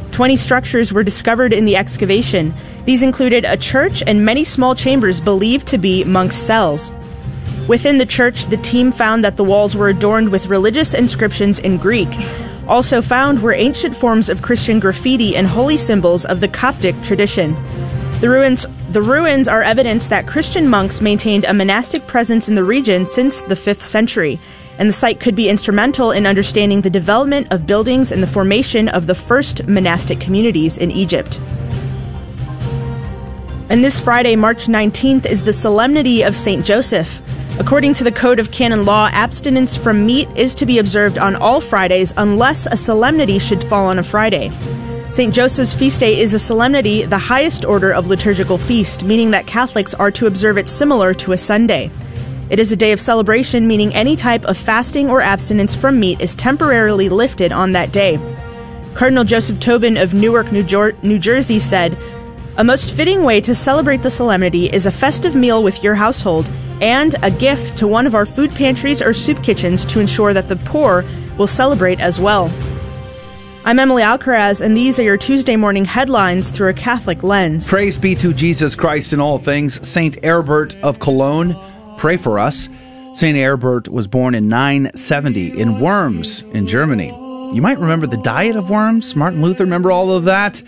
20 0.09 0.35
structures 0.35 0.91
were 0.91 1.03
discovered 1.03 1.53
in 1.53 1.65
the 1.65 1.75
excavation. 1.75 2.55
These 2.85 3.03
included 3.03 3.45
a 3.45 3.55
church 3.55 4.01
and 4.07 4.25
many 4.25 4.43
small 4.43 4.73
chambers 4.73 5.21
believed 5.21 5.67
to 5.67 5.77
be 5.77 6.03
monks' 6.03 6.35
cells. 6.35 6.91
Within 7.67 7.99
the 7.99 8.05
church, 8.07 8.47
the 8.47 8.57
team 8.57 8.91
found 8.91 9.23
that 9.23 9.37
the 9.37 9.43
walls 9.43 9.75
were 9.75 9.89
adorned 9.89 10.29
with 10.29 10.47
religious 10.47 10.95
inscriptions 10.95 11.59
in 11.59 11.77
Greek. 11.77 12.09
Also 12.67 12.99
found 12.99 13.43
were 13.43 13.53
ancient 13.53 13.95
forms 13.95 14.29
of 14.29 14.41
Christian 14.41 14.79
graffiti 14.79 15.35
and 15.35 15.45
holy 15.45 15.77
symbols 15.77 16.25
of 16.25 16.41
the 16.41 16.47
Coptic 16.47 16.99
tradition. 17.03 17.53
The 18.21 18.29
ruins, 18.31 18.65
the 18.89 19.01
ruins 19.01 19.49
are 19.49 19.61
evidence 19.61 20.07
that 20.07 20.27
Christian 20.27 20.69
monks 20.69 21.01
maintained 21.01 21.43
a 21.43 21.53
monastic 21.53 22.07
presence 22.07 22.47
in 22.47 22.55
the 22.55 22.63
region 22.63 23.05
since 23.05 23.41
the 23.41 23.55
5th 23.55 23.81
century, 23.81 24.39
and 24.79 24.87
the 24.87 24.93
site 24.93 25.19
could 25.19 25.35
be 25.35 25.49
instrumental 25.49 26.11
in 26.11 26.25
understanding 26.25 26.81
the 26.81 26.89
development 26.89 27.47
of 27.51 27.65
buildings 27.67 28.13
and 28.13 28.23
the 28.23 28.27
formation 28.27 28.87
of 28.87 29.05
the 29.05 29.15
first 29.15 29.67
monastic 29.67 30.21
communities 30.21 30.77
in 30.77 30.91
Egypt. 30.91 31.41
And 33.69 33.83
this 33.83 33.99
Friday, 33.99 34.37
March 34.37 34.67
19th, 34.67 35.25
is 35.25 35.43
the 35.43 35.51
Solemnity 35.51 36.21
of 36.21 36.35
St. 36.35 36.65
Joseph. 36.65 37.21
According 37.59 37.95
to 37.95 38.05
the 38.05 38.11
Code 38.11 38.39
of 38.39 38.51
Canon 38.51 38.85
Law, 38.85 39.09
abstinence 39.11 39.75
from 39.75 40.05
meat 40.05 40.29
is 40.37 40.55
to 40.55 40.65
be 40.65 40.79
observed 40.79 41.17
on 41.17 41.35
all 41.35 41.59
Fridays 41.59 42.13
unless 42.15 42.67
a 42.67 42.77
solemnity 42.77 43.39
should 43.39 43.63
fall 43.63 43.87
on 43.87 43.99
a 43.99 44.03
Friday. 44.03 44.49
St. 45.09 45.33
Joseph's 45.33 45.73
feast 45.73 46.01
day 46.01 46.19
is 46.19 46.33
a 46.33 46.39
solemnity, 46.39 47.05
the 47.05 47.17
highest 47.17 47.63
order 47.63 47.93
of 47.93 48.07
liturgical 48.07 48.57
feast, 48.57 49.03
meaning 49.05 49.31
that 49.31 49.47
Catholics 49.47 49.93
are 49.93 50.11
to 50.11 50.27
observe 50.27 50.57
it 50.57 50.67
similar 50.67 51.13
to 51.13 51.31
a 51.31 51.37
Sunday. 51.37 51.89
It 52.49 52.59
is 52.59 52.73
a 52.73 52.75
day 52.75 52.91
of 52.91 52.99
celebration, 52.99 53.67
meaning 53.67 53.93
any 53.93 54.17
type 54.17 54.43
of 54.43 54.57
fasting 54.57 55.09
or 55.09 55.21
abstinence 55.21 55.75
from 55.75 55.97
meat 55.97 56.19
is 56.19 56.35
temporarily 56.35 57.07
lifted 57.07 57.53
on 57.53 57.71
that 57.71 57.93
day. 57.93 58.19
Cardinal 58.95 59.23
Joseph 59.23 59.61
Tobin 59.61 59.95
of 59.95 60.13
Newark, 60.13 60.51
New, 60.51 60.65
New 61.01 61.19
Jersey 61.19 61.59
said, 61.59 61.97
A 62.57 62.63
most 62.63 62.91
fitting 62.91 63.23
way 63.23 63.39
to 63.41 63.55
celebrate 63.55 64.03
the 64.03 64.11
solemnity 64.11 64.65
is 64.65 64.85
a 64.85 64.91
festive 64.91 65.35
meal 65.35 65.63
with 65.63 65.83
your 65.85 65.95
household 65.95 66.49
and 66.81 67.15
a 67.23 67.31
gift 67.31 67.77
to 67.77 67.87
one 67.87 68.07
of 68.07 68.13
our 68.13 68.25
food 68.25 68.51
pantries 68.51 69.01
or 69.01 69.13
soup 69.13 69.41
kitchens 69.41 69.85
to 69.85 70.01
ensure 70.01 70.33
that 70.33 70.49
the 70.49 70.57
poor 70.57 71.05
will 71.37 71.47
celebrate 71.47 72.01
as 72.01 72.19
well. 72.19 72.51
I'm 73.67 73.79
Emily 73.79 74.01
Alcaraz, 74.01 74.61
and 74.61 74.77
these 74.77 74.97
are 74.97 75.03
your 75.03 75.17
Tuesday 75.17 75.57
morning 75.57 75.83
headlines 75.83 76.51
through 76.51 76.69
a 76.69 76.73
Catholic 76.73 77.21
lens. 77.21 77.67
Praise 77.67 77.97
be 77.97 78.15
to 78.15 78.33
Jesus 78.33 78.77
Christ 78.77 79.11
in 79.11 79.19
all 79.19 79.39
things. 79.39 79.85
Saint 79.85 80.23
Herbert 80.23 80.77
of 80.83 80.99
Cologne, 80.99 81.53
pray 81.97 82.15
for 82.15 82.39
us. 82.39 82.69
Saint 83.13 83.37
Herbert 83.37 83.89
was 83.89 84.07
born 84.07 84.35
in 84.35 84.47
970 84.47 85.59
in 85.59 85.81
Worms, 85.81 86.43
in 86.53 86.65
Germany. 86.65 87.09
You 87.53 87.61
might 87.61 87.77
remember 87.77 88.07
the 88.07 88.15
Diet 88.15 88.55
of 88.55 88.69
Worms. 88.69 89.17
Martin 89.17 89.41
Luther, 89.41 89.65
remember 89.65 89.91
all 89.91 90.13
of 90.13 90.23
that? 90.23 90.63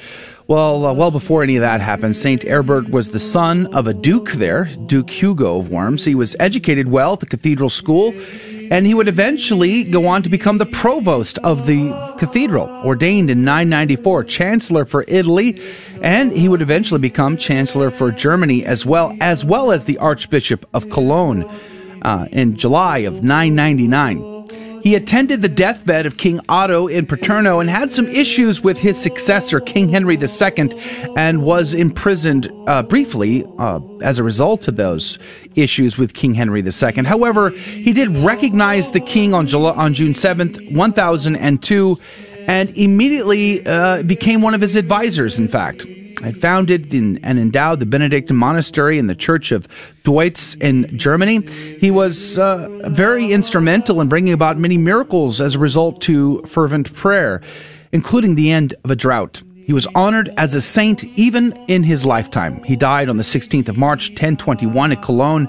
Well, 0.47 0.86
uh, 0.86 0.93
well 0.93 1.12
before 1.12 1.41
any 1.41 1.56
of 1.56 1.62
that 1.62 1.80
happened, 1.80 2.18
Saint 2.18 2.43
Herbert 2.43 2.89
was 2.89 3.12
the 3.12 3.20
son 3.20 3.68
of 3.68 3.88
a 3.88 3.93
duke 3.93 4.32
there, 4.32 4.66
Duke 4.88 5.10
Hugo 5.10 5.60
of 5.60 5.70
Worms. 5.70 6.04
He 6.04 6.16
was 6.16 6.36
educated 6.38 6.89
well 6.89 7.14
at 7.14 7.22
the 7.22 7.28
cathedral 7.28 7.70
school 7.70 8.14
and 8.70 8.86
he 8.86 8.94
would 8.94 9.08
eventually 9.08 9.84
go 9.84 10.08
on 10.08 10.24
to 10.24 10.30
become 10.30 10.58
the 10.58 10.66
provost 10.66 11.38
of 11.40 11.66
the 11.66 11.92
cathedral, 12.18 12.68
ordained 12.86 13.30
in 13.30 13.44
994, 13.44 14.24
chancellor 14.26 14.86
for 14.86 15.04
Italy, 15.08 15.60
and 16.02 16.32
he 16.32 16.48
would 16.48 16.62
eventually 16.62 17.00
become 17.00 17.36
chancellor 17.38 17.90
for 17.90 18.12
Germany 18.12 18.66
as 18.66 18.86
well, 18.86 19.16
as 19.20 19.44
well 19.44 19.72
as 19.72 19.86
the 19.86 19.98
Archbishop 19.98 20.68
of 20.74 20.90
Cologne 20.90 21.44
uh, 22.04 22.28
in 22.32 22.56
July 22.56 23.00
of 23.00 23.24
999. 23.24 24.39
He 24.84 24.96
attended 24.96 25.42
the 25.42 25.50
deathbed 25.50 26.06
of 26.06 26.18
King 26.18 26.40
Otto 26.50 26.88
in 26.88 27.06
Paterno 27.06 27.60
and 27.60 27.70
had 27.70 27.92
some 27.92 28.08
issues 28.08 28.62
with 28.62 28.78
his 28.78 29.00
successor, 29.00 29.60
King 29.60 29.90
Henry 29.90 30.18
II, 30.18 30.72
and 31.18 31.44
was 31.44 31.74
imprisoned 31.74 32.52
uh, 32.68 32.84
briefly 32.84 33.46
uh, 33.58 33.80
as 34.02 34.20
a 34.20 34.24
result 34.24 34.68
of 34.68 34.76
those 34.76 35.20
issues 35.56 35.98
with 35.98 36.14
King 36.14 36.34
Henry 36.34 36.62
II. 36.62 37.04
However, 37.04 37.50
he 37.50 37.94
did 37.94 38.10
recognize 38.18 38.92
the 38.92 39.02
king 39.02 39.34
on, 39.34 39.48
July, 39.48 39.72
on 39.72 39.94
June 39.94 40.14
7th, 40.14 40.74
1002, 40.74 41.99
and 42.48 42.70
immediately 42.78 43.66
uh, 43.66 44.03
became 44.03 44.41
one 44.41 44.53
of 44.53 44.62
his 44.62 44.76
advisors, 44.76 45.38
in 45.38 45.48
fact 45.48 45.86
had 46.22 46.38
founded 46.38 46.94
and 46.94 47.20
endowed 47.24 47.80
the 47.80 47.86
Benedictine 47.86 48.38
monastery 48.38 48.98
in 48.98 49.08
the 49.08 49.16
Church 49.16 49.52
of 49.52 49.68
Deutz 50.04 50.56
in 50.62 50.98
Germany. 50.98 51.41
He 51.80 51.91
was 51.91 52.38
uh, 52.38 52.68
very 52.90 53.32
instrumental 53.32 54.02
in 54.02 54.10
bringing 54.10 54.34
about 54.34 54.58
many 54.58 54.78
miracles 54.78 55.41
as 55.41 55.56
a 55.56 55.60
result 55.60 56.02
to 56.02 56.41
fervent 56.44 56.94
prayer, 56.94 57.41
including 57.91 58.36
the 58.36 58.52
end 58.52 58.74
of 58.84 58.91
a 58.91 58.96
drought. 58.96 59.41
He 59.66 59.74
was 59.74 59.88
honored 59.94 60.34
as 60.36 60.56
a 60.56 60.62
saint 60.62 61.04
even 61.16 61.54
in 61.68 61.84
his 61.84 62.06
lifetime. 62.06 62.64
He 62.64 62.76
died 62.76 63.08
on 63.08 63.18
the 63.18 63.24
16th 63.24 63.70
of 63.70 63.78
March, 63.78 64.10
1021, 64.10 64.94
at 64.94 65.04
Cologne, 65.04 65.48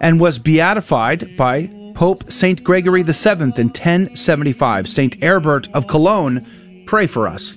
and 0.00 0.20
was 0.20 0.38
beatified 0.38 1.36
by 1.36 1.68
Pope 1.94 2.30
Saint 2.30 2.62
Gregory 2.62 3.02
VII 3.02 3.30
in 3.30 3.50
1075. 3.50 4.88
Saint 4.88 5.22
Herbert 5.22 5.68
of 5.74 5.86
Cologne, 5.88 6.46
pray 6.86 7.06
for 7.06 7.26
us. 7.26 7.56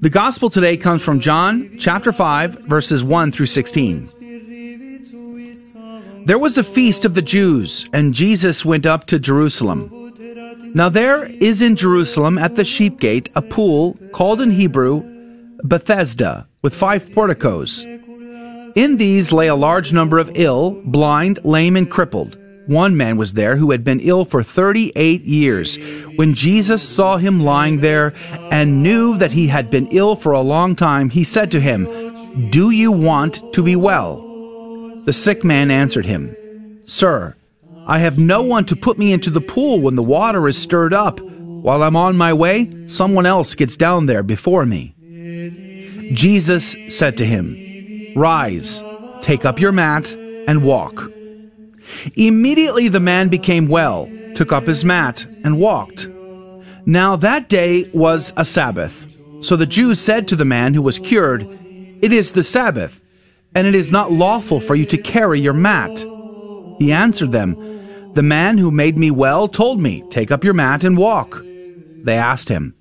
The 0.00 0.10
gospel 0.10 0.50
today 0.50 0.76
comes 0.76 1.00
from 1.00 1.20
John 1.20 1.78
chapter 1.78 2.12
5 2.12 2.66
verses 2.66 3.02
1 3.02 3.32
through 3.32 3.46
16. 3.46 4.06
There 6.26 6.38
was 6.38 6.58
a 6.58 6.62
feast 6.62 7.06
of 7.06 7.14
the 7.14 7.22
Jews 7.22 7.88
and 7.94 8.12
Jesus 8.12 8.64
went 8.64 8.84
up 8.84 9.06
to 9.06 9.18
Jerusalem. 9.18 10.12
Now 10.74 10.90
there 10.90 11.24
is 11.24 11.62
in 11.62 11.76
Jerusalem 11.76 12.36
at 12.36 12.56
the 12.56 12.64
sheep 12.64 13.00
gate 13.00 13.28
a 13.34 13.42
pool 13.42 13.98
called 14.12 14.42
in 14.42 14.50
Hebrew 14.50 15.02
Bethesda 15.62 16.46
with 16.60 16.74
five 16.74 17.10
porticos. 17.12 17.82
In 18.76 18.98
these 18.98 19.32
lay 19.32 19.46
a 19.48 19.54
large 19.54 19.94
number 19.94 20.18
of 20.18 20.30
ill, 20.34 20.82
blind, 20.84 21.38
lame, 21.42 21.76
and 21.76 21.90
crippled. 21.90 22.36
One 22.66 22.96
man 22.96 23.16
was 23.16 23.34
there 23.34 23.56
who 23.56 23.70
had 23.70 23.84
been 23.84 24.00
ill 24.00 24.24
for 24.24 24.42
38 24.42 25.22
years. 25.22 25.78
When 26.16 26.34
Jesus 26.34 26.82
saw 26.82 27.16
him 27.16 27.40
lying 27.40 27.80
there 27.80 28.12
and 28.50 28.82
knew 28.82 29.16
that 29.18 29.32
he 29.32 29.46
had 29.46 29.70
been 29.70 29.86
ill 29.88 30.16
for 30.16 30.32
a 30.32 30.40
long 30.40 30.74
time, 30.74 31.10
he 31.10 31.22
said 31.22 31.50
to 31.52 31.60
him, 31.60 31.84
Do 32.50 32.70
you 32.70 32.90
want 32.90 33.52
to 33.54 33.62
be 33.62 33.76
well? 33.76 34.16
The 35.04 35.12
sick 35.12 35.44
man 35.44 35.70
answered 35.70 36.06
him, 36.06 36.36
Sir, 36.82 37.36
I 37.86 38.00
have 38.00 38.18
no 38.18 38.42
one 38.42 38.64
to 38.64 38.74
put 38.74 38.98
me 38.98 39.12
into 39.12 39.30
the 39.30 39.40
pool 39.40 39.80
when 39.80 39.94
the 39.94 40.02
water 40.02 40.48
is 40.48 40.58
stirred 40.58 40.92
up. 40.92 41.20
While 41.20 41.84
I'm 41.84 41.96
on 41.96 42.16
my 42.16 42.32
way, 42.32 42.70
someone 42.86 43.26
else 43.26 43.54
gets 43.54 43.76
down 43.76 44.06
there 44.06 44.24
before 44.24 44.66
me. 44.66 44.92
Jesus 46.12 46.76
said 46.88 47.16
to 47.18 47.24
him, 47.24 47.56
Rise, 48.16 48.82
take 49.22 49.44
up 49.44 49.60
your 49.60 49.72
mat, 49.72 50.12
and 50.48 50.64
walk. 50.64 51.12
Immediately 52.14 52.88
the 52.88 53.00
man 53.00 53.28
became 53.28 53.68
well, 53.68 54.10
took 54.34 54.52
up 54.52 54.64
his 54.64 54.84
mat, 54.84 55.26
and 55.44 55.58
walked. 55.58 56.08
Now 56.84 57.16
that 57.16 57.48
day 57.48 57.88
was 57.92 58.32
a 58.36 58.44
Sabbath. 58.44 59.12
So 59.40 59.56
the 59.56 59.66
Jews 59.66 60.00
said 60.00 60.28
to 60.28 60.36
the 60.36 60.44
man 60.44 60.74
who 60.74 60.82
was 60.82 60.98
cured, 60.98 61.42
It 62.02 62.12
is 62.12 62.32
the 62.32 62.44
Sabbath, 62.44 63.00
and 63.54 63.66
it 63.66 63.74
is 63.74 63.92
not 63.92 64.12
lawful 64.12 64.60
for 64.60 64.74
you 64.74 64.86
to 64.86 64.98
carry 64.98 65.40
your 65.40 65.52
mat. 65.52 66.04
He 66.78 66.92
answered 66.92 67.32
them, 67.32 67.54
The 68.14 68.22
man 68.22 68.58
who 68.58 68.70
made 68.70 68.98
me 68.98 69.10
well 69.10 69.48
told 69.48 69.80
me, 69.80 70.02
Take 70.10 70.30
up 70.30 70.44
your 70.44 70.54
mat 70.54 70.84
and 70.84 70.96
walk. 70.96 71.42
They 71.42 72.16
asked 72.16 72.48
him, 72.48 72.74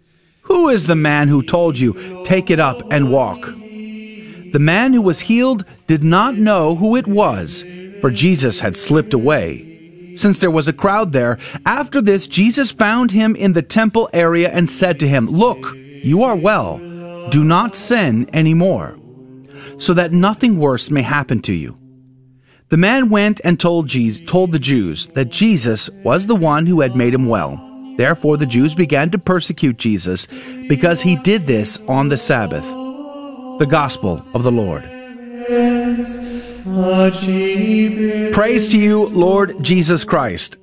Who 0.43 0.69
is 0.69 0.87
the 0.87 0.95
man 0.95 1.27
who 1.27 1.41
told 1.41 1.79
you, 1.79 2.23
Take 2.25 2.51
it 2.51 2.59
up 2.59 2.81
and 2.91 3.11
walk? 3.11 3.41
The 3.41 4.59
man 4.59 4.93
who 4.93 5.01
was 5.01 5.21
healed 5.21 5.65
did 5.87 6.03
not 6.03 6.35
know 6.35 6.75
who 6.75 6.95
it 6.95 7.07
was, 7.07 7.63
for 8.05 8.11
Jesus 8.11 8.59
had 8.59 8.77
slipped 8.77 9.15
away. 9.15 10.13
Since 10.15 10.37
there 10.37 10.51
was 10.51 10.67
a 10.67 10.73
crowd 10.73 11.11
there, 11.11 11.39
after 11.65 12.03
this, 12.03 12.27
Jesus 12.27 12.69
found 12.69 13.09
him 13.09 13.35
in 13.35 13.53
the 13.53 13.63
temple 13.63 14.11
area 14.13 14.51
and 14.51 14.69
said 14.69 14.99
to 14.99 15.07
him, 15.07 15.25
Look, 15.25 15.73
you 15.75 16.21
are 16.21 16.35
well. 16.35 16.77
Do 17.31 17.43
not 17.43 17.73
sin 17.73 18.29
any 18.31 18.53
more, 18.53 18.95
so 19.79 19.95
that 19.95 20.11
nothing 20.11 20.59
worse 20.59 20.91
may 20.91 21.01
happen 21.01 21.41
to 21.41 21.53
you. 21.53 21.79
The 22.69 22.77
man 22.77 23.09
went 23.09 23.41
and 23.43 23.59
told, 23.59 23.87
Jesus, 23.87 24.21
told 24.27 24.51
the 24.51 24.59
Jews 24.59 25.07
that 25.15 25.29
Jesus 25.29 25.89
was 26.03 26.27
the 26.27 26.35
one 26.35 26.67
who 26.67 26.81
had 26.81 26.95
made 26.95 27.15
him 27.15 27.27
well. 27.27 27.59
Therefore, 27.97 28.37
the 28.37 28.45
Jews 28.45 28.75
began 28.75 29.09
to 29.09 29.17
persecute 29.17 29.77
Jesus 29.77 30.27
because 30.67 31.01
he 31.01 31.15
did 31.15 31.47
this 31.47 31.79
on 31.87 32.09
the 32.09 32.17
Sabbath. 32.17 32.65
The 33.57 33.67
Gospel 33.67 34.21
of 34.35 34.43
the 34.43 34.51
Lord. 34.51 34.83
Praise 38.33 38.67
to 38.69 38.77
you, 38.79 39.05
Lord 39.05 39.63
Jesus 39.63 40.03
Christ. 40.03 40.57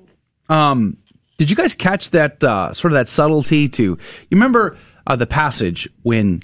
Um, 0.48 0.96
did 1.38 1.48
you 1.48 1.54
guys 1.54 1.74
catch 1.74 2.10
that 2.10 2.42
uh, 2.42 2.72
sort 2.72 2.92
of 2.92 2.96
that 2.96 3.06
subtlety? 3.06 3.68
To 3.68 3.82
you 3.82 3.98
remember 4.32 4.76
uh, 5.06 5.14
the 5.14 5.28
passage 5.28 5.88
when 6.02 6.42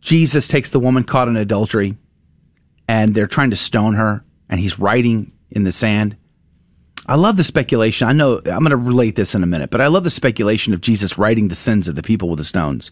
Jesus 0.00 0.48
takes 0.48 0.70
the 0.70 0.80
woman 0.80 1.04
caught 1.04 1.28
in 1.28 1.36
adultery, 1.36 1.96
and 2.88 3.14
they're 3.14 3.28
trying 3.28 3.50
to 3.50 3.56
stone 3.56 3.94
her, 3.94 4.24
and 4.48 4.58
he's 4.58 4.80
writing 4.80 5.30
in 5.50 5.62
the 5.62 5.72
sand. 5.72 6.16
I 7.06 7.14
love 7.14 7.36
the 7.36 7.44
speculation. 7.44 8.08
I 8.08 8.12
know 8.12 8.38
I'm 8.38 8.60
going 8.60 8.70
to 8.70 8.76
relate 8.76 9.14
this 9.14 9.36
in 9.36 9.44
a 9.44 9.46
minute, 9.46 9.70
but 9.70 9.80
I 9.80 9.86
love 9.86 10.02
the 10.02 10.10
speculation 10.10 10.74
of 10.74 10.80
Jesus 10.80 11.16
writing 11.16 11.46
the 11.46 11.54
sins 11.54 11.86
of 11.86 11.94
the 11.94 12.02
people 12.02 12.28
with 12.28 12.38
the 12.38 12.44
stones. 12.44 12.90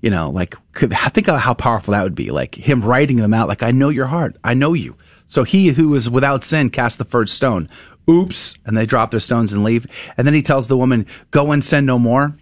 You 0.00 0.10
know, 0.10 0.30
like 0.30 0.56
could, 0.72 0.92
think 1.12 1.28
of 1.28 1.38
how 1.38 1.54
powerful 1.54 1.92
that 1.92 2.02
would 2.02 2.14
be. 2.14 2.30
Like 2.30 2.54
him 2.54 2.82
writing 2.82 3.16
them 3.16 3.34
out. 3.34 3.48
Like 3.48 3.62
I 3.62 3.70
know 3.70 3.90
your 3.90 4.06
heart. 4.06 4.36
I 4.42 4.54
know 4.54 4.72
you. 4.72 4.96
So 5.26 5.44
he 5.44 5.68
who 5.68 5.94
is 5.94 6.08
without 6.08 6.42
sin 6.42 6.70
cast 6.70 6.98
the 6.98 7.04
first 7.04 7.34
stone. 7.34 7.68
Oops, 8.08 8.54
and 8.64 8.76
they 8.76 8.86
drop 8.86 9.10
their 9.10 9.20
stones 9.20 9.52
and 9.52 9.62
leave. 9.62 9.86
And 10.16 10.26
then 10.26 10.34
he 10.34 10.42
tells 10.42 10.66
the 10.66 10.76
woman, 10.76 11.06
"Go 11.30 11.52
and 11.52 11.62
sin 11.62 11.84
no 11.84 11.98
more." 11.98 12.36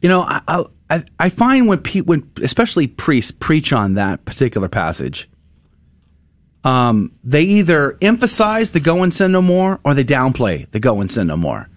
You 0.00 0.08
know, 0.08 0.22
I 0.22 0.64
I, 0.88 1.04
I 1.18 1.28
find 1.30 1.66
when 1.66 1.78
pe- 1.78 2.00
when 2.00 2.30
especially 2.42 2.86
priests 2.86 3.32
preach 3.32 3.72
on 3.72 3.94
that 3.94 4.24
particular 4.24 4.68
passage, 4.68 5.28
um, 6.64 7.12
they 7.24 7.42
either 7.42 7.98
emphasize 8.00 8.72
the 8.72 8.80
go 8.80 9.02
and 9.02 9.12
sin 9.12 9.32
no 9.32 9.42
more 9.42 9.80
or 9.84 9.94
they 9.94 10.04
downplay 10.04 10.70
the 10.70 10.80
go 10.80 11.00
and 11.00 11.10
sin 11.10 11.26
no 11.26 11.36
more. 11.36 11.68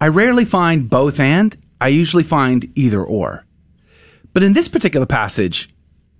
I 0.00 0.08
rarely 0.08 0.44
find 0.44 0.88
both 0.88 1.20
and. 1.20 1.56
I 1.80 1.88
usually 1.88 2.24
find 2.24 2.70
either 2.74 3.02
or. 3.02 3.44
But 4.38 4.44
in 4.44 4.52
this 4.52 4.68
particular 4.68 5.04
passage, 5.04 5.68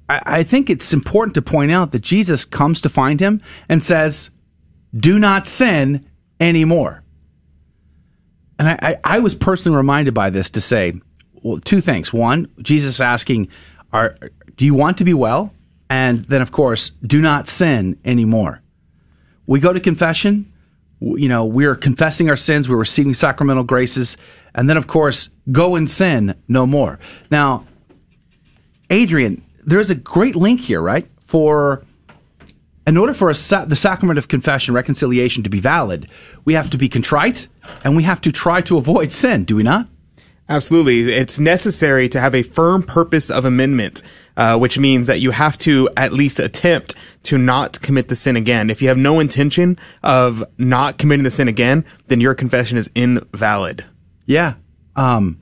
I, 0.09 0.21
I 0.27 0.43
think 0.43 0.71
it's 0.71 0.93
important 0.93 1.37
to 1.37 1.41
point 1.41 1.71
out 1.71 1.93
that 1.93 2.01
Jesus 2.01 2.45
comes 2.45 2.81
to 2.81 2.89
find 2.89 3.21
him 3.21 3.41
and 3.69 3.81
says, 3.81 4.31
Do 4.93 5.21
not 5.21 5.47
sin 5.47 6.05
anymore. 6.41 7.05
And 8.59 8.71
I, 8.71 8.79
I, 8.83 8.97
I 9.05 9.19
was 9.21 9.37
personally 9.37 9.77
reminded 9.77 10.15
by 10.15 10.31
this 10.31 10.51
to 10.51 10.61
say, 10.61 10.95
well, 11.45 11.61
two 11.61 11.81
things. 11.81 12.13
One, 12.13 12.51
Jesus 12.61 13.01
asking, 13.01 13.51
"Are 13.93 14.19
do 14.57 14.67
you 14.67 14.75
want 14.75 14.99
to 14.99 15.05
be 15.05 15.15
well?" 15.15 15.55
And 15.89 16.25
then, 16.25 16.43
of 16.43 16.51
course, 16.51 16.91
do 17.07 17.21
not 17.21 17.47
sin 17.47 18.01
anymore. 18.05 18.63
We 19.47 19.61
go 19.61 19.73
to 19.73 19.79
confession. 19.79 20.53
You 20.99 21.29
know, 21.29 21.45
we 21.45 21.67
are 21.67 21.77
confessing 21.77 22.29
our 22.29 22.37
sins. 22.37 22.69
We're 22.69 22.79
receiving 22.79 23.15
sacramental 23.15 23.63
graces, 23.63 24.17
and 24.57 24.69
then, 24.69 24.77
of 24.77 24.89
course, 24.89 25.29
go 25.53 25.77
and 25.77 25.89
sin 25.89 26.35
no 26.49 26.67
more. 26.67 26.99
Now, 27.31 27.65
Adrian, 28.91 29.43
there's 29.65 29.91
a 29.91 29.95
great 29.95 30.37
link 30.37 30.61
here, 30.61 30.81
right? 30.81 31.07
For 31.27 31.85
in 32.87 32.97
order 32.97 33.13
for 33.13 33.33
sa- 33.35 33.67
the 33.67 33.77
sacrament 33.77 34.19
of 34.19 34.29
confession, 34.29 34.75
reconciliation 34.75 35.43
to 35.43 35.51
be 35.51 35.61
valid, 35.61 36.09
we 36.45 36.55
have 36.55 36.71
to 36.71 36.79
be 36.79 36.89
contrite 36.89 37.49
and 37.85 37.95
we 37.97 38.03
have 38.05 38.21
to 38.23 38.33
try 38.33 38.63
to 38.63 38.79
avoid 38.79 39.13
sin. 39.13 39.45
Do 39.45 39.57
we 39.57 39.63
not? 39.63 39.89
Absolutely. 40.51 41.13
It's 41.13 41.39
necessary 41.39 42.09
to 42.09 42.19
have 42.19 42.35
a 42.35 42.43
firm 42.43 42.83
purpose 42.83 43.31
of 43.31 43.45
amendment, 43.45 44.03
uh, 44.35 44.57
which 44.57 44.79
means 44.79 45.07
that 45.07 45.21
you 45.21 45.33
have 45.33 45.59
to 45.59 45.91
at 45.95 46.15
least 46.15 46.39
attempt 46.39 46.95
to 47.25 47.37
not 47.37 47.83
commit 47.83 48.09
the 48.09 48.17
sin 48.17 48.35
again. 48.35 48.71
If 48.71 48.81
you 48.81 48.89
have 48.89 48.97
no 48.97 49.21
intention 49.21 49.77
of 50.03 50.43
not 50.57 50.97
committing 50.97 51.25
the 51.25 51.31
sin 51.31 51.49
again, 51.49 51.85
then 52.07 52.23
your 52.23 52.35
confession 52.35 52.79
is 52.79 52.91
invalid. 52.95 53.85
Yeah. 54.25 54.55
Um, 54.97 55.39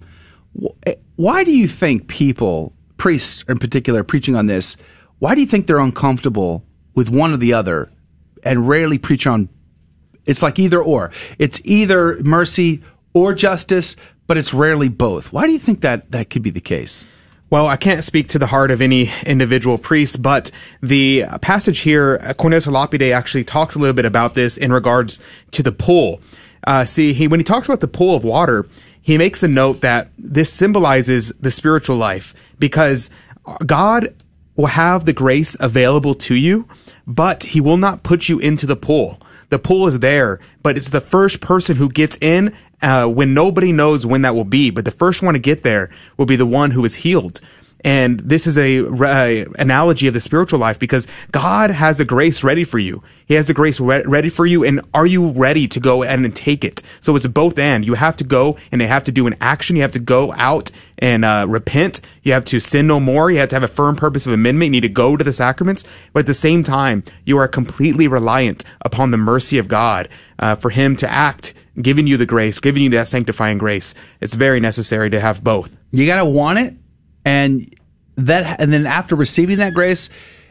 wh- 0.60 0.90
why 1.14 1.44
do 1.44 1.52
you 1.52 1.68
think 1.68 2.08
people, 2.08 2.72
priests 2.96 3.44
in 3.48 3.58
particular, 3.58 4.02
preaching 4.02 4.36
on 4.36 4.46
this, 4.46 4.76
why 5.18 5.34
do 5.34 5.40
you 5.40 5.46
think 5.46 5.66
they're 5.66 5.78
uncomfortable 5.78 6.64
with 6.94 7.08
one 7.08 7.32
or 7.32 7.36
the 7.36 7.52
other 7.52 7.90
and 8.42 8.68
rarely 8.68 8.98
preach 8.98 9.26
on? 9.26 9.48
It's 10.24 10.42
like 10.42 10.58
either 10.58 10.82
or. 10.82 11.12
It's 11.38 11.60
either 11.64 12.20
mercy 12.22 12.82
or 13.14 13.32
justice, 13.32 13.96
but 14.26 14.36
it's 14.36 14.52
rarely 14.52 14.88
both. 14.88 15.32
Why 15.32 15.46
do 15.46 15.52
you 15.52 15.58
think 15.58 15.80
that 15.82 16.10
that 16.10 16.30
could 16.30 16.42
be 16.42 16.50
the 16.50 16.60
case? 16.60 17.06
Well, 17.48 17.68
I 17.68 17.76
can't 17.76 18.02
speak 18.02 18.26
to 18.28 18.40
the 18.40 18.48
heart 18.48 18.72
of 18.72 18.82
any 18.82 19.12
individual 19.24 19.78
priest, 19.78 20.20
but 20.20 20.50
the 20.82 21.24
passage 21.42 21.80
here, 21.80 22.18
Cornelius 22.36 22.66
Lapide 22.66 23.12
actually 23.12 23.44
talks 23.44 23.76
a 23.76 23.78
little 23.78 23.94
bit 23.94 24.04
about 24.04 24.34
this 24.34 24.56
in 24.56 24.72
regards 24.72 25.20
to 25.52 25.62
the 25.62 25.70
pool. 25.70 26.20
Uh, 26.66 26.84
see, 26.84 27.12
he 27.12 27.28
when 27.28 27.38
he 27.38 27.44
talks 27.44 27.66
about 27.66 27.80
the 27.80 27.88
pool 27.88 28.16
of 28.16 28.24
water, 28.24 28.66
he 29.06 29.18
makes 29.18 29.40
the 29.40 29.46
note 29.46 29.82
that 29.82 30.10
this 30.18 30.52
symbolizes 30.52 31.32
the 31.38 31.52
spiritual 31.52 31.94
life 31.94 32.34
because 32.58 33.08
God 33.64 34.12
will 34.56 34.66
have 34.66 35.04
the 35.04 35.12
grace 35.12 35.56
available 35.60 36.16
to 36.16 36.34
you, 36.34 36.66
but 37.06 37.44
He 37.44 37.60
will 37.60 37.76
not 37.76 38.02
put 38.02 38.28
you 38.28 38.40
into 38.40 38.66
the 38.66 38.74
pool. 38.74 39.20
The 39.48 39.60
pool 39.60 39.86
is 39.86 40.00
there, 40.00 40.40
but 40.60 40.76
it's 40.76 40.90
the 40.90 41.00
first 41.00 41.40
person 41.40 41.76
who 41.76 41.88
gets 41.88 42.18
in 42.20 42.52
uh, 42.82 43.06
when 43.06 43.32
nobody 43.32 43.70
knows 43.70 44.04
when 44.04 44.22
that 44.22 44.34
will 44.34 44.42
be. 44.42 44.70
But 44.70 44.84
the 44.84 44.90
first 44.90 45.22
one 45.22 45.34
to 45.34 45.38
get 45.40 45.62
there 45.62 45.88
will 46.16 46.26
be 46.26 46.34
the 46.34 46.44
one 46.44 46.72
who 46.72 46.84
is 46.84 46.96
healed. 46.96 47.40
And 47.86 48.18
this 48.18 48.48
is 48.48 48.58
a 48.58 48.78
analogy 49.60 50.08
of 50.08 50.14
the 50.14 50.20
spiritual 50.20 50.58
life 50.58 50.76
because 50.76 51.06
God 51.30 51.70
has 51.70 51.98
the 51.98 52.04
grace 52.04 52.42
ready 52.42 52.64
for 52.64 52.80
you. 52.80 53.00
He 53.26 53.34
has 53.34 53.46
the 53.46 53.54
grace 53.54 53.78
re- 53.78 54.02
ready 54.04 54.28
for 54.28 54.44
you. 54.44 54.64
And 54.64 54.80
are 54.92 55.06
you 55.06 55.30
ready 55.30 55.68
to 55.68 55.78
go 55.78 56.02
and 56.02 56.34
take 56.34 56.64
it? 56.64 56.82
So 57.00 57.14
it's 57.14 57.28
both 57.28 57.56
and. 57.60 57.86
You 57.86 57.94
have 57.94 58.16
to 58.16 58.24
go 58.24 58.58
and 58.72 58.80
they 58.80 58.88
have 58.88 59.04
to 59.04 59.12
do 59.12 59.28
an 59.28 59.36
action. 59.40 59.76
You 59.76 59.82
have 59.82 59.92
to 59.92 60.00
go 60.00 60.32
out 60.32 60.72
and 60.98 61.24
uh, 61.24 61.46
repent. 61.48 62.00
You 62.24 62.32
have 62.32 62.44
to 62.46 62.58
sin 62.58 62.88
no 62.88 62.98
more. 62.98 63.30
You 63.30 63.38
have 63.38 63.50
to 63.50 63.54
have 63.54 63.62
a 63.62 63.68
firm 63.68 63.94
purpose 63.94 64.26
of 64.26 64.32
amendment. 64.32 64.66
You 64.66 64.80
need 64.80 64.80
to 64.80 64.88
go 64.88 65.16
to 65.16 65.22
the 65.22 65.32
sacraments. 65.32 65.84
But 66.12 66.20
at 66.20 66.26
the 66.26 66.34
same 66.34 66.64
time, 66.64 67.04
you 67.24 67.38
are 67.38 67.46
completely 67.46 68.08
reliant 68.08 68.64
upon 68.80 69.12
the 69.12 69.16
mercy 69.16 69.58
of 69.58 69.68
God 69.68 70.08
uh, 70.40 70.56
for 70.56 70.70
Him 70.70 70.96
to 70.96 71.08
act, 71.08 71.54
giving 71.80 72.08
you 72.08 72.16
the 72.16 72.26
grace, 72.26 72.58
giving 72.58 72.82
you 72.82 72.90
that 72.90 73.06
sanctifying 73.06 73.58
grace. 73.58 73.94
It's 74.20 74.34
very 74.34 74.58
necessary 74.58 75.08
to 75.10 75.20
have 75.20 75.44
both. 75.44 75.76
You 75.92 76.04
got 76.04 76.16
to 76.16 76.24
want 76.24 76.58
it 76.58 76.74
and 77.26 77.74
that 78.16 78.60
and 78.60 78.72
then 78.72 78.86
after 78.86 79.14
receiving 79.14 79.58
that 79.58 79.74
grace 79.74 80.08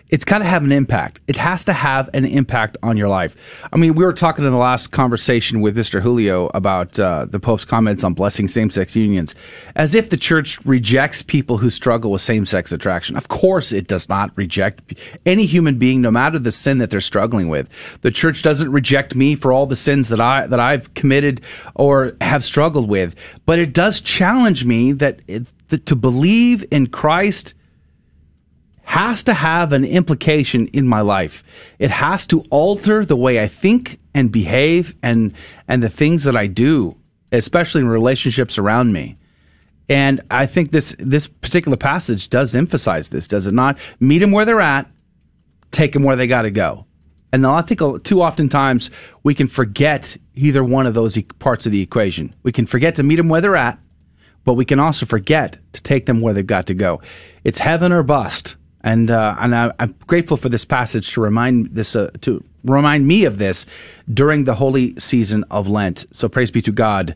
it's 0.09 0.23
got 0.23 0.37
to 0.37 0.45
have 0.45 0.63
an 0.63 0.71
impact. 0.71 1.19
It 1.27 1.35
has 1.35 1.63
to 1.65 1.73
have 1.73 2.09
an 2.13 2.25
impact 2.25 2.77
on 2.83 2.95
your 2.95 3.09
life. 3.09 3.35
I 3.73 3.77
mean, 3.77 3.95
we 3.95 4.05
were 4.05 4.13
talking 4.13 4.45
in 4.45 4.51
the 4.51 4.57
last 4.57 4.91
conversation 4.91 5.61
with 5.61 5.75
Mr. 5.75 5.99
Julio 5.99 6.51
about 6.53 6.99
uh, 6.99 7.25
the 7.25 7.39
Pope's 7.39 7.65
comments 7.65 8.03
on 8.03 8.13
blessing 8.13 8.47
same 8.47 8.69
sex 8.69 8.95
unions, 8.95 9.33
as 9.75 9.95
if 9.95 10.11
the 10.11 10.17
church 10.17 10.63
rejects 10.63 11.23
people 11.23 11.57
who 11.57 11.71
struggle 11.71 12.11
with 12.11 12.21
same 12.21 12.45
sex 12.45 12.71
attraction. 12.71 13.17
Of 13.17 13.29
course, 13.29 13.71
it 13.71 13.87
does 13.87 14.07
not 14.07 14.31
reject 14.35 14.93
any 15.25 15.45
human 15.45 15.79
being, 15.79 16.01
no 16.01 16.11
matter 16.11 16.37
the 16.37 16.51
sin 16.51 16.77
that 16.77 16.91
they're 16.91 17.01
struggling 17.01 17.49
with. 17.49 17.67
The 18.01 18.11
church 18.11 18.43
doesn't 18.43 18.71
reject 18.71 19.15
me 19.15 19.33
for 19.33 19.51
all 19.51 19.65
the 19.65 19.75
sins 19.75 20.09
that 20.09 20.21
I 20.21 20.45
that 20.47 20.59
I've 20.59 20.93
committed 20.93 21.41
or 21.73 22.15
have 22.21 22.45
struggled 22.45 22.89
with, 22.89 23.15
but 23.47 23.57
it 23.57 23.73
does 23.73 24.01
challenge 24.01 24.65
me 24.65 24.91
that, 24.93 25.21
it, 25.27 25.47
that 25.69 25.85
to 25.87 25.95
believe 25.95 26.65
in 26.71 26.87
Christ 26.87 27.53
has 28.83 29.23
to 29.23 29.33
have 29.33 29.73
an 29.73 29.83
implication 29.83 30.67
in 30.67 30.87
my 30.87 31.01
life. 31.01 31.43
It 31.79 31.89
has 31.89 32.27
to 32.27 32.41
alter 32.51 33.03
the 33.03 33.15
way 33.15 33.41
I 33.41 33.47
think 33.47 33.99
and 34.13 34.31
behave 34.31 34.95
and 35.01 35.33
and 35.67 35.81
the 35.81 35.89
things 35.89 36.23
that 36.23 36.35
I 36.35 36.47
do, 36.47 36.95
especially 37.31 37.81
in 37.81 37.87
relationships 37.87 38.57
around 38.57 38.93
me. 38.93 39.17
And 39.89 40.21
I 40.31 40.45
think 40.45 40.71
this 40.71 40.95
this 40.99 41.27
particular 41.27 41.77
passage 41.77 42.29
does 42.29 42.55
emphasize 42.55 43.09
this, 43.09 43.27
does 43.27 43.47
it 43.47 43.53
not? 43.53 43.77
Meet 43.99 44.19
them 44.19 44.31
where 44.31 44.45
they're 44.45 44.61
at, 44.61 44.89
take 45.71 45.93
them 45.93 46.03
where 46.03 46.15
they 46.15 46.27
got 46.27 46.43
to 46.43 46.51
go. 46.51 46.85
And 47.31 47.45
I 47.45 47.61
think 47.63 48.03
too 48.03 48.21
often 48.21 48.47
times 48.47 48.91
we 49.23 49.33
can 49.33 49.47
forget 49.47 50.15
either 50.35 50.63
one 50.63 50.85
of 50.85 50.93
those 50.93 51.21
parts 51.39 51.65
of 51.65 51.71
the 51.71 51.81
equation. 51.81 52.33
We 52.43 52.53
can 52.53 52.65
forget 52.65 52.95
to 52.95 53.03
meet 53.03 53.17
them 53.17 53.27
where 53.27 53.41
they're 53.41 53.57
at, 53.57 53.79
but 54.45 54.53
we 54.53 54.63
can 54.63 54.79
also 54.79 55.05
forget 55.05 55.57
to 55.73 55.81
take 55.81 56.05
them 56.05 56.21
where 56.21 56.33
they've 56.33 56.47
got 56.47 56.67
to 56.67 56.73
go. 56.73 57.01
It's 57.43 57.59
heaven 57.59 57.91
or 57.91 58.03
bust. 58.03 58.55
And 58.81 59.09
uh, 59.09 59.35
and 59.39 59.55
I, 59.55 59.73
I'm 59.79 59.95
grateful 60.05 60.37
for 60.37 60.47
this 60.47 60.63
passage 60.63 61.11
to 61.13 61.21
remind 61.21 61.73
this 61.73 61.95
uh, 61.95 62.11
to 62.21 62.43
remind 62.63 63.07
me 63.07 63.25
of 63.25 63.39
this 63.39 63.65
during 64.13 64.43
the 64.43 64.53
holy 64.53 64.97
season 64.99 65.43
of 65.49 65.67
Lent. 65.67 66.05
So 66.11 66.29
praise 66.29 66.51
be 66.51 66.61
to 66.61 66.71
God 66.71 67.15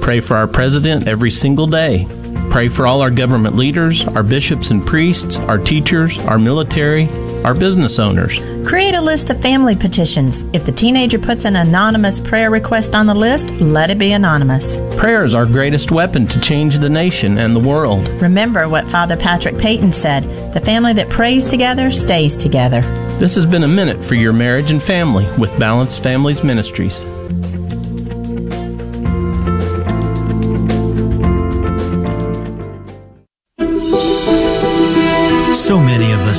Pray 0.00 0.20
for 0.20 0.36
our 0.36 0.46
president 0.46 1.06
every 1.06 1.30
single 1.30 1.66
day. 1.66 2.06
Pray 2.50 2.68
for 2.68 2.86
all 2.86 3.00
our 3.00 3.10
government 3.10 3.56
leaders, 3.56 4.06
our 4.08 4.22
bishops 4.22 4.70
and 4.70 4.84
priests, 4.84 5.36
our 5.38 5.58
teachers, 5.58 6.18
our 6.18 6.38
military, 6.38 7.06
our 7.44 7.54
business 7.54 7.98
owners. 7.98 8.38
Create 8.68 8.94
a 8.94 9.00
list 9.00 9.30
of 9.30 9.40
family 9.40 9.74
petitions. 9.74 10.44
If 10.52 10.66
the 10.66 10.72
teenager 10.72 11.18
puts 11.18 11.44
an 11.44 11.56
anonymous 11.56 12.20
prayer 12.20 12.50
request 12.50 12.94
on 12.94 13.06
the 13.06 13.14
list, 13.14 13.50
let 13.60 13.90
it 13.90 13.98
be 13.98 14.12
anonymous. 14.12 14.76
Prayer 14.98 15.24
is 15.24 15.34
our 15.34 15.46
greatest 15.46 15.90
weapon 15.90 16.26
to 16.26 16.40
change 16.40 16.78
the 16.78 16.90
nation 16.90 17.38
and 17.38 17.54
the 17.54 17.60
world. 17.60 18.06
Remember 18.20 18.68
what 18.68 18.90
Father 18.90 19.16
Patrick 19.16 19.58
Peyton 19.58 19.92
said 19.92 20.24
the 20.54 20.60
family 20.60 20.92
that 20.94 21.08
prays 21.08 21.46
together 21.46 21.90
stays 21.90 22.36
together. 22.36 22.82
This 23.18 23.34
has 23.34 23.46
been 23.46 23.64
a 23.64 23.68
minute 23.68 24.02
for 24.02 24.14
your 24.14 24.32
marriage 24.32 24.70
and 24.70 24.82
family 24.82 25.26
with 25.38 25.58
Balanced 25.58 26.02
Families 26.02 26.42
Ministries. 26.42 27.04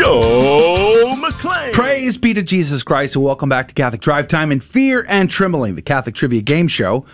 Joe 0.00 1.14
McClain. 1.18 1.74
Praise 1.74 2.16
be 2.16 2.32
to 2.32 2.42
Jesus 2.42 2.82
Christ, 2.82 3.16
and 3.16 3.22
welcome 3.22 3.50
back 3.50 3.68
to 3.68 3.74
Catholic 3.74 4.00
Drive 4.00 4.28
Time 4.28 4.50
and 4.50 4.64
Fear 4.64 5.04
and 5.06 5.28
Trembling, 5.28 5.74
the 5.74 5.82
Catholic 5.82 6.14
Trivia 6.14 6.40
Game 6.40 6.68
Show, 6.68 7.04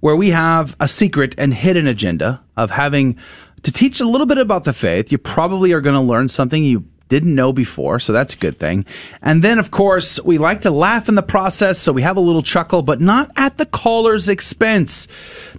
where 0.00 0.14
we 0.14 0.28
have 0.28 0.76
a 0.78 0.86
secret 0.86 1.34
and 1.38 1.54
hidden 1.54 1.86
agenda 1.86 2.42
of 2.58 2.70
having 2.70 3.16
to 3.62 3.72
teach 3.72 3.98
a 3.98 4.04
little 4.06 4.26
bit 4.26 4.36
about 4.36 4.64
the 4.64 4.74
faith. 4.74 5.10
You 5.10 5.16
probably 5.16 5.72
are 5.72 5.80
going 5.80 5.94
to 5.94 6.02
learn 6.02 6.28
something 6.28 6.62
you 6.62 6.84
didn't 7.08 7.34
know 7.34 7.52
before, 7.52 7.98
so 7.98 8.12
that's 8.12 8.34
a 8.34 8.38
good 8.38 8.58
thing. 8.58 8.84
And 9.20 9.42
then, 9.42 9.58
of 9.58 9.70
course, 9.70 10.18
we 10.20 10.38
like 10.38 10.62
to 10.62 10.70
laugh 10.70 11.08
in 11.08 11.14
the 11.14 11.22
process, 11.22 11.78
so 11.78 11.92
we 11.92 12.02
have 12.02 12.16
a 12.16 12.20
little 12.20 12.42
chuckle, 12.42 12.82
but 12.82 13.00
not 13.00 13.30
at 13.36 13.58
the 13.58 13.66
caller's 13.66 14.28
expense. 14.28 15.06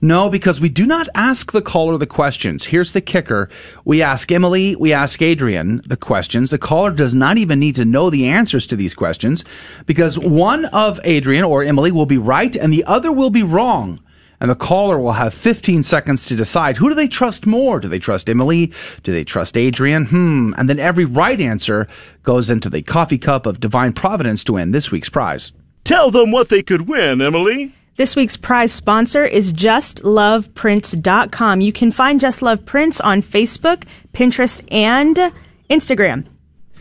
No, 0.01 0.29
because 0.29 0.59
we 0.59 0.69
do 0.69 0.85
not 0.85 1.07
ask 1.13 1.51
the 1.51 1.61
caller 1.61 1.97
the 1.97 2.07
questions. 2.07 2.65
Here's 2.65 2.93
the 2.93 3.01
kicker. 3.01 3.49
We 3.85 4.01
ask 4.01 4.31
Emily, 4.31 4.75
we 4.75 4.91
ask 4.91 5.21
Adrian 5.21 5.81
the 5.85 5.97
questions. 5.97 6.49
The 6.49 6.57
caller 6.57 6.91
does 6.91 7.13
not 7.13 7.37
even 7.37 7.59
need 7.59 7.75
to 7.75 7.85
know 7.85 8.09
the 8.09 8.27
answers 8.27 8.65
to 8.67 8.75
these 8.75 8.95
questions 8.95 9.43
because 9.85 10.17
one 10.17 10.65
of 10.65 10.99
Adrian 11.03 11.43
or 11.43 11.63
Emily 11.63 11.91
will 11.91 12.05
be 12.05 12.17
right 12.17 12.55
and 12.55 12.73
the 12.73 12.83
other 12.85 13.11
will 13.11 13.29
be 13.29 13.43
wrong 13.43 13.99
and 14.45 14.51
the 14.51 14.55
caller 14.55 14.99
will 14.99 15.13
have 15.13 15.33
15 15.33 15.81
seconds 15.81 16.27
to 16.27 16.35
decide 16.35 16.77
who 16.77 16.89
do 16.89 16.93
they 16.93 17.07
trust 17.07 17.47
more? 17.47 17.79
Do 17.79 17.87
they 17.87 17.97
trust 17.97 18.29
Emily? 18.29 18.71
Do 19.01 19.11
they 19.11 19.23
trust 19.23 19.57
Adrian? 19.57 20.05
Hmm. 20.05 20.53
And 20.55 20.69
then 20.69 20.77
every 20.77 21.03
right 21.03 21.41
answer 21.41 21.87
goes 22.21 22.51
into 22.51 22.69
the 22.69 22.83
coffee 22.83 23.17
cup 23.17 23.47
of 23.47 23.59
divine 23.59 23.93
providence 23.93 24.43
to 24.43 24.53
win 24.53 24.69
this 24.69 24.91
week's 24.91 25.09
prize. 25.09 25.51
Tell 25.83 26.11
them 26.11 26.29
what 26.29 26.49
they 26.49 26.61
could 26.61 26.87
win, 26.87 27.23
Emily. 27.23 27.73
This 27.95 28.15
week's 28.15 28.37
prize 28.37 28.71
sponsor 28.71 29.25
is 29.25 29.51
JustLovePrints.com. 29.51 31.61
You 31.61 31.73
can 31.73 31.91
find 31.91 32.21
Just 32.21 32.43
Love 32.43 32.63
Prints 32.67 33.01
on 33.01 33.23
Facebook, 33.23 33.85
Pinterest, 34.13 34.63
and 34.71 35.33
Instagram. 35.71 36.27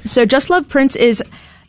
So 0.05 0.27
Just 0.27 0.51
Love 0.51 0.69
Prints 0.69 0.97
is 0.97 1.23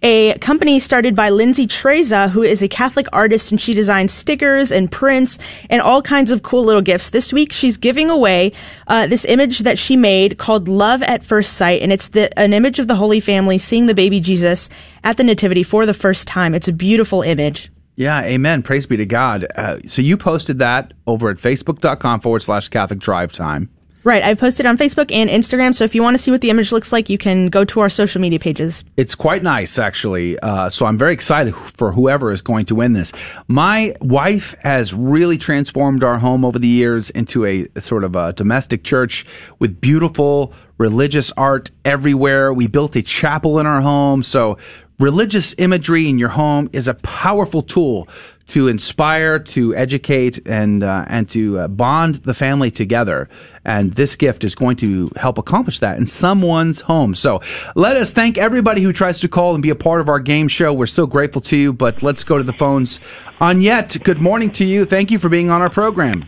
a 0.06 0.38
company 0.38 0.80
started 0.80 1.16
by 1.16 1.32
Lindsay 1.32 1.66
Treza, 1.66 2.30
who 2.30 2.44
is 2.44 2.62
a 2.62 2.68
Catholic 2.68 3.08
artist, 3.12 3.50
and 3.52 3.60
she 3.60 3.74
designs 3.74 4.14
stickers 4.14 4.72
and 4.72 4.92
prints 4.92 5.40
and 5.68 5.82
all 5.82 6.04
kinds 6.04 6.30
of 6.30 6.44
cool 6.44 6.64
little 6.64 6.84
gifts. 6.84 7.10
This 7.10 7.34
week, 7.34 7.52
she's 7.52 7.78
giving 7.78 8.12
away 8.12 8.52
uh, 8.86 9.08
this 9.08 9.26
image 9.26 9.60
that 9.60 9.80
she 9.80 9.96
made 9.96 10.38
called 10.38 10.68
"Love 10.68 11.02
at 11.02 11.24
First 11.24 11.54
Sight," 11.54 11.82
and 11.82 11.92
it's 11.92 12.10
the, 12.10 12.38
an 12.38 12.54
image 12.54 12.78
of 12.78 12.88
the 12.88 12.96
Holy 12.96 13.20
Family 13.20 13.58
seeing 13.58 13.88
the 13.88 13.96
baby 13.96 14.20
Jesus 14.20 14.70
at 15.04 15.18
the 15.18 15.24
Nativity 15.24 15.64
for 15.64 15.88
the 15.88 15.94
first 15.94 16.28
time. 16.28 16.54
It's 16.54 16.68
a 16.68 16.74
beautiful 16.74 17.24
image. 17.24 17.72
Yeah, 17.96 18.22
amen. 18.22 18.62
Praise 18.62 18.86
be 18.86 18.98
to 18.98 19.08
God. 19.08 19.48
Uh, 19.56 19.80
so 19.88 20.04
you 20.04 20.18
posted 20.18 20.60
that 20.60 20.94
over 21.08 21.32
at 21.32 21.38
facebook.com 21.38 22.20
forward 22.20 22.44
slash 22.44 22.70
Catholic 22.70 23.00
Drive 23.00 23.32
Time. 23.32 23.72
Right. 24.06 24.22
I've 24.22 24.38
posted 24.38 24.68
on 24.68 24.78
Facebook 24.78 25.12
and 25.12 25.32
Instagram. 25.32 25.74
So 25.74 25.84
if 25.84 25.96
you 25.96 26.04
want 26.04 26.16
to 26.16 26.22
see 26.22 26.30
what 26.30 26.42
the 26.42 26.52
image 26.52 26.72
looks 26.72 26.94
like, 26.94 27.10
you 27.10 27.18
can 27.18 27.48
go 27.48 27.66
to 27.66 27.80
our 27.80 27.90
social 27.90 28.22
media 28.22 28.38
pages. 28.38 28.84
It's 28.98 29.16
quite 29.16 29.42
nice, 29.42 29.80
actually. 29.80 30.38
Uh, 30.40 30.70
so 30.70 30.86
I'm 30.86 30.96
very 30.96 31.12
excited 31.12 31.56
for 31.56 31.92
whoever 31.92 32.32
is 32.32 32.44
going 32.44 32.68
to 32.68 32.76
win 32.76 32.94
this. 32.94 33.12
My 33.48 33.96
wife 34.02 34.56
has 34.60 34.94
really 34.94 35.40
transformed 35.40 36.04
our 36.04 36.20
home 36.20 36.46
over 36.46 36.60
the 36.60 36.68
years 36.68 37.10
into 37.10 37.46
a 37.48 37.68
sort 37.80 38.04
of 38.04 38.16
a 38.16 38.32
domestic 38.34 38.84
church 38.84 39.26
with 39.58 39.82
beautiful 39.82 40.54
religious 40.78 41.32
art 41.32 41.72
everywhere. 41.84 42.54
We 42.54 42.68
built 42.68 42.96
a 42.96 43.02
chapel 43.02 43.60
in 43.60 43.66
our 43.66 43.82
home. 43.82 44.22
So 44.22 44.60
religious 45.00 45.56
imagery 45.58 46.08
in 46.08 46.18
your 46.18 46.30
home 46.30 46.70
is 46.74 46.88
a 46.88 46.94
powerful 46.96 47.62
tool 47.62 48.08
to 48.48 48.68
inspire, 48.68 49.40
to 49.40 49.76
educate, 49.76 50.48
and 50.48 50.84
uh, 50.84 51.06
and 51.08 51.28
to 51.30 51.58
uh, 51.58 51.68
bond 51.68 52.16
the 52.16 52.34
family 52.34 52.70
together. 52.70 53.28
And 53.64 53.94
this 53.94 54.16
gift 54.16 54.44
is 54.44 54.54
going 54.54 54.76
to 54.78 55.10
help 55.16 55.40
accomplish 55.40 55.80
that 55.80 55.98
in 55.98 56.06
someone's 56.06 56.82
home. 56.82 57.16
So 57.16 57.42
let 57.76 57.98
us 57.98 58.14
thank 58.14 58.38
everybody 58.38 58.82
who 58.82 58.94
tries 58.94 59.20
to 59.22 59.28
call 59.28 59.56
and 59.56 59.64
be 59.64 59.72
a 59.72 59.76
part 59.76 60.00
of 60.00 60.10
our 60.10 60.20
game 60.20 60.48
show. 60.48 60.72
We're 60.74 60.86
so 60.86 61.08
grateful 61.08 61.42
to 61.42 61.58
you. 61.58 61.74
But 61.74 62.04
let's 62.04 62.24
go 62.24 62.38
to 62.38 62.44
the 62.44 62.54
phones. 62.54 63.00
Anyette, 63.42 64.04
good 64.04 64.22
morning 64.22 64.52
to 64.52 64.66
you. 64.66 64.86
Thank 64.86 65.10
you 65.10 65.18
for 65.18 65.30
being 65.30 65.50
on 65.50 65.62
our 65.62 65.70
program. 65.70 66.26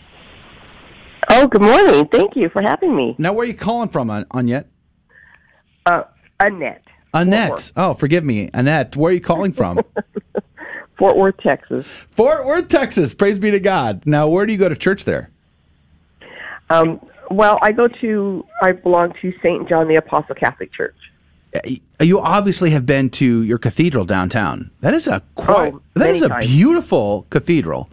Oh, 1.29 1.47
good 1.47 1.61
morning. 1.61 2.07
Thank 2.11 2.35
you 2.35 2.49
for 2.49 2.61
having 2.61 2.95
me. 2.95 3.13
Now, 3.17 3.33
where 3.33 3.43
are 3.43 3.47
you 3.47 3.53
calling 3.53 3.89
from, 3.89 4.09
An- 4.09 4.25
Anyette? 4.33 4.65
Uh, 5.85 6.03
Annette. 6.39 6.86
Annette. 7.21 7.71
Oh, 7.75 7.93
forgive 7.93 8.23
me, 8.23 8.49
Annette. 8.53 8.95
Where 8.95 9.09
are 9.11 9.13
you 9.13 9.21
calling 9.21 9.53
from? 9.53 9.79
Fort 10.97 11.15
Worth, 11.17 11.37
Texas. 11.37 11.85
Fort 12.11 12.45
Worth, 12.45 12.69
Texas. 12.69 13.13
Praise 13.13 13.37
be 13.37 13.51
to 13.51 13.59
God. 13.59 14.05
Now, 14.05 14.27
where 14.27 14.45
do 14.45 14.51
you 14.51 14.57
go 14.57 14.67
to 14.69 14.75
church 14.75 15.05
there? 15.05 15.29
Um, 16.69 16.99
well, 17.29 17.59
I 17.61 17.71
go 17.71 17.87
to, 17.87 18.45
I 18.61 18.71
belong 18.73 19.13
to 19.21 19.31
St. 19.43 19.67
John 19.69 19.87
the 19.87 19.95
Apostle 19.95 20.35
Catholic 20.35 20.71
Church. 20.73 20.95
You 22.01 22.19
obviously 22.19 22.71
have 22.71 22.85
been 22.85 23.09
to 23.11 23.41
your 23.43 23.57
cathedral 23.57 24.05
downtown. 24.05 24.69
That 24.81 24.93
is 24.93 25.07
a 25.07 25.21
quite, 25.35 25.73
Oh, 25.73 25.81
that 25.95 26.09
is 26.09 26.21
a 26.21 26.29
times. 26.29 26.45
beautiful 26.45 27.25
cathedral. 27.29 27.89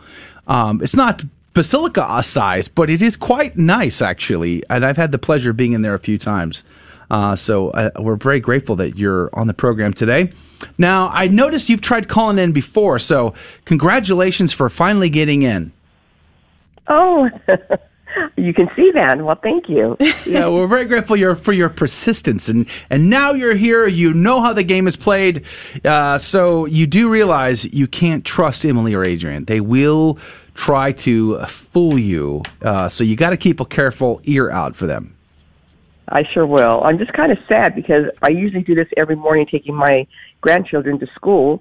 Um, 0.47 0.81
it's 0.83 0.97
not 0.97 1.23
basilica 1.55 2.23
size, 2.23 2.69
but 2.69 2.91
it 2.91 3.01
is 3.01 3.17
quite 3.17 3.57
nice 3.57 4.03
actually. 4.03 4.63
And 4.69 4.85
I've 4.85 4.97
had 4.97 5.13
the 5.13 5.19
pleasure 5.19 5.51
of 5.51 5.57
being 5.57 5.73
in 5.73 5.83
there 5.83 5.95
a 5.95 5.99
few 6.01 6.19
times. 6.19 6.65
Uh, 7.11 7.37
so 7.37 7.71
uh, 7.71 7.91
we're 7.99 8.17
very 8.17 8.41
grateful 8.41 8.77
that 8.77 8.99
you're 8.99 9.31
on 9.33 9.47
the 9.47 9.55
program 9.55 9.93
today. 9.93 10.33
Now, 10.79 11.11
I 11.13 11.29
noticed 11.29 11.69
you've 11.69 11.81
tried 11.81 12.09
calling 12.09 12.39
in 12.39 12.53
before, 12.53 12.99
so 12.99 13.35
congratulations 13.65 14.53
for 14.53 14.69
finally 14.69 15.11
getting 15.11 15.43
in. 15.43 15.73
Oh, 16.89 17.29
you 18.37 18.53
can 18.55 18.69
see 18.77 18.91
that. 18.93 19.23
Well, 19.23 19.39
thank 19.43 19.69
you. 19.69 19.97
yeah, 20.27 20.49
we're 20.49 20.67
very 20.67 20.85
grateful 20.85 21.17
your, 21.17 21.35
for 21.35 21.53
your 21.53 21.69
persistence, 21.69 22.49
and 22.49 22.67
and 22.91 23.11
now 23.11 23.33
you're 23.33 23.55
here. 23.55 23.87
You 23.87 24.13
know 24.13 24.41
how 24.41 24.53
the 24.53 24.65
game 24.65 24.87
is 24.87 24.97
played, 24.97 25.45
uh, 25.85 26.19
so 26.19 26.67
you 26.67 26.87
do 26.87 27.09
realize 27.09 27.73
you 27.73 27.87
can't 27.87 28.25
trust 28.25 28.65
Emily 28.65 28.95
or 28.95 29.05
Adrian. 29.05 29.45
They 29.45 29.61
will 29.61 30.19
try 30.55 30.93
to 30.93 31.45
fool 31.47 31.99
you, 31.99 32.43
uh, 32.63 32.89
so 32.89 33.03
you 33.03 33.17
got 33.17 33.31
to 33.31 33.37
keep 33.37 33.61
a 33.61 33.65
careful 33.65 34.21
ear 34.25 34.51
out 34.51 34.77
for 34.77 34.87
them. 34.87 35.17
I 36.15 36.23
sure 36.33 36.47
will. 36.47 36.83
I'm 36.85 36.97
just 36.97 37.13
kind 37.13 37.33
of 37.33 37.39
sad 37.49 37.75
because 37.75 38.05
I 38.23 38.31
usually 38.31 38.63
do 38.63 38.77
this 38.77 38.87
every 38.97 39.17
morning, 39.17 39.47
taking 39.51 39.75
my 39.75 40.07
grandchildren 40.41 40.99
to 41.01 41.07
school 41.17 41.61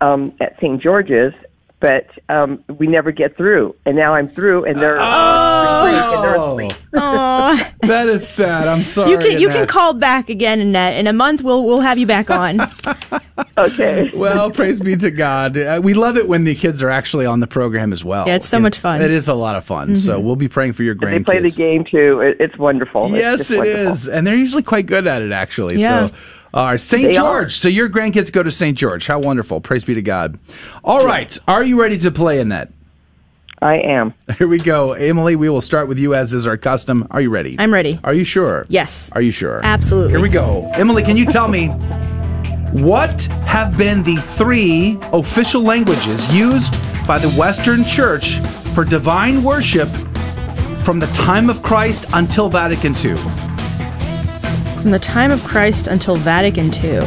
um, 0.00 0.32
at 0.40 0.56
St. 0.56 0.82
George's, 0.82 1.34
but 1.82 2.06
um, 2.28 2.62
we 2.78 2.86
never 2.86 3.10
get 3.10 3.36
through. 3.36 3.74
And 3.84 3.96
now 3.96 4.14
I'm 4.14 4.28
through, 4.28 4.64
and 4.64 4.80
they're 4.80 4.94
spring 4.96 5.92
break 5.92 6.14
and 6.14 6.24
they're 6.24 6.36
asleep. 6.36 6.72
Aw. 6.94 7.72
that 7.82 8.08
is 8.08 8.26
sad. 8.26 8.68
I'm 8.68 8.82
sorry. 8.82 9.10
you 9.10 9.18
can 9.18 9.38
you 9.40 9.48
can 9.48 9.66
call 9.66 9.92
back 9.92 10.30
again, 10.30 10.60
Annette. 10.60 10.94
In 10.94 11.06
a 11.08 11.12
month, 11.12 11.42
we'll 11.42 11.64
we'll 11.64 11.80
have 11.80 11.98
you 11.98 12.06
back 12.06 12.30
on. 12.30 12.60
okay. 13.58 14.10
Well, 14.14 14.50
praise 14.50 14.78
be 14.80 14.96
to 14.96 15.10
God. 15.10 15.58
Uh, 15.58 15.80
we 15.82 15.92
love 15.94 16.16
it 16.16 16.28
when 16.28 16.44
the 16.44 16.54
kids 16.54 16.82
are 16.82 16.90
actually 16.90 17.26
on 17.26 17.40
the 17.40 17.46
program 17.48 17.92
as 17.92 18.04
well. 18.04 18.26
Yeah, 18.28 18.36
it's 18.36 18.48
so 18.48 18.58
It- 18.58 18.60
much 18.60 18.78
fun. 18.78 19.02
It 19.02 19.10
is 19.10 19.26
a 19.28 19.34
lot 19.34 19.56
of 19.56 19.64
fun. 19.64 19.96
So 19.96 20.20
Mhm. 20.20 20.22
we'll 20.22 20.36
be 20.36 20.48
praying 20.48 20.74
for 20.74 20.84
your 20.84 20.94
grandkids. 20.94 21.18
They 21.18 21.24
play 21.24 21.40
the 21.40 21.50
game 21.50 21.84
too. 21.84 22.20
It, 22.20 22.36
it's 22.38 22.56
wonderful. 22.58 23.08
Yes, 23.10 23.40
it's 23.40 23.50
it 23.50 23.58
wonderful. 23.58 23.86
is, 23.92 24.08
and 24.08 24.24
they're 24.26 24.36
usually 24.36 24.62
quite 24.62 24.86
good 24.86 25.08
at 25.08 25.20
it, 25.20 25.32
actually. 25.32 25.76
Yeah. 25.80 26.08
So, 26.08 26.14
uh, 26.54 26.76
St. 26.76 27.14
George. 27.14 27.18
are. 27.18 27.48
So 27.48 27.68
your 27.68 27.88
grandkids 27.88 28.32
go 28.32 28.42
to 28.42 28.50
St. 28.50 28.76
George. 28.76 29.06
How 29.06 29.18
wonderful! 29.18 29.60
Praise 29.60 29.84
be 29.84 29.94
to 29.94 30.02
God. 30.02 30.38
All 30.84 31.06
right, 31.06 31.36
are 31.48 31.62
you 31.62 31.80
ready 31.80 31.98
to 31.98 32.10
play 32.10 32.40
in 32.40 32.48
that? 32.50 32.70
I 33.62 33.76
am. 33.76 34.12
Here 34.38 34.48
we 34.48 34.58
go, 34.58 34.92
Emily. 34.92 35.36
We 35.36 35.48
will 35.48 35.60
start 35.60 35.86
with 35.86 35.98
you, 35.98 36.14
as 36.14 36.32
is 36.32 36.48
our 36.48 36.56
custom. 36.56 37.06
Are 37.12 37.20
you 37.20 37.30
ready? 37.30 37.54
I'm 37.60 37.72
ready. 37.72 38.00
Are 38.02 38.12
you 38.12 38.24
sure? 38.24 38.66
Yes. 38.68 39.10
Are 39.12 39.22
you 39.22 39.30
sure? 39.30 39.60
Absolutely. 39.62 40.10
Here 40.10 40.20
we 40.20 40.28
go, 40.28 40.68
Emily. 40.74 41.04
Can 41.04 41.16
you 41.16 41.24
tell 41.26 41.46
me 41.46 41.68
what 42.72 43.22
have 43.46 43.78
been 43.78 44.02
the 44.02 44.16
three 44.16 44.98
official 45.12 45.62
languages 45.62 46.30
used 46.34 46.72
by 47.06 47.20
the 47.20 47.30
Western 47.38 47.84
Church 47.84 48.38
for 48.74 48.84
divine 48.84 49.44
worship 49.44 49.88
from 50.82 50.98
the 50.98 51.06
time 51.14 51.48
of 51.48 51.62
Christ 51.62 52.06
until 52.14 52.48
Vatican 52.48 52.96
II? 52.96 53.51
From 54.82 54.90
the 54.90 54.98
time 54.98 55.30
of 55.30 55.42
Christ 55.44 55.86
until 55.86 56.16
Vatican 56.16 56.74
II. 56.74 56.98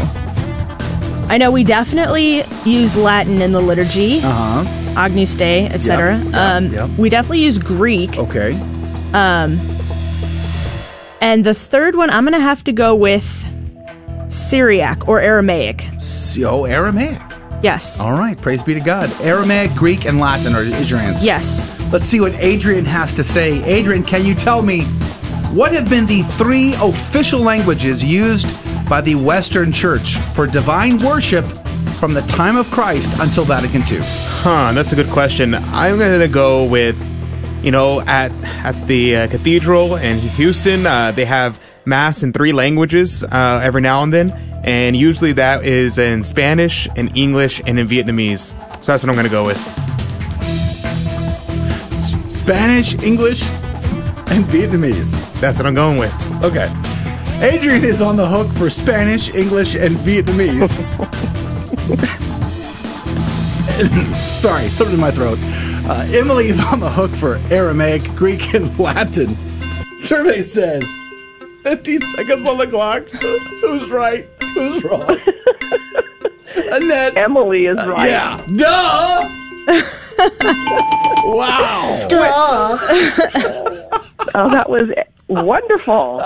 I 1.27 1.37
know 1.37 1.51
we 1.51 1.63
definitely 1.65 2.43
use 2.65 2.95
Latin 2.95 3.41
in 3.41 3.51
the 3.51 3.61
liturgy, 3.61 4.19
Uh 4.19 4.63
huh. 4.63 4.91
Agnus 4.95 5.35
Dei, 5.35 5.67
etc. 5.67 6.15
Yep, 6.17 6.25
yep, 6.27 6.33
um, 6.35 6.73
yep. 6.73 6.89
We 6.97 7.09
definitely 7.09 7.43
use 7.43 7.57
Greek. 7.59 8.17
Okay. 8.17 8.53
Um, 9.13 9.59
and 11.19 11.45
the 11.45 11.53
third 11.53 11.95
one, 11.95 12.09
I'm 12.11 12.23
going 12.23 12.33
to 12.33 12.39
have 12.39 12.63
to 12.63 12.71
go 12.71 12.95
with 12.95 13.25
Syriac 14.29 15.07
or 15.09 15.19
Aramaic. 15.19 15.85
Oh, 16.39 16.63
Aramaic. 16.65 17.19
Yes. 17.61 17.99
All 17.99 18.13
right. 18.13 18.39
Praise 18.39 18.63
be 18.63 18.73
to 18.73 18.79
God. 18.79 19.09
Aramaic, 19.19 19.73
Greek, 19.73 20.05
and 20.05 20.19
Latin 20.19 20.55
are 20.55 20.61
is 20.61 20.89
your 20.89 20.99
answer. 21.01 21.25
Yes. 21.25 21.69
Let's 21.91 22.05
see 22.05 22.21
what 22.21 22.33
Adrian 22.35 22.85
has 22.85 23.11
to 23.13 23.23
say. 23.23 23.61
Adrian, 23.65 24.03
can 24.03 24.23
you 24.25 24.33
tell 24.35 24.61
me 24.61 24.85
what 25.55 25.71
have 25.71 25.89
been 25.89 26.05
the 26.05 26.21
three 26.33 26.73
official 26.81 27.39
languages 27.39 28.03
used 28.03 28.45
by 28.89 28.99
the 28.99 29.15
Western 29.15 29.71
Church 29.71 30.17
for 30.35 30.45
divine 30.45 31.01
worship 31.01 31.45
from 31.97 32.13
the 32.13 32.21
time 32.23 32.57
of 32.57 32.69
Christ 32.71 33.13
until 33.19 33.45
Vatican 33.45 33.81
II? 33.89 33.99
Huh, 34.01 34.73
that's 34.73 34.91
a 34.91 34.97
good 34.97 35.09
question. 35.09 35.55
I'm 35.55 35.97
gonna 35.97 36.27
go 36.27 36.65
with, 36.65 36.97
you 37.63 37.71
know, 37.71 38.01
at 38.01 38.33
at 38.65 38.75
the 38.87 39.15
uh, 39.15 39.27
cathedral 39.27 39.95
in 39.95 40.17
Houston, 40.17 40.85
uh, 40.85 41.13
they 41.13 41.23
have 41.23 41.57
mass 41.85 42.21
in 42.21 42.33
three 42.33 42.51
languages 42.51 43.23
uh, 43.23 43.61
every 43.63 43.79
now 43.79 44.03
and 44.03 44.11
then, 44.11 44.31
and 44.65 44.97
usually 44.97 45.31
that 45.31 45.63
is 45.63 45.97
in 45.97 46.25
Spanish, 46.25 46.85
in 46.97 47.07
English, 47.15 47.61
and 47.65 47.79
in 47.79 47.87
Vietnamese. 47.87 48.49
So 48.83 48.91
that's 48.91 49.03
what 49.03 49.09
I'm 49.09 49.15
gonna 49.15 49.29
go 49.29 49.45
with. 49.45 49.57
Spanish, 52.29 52.93
English, 53.01 53.41
and 54.35 54.43
Vietnamese. 54.45 55.13
That's 55.39 55.57
what 55.57 55.65
I'm 55.65 55.73
going 55.73 55.97
with. 55.97 56.13
Okay. 56.43 56.69
Adrian 57.39 57.85
is 57.85 58.01
on 58.01 58.17
the 58.17 58.27
hook 58.27 58.47
for 58.57 58.69
Spanish, 58.69 59.33
English, 59.33 59.75
and 59.75 59.95
Vietnamese. 59.95 60.67
Sorry, 64.41 64.67
something 64.69 64.95
in 64.95 64.99
my 64.99 65.11
throat. 65.11 65.39
Uh, 65.87 66.05
Emily 66.09 66.49
is 66.49 66.59
on 66.59 66.81
the 66.81 66.89
hook 66.89 67.11
for 67.15 67.37
Aramaic, 67.49 68.03
Greek, 68.15 68.53
and 68.53 68.77
Latin. 68.77 69.37
Survey 69.99 70.41
says 70.41 70.83
15 71.63 72.01
seconds 72.01 72.45
on 72.45 72.57
the 72.57 72.67
clock. 72.67 73.07
Who's 73.07 73.89
right? 73.89 74.27
Who's 74.53 74.83
wrong? 74.83 75.09
Annette. 76.55 77.15
Emily 77.15 77.67
is 77.67 77.77
right. 77.87 78.09
Yeah. 78.09 78.45
Duh! 78.53 79.91
wow. 81.25 82.05
Duh. 82.07 82.19
oh, 84.35 84.49
that 84.49 84.69
was 84.69 84.89
wonderful. 85.27 86.21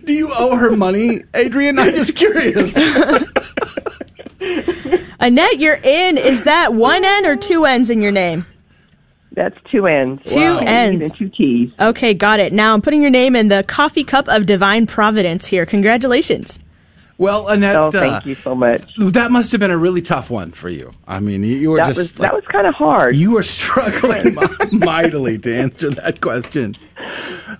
Do 0.04 0.12
you 0.12 0.30
owe 0.36 0.56
her 0.56 0.76
money, 0.76 1.22
Adrian? 1.34 1.78
I'm 1.78 1.94
just 1.94 2.16
curious. 2.16 2.76
Annette, 5.20 5.60
you're 5.60 5.78
in. 5.82 6.18
Is 6.18 6.44
that 6.44 6.74
one 6.74 7.04
N 7.04 7.26
or 7.26 7.36
two 7.36 7.64
N's 7.64 7.90
in 7.90 8.00
your 8.00 8.12
name? 8.12 8.46
That's 9.32 9.56
two 9.70 9.86
N's. 9.86 10.20
Two 10.24 10.56
Wow. 10.56 10.64
N's. 10.66 11.00
And 11.02 11.16
two 11.16 11.28
T's. 11.28 11.70
Okay, 11.78 12.14
got 12.14 12.40
it. 12.40 12.52
Now 12.52 12.74
I'm 12.74 12.82
putting 12.82 13.02
your 13.02 13.10
name 13.10 13.36
in 13.36 13.48
the 13.48 13.64
coffee 13.66 14.04
cup 14.04 14.28
of 14.28 14.46
divine 14.46 14.86
providence 14.86 15.46
here. 15.46 15.66
Congratulations. 15.66 16.60
Well, 17.20 17.48
Annette, 17.48 17.76
Oh, 17.76 17.90
thank 17.90 18.14
uh, 18.14 18.20
you 18.24 18.34
so 18.34 18.54
much. 18.54 18.96
That 18.96 19.30
must 19.30 19.52
have 19.52 19.60
been 19.60 19.70
a 19.70 19.76
really 19.76 20.00
tough 20.00 20.30
one 20.30 20.52
for 20.52 20.70
you. 20.70 20.90
I 21.06 21.20
mean, 21.20 21.42
you, 21.42 21.56
you 21.56 21.70
were 21.70 21.76
That 21.76 21.88
just 21.88 21.98
was 21.98 22.12
that 22.12 22.32
was 22.32 22.44
kind 22.46 22.66
of 22.66 22.74
hard. 22.74 23.14
You 23.14 23.32
were 23.32 23.42
struggling 23.42 24.38
mightily 24.72 25.38
to 25.40 25.54
answer 25.54 25.90
that 25.90 26.22
question. 26.22 26.76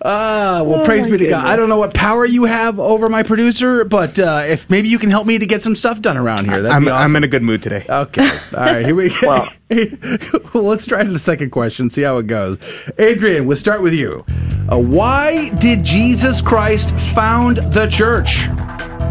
Ah, 0.02 0.62
well, 0.64 0.80
Oh, 0.80 0.84
praise 0.84 1.06
be 1.06 1.18
to 1.18 1.26
God. 1.26 1.46
I 1.46 1.56
don't 1.56 1.68
know 1.68 1.76
what 1.78 1.92
power 1.94 2.24
you 2.24 2.44
have 2.44 2.78
over 2.80 3.08
my 3.08 3.22
producer, 3.22 3.84
but 3.84 4.18
uh, 4.18 4.44
if 4.46 4.68
maybe 4.70 4.88
you 4.88 4.98
can 4.98 5.10
help 5.10 5.26
me 5.26 5.38
to 5.38 5.46
get 5.46 5.60
some 5.62 5.76
stuff 5.76 6.00
done 6.00 6.16
around 6.16 6.44
here, 6.48 6.62
that'd 6.62 6.70
I'm, 6.74 6.84
be 6.84 6.90
awesome. 6.90 7.10
I'm 7.10 7.16
in 7.16 7.24
a 7.24 7.28
good 7.28 7.42
mood 7.42 7.62
today. 7.62 7.84
Okay. 7.88 8.28
All 8.56 8.60
right. 8.64 8.84
Here 8.84 8.94
we 8.94 9.10
go. 9.20 9.46
well, 10.54 10.64
let's 10.64 10.86
try 10.86 11.02
the 11.04 11.18
second 11.18 11.50
question, 11.50 11.90
see 11.90 12.02
how 12.02 12.18
it 12.18 12.26
goes. 12.26 12.58
Adrian, 12.98 13.46
we'll 13.46 13.56
start 13.56 13.82
with 13.82 13.92
you. 13.94 14.24
Uh, 14.72 14.78
why 14.78 15.48
did 15.58 15.84
Jesus 15.84 16.40
Christ 16.40 16.90
found 17.14 17.58
the 17.72 17.86
church? 17.88 18.48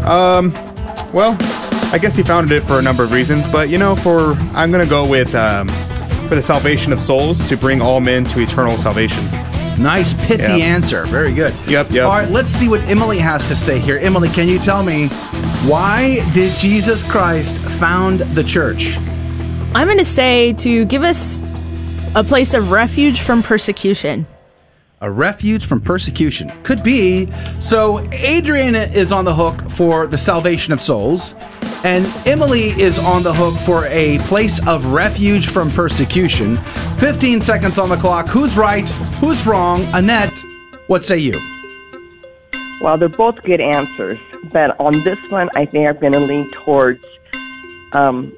Um, 0.04 0.52
well, 1.12 1.36
I 1.92 1.98
guess 2.00 2.16
he 2.16 2.22
founded 2.22 2.52
it 2.52 2.62
for 2.62 2.78
a 2.78 2.82
number 2.82 3.02
of 3.02 3.12
reasons, 3.12 3.46
but 3.46 3.68
you 3.68 3.78
know, 3.78 3.94
for 3.96 4.32
I'm 4.54 4.70
gonna 4.70 4.86
go 4.86 5.06
with 5.06 5.34
um, 5.34 5.68
for 6.28 6.34
the 6.36 6.42
salvation 6.42 6.92
of 6.92 7.00
souls 7.00 7.46
to 7.48 7.56
bring 7.56 7.80
all 7.82 8.00
men 8.00 8.24
to 8.24 8.40
eternal 8.40 8.78
salvation. 8.78 9.22
Nice, 9.80 10.12
pithy 10.12 10.42
Yep. 10.42 10.60
answer. 10.60 11.06
Very 11.06 11.32
good. 11.32 11.54
Yep, 11.66 11.90
yep. 11.90 12.04
All 12.04 12.12
right, 12.12 12.30
let's 12.30 12.50
see 12.50 12.68
what 12.68 12.82
Emily 12.82 13.18
has 13.18 13.42
to 13.44 13.56
say 13.56 13.78
here. 13.78 13.98
Emily, 13.98 14.28
can 14.28 14.46
you 14.46 14.58
tell 14.58 14.82
me 14.82 15.08
why 15.66 16.20
did 16.34 16.52
Jesus 16.58 17.02
Christ 17.04 17.56
found 17.56 18.20
the 18.34 18.44
church? 18.44 18.96
I'm 19.74 19.86
going 19.86 19.98
to 19.98 20.04
say 20.04 20.52
to 20.54 20.84
give 20.84 21.02
us 21.02 21.40
a 22.14 22.22
place 22.22 22.52
of 22.52 22.70
refuge 22.70 23.20
from 23.20 23.42
persecution. 23.42 24.26
A 25.02 25.10
refuge 25.10 25.64
from 25.64 25.80
persecution. 25.80 26.52
Could 26.62 26.82
be. 26.82 27.26
So, 27.58 28.06
Adrian 28.12 28.74
is 28.74 29.12
on 29.12 29.24
the 29.24 29.34
hook 29.34 29.70
for 29.70 30.06
the 30.06 30.18
salvation 30.18 30.74
of 30.74 30.80
souls, 30.82 31.34
and 31.84 32.04
Emily 32.26 32.78
is 32.78 32.98
on 32.98 33.22
the 33.22 33.32
hook 33.32 33.54
for 33.64 33.86
a 33.86 34.18
place 34.28 34.60
of 34.66 34.84
refuge 34.92 35.48
from 35.48 35.70
persecution. 35.70 36.58
15 36.98 37.40
seconds 37.40 37.78
on 37.78 37.88
the 37.88 37.96
clock. 37.96 38.28
Who's 38.28 38.58
right? 38.58 38.90
Who's 39.20 39.46
wrong? 39.46 39.82
Annette, 39.94 40.38
what 40.86 41.02
say 41.02 41.16
you? 41.16 41.32
Well, 42.82 42.98
they're 42.98 43.08
both 43.08 43.42
good 43.42 43.62
answers, 43.62 44.18
but 44.52 44.78
on 44.78 45.02
this 45.02 45.18
one, 45.30 45.48
I 45.56 45.64
think 45.64 45.88
I'm 45.88 45.96
going 45.98 46.12
to 46.12 46.20
lean 46.20 46.50
towards 46.50 47.02
um, 47.94 48.36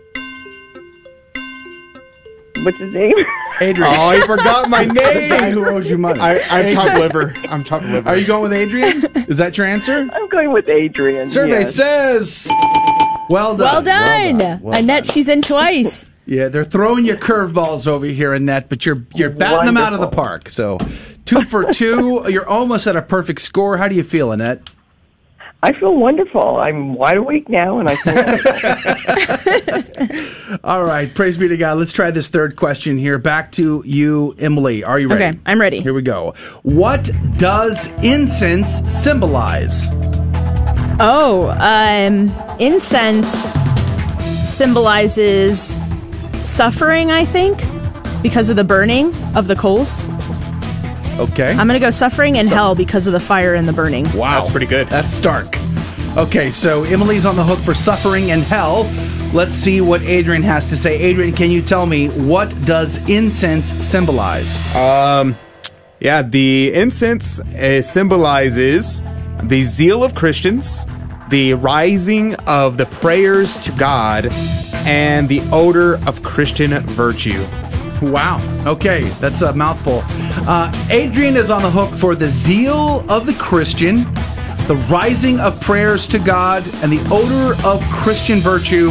what's 2.62 2.78
his 2.78 2.94
name? 2.94 3.14
Adrian. 3.62 3.94
Oh, 3.94 4.08
I 4.08 4.20
forgot 4.26 4.68
my 4.68 4.84
The 4.92 4.94
guy 4.94 5.38
name. 5.38 5.52
who 5.52 5.66
owes 5.66 5.88
you 5.88 5.98
money. 5.98 6.20
I, 6.20 6.38
I'm 6.50 6.74
top 6.74 6.98
liver. 6.98 7.32
I'm 7.48 7.64
top 7.64 7.82
liver. 7.82 8.08
Are 8.08 8.16
you 8.16 8.26
going 8.26 8.42
with 8.42 8.52
Adrian? 8.52 9.04
Is 9.28 9.38
that 9.38 9.56
your 9.58 9.66
answer? 9.66 10.08
I'm 10.12 10.28
going 10.28 10.52
with 10.52 10.68
Adrian. 10.68 11.26
Survey 11.28 11.60
yes. 11.60 11.74
says. 11.74 12.48
Well 13.28 13.56
done. 13.56 13.58
Well 13.58 13.82
done. 13.82 14.38
Well 14.38 14.38
done. 14.38 14.60
Well 14.62 14.78
Annette, 14.78 15.04
done. 15.04 15.14
she's 15.14 15.28
in 15.28 15.42
twice. 15.42 16.06
Yeah, 16.24 16.46
they're 16.46 16.62
throwing 16.64 17.04
your 17.04 17.16
curveballs 17.16 17.88
over 17.88 18.06
here, 18.06 18.32
Annette, 18.32 18.68
but 18.68 18.86
you're 18.86 19.04
you're 19.12 19.28
batting 19.28 19.66
them 19.66 19.76
out 19.76 19.92
of 19.92 19.98
the 19.98 20.06
park. 20.06 20.48
So, 20.48 20.78
two 21.24 21.44
for 21.44 21.72
two. 21.72 22.24
You're 22.28 22.48
almost 22.48 22.86
at 22.86 22.94
a 22.94 23.02
perfect 23.02 23.40
score. 23.40 23.76
How 23.76 23.88
do 23.88 23.96
you 23.96 24.04
feel, 24.04 24.30
Annette? 24.30 24.70
I 25.64 25.72
feel 25.78 25.94
wonderful. 25.94 26.56
I'm 26.56 26.94
wide 26.94 27.18
awake 27.18 27.48
now, 27.48 27.78
and 27.78 27.88
I 27.88 27.94
feel 30.40 30.58
All 30.64 30.82
right, 30.82 31.14
praise 31.14 31.38
be 31.38 31.46
to 31.46 31.56
God. 31.56 31.78
Let's 31.78 31.92
try 31.92 32.10
this 32.10 32.28
third 32.30 32.56
question 32.56 32.98
here. 32.98 33.16
Back 33.16 33.52
to 33.52 33.80
you, 33.86 34.34
Emily. 34.38 34.82
Are 34.82 34.98
you 34.98 35.06
ready? 35.06 35.24
Okay, 35.24 35.38
I'm 35.46 35.60
ready. 35.60 35.80
Here 35.80 35.94
we 35.94 36.02
go. 36.02 36.34
What 36.64 37.08
does 37.36 37.86
incense 38.02 38.82
symbolize? 38.92 39.86
Oh, 40.98 41.54
um, 41.60 42.32
incense 42.58 43.46
symbolizes 44.44 45.78
suffering, 46.42 47.12
I 47.12 47.24
think, 47.24 47.62
because 48.20 48.50
of 48.50 48.56
the 48.56 48.64
burning 48.64 49.14
of 49.36 49.46
the 49.46 49.54
coals. 49.54 49.94
Okay. 51.18 51.50
I'm 51.50 51.66
going 51.66 51.78
to 51.80 51.86
go 51.86 51.90
suffering 51.90 52.38
and 52.38 52.48
hell 52.48 52.74
because 52.74 53.06
of 53.06 53.12
the 53.12 53.20
fire 53.20 53.54
and 53.54 53.68
the 53.68 53.72
burning. 53.72 54.04
Wow. 54.14 54.40
That's 54.40 54.50
pretty 54.50 54.66
good. 54.66 54.88
That's 54.88 55.10
stark. 55.10 55.56
Okay, 56.16 56.50
so 56.50 56.84
Emily's 56.84 57.24
on 57.24 57.36
the 57.36 57.44
hook 57.44 57.58
for 57.60 57.72
suffering 57.72 58.32
and 58.32 58.42
hell. 58.42 58.84
Let's 59.32 59.54
see 59.54 59.80
what 59.80 60.02
Adrian 60.02 60.42
has 60.42 60.66
to 60.66 60.76
say. 60.76 60.98
Adrian, 60.98 61.34
can 61.34 61.50
you 61.50 61.62
tell 61.62 61.86
me 61.86 62.08
what 62.08 62.54
does 62.66 62.98
incense 63.08 63.72
symbolize? 63.82 64.76
Um, 64.76 65.36
yeah, 66.00 66.20
the 66.20 66.74
incense 66.74 67.40
uh, 67.40 67.80
symbolizes 67.80 69.02
the 69.42 69.64
zeal 69.64 70.04
of 70.04 70.14
Christians, 70.14 70.86
the 71.30 71.54
rising 71.54 72.34
of 72.46 72.76
the 72.76 72.86
prayers 72.86 73.56
to 73.58 73.72
God, 73.72 74.28
and 74.84 75.28
the 75.30 75.40
odor 75.50 75.94
of 76.06 76.22
Christian 76.22 76.78
virtue. 76.80 77.42
Wow. 78.02 78.40
Okay, 78.66 79.02
that's 79.20 79.42
a 79.42 79.52
mouthful. 79.52 80.02
Uh, 80.48 80.72
Adrian 80.90 81.36
is 81.36 81.50
on 81.50 81.62
the 81.62 81.70
hook 81.70 81.94
for 81.94 82.14
the 82.14 82.28
zeal 82.28 83.04
of 83.10 83.26
the 83.26 83.32
Christian, 83.34 84.04
the 84.66 84.74
rising 84.90 85.38
of 85.40 85.60
prayers 85.60 86.06
to 86.08 86.18
God, 86.18 86.64
and 86.82 86.90
the 86.92 87.00
odor 87.12 87.54
of 87.66 87.80
Christian 87.90 88.40
virtue, 88.40 88.90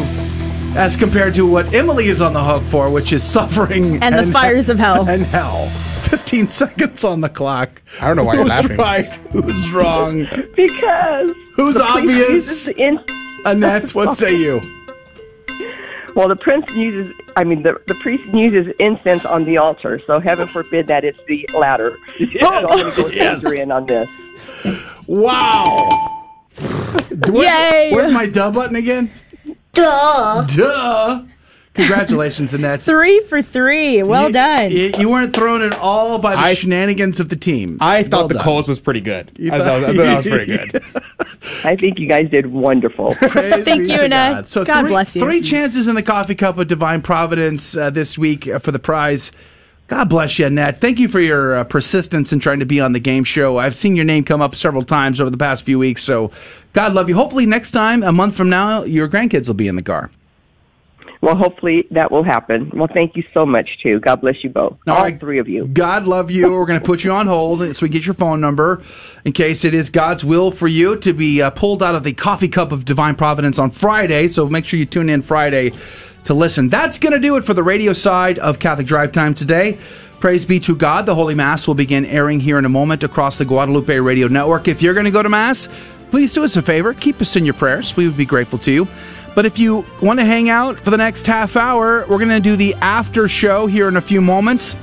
as 0.75 0.95
compared 0.95 1.33
to 1.35 1.45
what 1.45 1.73
Emily 1.73 2.07
is 2.07 2.21
on 2.21 2.33
the 2.33 2.43
hook 2.43 2.63
for, 2.63 2.89
which 2.89 3.11
is 3.11 3.23
suffering 3.23 4.01
And 4.01 4.15
the 4.17 4.31
fires 4.31 4.69
of 4.69 4.79
hell. 4.79 5.05
And 5.09 5.23
hell. 5.23 5.67
15 5.67 6.47
seconds 6.49 7.03
on 7.03 7.21
the 7.21 7.29
clock. 7.29 7.81
I 8.01 8.07
don't 8.07 8.15
know 8.15 8.23
why 8.23 8.35
you're 8.35 8.45
laughing. 8.45 8.77
right? 8.77 9.13
Who's 9.31 9.71
wrong? 9.71 10.25
because 10.55 11.31
Who's 11.55 11.77
obvious? 11.77 12.69
in- 12.69 12.99
Annette, 13.45 13.93
what 13.95 14.13
say 14.15 14.35
you? 14.37 14.61
Well, 16.15 16.27
the 16.27 16.35
prince 16.35 16.69
uses. 16.73 17.13
I 17.35 17.43
mean, 17.43 17.63
the 17.63 17.81
the 17.87 17.95
priest 17.95 18.25
uses 18.33 18.73
incense 18.79 19.25
on 19.25 19.43
the 19.43 19.57
altar. 19.57 19.99
So 20.05 20.19
heaven 20.19 20.47
forbid 20.47 20.87
that 20.87 21.03
it's 21.03 21.19
the 21.27 21.47
latter. 21.53 21.97
So 22.39 22.47
I'm 22.47 22.67
going 22.67 22.89
to 22.91 22.95
go 22.97 23.03
with 23.05 23.13
Yes. 23.15 23.37
Adrian 23.37 23.71
on 23.71 23.85
this. 23.85 24.09
Wow. 25.07 25.89
Where's, 27.27 27.47
Yay. 27.47 27.91
Where's 27.93 28.13
my 28.13 28.27
duh 28.27 28.51
button 28.51 28.75
again? 28.75 29.11
Duh. 29.73 30.45
Duh. 30.47 31.23
Congratulations, 31.73 32.53
Annette. 32.55 32.81
Three 32.81 33.21
for 33.21 33.41
three. 33.41 34.03
Well 34.03 34.27
You- 34.27 34.33
done. 34.33 34.71
You, 34.71 34.91
you 34.99 35.09
weren't 35.09 35.33
thrown 35.33 35.61
at 35.61 35.73
all 35.75 36.17
by 36.17 36.31
the 36.35 36.41
I- 36.41 36.53
shenanigans 36.53 37.19
of 37.19 37.29
the 37.29 37.35
team. 37.35 37.77
I 37.79 38.03
thought 38.03 38.11
Well 38.19 38.27
the 38.27 38.33
done. 38.35 38.43
coals 38.43 38.67
was 38.67 38.79
pretty 38.79 39.01
good. 39.01 39.31
You 39.37 39.51
I 39.53 39.57
thought, 39.59 39.67
I 39.67 39.81
thought 39.87 39.95
that 39.95 40.17
was 40.17 40.27
pretty 40.27 40.57
good. 40.57 40.83
I 41.63 41.75
think 41.75 41.97
you 41.97 42.07
guys 42.07 42.29
did 42.29 42.47
wonderful. 42.47 43.13
Thank 43.15 43.87
you, 43.87 43.97
to 43.97 44.05
Annette. 44.05 44.33
God. 44.35 44.47
So 44.47 44.65
God 44.65 44.81
three, 44.81 44.89
bless 44.91 45.15
you. 45.15 45.21
Three 45.23 45.41
chances 45.41 45.87
in 45.87 45.95
the 45.95 46.03
coffee 46.03 46.35
cup 46.35 46.57
of 46.57 46.67
divine 46.67 47.01
providence 47.01 47.75
uh, 47.75 47.89
this 47.89 48.17
week 48.17 48.47
uh, 48.47 48.59
for 48.59 48.71
the 48.71 48.79
prize. 48.79 49.31
God 49.87 50.07
bless 50.09 50.39
you, 50.39 50.45
Annette. 50.45 50.79
Thank 50.79 50.99
you 50.99 51.07
for 51.07 51.19
your 51.19 51.55
uh, 51.55 51.63
persistence 51.65 52.31
in 52.31 52.39
trying 52.39 52.59
to 52.59 52.65
be 52.65 52.79
on 52.79 52.93
the 52.93 52.99
game 52.99 53.23
show. 53.25 53.57
I've 53.57 53.75
seen 53.75 53.95
your 53.95 54.05
name 54.05 54.23
come 54.23 54.41
up 54.41 54.55
several 54.55 54.83
times 54.83 55.19
over 55.19 55.29
the 55.29 55.37
past 55.37 55.63
few 55.63 55.77
weeks. 55.79 56.01
So, 56.03 56.31
God 56.73 56.93
love 56.93 57.09
you. 57.09 57.15
Hopefully, 57.15 57.45
next 57.45 57.71
time, 57.71 58.01
a 58.03 58.11
month 58.13 58.35
from 58.37 58.49
now, 58.49 58.83
your 58.83 59.09
grandkids 59.09 59.47
will 59.47 59.53
be 59.55 59.67
in 59.67 59.75
the 59.75 59.83
car. 59.83 60.09
Well, 61.21 61.35
hopefully 61.35 61.85
that 61.91 62.11
will 62.11 62.23
happen. 62.23 62.71
Well, 62.73 62.89
thank 62.91 63.15
you 63.15 63.23
so 63.31 63.45
much 63.45 63.69
too. 63.83 63.99
God 63.99 64.21
bless 64.21 64.43
you 64.43 64.49
both, 64.49 64.77
All 64.87 64.95
all 64.95 65.03
right. 65.03 65.19
three 65.19 65.37
of 65.37 65.47
you. 65.47 65.67
God 65.67 66.07
love 66.07 66.31
you. 66.31 66.51
We're 66.51 66.65
going 66.65 66.79
to 66.79 66.85
put 66.85 67.03
you 67.03 67.11
on 67.11 67.27
hold 67.27 67.59
so 67.75 67.85
we 67.85 67.89
get 67.89 68.05
your 68.05 68.15
phone 68.15 68.41
number 68.41 68.81
in 69.23 69.31
case 69.31 69.63
it 69.63 69.75
is 69.75 69.91
God's 69.91 70.25
will 70.25 70.49
for 70.49 70.67
you 70.67 70.97
to 70.97 71.13
be 71.13 71.41
uh, 71.43 71.51
pulled 71.51 71.83
out 71.83 71.93
of 71.93 72.03
the 72.03 72.13
coffee 72.13 72.47
cup 72.47 72.71
of 72.71 72.85
divine 72.85 73.15
providence 73.15 73.59
on 73.59 73.69
Friday. 73.69 74.29
So 74.29 74.47
make 74.49 74.65
sure 74.65 74.79
you 74.79 74.85
tune 74.87 75.09
in 75.09 75.21
Friday 75.21 75.73
to 76.23 76.33
listen. 76.33 76.69
That's 76.69 76.97
going 76.97 77.13
to 77.13 77.19
do 77.19 77.35
it 77.37 77.45
for 77.45 77.53
the 77.53 77.63
radio 77.63 77.93
side 77.93 78.39
of 78.39 78.57
Catholic 78.57 78.87
Drive 78.87 79.11
Time 79.11 79.35
today. 79.35 79.77
Praise 80.19 80.45
be 80.45 80.59
to 80.61 80.75
God. 80.75 81.05
The 81.05 81.15
Holy 81.15 81.35
Mass 81.35 81.67
will 81.67 81.75
begin 81.75 82.05
airing 82.05 82.39
here 82.39 82.57
in 82.57 82.65
a 82.65 82.69
moment 82.69 83.03
across 83.03 83.37
the 83.37 83.45
Guadalupe 83.45 83.95
Radio 83.97 84.27
Network. 84.27 84.67
If 84.67 84.81
you're 84.81 84.93
going 84.93 85.05
to 85.05 85.11
go 85.11 85.23
to 85.23 85.29
Mass, 85.29 85.67
please 86.11 86.33
do 86.33 86.43
us 86.43 86.55
a 86.57 86.61
favor. 86.61 86.93
Keep 86.93 87.21
us 87.21 87.35
in 87.35 87.45
your 87.45 87.55
prayers. 87.55 87.95
We 87.95 88.07
would 88.07 88.17
be 88.17 88.25
grateful 88.25 88.59
to 88.59 88.71
you. 88.71 88.87
But 89.33 89.45
if 89.45 89.59
you 89.59 89.85
want 90.01 90.19
to 90.19 90.25
hang 90.25 90.49
out 90.49 90.79
for 90.79 90.89
the 90.89 90.97
next 90.97 91.25
half 91.25 91.55
hour, 91.55 92.05
we're 92.07 92.17
going 92.17 92.29
to 92.29 92.39
do 92.39 92.55
the 92.55 92.73
after 92.75 93.27
show 93.27 93.65
here 93.65 93.87
in 93.87 93.95
a 93.95 94.01
few 94.01 94.21
moments 94.21 94.75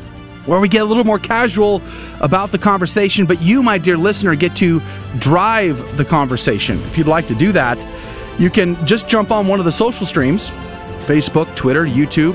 where 0.47 0.61
we 0.61 0.69
get 0.69 0.81
a 0.81 0.85
little 0.85 1.05
more 1.05 1.19
casual 1.19 1.83
about 2.21 2.51
the 2.51 2.59
conversation, 2.59 3.27
but 3.27 3.43
you, 3.43 3.63
my 3.63 3.77
dear 3.77 3.99
listener, 3.99 4.35
get 4.35 4.57
to 4.57 4.81
drive 5.19 5.97
the 5.99 6.05
conversation. 6.05 6.79
If 6.85 6.97
you'd 6.97 7.07
like 7.07 7.29
to 7.29 7.35
do 7.35 7.53
that, 7.53 7.79
you 8.41 8.49
can 8.49 8.87
just 8.87 9.09
jump 9.09 9.31
on 9.31 9.47
one 9.47 9.59
of 9.59 9.67
the 9.67 9.73
social 9.73 10.07
streams 10.07 10.51
Facebook, 11.01 11.55
Twitter, 11.55 11.85
YouTube, 11.85 12.35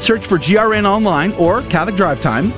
search 0.00 0.26
for 0.26 0.38
GRN 0.38 0.84
Online 0.84 1.32
or 1.32 1.62
Catholic 1.62 1.96
Drive 1.96 2.20
Time, 2.20 2.52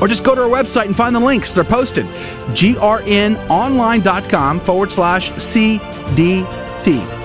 or 0.00 0.08
just 0.08 0.24
go 0.24 0.34
to 0.34 0.42
our 0.42 0.48
website 0.48 0.86
and 0.86 0.96
find 0.96 1.14
the 1.14 1.20
links. 1.20 1.52
They're 1.52 1.64
posted 1.64 2.06
grnonline.com 2.54 4.60
forward 4.60 4.92
slash 4.92 5.30
CDT. 5.32 7.19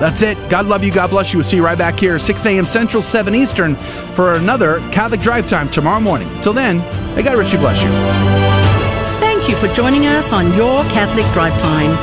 That's 0.00 0.22
it. 0.22 0.36
God 0.48 0.66
love 0.66 0.84
you. 0.84 0.92
God 0.92 1.10
bless 1.10 1.32
you. 1.32 1.38
We'll 1.38 1.44
see 1.44 1.56
you 1.56 1.64
right 1.64 1.76
back 1.78 1.98
here, 1.98 2.18
6 2.18 2.46
a.m. 2.46 2.64
Central, 2.66 3.02
7 3.02 3.34
Eastern, 3.34 3.74
for 4.14 4.34
another 4.34 4.78
Catholic 4.90 5.20
Drive 5.20 5.48
Time 5.48 5.68
tomorrow 5.68 6.00
morning. 6.00 6.28
Till 6.40 6.52
then, 6.52 6.78
may 7.14 7.22
God 7.22 7.36
richly 7.36 7.58
bless 7.58 7.82
you. 7.82 7.88
Thank 9.20 9.48
you 9.48 9.56
for 9.56 9.72
joining 9.74 10.06
us 10.06 10.32
on 10.32 10.54
Your 10.54 10.82
Catholic 10.84 11.26
Drive 11.32 11.58
Time. 11.60 11.96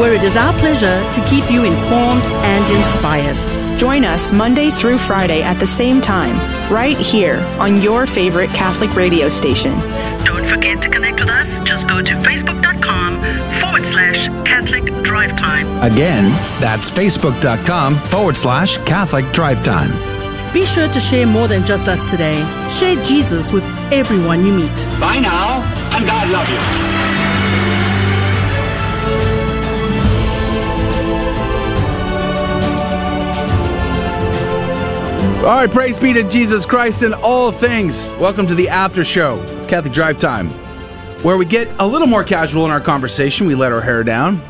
where 0.00 0.12
it 0.12 0.22
is 0.22 0.36
our 0.36 0.52
pleasure 0.58 1.00
to 1.14 1.24
keep 1.30 1.50
you 1.50 1.64
informed 1.64 2.22
and 2.44 2.76
inspired. 2.76 3.78
Join 3.78 4.04
us 4.04 4.30
Monday 4.30 4.70
through 4.70 4.98
Friday 4.98 5.40
at 5.42 5.58
the 5.58 5.66
same 5.66 6.02
time, 6.02 6.36
right 6.70 6.96
here 6.98 7.36
on 7.58 7.80
your 7.80 8.06
favorite 8.06 8.50
Catholic 8.50 8.94
radio 8.94 9.28
station. 9.30 9.72
Don't 10.24 10.44
forget 10.46 10.82
to 10.82 10.90
connect 10.90 11.20
with 11.20 11.30
us. 11.30 11.48
Just 11.66 11.88
go 11.88 12.02
to 12.02 12.12
facebook.com 12.12 12.46
forward 12.46 12.55
slash 14.16 14.46
Catholic 14.46 14.84
Drive 15.02 15.36
Time. 15.36 15.66
Again, 15.82 16.30
that's 16.60 16.90
facebook.com 16.90 17.96
forward 17.96 18.36
slash 18.36 18.78
Catholic 18.78 19.30
Drive 19.32 19.62
Time. 19.64 19.92
Be 20.52 20.64
sure 20.64 20.88
to 20.88 21.00
share 21.00 21.26
more 21.26 21.48
than 21.48 21.66
just 21.66 21.88
us 21.88 22.10
today. 22.10 22.38
Share 22.70 23.02
Jesus 23.04 23.52
with 23.52 23.64
everyone 23.92 24.46
you 24.46 24.52
meet. 24.52 24.76
Bye 25.00 25.18
now, 25.20 25.60
and 25.94 26.06
God 26.06 26.30
love 26.30 26.48
you. 26.48 26.56
All 35.46 35.54
right, 35.54 35.70
praise 35.70 35.96
be 35.96 36.12
to 36.12 36.28
Jesus 36.28 36.66
Christ 36.66 37.04
in 37.04 37.14
all 37.14 37.52
things. 37.52 38.12
Welcome 38.14 38.48
to 38.48 38.54
the 38.54 38.68
after 38.68 39.04
show 39.04 39.38
of 39.38 39.68
Catholic 39.68 39.92
Drive 39.92 40.18
Time, 40.18 40.50
where 41.22 41.36
we 41.36 41.44
get 41.44 41.68
a 41.78 41.86
little 41.86 42.06
more 42.06 42.24
casual 42.24 42.64
in 42.64 42.70
our 42.70 42.80
conversation. 42.80 43.46
We 43.46 43.54
let 43.54 43.72
our 43.72 43.80
hair 43.80 44.04
down, 44.04 44.40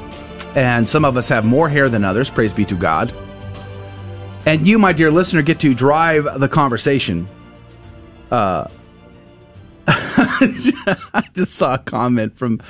and 0.55 0.89
some 0.89 1.05
of 1.05 1.17
us 1.17 1.29
have 1.29 1.45
more 1.45 1.69
hair 1.69 1.89
than 1.89 2.05
others. 2.05 2.31
Praise 2.31 2.53
be 2.53 2.65
to 2.67 2.75
God. 2.75 3.15
And 4.47 4.67
you, 4.67 4.79
my 4.79 4.93
dear 4.93 5.11
listener, 5.11 5.43
get 5.43 5.59
to 5.61 5.75
drive 5.75 6.39
the 6.39 6.49
conversation. 6.49 7.29
Uh, 8.31 8.69
I 9.89 11.25
just 11.35 11.55
saw 11.55 11.75
a 11.75 11.79
comment 11.79 12.37
from 12.37 12.61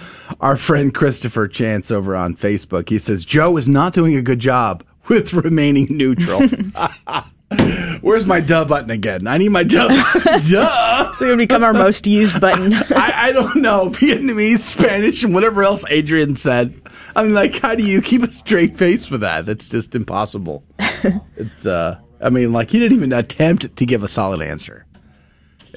our 0.41 0.57
friend 0.57 0.95
Christopher 0.95 1.49
Chance 1.49 1.91
over 1.91 2.17
on 2.17 2.35
Facebook. 2.35 2.89
He 2.89 2.99
says, 2.99 3.25
Joe 3.25 3.57
is 3.57 3.69
not 3.69 3.93
doing 3.93 4.17
a 4.17 4.23
good 4.23 4.39
job 4.39 4.85
with 5.09 5.33
remaining 5.33 5.87
neutral. 5.91 6.41
Where's 8.01 8.27
my 8.27 8.41
duh 8.41 8.65
button 8.65 8.91
again? 8.91 9.27
I 9.27 9.39
need 9.39 9.51
my 9.51 9.63
duh. 9.63 9.89
duh. 10.25 11.09
It's 11.11 11.21
going 11.21 11.33
to 11.33 11.37
become 11.37 11.65
our 11.65 11.73
most 11.73 12.07
used 12.07 12.41
button. 12.41 12.73
I, 12.95 13.13
I 13.15 13.33
don't 13.33 13.57
know. 13.57 13.91
Vietnamese, 13.91 14.59
Spanish, 14.59 15.23
and 15.23 15.35
whatever 15.35 15.63
else 15.63 15.85
Adrian 15.89 16.37
said. 16.37 16.81
I 17.15 17.23
mean, 17.23 17.35
like, 17.35 17.59
how 17.59 17.75
do 17.75 17.85
you 17.87 18.03
keep 18.03 18.23
a 18.23 18.33
straight 18.33 18.77
face 18.77 19.07
for 19.07 19.19
that? 19.19 19.47
That's 19.47 19.69
just 19.69 19.95
impossible. 19.95 20.65
it's, 20.79 21.67
uh, 21.67 21.99
I 22.21 22.31
mean, 22.31 22.53
like, 22.53 22.71
he 22.71 22.79
didn't 22.79 22.97
even 22.97 23.13
attempt 23.13 23.77
to 23.77 23.87
give 23.87 24.03
a 24.03 24.09
solid 24.09 24.43
answer. 24.43 24.87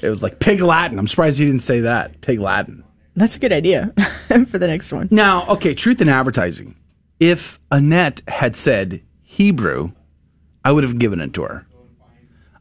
It 0.02 0.08
was 0.08 0.22
like 0.22 0.38
pig 0.38 0.60
Latin. 0.60 0.98
I'm 0.98 1.08
surprised 1.08 1.38
you 1.38 1.46
didn't 1.46 1.60
say 1.62 1.80
that. 1.80 2.20
Pig 2.20 2.40
Latin. 2.40 2.84
That's 3.16 3.36
a 3.36 3.40
good 3.40 3.52
idea 3.52 3.92
for 4.48 4.58
the 4.58 4.66
next 4.66 4.92
one. 4.92 5.08
Now, 5.10 5.46
okay, 5.48 5.74
truth 5.74 6.00
in 6.00 6.08
advertising. 6.08 6.76
If 7.18 7.60
Annette 7.70 8.22
had 8.28 8.56
said 8.56 9.02
Hebrew, 9.22 9.92
I 10.64 10.72
would 10.72 10.84
have 10.84 10.98
given 10.98 11.20
it 11.20 11.34
to 11.34 11.42
her. 11.42 11.66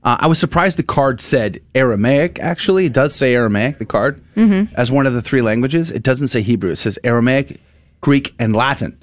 Uh, 0.10 0.18
I 0.22 0.26
was 0.26 0.40
surprised 0.40 0.80
the 0.80 0.84
card 0.84 1.22
said 1.22 1.60
Aramaic, 1.76 2.40
actually. 2.40 2.86
It 2.88 2.94
does 2.94 3.14
say 3.14 3.36
Aramaic, 3.36 3.78
the 3.78 3.86
card, 3.86 4.20
Mhm. 4.36 4.70
as 4.74 4.90
one 4.90 5.06
of 5.06 5.14
the 5.14 5.22
three 5.22 5.44
languages. 5.44 5.92
It 5.92 6.02
doesn't 6.02 6.30
say 6.30 6.42
Hebrew. 6.42 6.72
It 6.72 6.78
says 6.78 6.98
Aramaic, 7.04 7.60
Greek, 8.02 8.34
and 8.40 8.56
Latin. 8.56 8.98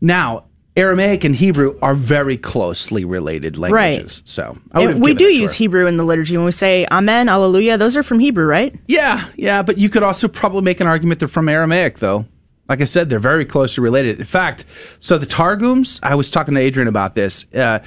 Now, 0.00 0.44
Aramaic 0.74 1.24
and 1.24 1.36
Hebrew 1.36 1.74
are 1.82 1.94
very 1.94 2.38
closely 2.38 3.04
related 3.04 3.58
languages. 3.58 4.02
Right. 4.02 4.22
So 4.24 4.56
I 4.72 4.80
would 4.80 4.88
have 4.90 4.98
we 4.98 5.12
do 5.12 5.24
use. 5.26 5.52
Hebrew 5.52 5.86
in 5.86 5.98
the 5.98 6.04
liturgy 6.04 6.38
when 6.38 6.46
we 6.46 6.52
say 6.52 6.86
Amen, 6.90 7.28
Alleluia. 7.28 7.76
Those 7.76 7.94
are 7.94 8.02
from 8.02 8.18
Hebrew, 8.18 8.46
right? 8.46 8.74
Yeah, 8.88 9.24
yeah, 9.36 9.60
but 9.60 9.76
you 9.76 9.90
could 9.90 10.02
also 10.02 10.26
probably 10.26 10.62
make 10.62 10.80
an 10.80 10.86
argument 10.86 11.18
they're 11.20 11.28
from 11.28 11.50
Aramaic, 11.50 11.98
though. 11.98 12.24
Like 12.66 12.80
I 12.80 12.84
said, 12.84 13.10
they're 13.10 13.18
very 13.18 13.44
closely 13.44 13.82
related. 13.82 14.18
In 14.18 14.24
fact, 14.24 14.64
so 15.00 15.18
the 15.18 15.26
Targums, 15.26 16.00
I 16.02 16.14
was 16.14 16.30
talking 16.30 16.54
to 16.54 16.60
Adrian 16.60 16.88
about 16.88 17.14
this. 17.14 17.44
Uh, 17.54 17.80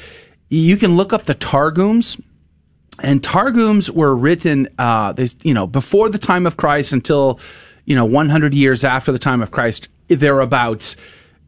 you 0.49 0.77
can 0.77 0.95
look 0.97 1.13
up 1.13 1.25
the 1.25 1.33
Targums, 1.35 2.17
and 3.03 3.23
Targums 3.23 3.89
were 3.91 4.15
written, 4.15 4.67
uh, 4.77 5.13
they, 5.13 5.27
you 5.43 5.53
know, 5.53 5.67
before 5.67 6.09
the 6.09 6.17
time 6.17 6.45
of 6.45 6.57
Christ 6.57 6.93
until, 6.93 7.39
you 7.85 7.95
know, 7.95 8.05
100 8.05 8.53
years 8.53 8.83
after 8.83 9.11
the 9.11 9.19
time 9.19 9.41
of 9.41 9.51
Christ, 9.51 9.87
thereabouts. 10.07 10.95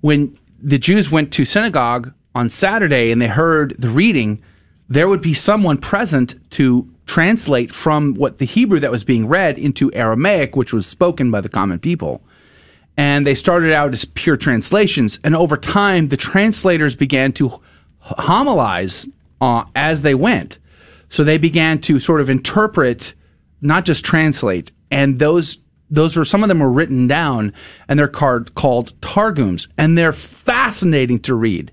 When 0.02 0.38
the 0.62 0.78
Jews 0.78 1.12
went 1.12 1.32
to 1.34 1.46
synagogue 1.46 2.14
on 2.36 2.50
Saturday 2.50 3.12
and 3.12 3.22
they 3.22 3.28
heard 3.28 3.76
the 3.78 3.90
reading, 3.90 4.42
there 4.90 5.08
would 5.08 5.22
be 5.22 5.34
someone 5.34 5.78
present 5.78 6.36
to 6.52 6.90
translate 7.06 7.72
from 7.72 8.14
what 8.14 8.38
the 8.38 8.46
Hebrew 8.46 8.80
that 8.80 8.92
was 8.92 9.04
being 9.04 9.28
read 9.28 9.58
into 9.58 9.94
Aramaic, 9.94 10.56
which 10.56 10.74
was 10.74 10.86
spoken 10.86 11.32
by 11.32 11.42
the 11.42 11.50
common 11.50 11.80
people. 11.80 12.22
And 12.98 13.26
they 13.26 13.36
started 13.36 13.74
out 13.74 13.94
as 13.94 14.06
pure 14.06 14.38
translations. 14.38 15.20
And 15.24 15.36
over 15.36 15.58
time, 15.58 16.10
the 16.10 16.18
translators 16.18 16.96
began 16.96 17.32
to 17.34 17.60
homilize 18.02 19.10
uh, 19.40 19.66
as 19.76 20.04
they 20.04 20.16
went. 20.16 20.60
So 21.12 21.26
they 21.26 21.38
began 21.38 21.80
to 21.82 22.00
sort 22.00 22.22
of 22.22 22.30
interpret, 22.30 23.14
not 23.60 23.84
just 23.84 24.04
translate. 24.04 24.72
And 24.90 25.20
those 25.20 25.60
those 25.90 26.16
were 26.16 26.24
some 26.24 26.42
of 26.42 26.48
them 26.48 26.60
were 26.60 26.72
written 26.72 27.06
down, 27.06 27.54
and 27.90 28.00
they're 28.00 28.08
called 28.08 28.56
called 28.56 29.00
targums, 29.02 29.68
and 29.78 29.98
they're 29.98 30.14
fascinating 30.14 31.20
to 31.20 31.36
read. 31.36 31.72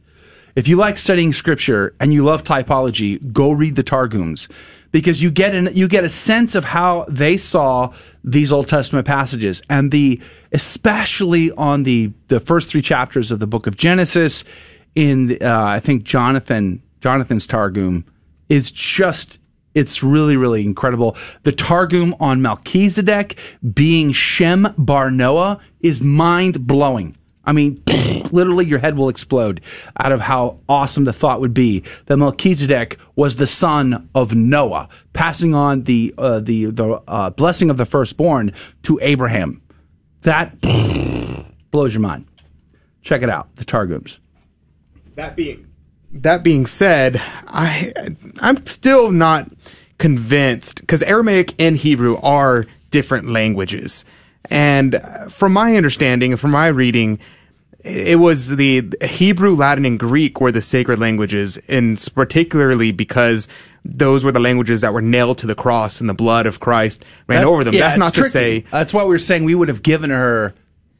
If 0.56 0.66
you 0.66 0.76
like 0.76 0.98
studying 0.98 1.32
scripture 1.32 1.94
and 2.00 2.12
you 2.12 2.24
love 2.24 2.42
typology, 2.42 3.32
go 3.32 3.52
read 3.52 3.76
the 3.76 3.84
targums 3.84 4.48
because 4.90 5.22
you 5.22 5.30
get 5.30 5.54
an, 5.54 5.68
you 5.72 5.86
get 5.86 6.02
a 6.02 6.08
sense 6.08 6.56
of 6.56 6.64
how 6.64 7.06
they 7.08 7.36
saw 7.36 7.92
these 8.24 8.50
Old 8.50 8.66
Testament 8.66 9.06
passages 9.06 9.62
and 9.70 9.92
the 9.92 10.20
especially 10.52 11.52
on 11.52 11.84
the 11.84 12.12
the 12.26 12.40
first 12.40 12.70
three 12.70 12.82
chapters 12.82 13.30
of 13.30 13.38
the 13.38 13.46
book 13.46 13.68
of 13.68 13.76
Genesis 13.76 14.42
in 14.96 15.38
uh, 15.40 15.62
I 15.62 15.78
think 15.78 16.02
Jonathan 16.02 16.82
Jonathan's 17.00 17.46
targum 17.46 18.04
is 18.48 18.70
just 18.70 19.38
it's 19.74 20.02
really 20.02 20.36
really 20.36 20.64
incredible. 20.64 21.16
The 21.42 21.52
targum 21.52 22.14
on 22.20 22.42
Melchizedek 22.42 23.38
being 23.74 24.12
Shem 24.12 24.74
Bar 24.76 25.10
Noah 25.10 25.60
is 25.80 26.02
mind 26.02 26.66
blowing. 26.66 27.16
I 27.48 27.52
mean, 27.52 27.82
literally, 28.30 28.66
your 28.66 28.78
head 28.78 28.98
will 28.98 29.08
explode 29.08 29.62
out 29.98 30.12
of 30.12 30.20
how 30.20 30.58
awesome 30.68 31.04
the 31.04 31.14
thought 31.14 31.40
would 31.40 31.54
be 31.54 31.82
that 32.04 32.18
Melchizedek 32.18 32.98
was 33.16 33.36
the 33.36 33.46
son 33.46 34.08
of 34.14 34.34
Noah, 34.34 34.90
passing 35.14 35.54
on 35.54 35.84
the 35.84 36.14
uh, 36.18 36.40
the 36.40 36.66
the 36.66 37.00
uh, 37.08 37.30
blessing 37.30 37.70
of 37.70 37.78
the 37.78 37.86
firstborn 37.86 38.52
to 38.82 38.98
Abraham. 39.00 39.62
That 40.22 40.60
blows 41.70 41.94
your 41.94 42.02
mind. 42.02 42.26
Check 43.00 43.22
it 43.22 43.30
out, 43.30 43.54
the 43.56 43.64
Targums. 43.64 44.20
That 45.14 45.34
being 45.34 45.67
that 46.22 46.42
being 46.42 46.66
said, 46.66 47.20
I 47.46 47.92
I'm 48.40 48.64
still 48.66 49.10
not 49.10 49.50
convinced 49.98 50.80
because 50.80 51.02
Aramaic 51.02 51.54
and 51.60 51.76
Hebrew 51.76 52.16
are 52.22 52.66
different 52.90 53.28
languages, 53.28 54.04
and 54.50 54.94
uh, 54.96 55.28
from 55.28 55.52
my 55.52 55.76
understanding 55.76 56.32
and 56.32 56.40
from 56.40 56.50
my 56.52 56.68
reading, 56.68 57.18
it 57.84 58.18
was 58.18 58.56
the 58.56 58.92
Hebrew, 59.02 59.54
Latin, 59.54 59.84
and 59.84 59.98
Greek 59.98 60.40
were 60.40 60.52
the 60.52 60.62
sacred 60.62 60.98
languages, 60.98 61.58
and 61.68 62.02
particularly 62.14 62.92
because 62.92 63.48
those 63.84 64.24
were 64.24 64.32
the 64.32 64.40
languages 64.40 64.80
that 64.82 64.92
were 64.92 65.00
nailed 65.02 65.38
to 65.38 65.46
the 65.46 65.54
cross 65.54 66.00
and 66.00 66.08
the 66.08 66.14
blood 66.14 66.46
of 66.46 66.60
Christ 66.60 67.04
ran 67.26 67.40
That- 67.42 67.46
over 67.46 67.64
them. 67.64 67.74
yeah, 67.74 67.80
That's 67.80 67.96
not 67.96 68.14
to 68.14 68.24
say 68.24 68.64
That's 68.70 68.92
why 68.92 69.02
we 69.04 69.10
were 69.10 69.18
saying 69.18 69.44
we 69.44 69.54
would 69.54 69.68
have 69.68 69.82
given 69.82 70.10
her 70.10 70.54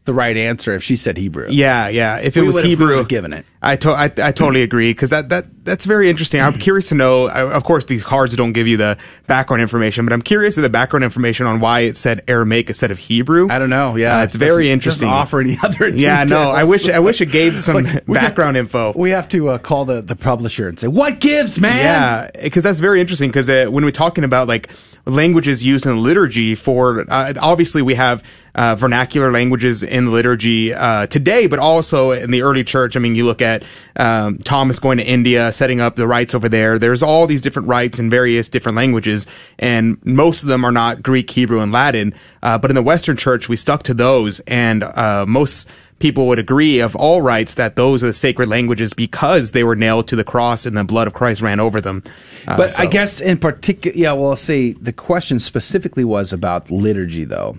the 0.05 0.15
right 0.15 0.37
answer 0.39 0.75
if 0.75 0.83
she 0.83 0.97
said 0.97 1.19
Hebrew. 1.19 1.49
Yeah, 1.51 1.89
yeah. 1.89 2.17
If 2.19 2.35
it 2.37 2.41
We 2.41 2.47
was 2.47 2.63
Hebrew, 2.63 3.05
given 3.05 3.35
it. 3.35 3.45
I, 3.61 3.75
to- 3.77 3.91
I, 3.91 4.05
I 4.05 4.33
totally 4.33 4.63
agree 4.63 4.91
because 4.93 5.11
that, 5.11 5.31
that 5.31 5.47
that's 5.65 5.85
very 5.85 6.09
interesting. 6.09 6.41
I'm 6.41 6.55
curious 6.59 6.89
to 6.91 6.95
know. 6.95 7.27
I, 7.27 7.43
of 7.53 7.63
course, 7.65 7.85
these 7.85 8.03
cards 8.05 8.35
don't 8.37 8.53
give 8.53 8.67
you 8.67 8.77
the 8.77 8.97
background 9.27 9.61
information, 9.61 10.07
but 10.07 10.13
I'm 10.15 10.23
curious 10.23 10.57
of 10.57 10.63
the 10.63 10.71
background 10.71 11.05
information 11.05 11.47
on 11.47 11.61
why 11.61 11.81
it 11.81 11.97
said 11.97 12.23
Aramaic 12.29 12.69
instead 12.69 12.91
of 12.91 12.99
Hebrew. 12.99 13.49
I 13.51 13.59
don't 13.59 13.69
know. 13.69 13.97
Yeah, 13.97 14.21
Uh, 14.21 14.23
it's 14.25 14.37
very 14.37 14.71
interesting. 14.71 15.09
offer 15.09 15.41
any 15.41 15.59
other. 15.63 15.89
Yeah, 15.89 16.25
no. 16.25 16.51
I 16.53 16.65
wish 16.65 16.89
I 16.89 17.01
wish 17.01 17.21
it 17.21 17.33
gave 17.33 17.59
some 17.61 17.83
like, 17.85 18.07
background 18.07 18.57
info. 18.57 18.93
We 18.97 19.11
have 19.11 19.29
to 19.31 19.49
uh, 19.51 19.59
call 19.59 19.85
the, 19.85 20.01
the 20.03 20.17
publisher 20.17 20.69
and 20.69 20.79
say, 20.79 20.87
"What 20.89 21.19
gives, 21.21 21.59
man?" 21.61 21.77
Yeah, 21.77 22.31
because 22.45 22.63
that's 22.63 22.81
very 22.81 23.01
interesting. 23.01 23.29
Because 23.29 23.51
uh, 23.51 23.67
when 23.69 23.85
we're 23.85 23.91
talking 23.91 24.25
about 24.25 24.47
like 24.49 24.71
languages 25.05 25.65
used 25.65 25.85
in 25.85 26.03
liturgy, 26.03 26.55
for 26.55 27.05
uh, 27.09 27.33
obviously 27.43 27.83
we 27.83 27.95
have 27.95 28.23
uh, 28.55 28.75
vernacular 28.75 29.31
languages 29.31 29.83
in 29.83 30.13
liturgy 30.13 30.73
uh, 30.75 31.07
today, 31.09 31.47
but 31.47 31.59
also 31.59 32.13
in 32.13 32.31
the 32.31 32.43
early 32.43 32.65
church. 32.65 32.97
I 32.97 33.01
mean, 33.01 33.15
you 33.15 33.25
look 33.27 33.43
at 33.43 33.48
um, 33.97 34.39
Thomas 34.39 34.79
going 34.79 34.99
to 34.99 35.05
India, 35.05 35.53
setting 35.53 35.81
up 35.81 35.97
the 35.97 36.07
rites 36.07 36.35
over 36.35 36.49
there. 36.49 36.79
There's 36.79 37.03
all 37.03 37.27
these 37.27 37.41
different 37.41 37.69
rites 37.69 37.99
in 37.99 38.11
various 38.11 38.49
different 38.49 38.77
languages, 38.77 39.27
and 39.59 39.99
most 40.05 40.43
of 40.43 40.49
them 40.49 40.65
are 40.65 40.73
not 40.73 41.03
Greek, 41.03 41.31
Hebrew, 41.31 41.61
and 41.61 41.73
Latin. 41.73 42.15
Uh, 42.43 42.59
but 42.59 42.71
in 42.71 42.75
the 42.75 42.83
Western 42.83 43.17
Church, 43.17 43.49
we 43.49 43.57
stuck 43.57 43.83
to 43.85 43.95
those, 43.95 44.41
and 44.41 44.83
uh, 44.85 45.25
most 45.27 45.69
people 45.99 46.27
would 46.29 46.39
agree 46.39 46.81
of 46.81 46.95
all 46.95 47.23
rites 47.23 47.55
that 47.55 47.77
those 47.77 48.03
are 48.03 48.07
the 48.07 48.13
sacred 48.13 48.49
languages 48.49 48.93
because 48.93 49.51
they 49.51 49.65
were 49.65 49.77
nailed 49.77 50.07
to 50.09 50.17
the 50.17 50.25
cross 50.25 50.65
and 50.67 50.77
the 50.77 50.85
blood 50.85 51.07
of 51.07 51.13
Christ 51.15 51.43
ran 51.43 51.61
over 51.61 51.81
them. 51.81 52.03
Uh, 52.47 52.57
but 52.57 52.71
so- 52.71 52.83
I 52.83 52.87
guess 52.87 53.21
in 53.21 53.39
particular, 53.39 53.97
yeah. 53.97 54.13
Well, 54.13 54.31
I'll 54.31 54.37
say 54.37 54.73
the 54.73 54.93
question 54.93 55.41
specifically 55.41 56.05
was 56.05 56.33
about 56.33 56.71
liturgy, 56.71 57.25
though, 57.25 57.59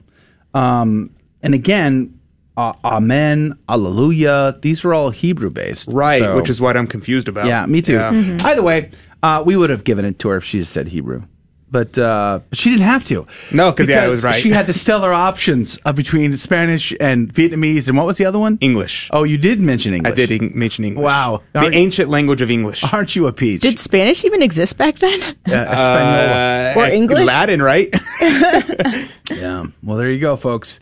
um, 0.54 1.12
and 1.44 1.54
again, 1.54 2.19
uh, 2.60 2.74
Amen, 2.84 3.58
Alleluia. 3.70 4.58
These 4.62 4.84
are 4.86 4.94
all 4.94 5.10
Hebrew 5.10 5.50
based. 5.50 5.88
Right, 5.92 6.22
So- 6.22 6.36
which 6.36 6.50
is 6.50 6.60
what 6.60 6.76
I'm 6.78 6.88
confused 6.88 7.28
about. 7.28 7.46
Yeah, 7.48 7.66
me 7.66 7.82
too. 7.82 7.94
Yeah. 7.94 8.12
Mm-hmm. 8.12 8.46
Either 8.46 8.62
way, 8.64 8.92
uh, 9.24 9.44
we 9.46 9.56
would 9.56 9.70
have 9.70 9.84
given 9.84 10.06
it 10.06 10.20
to 10.20 10.30
her 10.30 10.38
if 10.38 10.44
she 10.44 10.64
said 10.64 10.88
Hebrew. 10.90 11.24
But 11.72 12.00
uh, 12.00 12.40
she 12.52 12.72
didn't 12.72 12.86
have 12.86 13.04
to. 13.10 13.28
No, 13.52 13.70
because 13.72 13.88
yeah, 13.90 14.04
it 14.04 14.08
was 14.08 14.24
right. 14.24 14.34
She 14.42 14.50
had 14.50 14.66
the 14.66 14.74
stellar 14.74 15.14
options 15.14 15.78
uh, 15.86 15.94
between 15.94 16.36
Spanish 16.36 16.92
and 17.00 17.32
Vietnamese, 17.32 17.88
and 17.88 17.96
what 17.96 18.08
was 18.08 18.18
the 18.18 18.26
other 18.26 18.40
one? 18.40 18.58
English. 18.60 19.08
Oh, 19.14 19.22
you 19.24 19.38
did 19.38 19.62
mention 19.62 19.94
English. 19.94 20.12
I 20.14 20.16
did 20.16 20.32
en- 20.32 20.52
mention 20.58 20.84
English. 20.84 21.04
Wow. 21.04 21.44
The 21.54 21.60
Aren't- 21.60 21.76
ancient 21.76 22.10
language 22.10 22.42
of 22.42 22.50
English. 22.50 22.84
Aren't 22.92 23.16
you 23.16 23.28
a 23.28 23.32
peach? 23.32 23.62
Did 23.62 23.78
Spanish 23.78 24.26
even 24.26 24.42
exist 24.42 24.80
back 24.80 24.96
then? 24.98 25.22
Uh, 25.48 25.52
Espanol. 25.54 26.82
Or 26.84 26.88
English? 26.88 27.28
Latin, 27.28 27.62
right? 27.62 27.94
Yeah. 29.32 29.66
Well, 29.84 29.98
there 29.98 30.10
you 30.10 30.20
go, 30.20 30.36
folks. 30.36 30.80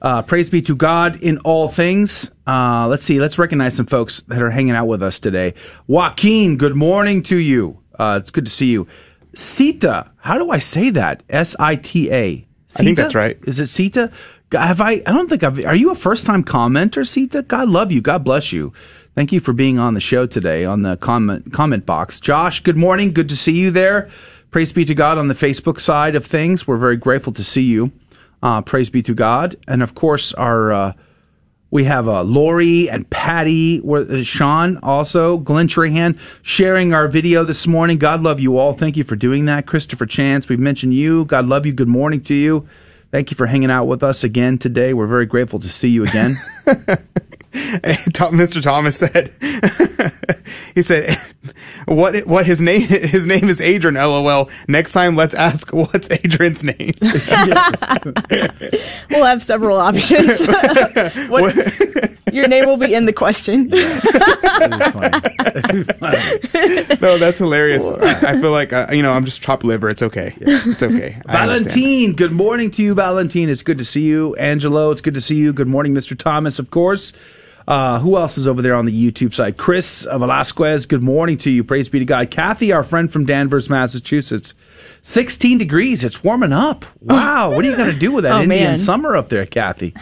Uh, 0.00 0.22
praise 0.22 0.48
be 0.48 0.62
to 0.62 0.76
God 0.76 1.16
in 1.16 1.38
all 1.38 1.68
things. 1.68 2.30
Uh, 2.46 2.86
let's 2.88 3.02
see. 3.02 3.18
Let's 3.20 3.38
recognize 3.38 3.74
some 3.74 3.86
folks 3.86 4.22
that 4.28 4.40
are 4.42 4.50
hanging 4.50 4.74
out 4.74 4.86
with 4.86 5.02
us 5.02 5.18
today. 5.18 5.54
Joaquin, 5.86 6.56
good 6.56 6.76
morning 6.76 7.22
to 7.24 7.36
you. 7.36 7.78
Uh, 7.98 8.18
it's 8.20 8.30
good 8.30 8.46
to 8.46 8.50
see 8.50 8.66
you. 8.66 8.86
Sita, 9.34 10.10
how 10.16 10.38
do 10.38 10.50
I 10.50 10.58
say 10.58 10.90
that? 10.90 11.22
S 11.28 11.56
I 11.58 11.76
T 11.76 12.10
A. 12.12 12.46
I 12.76 12.82
think 12.82 12.96
that's 12.96 13.14
right. 13.14 13.38
Is 13.46 13.58
it 13.60 13.66
Sita? 13.68 14.12
Have 14.52 14.80
I? 14.80 15.02
I 15.06 15.12
don't 15.12 15.28
think 15.28 15.42
I've. 15.42 15.64
Are 15.64 15.74
you 15.74 15.90
a 15.90 15.94
first 15.94 16.26
time 16.26 16.44
commenter, 16.44 17.06
Sita? 17.06 17.42
God 17.42 17.68
love 17.68 17.90
you. 17.90 18.00
God 18.00 18.24
bless 18.24 18.52
you. 18.52 18.72
Thank 19.14 19.32
you 19.32 19.40
for 19.40 19.52
being 19.52 19.78
on 19.78 19.94
the 19.94 20.00
show 20.00 20.26
today 20.26 20.64
on 20.64 20.82
the 20.82 20.96
comment 20.96 21.52
comment 21.52 21.84
box. 21.84 22.20
Josh, 22.20 22.62
good 22.62 22.76
morning. 22.76 23.12
Good 23.12 23.28
to 23.30 23.36
see 23.36 23.52
you 23.52 23.70
there. 23.70 24.08
Praise 24.50 24.72
be 24.72 24.84
to 24.84 24.94
God 24.94 25.18
on 25.18 25.28
the 25.28 25.34
Facebook 25.34 25.80
side 25.80 26.14
of 26.14 26.24
things. 26.24 26.66
We're 26.66 26.78
very 26.78 26.96
grateful 26.96 27.32
to 27.34 27.44
see 27.44 27.64
you. 27.64 27.90
Uh, 28.42 28.62
praise 28.62 28.90
be 28.90 29.02
to 29.02 29.14
God, 29.14 29.56
and 29.66 29.82
of 29.82 29.94
course 29.94 30.32
our. 30.34 30.72
Uh, 30.72 30.92
we 31.70 31.84
have 31.84 32.08
uh, 32.08 32.22
Lori 32.22 32.88
and 32.88 33.08
Patty, 33.10 33.78
where- 33.80 34.10
uh, 34.10 34.22
Sean 34.22 34.78
also, 34.78 35.36
Glenn 35.36 35.68
Trahan 35.68 36.18
sharing 36.40 36.94
our 36.94 37.08
video 37.08 37.44
this 37.44 37.66
morning. 37.66 37.98
God 37.98 38.22
love 38.22 38.40
you 38.40 38.56
all. 38.56 38.72
Thank 38.72 38.96
you 38.96 39.04
for 39.04 39.16
doing 39.16 39.44
that. 39.46 39.66
Christopher 39.66 40.06
Chance, 40.06 40.48
we've 40.48 40.58
mentioned 40.58 40.94
you. 40.94 41.26
God 41.26 41.44
love 41.46 41.66
you. 41.66 41.74
Good 41.74 41.88
morning 41.88 42.22
to 42.22 42.34
you. 42.34 42.66
Thank 43.10 43.30
you 43.30 43.36
for 43.36 43.44
hanging 43.44 43.70
out 43.70 43.84
with 43.84 44.02
us 44.02 44.24
again 44.24 44.56
today. 44.56 44.94
We're 44.94 45.06
very 45.06 45.26
grateful 45.26 45.58
to 45.58 45.68
see 45.68 45.88
you 45.90 46.04
again. 46.04 46.36
Tom, 48.12 48.34
Mr. 48.34 48.62
Thomas 48.62 48.98
said, 48.98 49.32
he 50.74 50.82
said, 50.82 51.16
what, 51.86 52.26
what 52.26 52.46
his 52.46 52.60
name, 52.60 52.82
his 52.82 53.26
name 53.26 53.48
is 53.48 53.60
Adrian, 53.60 53.94
lol. 53.96 54.50
Next 54.68 54.92
time, 54.92 55.16
let's 55.16 55.34
ask 55.34 55.72
what's 55.72 56.10
Adrian's 56.10 56.62
name. 56.62 56.92
We'll 59.10 59.24
have 59.24 59.42
several 59.42 59.78
options. 59.78 60.40
What- 61.28 61.54
your 62.32 62.48
name 62.48 62.66
will 62.66 62.76
be 62.76 62.94
in 62.94 63.06
the 63.06 63.12
question. 63.12 63.68
no, 67.00 67.18
that's 67.18 67.38
hilarious. 67.38 67.90
I, 67.90 68.32
I 68.32 68.40
feel 68.40 68.50
like, 68.50 68.72
uh, 68.72 68.88
you 68.92 69.02
know, 69.02 69.12
I'm 69.12 69.24
just 69.24 69.42
chopped 69.42 69.64
liver. 69.64 69.88
It's 69.88 70.02
okay. 70.02 70.34
It's 70.40 70.82
okay. 70.82 71.20
Valentine, 71.26 72.12
good 72.12 72.32
morning 72.32 72.70
to 72.72 72.82
you, 72.82 72.94
Valentine. 72.94 73.48
It's 73.48 73.62
good 73.62 73.78
to 73.78 73.84
see 73.84 74.02
you. 74.02 74.34
Angelo, 74.36 74.90
it's 74.90 75.00
good 75.00 75.14
to 75.14 75.20
see 75.20 75.36
you. 75.36 75.52
Good 75.52 75.68
morning, 75.68 75.94
Mr. 75.94 76.18
Thomas, 76.18 76.58
of 76.58 76.70
course. 76.70 77.12
Uh, 77.68 77.98
who 77.98 78.16
else 78.16 78.38
is 78.38 78.46
over 78.46 78.62
there 78.62 78.74
on 78.74 78.86
the 78.86 79.12
YouTube 79.12 79.34
side? 79.34 79.58
Chris 79.58 80.06
Velasquez, 80.10 80.86
good 80.86 81.04
morning 81.04 81.36
to 81.36 81.50
you. 81.50 81.62
Praise 81.62 81.90
be 81.90 81.98
to 81.98 82.04
God. 82.06 82.30
Kathy, 82.30 82.72
our 82.72 82.82
friend 82.82 83.12
from 83.12 83.26
Danvers, 83.26 83.68
Massachusetts. 83.68 84.54
16 85.02 85.58
degrees. 85.58 86.02
It's 86.02 86.24
warming 86.24 86.54
up. 86.54 86.86
Wow. 87.00 87.50
what 87.50 87.62
are 87.66 87.68
you 87.68 87.76
going 87.76 87.92
to 87.92 87.98
do 87.98 88.10
with 88.12 88.24
that 88.24 88.32
Oh, 88.36 88.40
Indian 88.42 88.64
man. 88.68 88.76
summer 88.78 89.14
up 89.14 89.28
there, 89.28 89.44
Kathy? 89.44 89.94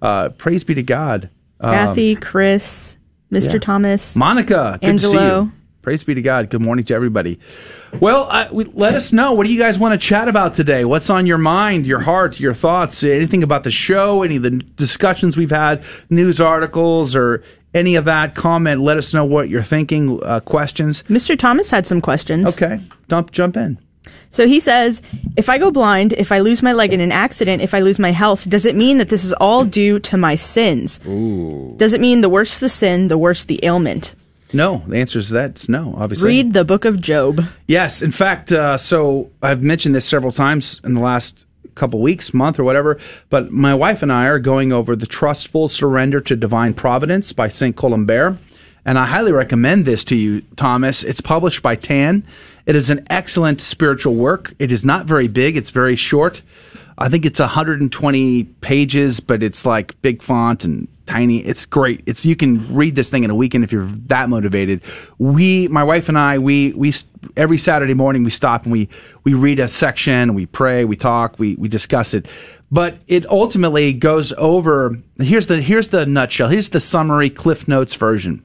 Uh, 0.00 0.28
praise 0.28 0.62
be 0.62 0.74
to 0.74 0.84
God. 0.84 1.30
Um, 1.58 1.74
Kathy, 1.74 2.14
Chris, 2.14 2.96
Mr. 3.32 3.54
yeah. 3.54 3.58
Thomas, 3.58 4.14
Monica, 4.14 4.78
good 4.80 4.92
to 4.92 4.98
see 5.00 5.06
Angelo. 5.08 5.40
you. 5.42 5.52
Praise 5.82 6.04
be 6.04 6.14
to 6.14 6.22
God. 6.22 6.48
Good 6.48 6.62
morning 6.62 6.84
to 6.84 6.94
everybody. 6.94 7.40
Well, 7.98 8.28
uh, 8.30 8.48
we, 8.52 8.64
let 8.64 8.94
us 8.94 9.12
know. 9.12 9.32
What 9.32 9.46
do 9.46 9.52
you 9.52 9.58
guys 9.58 9.78
want 9.78 10.00
to 10.00 10.06
chat 10.06 10.28
about 10.28 10.54
today? 10.54 10.84
What's 10.84 11.10
on 11.10 11.26
your 11.26 11.38
mind, 11.38 11.86
your 11.86 12.00
heart, 12.00 12.38
your 12.38 12.54
thoughts? 12.54 13.02
Anything 13.02 13.42
about 13.42 13.64
the 13.64 13.70
show? 13.70 14.22
Any 14.22 14.36
of 14.36 14.42
the 14.42 14.50
discussions 14.50 15.36
we've 15.36 15.50
had, 15.50 15.82
news 16.08 16.40
articles, 16.40 17.16
or 17.16 17.42
any 17.74 17.96
of 17.96 18.04
that? 18.04 18.34
Comment. 18.34 18.80
Let 18.80 18.96
us 18.96 19.12
know 19.12 19.24
what 19.24 19.48
you're 19.48 19.62
thinking. 19.62 20.22
Uh, 20.22 20.40
questions. 20.40 21.02
Mr. 21.04 21.38
Thomas 21.38 21.70
had 21.70 21.86
some 21.86 22.00
questions. 22.00 22.48
Okay, 22.48 22.80
dump, 23.08 23.32
jump 23.32 23.56
in. 23.56 23.78
So 24.30 24.46
he 24.46 24.60
says, 24.60 25.02
if 25.36 25.48
I 25.48 25.58
go 25.58 25.70
blind, 25.72 26.12
if 26.12 26.30
I 26.30 26.38
lose 26.38 26.62
my 26.62 26.72
leg 26.72 26.92
in 26.92 27.00
an 27.00 27.10
accident, 27.10 27.62
if 27.62 27.74
I 27.74 27.80
lose 27.80 27.98
my 27.98 28.12
health, 28.12 28.48
does 28.48 28.64
it 28.64 28.76
mean 28.76 28.98
that 28.98 29.08
this 29.08 29.24
is 29.24 29.32
all 29.34 29.64
due 29.64 29.98
to 30.00 30.16
my 30.16 30.36
sins? 30.36 31.00
Ooh. 31.06 31.74
Does 31.76 31.92
it 31.92 32.00
mean 32.00 32.20
the 32.20 32.28
worse 32.28 32.58
the 32.58 32.68
sin, 32.68 33.08
the 33.08 33.18
worse 33.18 33.44
the 33.44 33.58
ailment? 33.64 34.14
No, 34.52 34.82
the 34.86 34.96
answer 34.96 35.18
is 35.18 35.30
that's 35.30 35.68
no. 35.68 35.94
Obviously, 35.96 36.28
Read 36.28 36.52
the 36.54 36.64
book 36.64 36.84
of 36.84 37.00
Job. 37.00 37.44
Yes, 37.68 38.02
in 38.02 38.10
fact, 38.10 38.52
uh, 38.52 38.76
so 38.76 39.30
I've 39.42 39.62
mentioned 39.62 39.94
this 39.94 40.06
several 40.06 40.32
times 40.32 40.80
in 40.84 40.94
the 40.94 41.00
last 41.00 41.46
couple 41.74 42.00
weeks, 42.00 42.34
month, 42.34 42.58
or 42.58 42.64
whatever. 42.64 42.98
But 43.28 43.50
my 43.50 43.74
wife 43.74 44.02
and 44.02 44.12
I 44.12 44.26
are 44.26 44.38
going 44.38 44.72
over 44.72 44.96
the 44.96 45.06
Trustful 45.06 45.68
Surrender 45.68 46.20
to 46.22 46.36
Divine 46.36 46.74
Providence 46.74 47.32
by 47.32 47.48
Saint 47.48 47.76
Colombière, 47.76 48.38
and 48.84 48.98
I 48.98 49.06
highly 49.06 49.32
recommend 49.32 49.84
this 49.84 50.04
to 50.04 50.16
you, 50.16 50.40
Thomas. 50.56 51.04
It's 51.04 51.20
published 51.20 51.62
by 51.62 51.76
Tan. 51.76 52.24
It 52.66 52.76
is 52.76 52.90
an 52.90 53.06
excellent 53.10 53.60
spiritual 53.60 54.14
work. 54.14 54.54
It 54.58 54.72
is 54.72 54.84
not 54.84 55.06
very 55.06 55.28
big. 55.28 55.56
It's 55.56 55.70
very 55.70 55.96
short. 55.96 56.42
I 56.98 57.08
think 57.08 57.24
it's 57.24 57.40
120 57.40 58.44
pages, 58.60 59.20
but 59.20 59.42
it's 59.42 59.64
like 59.64 60.00
big 60.02 60.22
font 60.22 60.64
and 60.64 60.86
tiny. 61.10 61.38
It's 61.38 61.66
great. 61.66 62.02
It's 62.06 62.24
you 62.24 62.36
can 62.36 62.72
read 62.74 62.94
this 62.94 63.10
thing 63.10 63.24
in 63.24 63.30
a 63.30 63.34
weekend 63.34 63.64
if 63.64 63.72
you're 63.72 63.86
that 64.06 64.28
motivated. 64.28 64.82
We, 65.18 65.66
my 65.68 65.82
wife 65.82 66.08
and 66.08 66.16
I, 66.18 66.38
we 66.38 66.72
we 66.72 66.92
every 67.36 67.58
Saturday 67.58 67.94
morning 67.94 68.22
we 68.22 68.30
stop 68.30 68.62
and 68.62 68.72
we 68.72 68.88
we 69.24 69.34
read 69.34 69.58
a 69.58 69.68
section, 69.68 70.34
we 70.34 70.46
pray, 70.46 70.84
we 70.84 70.96
talk, 70.96 71.38
we 71.38 71.56
we 71.56 71.68
discuss 71.68 72.14
it. 72.14 72.28
But 72.70 72.98
it 73.08 73.28
ultimately 73.28 73.92
goes 73.92 74.32
over. 74.38 74.96
Here's 75.18 75.48
the 75.48 75.60
here's 75.60 75.88
the 75.88 76.06
nutshell. 76.06 76.48
Here's 76.48 76.70
the 76.70 76.80
summary 76.80 77.28
Cliff 77.28 77.66
Notes 77.66 77.94
version. 77.94 78.44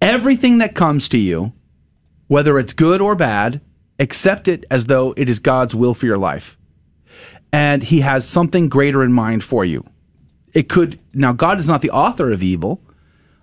Everything 0.00 0.58
that 0.58 0.76
comes 0.76 1.08
to 1.08 1.18
you, 1.18 1.52
whether 2.28 2.56
it's 2.58 2.72
good 2.72 3.00
or 3.00 3.16
bad, 3.16 3.60
accept 3.98 4.46
it 4.46 4.64
as 4.70 4.86
though 4.86 5.12
it 5.16 5.28
is 5.28 5.40
God's 5.40 5.74
will 5.74 5.94
for 5.94 6.06
your 6.06 6.18
life 6.18 6.56
and 7.52 7.82
he 7.82 8.00
has 8.00 8.28
something 8.28 8.68
greater 8.68 9.02
in 9.02 9.12
mind 9.12 9.42
for 9.42 9.64
you. 9.64 9.84
It 10.54 10.68
could 10.68 11.00
now. 11.14 11.32
God 11.32 11.60
is 11.60 11.68
not 11.68 11.82
the 11.82 11.90
author 11.90 12.32
of 12.32 12.42
evil. 12.42 12.80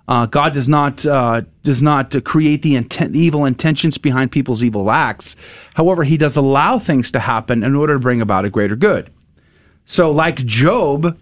Uh, 0.07 0.25
God 0.27 0.53
does 0.53 0.69
not 0.69 1.05
uh, 1.05 1.41
does 1.63 1.81
not 1.81 2.23
create 2.25 2.61
the 2.61 2.75
intent, 2.75 3.15
evil 3.15 3.45
intentions 3.45 3.97
behind 3.97 4.31
people's 4.31 4.63
evil 4.63 4.91
acts. 4.91 5.35
However, 5.73 6.03
He 6.03 6.17
does 6.17 6.35
allow 6.35 6.79
things 6.79 7.11
to 7.11 7.19
happen 7.19 7.63
in 7.63 7.75
order 7.75 7.93
to 7.93 7.99
bring 7.99 8.21
about 8.21 8.45
a 8.45 8.49
greater 8.49 8.75
good. 8.75 9.11
So, 9.85 10.11
like 10.11 10.43
Job, 10.45 11.17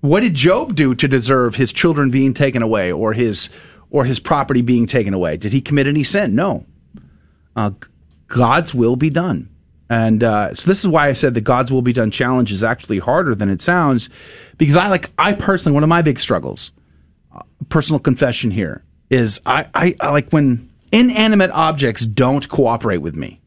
what 0.00 0.20
did 0.20 0.34
Job 0.34 0.74
do 0.74 0.94
to 0.94 1.08
deserve 1.08 1.54
his 1.54 1.72
children 1.72 2.10
being 2.10 2.34
taken 2.34 2.62
away 2.62 2.92
or 2.92 3.14
his 3.14 3.48
or 3.90 4.04
his 4.04 4.20
property 4.20 4.60
being 4.60 4.86
taken 4.86 5.14
away? 5.14 5.36
Did 5.36 5.52
he 5.52 5.60
commit 5.60 5.86
any 5.86 6.04
sin? 6.04 6.34
No. 6.34 6.66
Uh, 7.56 7.70
God's 8.26 8.74
will 8.74 8.96
be 8.96 9.10
done. 9.10 9.48
And 9.94 10.24
uh, 10.24 10.52
so 10.54 10.68
this 10.68 10.80
is 10.80 10.88
why 10.88 11.06
I 11.06 11.12
said 11.12 11.34
the 11.34 11.40
God's 11.40 11.70
will 11.70 11.80
be 11.80 11.92
done 11.92 12.10
challenge 12.10 12.50
is 12.50 12.64
actually 12.64 12.98
harder 12.98 13.32
than 13.32 13.48
it 13.48 13.60
sounds, 13.60 14.10
because 14.58 14.76
I 14.76 14.88
like 14.88 15.08
I 15.18 15.34
personally 15.34 15.72
one 15.72 15.84
of 15.84 15.88
my 15.88 16.02
big 16.02 16.18
struggles, 16.18 16.72
uh, 17.32 17.42
personal 17.68 18.00
confession 18.00 18.50
here 18.50 18.82
is 19.08 19.40
I, 19.46 19.68
I 19.72 19.94
I 20.00 20.10
like 20.10 20.30
when 20.30 20.68
inanimate 20.90 21.52
objects 21.52 22.06
don't 22.06 22.48
cooperate 22.48 23.02
with 23.02 23.14
me, 23.14 23.40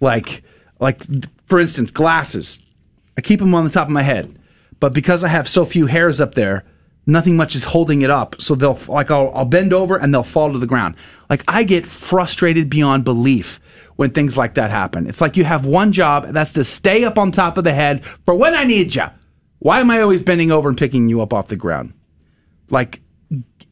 like 0.00 0.44
like 0.78 1.02
for 1.46 1.58
instance 1.58 1.90
glasses, 1.90 2.60
I 3.18 3.20
keep 3.20 3.40
them 3.40 3.52
on 3.52 3.64
the 3.64 3.70
top 3.70 3.88
of 3.88 3.92
my 3.92 4.02
head, 4.02 4.38
but 4.78 4.92
because 4.92 5.24
I 5.24 5.28
have 5.28 5.48
so 5.48 5.64
few 5.64 5.86
hairs 5.86 6.20
up 6.20 6.36
there, 6.36 6.62
nothing 7.04 7.36
much 7.36 7.56
is 7.56 7.64
holding 7.64 8.02
it 8.02 8.10
up. 8.10 8.40
So 8.40 8.54
they'll 8.54 8.78
like 8.86 9.10
I'll, 9.10 9.32
I'll 9.34 9.44
bend 9.44 9.72
over 9.72 9.96
and 9.96 10.14
they'll 10.14 10.22
fall 10.22 10.52
to 10.52 10.58
the 10.58 10.68
ground. 10.68 10.94
Like 11.28 11.42
I 11.48 11.64
get 11.64 11.84
frustrated 11.84 12.70
beyond 12.70 13.02
belief 13.02 13.58
when 14.00 14.08
things 14.12 14.38
like 14.38 14.54
that 14.54 14.70
happen. 14.70 15.06
It's 15.06 15.20
like 15.20 15.36
you 15.36 15.44
have 15.44 15.66
one 15.66 15.92
job, 15.92 16.28
that's 16.28 16.54
to 16.54 16.64
stay 16.64 17.04
up 17.04 17.18
on 17.18 17.30
top 17.30 17.58
of 17.58 17.64
the 17.64 17.74
head 17.74 18.02
for 18.02 18.34
when 18.34 18.54
I 18.54 18.64
need 18.64 18.94
you. 18.94 19.04
Why 19.58 19.80
am 19.80 19.90
I 19.90 20.00
always 20.00 20.22
bending 20.22 20.50
over 20.50 20.70
and 20.70 20.78
picking 20.78 21.10
you 21.10 21.20
up 21.20 21.34
off 21.34 21.48
the 21.48 21.56
ground? 21.56 21.92
Like 22.70 23.02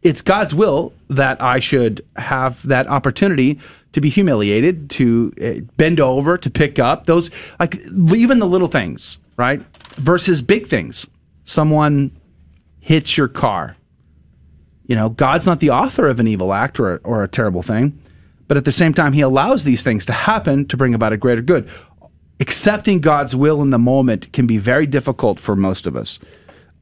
it's 0.03 0.21
God's 0.21 0.55
will 0.55 0.93
that 1.09 1.41
I 1.41 1.61
should 1.61 2.05
have 2.17 2.63
that 2.67 2.89
opportunity 2.89 3.59
to 3.93 4.03
be 4.03 4.11
humiliated, 4.11 4.91
to 4.91 5.33
uh, 5.43 5.65
bend 5.79 5.99
over, 5.99 6.37
to 6.37 6.51
pick 6.51 6.79
up 6.79 7.07
those, 7.07 7.31
like 7.59 7.77
even 8.15 8.39
the 8.39 8.47
little 8.47 8.69
things, 8.69 9.17
right? 9.39 9.63
Versus 9.95 10.43
big 10.43 10.67
things. 10.67 11.07
Someone 11.47 12.15
hits 12.81 13.17
your 13.17 13.29
car. 13.29 13.79
You 14.85 14.95
know, 14.95 15.09
God's 15.09 15.47
not 15.47 15.61
the 15.61 15.71
author 15.71 16.07
of 16.07 16.21
an 16.21 16.29
evil 16.29 16.53
act 16.53 16.79
or, 16.79 16.99
or 16.99 17.23
a 17.23 17.29
terrible 17.29 17.63
thing, 17.63 17.99
but 18.49 18.57
at 18.57 18.65
the 18.65 18.73
same 18.73 18.93
time, 18.93 19.12
He 19.12 19.20
allows 19.20 19.65
these 19.65 19.83
things 19.83 20.07
to 20.07 20.12
happen 20.12 20.66
to 20.69 20.77
bring 20.77 20.95
about 20.95 21.12
a 21.12 21.16
greater 21.16 21.43
good. 21.43 21.69
Accepting 22.41 23.01
God's 23.01 23.37
will 23.37 23.62
in 23.62 23.70
the 23.70 23.79
moment 23.79 24.33
can 24.33 24.47
be 24.47 24.59
very 24.59 24.87
difficult 24.87 25.39
for 25.39 25.55
most 25.55 25.87
of 25.87 25.97
us. 25.97 26.19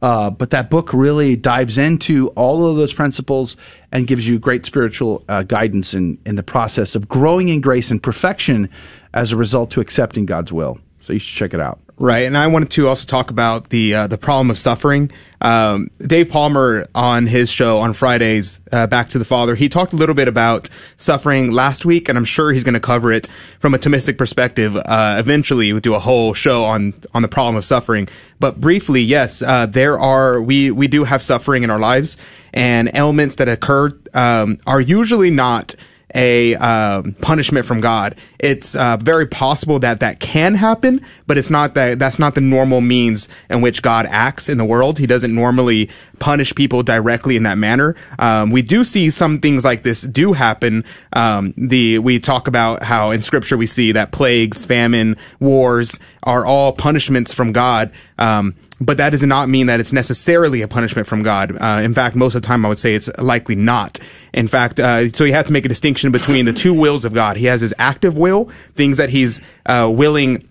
Uh, 0.02 0.28
but 0.28 0.50
that 0.50 0.68
book 0.68 0.92
really 0.92 1.36
dives 1.36 1.78
into 1.78 2.28
all 2.28 2.66
of 2.66 2.76
those 2.76 2.92
principles 2.92 3.56
and 3.92 4.06
gives 4.06 4.28
you 4.28 4.38
great 4.38 4.66
spiritual 4.66 5.24
uh, 5.28 5.42
guidance 5.42 5.94
in, 5.94 6.18
in 6.26 6.34
the 6.34 6.42
process 6.42 6.94
of 6.94 7.08
growing 7.08 7.48
in 7.48 7.60
grace 7.62 7.90
and 7.90 8.02
perfection 8.02 8.68
as 9.14 9.32
a 9.32 9.36
result 9.36 9.70
to 9.70 9.80
accepting 9.80 10.26
God's 10.26 10.52
will. 10.52 10.78
So 11.00 11.14
you 11.14 11.18
should 11.18 11.36
check 11.36 11.54
it 11.54 11.60
out. 11.60 11.80
Right, 11.98 12.26
and 12.26 12.36
I 12.36 12.46
wanted 12.48 12.68
to 12.72 12.88
also 12.88 13.06
talk 13.06 13.30
about 13.30 13.70
the 13.70 13.94
uh, 13.94 14.06
the 14.06 14.18
problem 14.18 14.50
of 14.50 14.58
suffering. 14.58 15.10
Um, 15.40 15.88
Dave 15.98 16.28
Palmer 16.28 16.86
on 16.94 17.26
his 17.26 17.50
show 17.50 17.78
on 17.78 17.94
Fridays, 17.94 18.60
uh, 18.70 18.86
Back 18.86 19.08
to 19.10 19.18
the 19.18 19.24
Father, 19.24 19.54
he 19.54 19.70
talked 19.70 19.94
a 19.94 19.96
little 19.96 20.14
bit 20.14 20.28
about 20.28 20.68
suffering 20.98 21.52
last 21.52 21.86
week, 21.86 22.10
and 22.10 22.18
I'm 22.18 22.26
sure 22.26 22.52
he's 22.52 22.64
going 22.64 22.74
to 22.74 22.80
cover 22.80 23.12
it 23.12 23.28
from 23.60 23.72
a 23.72 23.78
Thomistic 23.78 24.18
perspective. 24.18 24.76
Uh, 24.76 25.16
eventually, 25.18 25.72
we'll 25.72 25.80
do 25.80 25.94
a 25.94 25.98
whole 25.98 26.34
show 26.34 26.66
on 26.66 26.92
on 27.14 27.22
the 27.22 27.28
problem 27.28 27.56
of 27.56 27.64
suffering. 27.64 28.08
But 28.38 28.60
briefly, 28.60 29.00
yes, 29.00 29.40
uh, 29.40 29.64
there 29.64 29.98
are 29.98 30.42
we 30.42 30.70
we 30.70 30.88
do 30.88 31.04
have 31.04 31.22
suffering 31.22 31.62
in 31.62 31.70
our 31.70 31.80
lives, 31.80 32.18
and 32.52 32.90
ailments 32.94 33.36
that 33.36 33.48
occur 33.48 33.98
um, 34.12 34.58
are 34.66 34.82
usually 34.82 35.30
not 35.30 35.74
a 36.16 36.54
um, 36.56 37.12
punishment 37.20 37.66
from 37.66 37.80
God. 37.80 38.16
It's 38.38 38.74
uh, 38.74 38.96
very 38.96 39.26
possible 39.26 39.78
that 39.80 40.00
that 40.00 40.18
can 40.18 40.54
happen, 40.54 41.02
but 41.26 41.36
it's 41.38 41.50
not 41.50 41.74
that 41.74 41.98
that's 41.98 42.18
not 42.18 42.34
the 42.34 42.40
normal 42.40 42.80
means 42.80 43.28
in 43.50 43.60
which 43.60 43.82
God 43.82 44.06
acts 44.06 44.48
in 44.48 44.58
the 44.58 44.64
world. 44.64 44.98
He 44.98 45.06
doesn't 45.06 45.34
normally 45.34 45.90
punish 46.18 46.54
people 46.54 46.82
directly 46.82 47.36
in 47.36 47.42
that 47.42 47.58
manner. 47.58 47.94
Um, 48.18 48.50
we 48.50 48.62
do 48.62 48.82
see 48.82 49.10
some 49.10 49.38
things 49.38 49.64
like 49.64 49.82
this 49.82 50.02
do 50.02 50.32
happen. 50.32 50.84
Um, 51.12 51.52
the 51.56 51.98
we 51.98 52.18
talk 52.18 52.48
about 52.48 52.82
how 52.82 53.10
in 53.10 53.22
Scripture 53.22 53.56
we 53.56 53.66
see 53.66 53.92
that 53.92 54.10
plagues, 54.10 54.64
famine, 54.64 55.16
wars 55.38 56.00
are 56.22 56.46
all 56.46 56.72
punishments 56.72 57.34
from 57.34 57.52
God. 57.52 57.92
Um, 58.18 58.54
but 58.80 58.98
that 58.98 59.10
does 59.10 59.22
not 59.22 59.48
mean 59.48 59.66
that 59.66 59.80
it's 59.80 59.92
necessarily 59.92 60.62
a 60.62 60.68
punishment 60.68 61.06
from 61.06 61.22
God. 61.22 61.56
Uh, 61.60 61.80
in 61.82 61.94
fact, 61.94 62.14
most 62.16 62.34
of 62.34 62.42
the 62.42 62.46
time, 62.46 62.64
I 62.64 62.68
would 62.68 62.78
say 62.78 62.94
it's 62.94 63.08
likely 63.18 63.54
not. 63.54 63.98
In 64.34 64.48
fact, 64.48 64.78
uh, 64.78 65.10
so 65.10 65.24
you 65.24 65.32
have 65.32 65.46
to 65.46 65.52
make 65.52 65.64
a 65.64 65.68
distinction 65.68 66.12
between 66.12 66.44
the 66.44 66.52
two 66.52 66.74
wills 66.74 67.04
of 67.04 67.14
God. 67.14 67.36
He 67.36 67.46
has 67.46 67.60
his 67.60 67.72
active 67.78 68.18
will, 68.18 68.50
things 68.74 68.98
that 68.98 69.10
he's 69.10 69.40
uh, 69.64 69.90
willing 69.92 70.48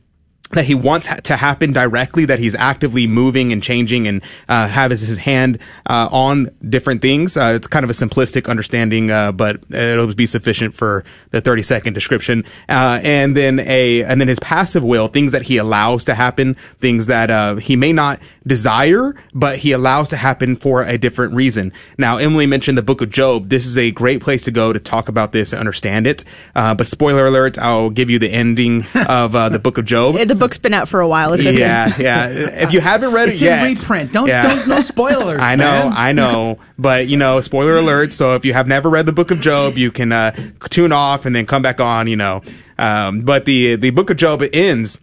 that 0.52 0.66
he 0.66 0.76
wants 0.76 1.08
ha- 1.08 1.16
to 1.24 1.36
happen 1.36 1.72
directly, 1.72 2.26
that 2.26 2.40
he's 2.40 2.56
actively 2.56 3.08
moving 3.08 3.52
and 3.52 3.64
changing 3.64 4.08
and 4.08 4.24
uh, 4.48 4.68
have 4.68 4.92
his, 4.92 5.02
his 5.02 5.18
hand 5.20 5.60
uh, 5.88 6.08
on 6.12 6.50
different 6.68 7.02
things. 7.02 7.36
Uh, 7.36 7.54
it's 7.56 7.68
kind 7.68 7.84
of 7.84 7.90
a 7.90 7.94
simplistic 7.94 8.48
understanding, 8.50 9.10
uh, 9.10 9.32
but 9.32 9.60
it'll 9.72 10.14
be 10.14 10.26
sufficient 10.26 10.76
for 10.76 11.04
the 11.32 11.42
30 11.42 11.64
second 11.64 11.94
description. 11.94 12.44
Uh, 12.70 13.00
and 13.04 13.36
then 13.36 13.60
a 13.60 14.04
and 14.04 14.22
then 14.22 14.28
his 14.28 14.40
passive 14.40 14.84
will, 14.84 15.08
things 15.08 15.32
that 15.32 15.44
he 15.44 15.58
allows 15.58 16.04
to 16.04 16.16
happen, 16.16 16.54
things 16.80 17.08
that 17.08 17.32
uh, 17.32 17.56
he 17.56 17.76
may 17.76 17.92
not 17.92 18.20
desire, 18.46 19.16
but 19.34 19.60
he 19.60 19.72
allows 19.72 20.10
to 20.10 20.18
happen 20.18 20.56
for 20.56 20.84
a 20.84 20.98
different 20.98 21.34
reason. 21.34 21.74
Now, 21.98 22.18
Emily 22.18 22.46
mentioned 22.46 22.78
the 22.78 22.84
Book 22.84 23.02
of 23.02 23.10
Job. 23.10 23.50
This 23.50 23.66
is 23.66 23.78
a 23.78 23.92
great 23.92 24.22
place 24.22 24.44
to 24.44 24.52
go 24.52 24.72
to 24.72 24.80
talk 24.80 25.10
about 25.10 25.32
this 25.32 25.54
and 25.54 25.60
understand 25.60 26.06
it. 26.06 26.24
but 26.54 26.86
spoiler 26.86 27.26
alert, 27.26 27.58
I'll 27.58 27.90
give 27.90 28.10
you 28.10 28.20
the 28.20 28.30
ending 28.30 28.86
of 29.08 29.32
the 29.32 29.60
Book 29.60 29.78
of 29.78 29.86
Job. 29.86 30.16
The 30.36 30.40
book's 30.40 30.58
been 30.58 30.74
out 30.74 30.88
for 30.90 31.00
a 31.02 31.08
while. 31.08 31.34
It's 31.34 31.46
okay. 31.46 31.58
Yeah, 31.58 31.94
yeah. 31.98 32.28
If 32.64 32.72
you 32.72 32.82
haven't 32.82 33.12
read 33.14 33.30
It's 33.30 33.42
it 33.42 33.46
in 33.46 33.52
yet, 33.52 33.80
reprint. 33.80 34.12
Don't- 34.12 34.28
Yeah. 34.28 34.44
don't- 34.44 34.68
no 34.68 34.82
spoilers, 34.82 35.40
I 35.42 35.56
know, 35.56 35.66
man. 35.90 35.94
I 35.96 36.12
know. 36.12 36.60
But 36.78 37.08
you 37.08 37.18
know, 37.18 37.42
spoiler 37.42 37.76
alert. 37.78 38.14
So 38.14 38.36
if 38.36 38.46
you 38.46 38.54
have 38.54 38.68
never 38.68 38.90
read 38.90 39.06
the 39.06 39.12
Book 39.14 39.32
of 39.32 39.40
Job, 39.40 39.78
you 39.78 39.92
can 39.92 40.12
uh, 40.12 40.32
tune 40.70 40.92
off 40.92 41.26
and 41.26 41.36
then 41.36 41.46
come 41.46 41.62
back 41.62 41.80
on. 41.80 42.08
You 42.08 42.16
know, 42.18 42.42
um, 42.78 43.22
but 43.22 43.46
the 43.46 43.76
the 43.76 43.90
Book 43.92 44.10
of 44.10 44.18
Job 44.18 44.44
ends 44.54 45.00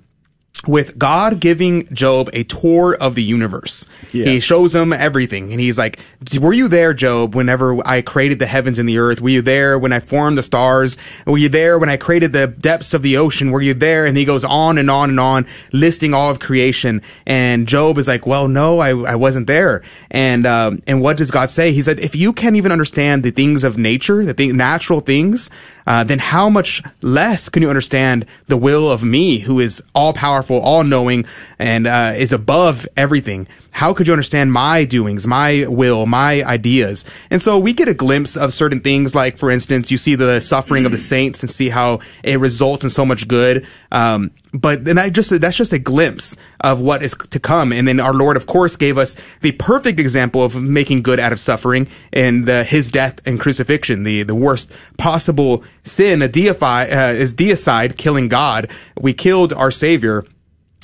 with 0.67 0.97
God 0.97 1.41
giving 1.41 1.93
Job 1.93 2.31
a 2.33 2.45
tour 2.45 2.97
of 3.01 3.17
the 3.17 3.23
universe. 3.23 3.85
He 4.31 4.39
shows 4.39 4.75
him 4.75 4.93
everything. 4.93 5.51
And 5.51 5.61
he's 5.61 5.77
like, 5.77 5.99
were 6.39 6.53
you 6.53 6.69
there, 6.69 6.95
Job, 6.95 7.35
whenever 7.35 7.85
I 7.85 8.01
created 8.01 8.39
the 8.39 8.47
heavens 8.47 8.79
and 8.79 8.89
the 8.89 8.99
earth? 8.99 9.21
Were 9.21 9.31
you 9.31 9.43
there 9.43 9.77
when 9.77 9.93
I 9.93 9.99
formed 9.99 10.39
the 10.39 10.43
stars? 10.45 10.97
Were 11.27 11.39
you 11.39 11.49
there 11.49 11.81
when 11.81 11.89
I 11.89 11.97
created 11.97 12.33
the 12.33 12.47
depths 12.47 12.95
of 12.95 13.03
the 13.03 13.17
ocean? 13.17 13.51
Were 13.51 13.61
you 13.61 13.75
there? 13.75 14.07
And 14.07 14.17
he 14.17 14.25
goes 14.25 14.45
on 14.45 14.79
and 14.79 14.89
on 14.89 15.11
and 15.11 15.19
on, 15.19 15.47
listing 15.73 16.15
all 16.15 16.31
of 16.31 16.39
creation. 16.39 17.03
And 17.27 17.67
Job 17.67 17.99
is 17.99 18.07
like, 18.07 18.25
well, 18.25 18.47
no, 18.47 18.79
I, 18.79 18.91
I 18.91 19.17
wasn't 19.17 19.49
there. 19.49 19.83
And, 20.13 20.47
um, 20.47 20.81
and 20.87 21.01
what 21.01 21.17
does 21.17 21.33
God 21.33 21.51
say? 21.51 21.73
He 21.73 21.83
said, 21.83 21.99
if 21.99 22.15
you 22.15 22.33
can't 22.33 22.55
even 22.55 22.71
understand 22.71 23.25
the 23.25 23.33
things 23.33 23.65
of 23.65 23.79
nature, 23.79 24.25
the 24.25 24.35
thing, 24.35 24.57
natural 24.57 25.01
things, 25.01 25.51
uh, 25.89 26.05
then 26.05 26.21
how 26.21 26.49
much 26.49 26.83
less 27.01 27.49
can 27.49 27.63
you 27.63 27.69
understand 27.69 28.27
the 28.47 28.57
will 28.57 28.89
of 28.89 29.03
me, 29.03 29.41
who 29.41 29.59
is 29.59 29.83
all 29.93 30.13
powerful, 30.13 30.42
all 30.51 30.85
knowing, 30.85 31.25
and 31.59 31.87
uh, 31.87 32.15
is 32.17 32.33
above 32.33 32.87
everything? 32.97 33.47
How 33.73 33.95
could 33.95 34.07
you 34.07 34.13
understand 34.13 34.53
my 34.53 34.85
doings, 34.85 35.27
my 35.27 35.67
will, 35.67 36.07
my 36.07 36.45
ideas? 36.45 37.05
And 37.31 37.41
so 37.41 37.59
we 37.59 37.73
get 37.73 37.89
a 37.89 37.95
glimpse 37.95 38.37
of 38.37 38.53
certain 38.53 38.81
things, 38.81 39.15
like 39.15 39.39
for 39.39 39.51
instance, 39.51 39.91
you 39.91 39.99
see 39.99 40.15
the 40.15 40.41
suffering 40.41 40.85
of 40.85 40.93
the 40.93 40.99
saints 40.99 41.43
and 41.43 41.51
see 41.51 41.71
how 41.71 42.01
it 42.23 42.39
results 42.39 42.85
in 42.85 42.91
so 42.91 43.07
much 43.07 43.29
good. 43.29 43.67
Um, 43.91 44.31
but 44.53 44.85
then 44.85 44.97
that 44.97 45.13
just 45.13 45.41
that's 45.41 45.57
just 45.57 45.73
a 45.73 45.79
glimpse 45.79 46.37
of 46.61 46.81
what 46.81 47.03
is 47.03 47.15
to 47.31 47.41
come. 47.41 47.73
And 47.73 47.89
then 47.89 48.01
our 48.01 48.13
Lord, 48.13 48.37
of 48.37 48.47
course, 48.47 48.77
gave 48.77 48.99
us 48.99 49.17
the 49.41 49.53
perfect 49.53 49.99
example 49.99 50.45
of 50.45 50.57
making 50.57 51.03
good 51.03 51.19
out 51.19 51.33
of 51.33 51.41
suffering 51.41 51.89
in 52.13 52.45
the 52.45 52.65
His 52.65 52.91
death 52.91 53.21
and 53.25 53.41
crucifixion, 53.41 54.05
the 54.05 54.23
the 54.23 54.35
worst 54.35 54.71
possible 54.99 55.65
sin, 55.83 56.23
a 56.23 56.29
deify 56.29 56.89
uh, 56.89 57.13
is 57.13 57.33
deicide, 57.35 57.97
killing 57.97 58.29
God. 58.29 58.71
We 59.01 59.15
killed 59.15 59.53
our 59.53 59.71
Savior. 59.71 60.25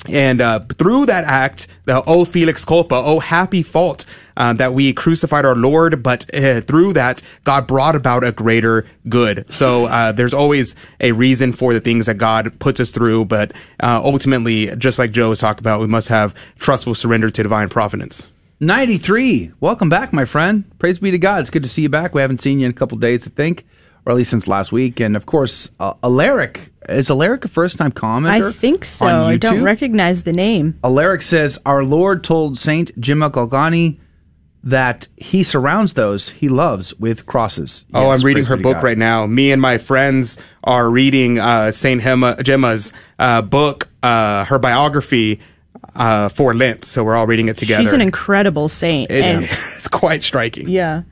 And 0.07 0.41
uh, 0.41 0.61
through 0.61 1.07
that 1.07 1.25
act, 1.25 1.66
the 1.85 2.03
"O 2.07 2.25
Felix 2.25 2.65
culpa," 2.65 2.95
"O 2.95 3.19
happy 3.19 3.62
fault," 3.62 4.05
uh, 4.37 4.53
that 4.55 4.73
we 4.73 4.93
crucified 4.93 5.45
our 5.45 5.57
Lord, 5.57 6.03
but 6.03 6.33
uh, 6.35 6.61
through 6.61 6.93
that, 6.95 7.23
God 7.45 7.66
brought 7.66 7.97
about 7.97 8.25
a 8.25 8.33
greater 8.33 8.87
good. 9.09 9.51
So 9.53 9.87
uh, 9.87 10.12
there's 10.12 10.35
always 10.35 10.77
a 11.01 11.12
reason 11.12 11.53
for 11.53 11.73
the 11.73 11.81
things 11.81 12.07
that 12.07 12.15
God 12.15 12.59
puts 12.61 12.81
us 12.81 12.91
through, 12.91 13.25
but 13.25 13.53
uh, 13.83 14.01
ultimately, 14.05 14.75
just 14.77 14.99
like 14.99 15.11
Joe 15.11 15.31
was 15.31 15.41
talking 15.41 15.61
about, 15.61 15.81
we 15.81 15.87
must 15.87 16.09
have 16.09 16.35
trustful 16.59 16.95
surrender 16.95 17.31
to 17.31 17.43
divine 17.43 17.69
providence. 17.69 18.29
93. 18.61 19.53
Welcome 19.61 19.89
back, 19.89 20.12
my 20.12 20.25
friend. 20.25 20.65
Praise 20.81 20.99
be 20.99 21.12
to 21.12 21.19
God. 21.19 21.41
It's 21.41 21.51
good 21.51 21.62
to 21.62 21.69
see 21.69 21.83
you 21.83 21.89
back. 21.89 22.12
We 22.12 22.23
haven't 22.23 22.41
seen 22.41 22.59
you 22.59 22.66
in 22.66 22.70
a 22.70 22.75
couple 22.75 22.99
days, 22.99 23.25
I 23.25 23.31
think, 23.31 23.65
or 24.09 24.13
at 24.13 24.17
least 24.17 24.31
since 24.31 24.49
last 24.49 24.73
week. 24.73 25.01
And 25.01 25.17
of 25.17 25.27
course, 25.27 25.71
uh, 25.79 25.93
Alaric. 26.03 26.73
Is 26.89 27.11
Alaric 27.11 27.45
a 27.45 27.49
first 27.49 27.77
time 27.77 27.93
commenter? 27.93 28.49
I 28.49 28.51
think 28.53 28.87
so. 28.87 29.05
on 29.07 29.13
I 29.13 29.37
don't 29.37 29.63
recognize 29.63 30.23
the 30.23 30.33
name. 30.33 30.79
Alaric 30.83 31.21
says, 31.21 31.59
Our 31.67 31.85
Lord 31.85 32.25
told 32.25 32.57
Saint 32.57 32.99
Gemma 32.99 33.31
Galgani 33.31 33.99
that 34.65 35.09
he 35.19 35.43
surrounds 35.43 35.93
those 35.93 36.31
he 36.31 36.49
loves 36.49 36.95
with 36.95 37.27
crosses. 37.27 37.85
Oh, 37.93 38.07
Yes, 38.09 38.21
I'm 38.21 38.27
reading 38.27 38.45
her 38.47 38.57
book 38.57 38.77
God. 38.77 38.83
right 38.83 38.97
now. 38.97 39.27
Me 39.27 39.53
and 39.53 39.61
my 39.61 39.77
friends 39.77 40.39
are 40.65 40.89
reading 40.89 41.39
uh, 41.39 41.71
Saint 41.71 42.01
Gemma, 42.01 42.43
Gemma's 42.43 42.95
uh, 43.19 43.43
book, 43.43 43.91
uh, 44.03 44.47
her 44.47 44.59
biography 44.59 45.41
uh, 45.95 46.31
for 46.31 46.55
Lent. 46.55 46.87
So 46.87 47.05
we're 47.05 47.15
all 47.15 47.27
reading 47.27 47.49
it 47.49 47.59
together. 47.59 47.85
She's 47.85 47.93
an 47.93 48.01
incredible 48.01 48.71
saint. 48.71 49.11
It- 49.11 49.23
and 49.23 49.45
it's 49.51 49.89
quite 49.89 50.23
striking. 50.23 50.71
Yeah. 50.71 51.03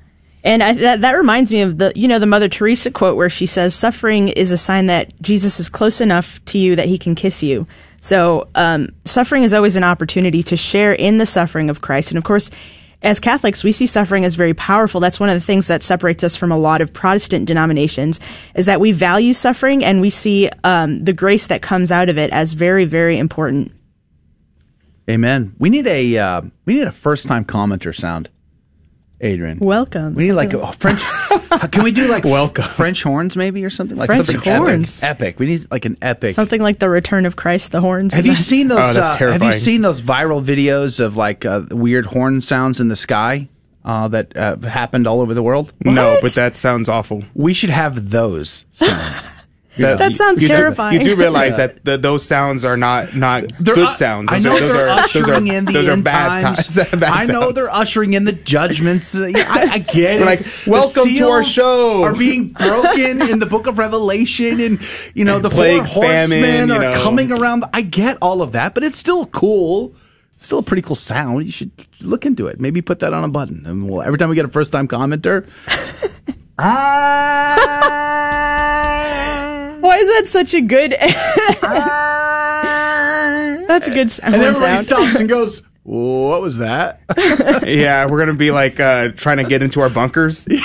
And 0.47 0.63
I, 0.63 0.75
that, 0.75 1.01
that 1.01 1.17
reminds 1.17 1.51
me 1.51 1.63
of 1.63 1.79
the, 1.79 1.93
you 1.97 2.07
know, 2.07 2.21
the 2.21 2.27
Mother 2.27 2.49
Teresa 2.49 2.93
quote 2.93 3.17
where 3.17 3.29
she 3.29 3.47
says, 3.47 3.75
suffering 3.75 4.29
is 4.29 4.53
a 4.53 4.57
sign 4.57 4.87
that 4.87 5.13
Jesus 5.21 5.59
is 5.59 5.69
close 5.69 6.01
enough 6.01 6.43
to 6.47 6.57
you 6.57 6.77
that 6.77 6.87
he 6.87 6.99
can 6.99 7.17
kiss 7.17 7.43
you. 7.43 7.67
So, 7.99 8.49
um, 8.55 8.91
suffering 9.05 9.43
is 9.43 9.53
always 9.53 9.75
an 9.75 9.83
opportunity 9.83 10.45
to 10.45 10.57
share 10.57 10.93
in 10.93 11.19
the 11.19 11.27
suffering 11.27 11.69
of 11.69 11.81
Christ. 11.81 12.13
And 12.13 12.19
of 12.19 12.23
course, 12.23 12.53
as 13.03 13.19
Catholics, 13.19 13.65
we 13.65 13.73
see 13.73 13.89
suffering 13.89 14.25
as 14.25 14.37
very 14.37 14.55
powerful. 14.55 15.01
That's 15.01 15.19
one 15.19 15.31
of 15.31 15.35
the 15.35 15.45
things 15.45 15.67
that 15.67 15.83
separates 15.83 16.23
us 16.23 16.37
from 16.37 16.53
a 16.53 16.59
lot 16.59 16.81
of 16.81 16.93
Protestant 16.93 17.47
denominations 17.47 18.21
is 18.55 18.67
that 18.67 18.81
we 18.81 18.93
value 18.93 19.35
suffering 19.35 19.85
and 19.85 20.01
we 20.01 20.11
see, 20.11 20.49
um, 20.63 21.03
the 21.03 21.13
grace 21.13 21.49
that 21.49 21.61
comes 21.61 21.91
out 21.91 22.09
of 22.09 22.19
it 22.19 22.31
as 22.31 22.53
very, 22.53 22.85
very 22.85 23.19
important. 23.19 23.73
Amen. 25.11 25.57
We 25.59 25.71
need 25.71 25.87
a 25.87 26.19
uh, 26.19 26.43
we 26.65 26.75
need 26.75 26.87
a 26.87 26.93
first 26.93 27.27
time 27.27 27.45
commenter 27.45 27.95
sound, 27.95 28.29
Adrian. 29.21 29.59
Welcome. 29.59 30.15
We 30.15 30.27
need 30.27 30.33
like 30.33 30.53
a 30.53 30.73
French. 30.75 31.01
can 31.73 31.83
we 31.85 31.91
do 31.91 32.09
like 32.09 32.25
welcome 32.25 32.65
French 32.65 33.03
horns 33.03 33.37
maybe 33.37 33.65
or 33.65 33.71
something 33.71 33.97
like 33.97 34.09
French 34.09 34.27
something 34.27 34.43
horns? 34.53 35.03
Epic. 35.03 35.29
epic. 35.29 35.39
We 35.39 35.47
need 35.47 35.61
like 35.71 35.85
an 35.87 35.97
epic. 36.03 36.35
Something 36.35 36.61
like 36.61 36.79
the 36.81 36.89
return 36.91 37.25
of 37.25 37.37
Christ, 37.37 37.73
the 37.73 37.81
horns. 37.81 38.15
Have 38.15 38.27
you 38.27 38.33
the- 38.33 38.37
seen 38.39 38.71
Oh, 38.71 38.77
those? 38.77 38.97
uh, 38.99 39.17
have 39.17 39.43
you 39.43 39.53
seen 39.53 39.81
those 39.83 40.01
viral 40.03 40.45
videos 40.45 41.01
of 41.01 41.17
like 41.17 41.47
uh, 41.47 41.63
weird 41.71 42.07
horn 42.07 42.41
sounds 42.43 42.79
in 42.81 42.89
the 42.89 42.97
sky 42.97 43.49
uh, 43.87 44.09
that 44.09 44.37
uh, 44.37 44.57
happened 44.59 45.07
all 45.07 45.21
over 45.23 45.33
the 45.33 45.43
world? 45.43 45.73
No, 45.85 46.19
but 46.21 46.33
that 46.35 46.57
sounds 46.59 46.89
awful. 46.89 47.23
We 47.35 47.55
should 47.55 47.71
have 47.71 48.11
those 48.11 48.65
sounds. 48.75 49.29
That 49.77 50.15
sounds 50.15 50.41
you 50.43 50.49
do- 50.49 50.55
terrifying. 50.55 51.01
you 51.01 51.05
do 51.07 51.17
realize 51.17 51.53
Yeah. 51.59 51.69
that 51.69 51.85
the, 51.85 51.99
those 51.99 52.25
sounds 52.25 52.65
are 52.65 52.77
not 52.77 53.15
not 53.15 53.45
They're 53.61 53.75
good 53.75 53.89
u- 53.89 53.93
sounds. 53.95 54.29
I 54.33 54.39
know 54.39 54.57
are, 54.57 54.61
those 54.61 54.73
they're 54.73 54.89
are, 54.89 55.03
those 55.03 55.17
are, 55.17 55.33
ushering 55.33 55.47
in 55.49 55.65
the 55.67 55.73
those 55.73 55.89
end 55.89 56.05
bad 56.05 56.41
times. 56.43 56.75
times. 56.75 56.91
bad 56.93 57.03
I 57.05 57.25
know 57.25 57.41
sounds. 57.43 57.55
they're 57.55 57.73
ushering 57.75 58.15
in 58.15 58.25
the 58.25 58.33
judgments. 58.33 59.15
Yeah, 59.27 59.45
I, 59.49 59.63
I 59.75 59.79
get 59.79 60.21
it. 60.21 60.25
Like, 60.25 60.41
The 60.41 60.71
welcome 60.71 61.05
to 61.15 61.29
our 61.29 61.43
seals 61.43 61.53
show. 61.53 62.03
Are 62.05 62.15
being 62.15 62.49
broken 62.49 63.23
in 63.23 63.39
the 63.39 63.47
Book 63.47 63.67
of 63.67 63.79
Revelation, 63.79 64.61
and 64.61 64.79
you 65.15 65.25
know 65.25 65.39
the 65.41 65.51
Plagues, 65.51 65.93
four 65.95 66.05
horsemen 66.05 66.43
famine, 66.43 66.69
you 66.69 66.75
are 66.75 66.93
know. 66.93 67.03
coming 67.03 67.33
around. 67.33 67.65
I 67.73 67.83
get 67.83 68.19
all 68.23 68.43
of 68.43 68.53
that, 68.53 68.75
but 68.75 68.85
it's 68.85 68.99
still 68.99 69.27
cool 69.27 69.95
Still 70.39 70.59
a 70.59 70.63
pretty 70.63 70.83
cool 70.83 70.97
sound. 70.97 71.47
You 71.47 71.51
should 71.51 71.71
look 72.03 72.27
into 72.27 72.47
it. 72.47 72.61
Maybe 72.61 72.83
put 72.83 72.99
that 73.01 73.15
on 73.15 73.25
a 73.25 73.29
button. 73.29 73.65
And 73.65 73.89
we'll, 73.89 74.03
every 74.03 74.19
time 74.19 74.29
we 74.29 74.35
get 74.37 74.45
a 74.45 74.49
first 74.49 74.71
time 74.71 74.87
commenter, 74.87 75.49
ah! 76.59 77.57
Why 79.87 79.97
is 79.99 80.09
that 80.09 80.27
such 80.27 80.55
a 80.55 80.61
good? 80.61 80.93
That's 83.69 83.89
a 83.89 83.95
good 83.95 84.11
sound. 84.11 84.35
and 84.35 84.43
everybody 84.43 84.77
sound. 84.83 84.87
stops 84.87 85.21
and 85.21 85.29
goes, 85.29 85.63
"What 85.83 86.41
was 86.41 86.59
that?" 86.59 87.01
yeah, 87.67 88.07
we're 88.07 88.19
gonna 88.19 88.35
be 88.35 88.51
like 88.51 88.81
uh, 88.81 89.09
trying 89.17 89.39
to 89.39 89.45
get 89.45 89.63
into 89.63 89.81
our 89.81 89.91
bunkers. 89.91 90.47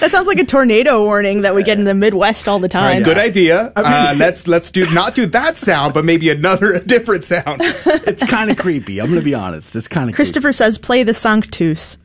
That 0.00 0.12
sounds 0.12 0.28
like 0.28 0.38
a 0.38 0.44
tornado 0.44 1.04
warning 1.04 1.40
that 1.42 1.54
we 1.56 1.64
get 1.64 1.76
in 1.76 1.84
the 1.84 1.92
Midwest 1.92 2.48
all 2.48 2.58
the 2.60 2.74
All 2.78 2.82
right, 2.82 2.94
time. 2.94 3.02
good 3.02 3.18
idea. 3.18 3.72
I 3.76 3.82
mean- 3.82 3.92
uh, 3.92 4.14
let's 4.24 4.46
let's 4.48 4.70
do 4.70 4.86
not 4.94 5.14
do 5.14 5.26
that 5.26 5.56
sound, 5.56 5.92
but 5.92 6.04
maybe 6.04 6.30
another 6.30 6.72
a 6.72 6.80
different 6.80 7.24
sound. 7.24 7.60
it's 7.62 8.22
kind 8.24 8.50
of 8.50 8.56
creepy. 8.56 9.00
I'm 9.00 9.06
going 9.08 9.18
to 9.18 9.24
be 9.24 9.34
honest. 9.34 9.74
It's 9.76 9.88
kind 9.88 10.08
of 10.08 10.14
Christopher 10.16 10.52
says, 10.52 10.78
"Play 10.78 11.02
the 11.02 11.12
Sanctus." 11.12 11.98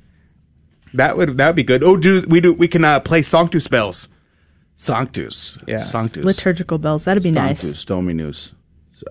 That 0.95 1.15
would 1.18 1.38
that 1.38 1.48
would 1.48 1.56
be 1.56 1.64
good. 1.64 1.84
Oh, 1.84 1.95
do 1.95 2.23
we 2.27 2.41
do 2.41 2.53
we 2.53 2.68
can 2.68 2.84
uh, 2.84 2.99
play 2.99 3.22
Sanctus 3.22 3.68
bells? 3.68 4.10
Sanctus. 4.84 5.57
Yeah. 5.65 5.84
Sanctus. 5.84 6.26
Liturgical 6.26 6.77
bells. 6.77 7.05
That'd 7.05 7.23
be 7.23 7.31
nice. 7.31 7.61
Sanctus 7.61 7.85
Dominus. 7.85 8.53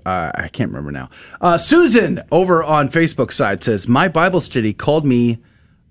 Uh, 0.04 0.30
I 0.34 0.48
can't 0.48 0.70
remember 0.70 0.90
now. 0.90 1.08
Uh, 1.40 1.58
Susan 1.58 2.22
over 2.30 2.62
on 2.62 2.88
Facebook 2.88 3.32
side 3.32 3.62
says 3.62 3.88
my 3.88 4.08
Bible 4.08 4.40
study 4.40 4.72
called 4.72 5.04
me 5.06 5.38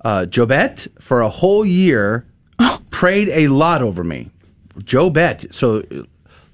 uh, 0.03 0.25
Jobet 0.27 0.87
for 1.01 1.21
a 1.21 1.29
whole 1.29 1.65
year. 1.65 2.27
Prayed 2.91 3.29
a 3.29 3.47
lot 3.47 3.81
over 3.81 4.03
me, 4.03 4.29
Jobet. 4.79 5.51
So 5.53 5.83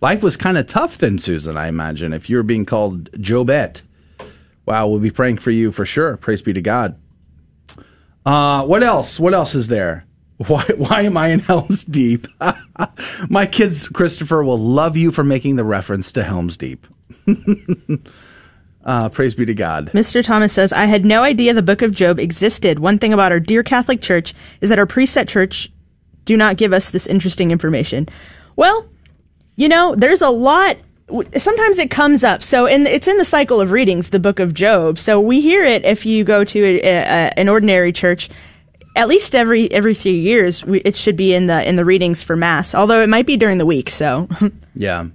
life 0.02 0.24
was 0.24 0.38
kind 0.38 0.58
of 0.58 0.68
tough 0.68 0.98
then, 0.98 1.18
Susan. 1.20 1.58
I 1.58 1.68
imagine 1.68 2.14
if 2.14 2.30
you 2.30 2.38
were 2.38 2.44
being 2.44 2.66
called 2.66 3.12
Jobet. 3.12 3.82
Wow, 4.66 4.88
we'll 4.88 5.00
be 5.00 5.12
praying 5.12 5.38
for 5.38 5.52
you 5.52 5.72
for 5.72 5.86
sure. 5.86 6.18
Praise 6.18 6.42
be 6.42 6.54
to 6.54 6.62
God. 6.62 6.98
Uh, 8.26 8.64
what 8.66 8.84
else? 8.84 9.20
What 9.20 9.34
else 9.34 9.56
is 9.56 9.70
there? 9.70 10.07
Why, 10.38 10.66
why 10.78 11.02
am 11.02 11.18
I 11.18 11.30
in 11.30 11.40
Helm's 11.40 11.84
Deep? 11.84 12.28
My 13.30 13.48
kids, 13.48 13.88
Christopher, 13.88 14.44
will 14.44 14.60
love 14.60 14.96
you 14.96 15.12
for 15.12 15.24
making 15.24 15.56
the 15.56 15.64
reference 15.64 16.12
to 16.12 16.24
Helm's 16.24 16.58
Deep. 16.58 16.86
uh, 18.86 19.10
praise 19.10 19.34
be 19.34 19.46
to 19.46 19.56
God. 19.56 19.92
Mr. 19.94 20.24
Thomas 20.24 20.54
says, 20.54 20.72
I 20.72 20.86
had 20.86 21.06
no 21.06 21.24
idea 21.24 21.54
the 21.54 21.64
book 21.64 21.82
of 21.82 21.92
Job 21.92 22.20
existed. 22.20 22.78
One 22.78 23.00
thing 23.00 23.14
about 23.14 23.32
our 23.32 23.40
dear 23.40 23.64
Catholic 23.64 24.00
Church 24.02 24.36
is 24.62 24.70
that 24.70 24.78
our 24.78 24.86
priests 24.86 25.18
at 25.18 25.28
church 25.28 25.72
do 26.26 26.38
not 26.38 26.58
give 26.58 26.72
us 26.72 26.92
this 26.92 27.08
interesting 27.08 27.50
information. 27.50 28.08
Well, 28.56 28.88
you 29.56 29.68
know, 29.68 29.96
there's 29.96 30.22
a 30.22 30.30
lot. 30.30 30.78
Sometimes 31.36 31.80
it 31.80 31.90
comes 31.90 32.24
up. 32.24 32.44
So 32.44 32.68
in, 32.68 32.86
it's 32.86 33.08
in 33.08 33.18
the 33.18 33.26
cycle 33.26 33.60
of 33.60 33.72
readings, 33.72 34.12
the 34.12 34.20
book 34.20 34.40
of 34.40 34.54
Job. 34.54 35.00
So 35.00 35.20
we 35.20 35.42
hear 35.42 35.64
it 35.64 35.84
if 35.84 36.06
you 36.06 36.24
go 36.24 36.44
to 36.44 36.64
a, 36.64 36.80
a, 36.82 37.40
an 37.40 37.50
ordinary 37.50 37.92
church. 37.92 38.30
At 38.98 39.08
least 39.08 39.36
every 39.36 39.72
every 39.72 39.94
few 39.94 40.12
years, 40.12 40.66
we, 40.66 40.80
it 40.82 40.96
should 40.96 41.16
be 41.16 41.34
in 41.34 41.48
the 41.48 41.68
in 41.68 41.76
the 41.76 41.86
readings 41.86 42.24
for 42.24 42.36
mass. 42.36 42.76
Although 42.76 43.02
it 43.02 43.08
might 43.08 43.26
be 43.26 43.38
during 43.38 43.58
the 43.58 43.66
week. 43.66 43.90
So 43.90 44.28
Yeah. 44.76 45.08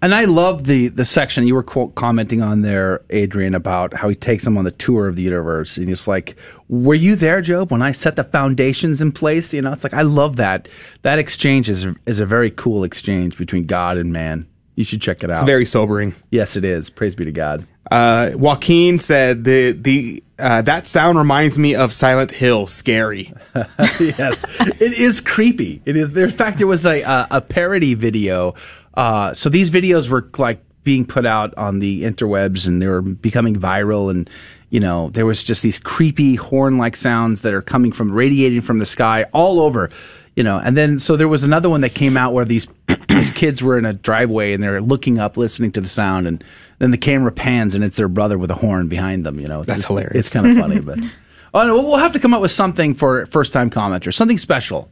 And 0.00 0.14
I 0.14 0.24
love 0.24 0.64
the, 0.64 0.88
the 0.88 1.04
section 1.04 1.46
you 1.46 1.54
were 1.54 1.62
quote, 1.62 1.94
commenting 1.94 2.40
on 2.42 2.62
there, 2.62 3.02
Adrian, 3.10 3.54
about 3.54 3.92
how 3.92 4.08
he 4.08 4.14
takes 4.14 4.44
them 4.44 4.56
on 4.56 4.64
the 4.64 4.70
tour 4.70 5.06
of 5.06 5.16
the 5.16 5.22
universe. 5.22 5.76
And 5.76 5.88
he's 5.88 6.08
like, 6.08 6.36
Were 6.68 6.94
you 6.94 7.14
there, 7.14 7.42
Job, 7.42 7.70
when 7.70 7.82
I 7.82 7.92
set 7.92 8.16
the 8.16 8.24
foundations 8.24 9.00
in 9.00 9.12
place? 9.12 9.52
You 9.52 9.62
know, 9.62 9.72
it's 9.72 9.84
like, 9.84 9.94
I 9.94 10.02
love 10.02 10.36
that. 10.36 10.68
That 11.02 11.18
exchange 11.18 11.68
is, 11.68 11.86
is 12.06 12.20
a 12.20 12.26
very 12.26 12.50
cool 12.50 12.84
exchange 12.84 13.36
between 13.36 13.64
God 13.64 13.98
and 13.98 14.12
man. 14.12 14.46
You 14.74 14.84
should 14.84 15.02
check 15.02 15.22
it 15.22 15.30
out. 15.30 15.38
It's 15.38 15.46
very 15.46 15.64
sobering. 15.66 16.14
Yes, 16.30 16.56
it 16.56 16.64
is. 16.64 16.88
Praise 16.88 17.14
be 17.14 17.24
to 17.26 17.32
God. 17.32 17.66
Uh, 17.90 18.30
Joaquin 18.34 18.98
said 18.98 19.44
the 19.44 19.72
the 19.72 20.22
uh, 20.38 20.62
that 20.62 20.86
sound 20.86 21.18
reminds 21.18 21.58
me 21.58 21.74
of 21.74 21.92
Silent 21.92 22.32
Hill. 22.32 22.66
Scary. 22.66 23.34
yes, 24.00 24.44
it 24.80 24.94
is 24.94 25.20
creepy. 25.20 25.82
It 25.84 25.96
is. 25.96 26.12
There, 26.12 26.24
in 26.24 26.30
fact, 26.30 26.58
there 26.58 26.66
was 26.66 26.86
a 26.86 27.02
a, 27.02 27.26
a 27.32 27.40
parody 27.40 27.94
video. 27.94 28.54
Uh, 28.94 29.34
so 29.34 29.48
these 29.48 29.70
videos 29.70 30.08
were 30.08 30.28
like 30.38 30.62
being 30.84 31.04
put 31.04 31.26
out 31.26 31.52
on 31.56 31.80
the 31.80 32.02
interwebs, 32.04 32.66
and 32.66 32.80
they 32.80 32.86
were 32.86 33.02
becoming 33.02 33.56
viral. 33.56 34.10
And 34.10 34.28
you 34.70 34.80
know, 34.80 35.10
there 35.10 35.26
was 35.26 35.44
just 35.44 35.62
these 35.62 35.78
creepy 35.78 36.34
horn-like 36.34 36.96
sounds 36.96 37.42
that 37.42 37.52
are 37.52 37.62
coming 37.62 37.92
from 37.92 38.10
radiating 38.10 38.62
from 38.62 38.78
the 38.78 38.86
sky 38.86 39.24
all 39.32 39.60
over. 39.60 39.90
You 40.34 40.42
know, 40.42 40.58
and 40.58 40.76
then 40.76 40.98
so 40.98 41.16
there 41.16 41.28
was 41.28 41.44
another 41.44 41.68
one 41.68 41.82
that 41.82 41.94
came 41.94 42.16
out 42.16 42.32
where 42.32 42.44
these 42.44 42.66
these 43.08 43.30
kids 43.30 43.62
were 43.62 43.76
in 43.76 43.84
a 43.84 43.92
driveway 43.92 44.54
and 44.54 44.62
they're 44.62 44.80
looking 44.80 45.18
up, 45.18 45.36
listening 45.36 45.72
to 45.72 45.80
the 45.80 45.88
sound, 45.88 46.26
and 46.26 46.42
then 46.78 46.90
the 46.90 46.98
camera 46.98 47.32
pans 47.32 47.74
and 47.74 47.84
it's 47.84 47.96
their 47.96 48.08
brother 48.08 48.38
with 48.38 48.50
a 48.50 48.54
horn 48.54 48.88
behind 48.88 49.26
them. 49.26 49.38
You 49.38 49.48
know, 49.48 49.60
It's 49.60 49.68
That's 49.68 49.86
hilarious. 49.86 50.26
It's 50.26 50.32
kind 50.32 50.46
of 50.46 50.56
funny, 50.56 50.80
but 50.80 50.98
oh 51.54 51.66
no, 51.66 51.74
we'll 51.74 51.98
have 51.98 52.12
to 52.12 52.18
come 52.18 52.32
up 52.32 52.40
with 52.40 52.52
something 52.52 52.94
for 52.94 53.26
first 53.26 53.52
time 53.52 53.68
commenters, 53.68 54.14
something 54.14 54.38
special 54.38 54.90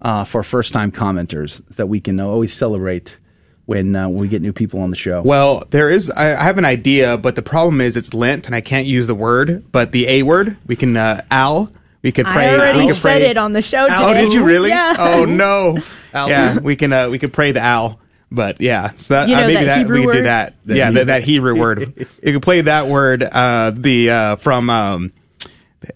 uh, 0.00 0.24
for 0.24 0.42
first 0.42 0.72
time 0.72 0.90
commenters 0.90 1.64
that 1.76 1.86
we 1.86 2.00
can 2.00 2.18
always 2.20 2.52
celebrate 2.52 3.18
when 3.66 3.94
uh, 3.94 4.08
when 4.08 4.18
we 4.18 4.28
get 4.28 4.40
new 4.40 4.52
people 4.52 4.80
on 4.80 4.90
the 4.90 4.96
show. 4.96 5.20
Well, 5.22 5.64
there 5.70 5.90
is. 5.90 6.10
I, 6.10 6.34
I 6.34 6.44
have 6.44 6.56
an 6.56 6.64
idea, 6.64 7.18
but 7.18 7.36
the 7.36 7.42
problem 7.42 7.80
is 7.80 7.96
it's 7.96 8.14
Lent, 8.14 8.46
and 8.46 8.54
I 8.54 8.62
can't 8.62 8.86
use 8.86 9.06
the 9.06 9.14
word. 9.14 9.70
But 9.70 9.92
the 9.92 10.08
A 10.08 10.22
word, 10.22 10.56
we 10.66 10.76
can 10.76 10.96
uh, 10.96 11.24
Al. 11.30 11.70
We 12.08 12.12
could 12.12 12.24
pray. 12.24 12.48
I 12.48 12.54
already 12.54 12.78
we 12.78 12.86
could 12.86 12.96
said 12.96 13.18
pray- 13.20 13.26
it 13.32 13.36
on 13.36 13.52
the 13.52 13.60
show 13.60 13.82
today. 13.82 13.96
Oh, 13.98 14.14
did 14.14 14.32
you 14.32 14.42
really? 14.42 14.70
Yeah. 14.70 14.96
Oh 14.98 15.24
no. 15.26 15.76
Al. 16.14 16.30
Yeah, 16.30 16.58
we 16.58 16.74
can. 16.74 16.90
Uh, 16.90 17.10
we 17.10 17.18
could 17.18 17.34
pray 17.34 17.52
the 17.52 17.60
owl. 17.60 18.00
But 18.30 18.62
yeah, 18.62 18.92
so 18.94 19.12
that, 19.12 19.28
You 19.28 19.34
uh, 19.36 19.40
maybe 19.42 19.54
that 19.56 19.64
that, 19.66 19.78
we 19.90 19.96
could 19.96 20.00
do 20.00 20.06
word? 20.06 20.24
that. 20.24 20.54
The 20.64 20.76
yeah, 20.76 20.86
Hebrew- 20.86 20.98
that, 21.00 21.06
that 21.08 21.22
Hebrew 21.24 21.54
word. 21.58 22.06
You 22.22 22.32
could 22.32 22.42
play 22.42 22.62
that 22.62 22.86
word. 22.86 23.22
Uh, 23.22 23.72
the 23.74 24.10
uh, 24.10 24.36
from 24.36 24.70
um, 24.70 25.12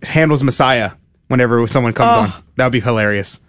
Handel's 0.03 0.43
Messiah. 0.43 0.93
Whenever 1.29 1.67
someone 1.67 1.95
comes 1.95 2.15
Oh. 2.15 2.21
on, 2.37 2.43
that 2.57 2.67
would 2.67 2.73
be 2.73 2.81
hilarious. 2.81 3.41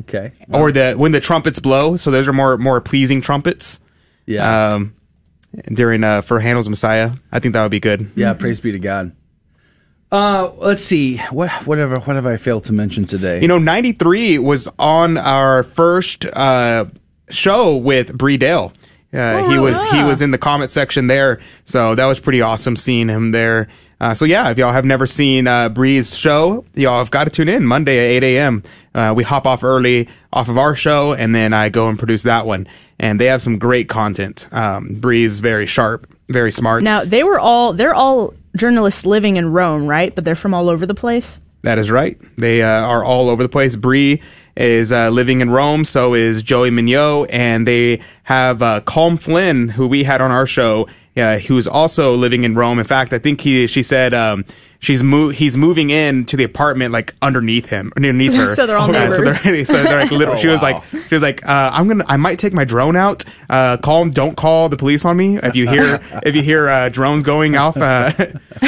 Okay. 0.00 0.32
Or 0.52 0.72
the 0.72 0.92
when 0.92 1.12
the 1.12 1.20
trumpets 1.20 1.58
blow. 1.58 1.96
So 1.96 2.10
those 2.10 2.28
are 2.28 2.34
more 2.34 2.58
more 2.58 2.82
pleasing 2.82 3.22
trumpets. 3.22 3.80
Yeah. 4.26 4.74
Um, 4.74 4.94
during 5.72 6.04
uh 6.04 6.20
for 6.20 6.38
Handel's 6.38 6.68
Messiah, 6.68 7.12
I 7.32 7.38
think 7.38 7.54
that 7.54 7.62
would 7.62 7.70
be 7.70 7.80
good. 7.80 8.10
Yeah, 8.14 8.34
praise 8.34 8.60
be 8.60 8.72
to 8.72 8.78
God. 8.78 9.12
Uh, 10.12 10.52
let's 10.58 10.82
see. 10.82 11.18
What 11.30 11.50
whatever 11.66 11.98
what 11.98 12.16
have 12.16 12.26
I 12.26 12.36
failed 12.36 12.64
to 12.64 12.72
mention 12.72 13.04
today? 13.04 13.40
You 13.40 13.48
know, 13.48 13.58
'93 13.58 14.38
was 14.38 14.68
on 14.78 15.18
our 15.18 15.62
first 15.62 16.24
uh, 16.26 16.86
show 17.30 17.76
with 17.76 18.16
Bree 18.16 18.36
Dail. 18.36 18.72
Uh, 19.12 19.48
he 19.48 19.58
was 19.58 19.80
he 19.90 20.02
was 20.02 20.20
in 20.20 20.32
the 20.32 20.38
comment 20.38 20.72
section 20.72 21.06
there, 21.06 21.40
so 21.64 21.94
that 21.94 22.06
was 22.06 22.18
pretty 22.20 22.40
awesome 22.40 22.76
seeing 22.76 23.08
him 23.08 23.30
there. 23.30 23.68
Uh, 24.00 24.12
so 24.12 24.24
yeah, 24.24 24.50
if 24.50 24.58
y'all 24.58 24.72
have 24.72 24.84
never 24.84 25.06
seen 25.06 25.46
uh, 25.46 25.68
Bree's 25.68 26.16
show, 26.16 26.64
y'all 26.74 26.98
have 26.98 27.10
got 27.10 27.24
to 27.24 27.30
tune 27.30 27.48
in 27.48 27.64
Monday 27.64 27.98
at 28.16 28.22
8 28.24 28.36
a.m. 28.36 28.62
Uh, 28.94 29.14
we 29.16 29.22
hop 29.22 29.46
off 29.46 29.62
early 29.62 30.08
off 30.32 30.48
of 30.48 30.58
our 30.58 30.74
show, 30.74 31.14
and 31.14 31.34
then 31.34 31.52
I 31.52 31.68
go 31.68 31.88
and 31.88 31.96
produce 31.98 32.24
that 32.24 32.44
one. 32.44 32.66
And 32.98 33.20
they 33.20 33.26
have 33.26 33.40
some 33.40 33.58
great 33.58 33.88
content. 33.88 34.46
Um, 34.52 34.94
Bree's 34.94 35.38
very 35.40 35.66
sharp, 35.66 36.12
very 36.28 36.50
smart. 36.50 36.82
Now 36.82 37.04
they 37.04 37.22
were 37.22 37.38
all 37.38 37.72
they're 37.72 37.94
all 37.94 38.34
journalists 38.56 39.04
living 39.04 39.36
in 39.36 39.52
Rome, 39.52 39.86
right? 39.86 40.14
But 40.14 40.24
they're 40.24 40.34
from 40.34 40.54
all 40.54 40.68
over 40.68 40.86
the 40.86 40.94
place. 40.94 41.40
That 41.62 41.78
is 41.78 41.90
right. 41.90 42.20
They 42.36 42.62
uh, 42.62 42.68
are 42.68 43.02
all 43.02 43.30
over 43.30 43.42
the 43.42 43.48
place. 43.48 43.74
Bree 43.74 44.20
is 44.54 44.92
uh, 44.92 45.08
living 45.08 45.40
in 45.40 45.50
Rome. 45.50 45.84
So 45.84 46.14
is 46.14 46.42
Joey 46.42 46.70
Mignot, 46.70 47.30
and 47.30 47.66
they 47.66 48.02
have 48.24 48.60
uh, 48.60 48.82
Colm 48.82 49.18
Flynn, 49.18 49.68
who 49.68 49.88
we 49.88 50.04
had 50.04 50.20
on 50.20 50.30
our 50.30 50.46
show, 50.46 50.86
uh, 51.16 51.38
who's 51.38 51.66
also 51.66 52.14
living 52.16 52.44
in 52.44 52.54
Rome. 52.54 52.78
In 52.78 52.84
fact, 52.84 53.12
I 53.12 53.18
think 53.18 53.40
he 53.40 53.66
she 53.66 53.82
said 53.82 54.12
um, 54.14 54.44
she's 54.80 55.02
mo- 55.02 55.28
he's 55.30 55.56
moving 55.56 55.90
in 55.90 56.24
to 56.26 56.36
the 56.36 56.44
apartment 56.44 56.92
like 56.92 57.14
underneath 57.22 57.66
him, 57.66 57.92
underneath 57.96 58.34
her. 58.36 58.46
So 58.54 58.66
they're 58.66 58.76
all 58.76 58.94
Uh, 58.94 59.10
so 59.10 59.22
they're, 59.24 59.64
so 59.64 59.82
they're 59.82 60.00
like 60.00 60.10
literally. 60.10 60.38
Oh, 60.38 60.40
she 60.40 60.48
was 60.48 60.60
wow. 60.60 60.82
like 60.92 61.04
she 61.08 61.14
was 61.14 61.22
like 61.22 61.46
uh, 61.46 61.70
I'm 61.72 61.86
gonna 61.88 62.04
I 62.08 62.16
might 62.16 62.38
take 62.38 62.52
my 62.52 62.64
drone 62.64 62.96
out. 62.96 63.24
Uh, 63.48 63.76
call 63.76 64.08
don't 64.08 64.36
call 64.36 64.68
the 64.68 64.76
police 64.76 65.04
on 65.04 65.16
me 65.16 65.38
if 65.38 65.54
you 65.54 65.68
hear 65.68 66.00
if 66.24 66.34
you 66.34 66.42
hear 66.42 66.68
uh, 66.68 66.88
drones 66.88 67.22
going 67.22 67.56
off. 67.56 67.76
Uh, 67.76 68.10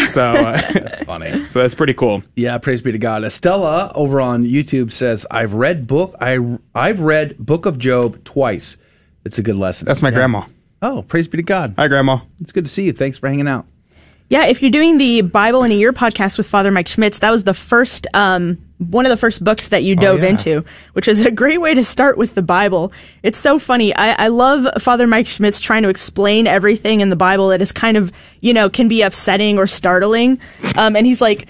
so 0.09 0.23
uh, 0.33 0.53
That's 0.73 1.03
funny. 1.05 1.49
so 1.49 1.61
that's 1.63 1.75
pretty 1.75 1.95
cool. 1.95 2.23
Yeah, 2.37 2.59
praise 2.59 2.81
be 2.81 2.93
to 2.93 2.99
God. 2.99 3.25
Estella 3.25 3.91
over 3.95 4.21
on 4.21 4.45
YouTube 4.45 4.93
says, 4.93 5.27
"I've 5.31 5.55
read 5.55 5.87
book. 5.87 6.15
I 6.21 6.39
I've 6.75 7.01
read 7.01 7.39
Book 7.39 7.67
of 7.67 7.79
Job 7.79 8.23
twice. 8.25 8.77
It's 9.25 9.39
a 9.39 9.43
good 9.43 9.57
lesson." 9.57 9.87
That's 9.87 10.03
my 10.03 10.11
Yeah. 10.11 10.15
grandma. 10.17 10.43
Oh, 10.87 11.03
praise 11.03 11.27
be 11.27 11.37
to 11.37 11.43
God. 11.43 11.75
Hi, 11.77 11.89
grandma. 11.89 12.21
It's 12.41 12.53
good 12.53 12.65
to 12.65 12.71
see 12.71 12.85
you. 12.85 12.93
Thanks 12.93 13.19
for 13.19 13.29
hanging 13.29 13.49
out. 13.49 13.67
Yeah, 14.29 14.47
if 14.47 14.63
you're 14.63 14.71
doing 14.71 14.99
the 14.99 15.23
Bible 15.23 15.65
in 15.65 15.73
a 15.73 15.75
Year 15.75 15.93
podcast 15.93 16.39
with 16.39 16.47
Father 16.47 16.71
Mike 16.71 16.87
Schmitz, 16.87 17.19
that 17.19 17.31
was 17.31 17.43
the 17.43 17.55
first 17.55 18.07
um, 18.15 18.59
one 18.79 19.05
of 19.05 19.11
the 19.11 19.17
first 19.17 19.43
books 19.43 19.69
that 19.69 19.83
you 19.83 19.97
dove 19.97 20.23
yeah. 20.23 20.29
into, 20.29 20.65
which 20.93 21.09
is 21.09 21.27
a 21.27 21.33
great 21.33 21.61
way 21.61 21.75
to 21.75 21.83
start 21.83 22.17
with 22.17 22.37
the 22.37 22.43
Bible. 22.43 22.93
It's 23.25 23.39
so 23.39 23.59
funny. 23.59 23.95
I, 23.97 24.27
I 24.27 24.29
love 24.29 24.81
Father 24.81 25.09
Mike 25.09 25.27
Schmitz 25.27 25.61
trying 25.61 25.83
to 25.83 25.89
explain 25.89 26.47
everything 26.47 27.01
in 27.01 27.11
the 27.11 27.17
Bible 27.17 27.49
that 27.49 27.61
is 27.61 27.73
kind 27.73 27.97
of, 27.97 28.13
you 28.41 28.53
know, 28.53 28.71
can 28.71 28.87
be 28.87 29.03
upsetting 29.03 29.59
or 29.59 29.67
startling. 29.67 30.39
Um, 30.77 30.95
and 30.95 31.05
he's 31.05 31.21
like, 31.21 31.49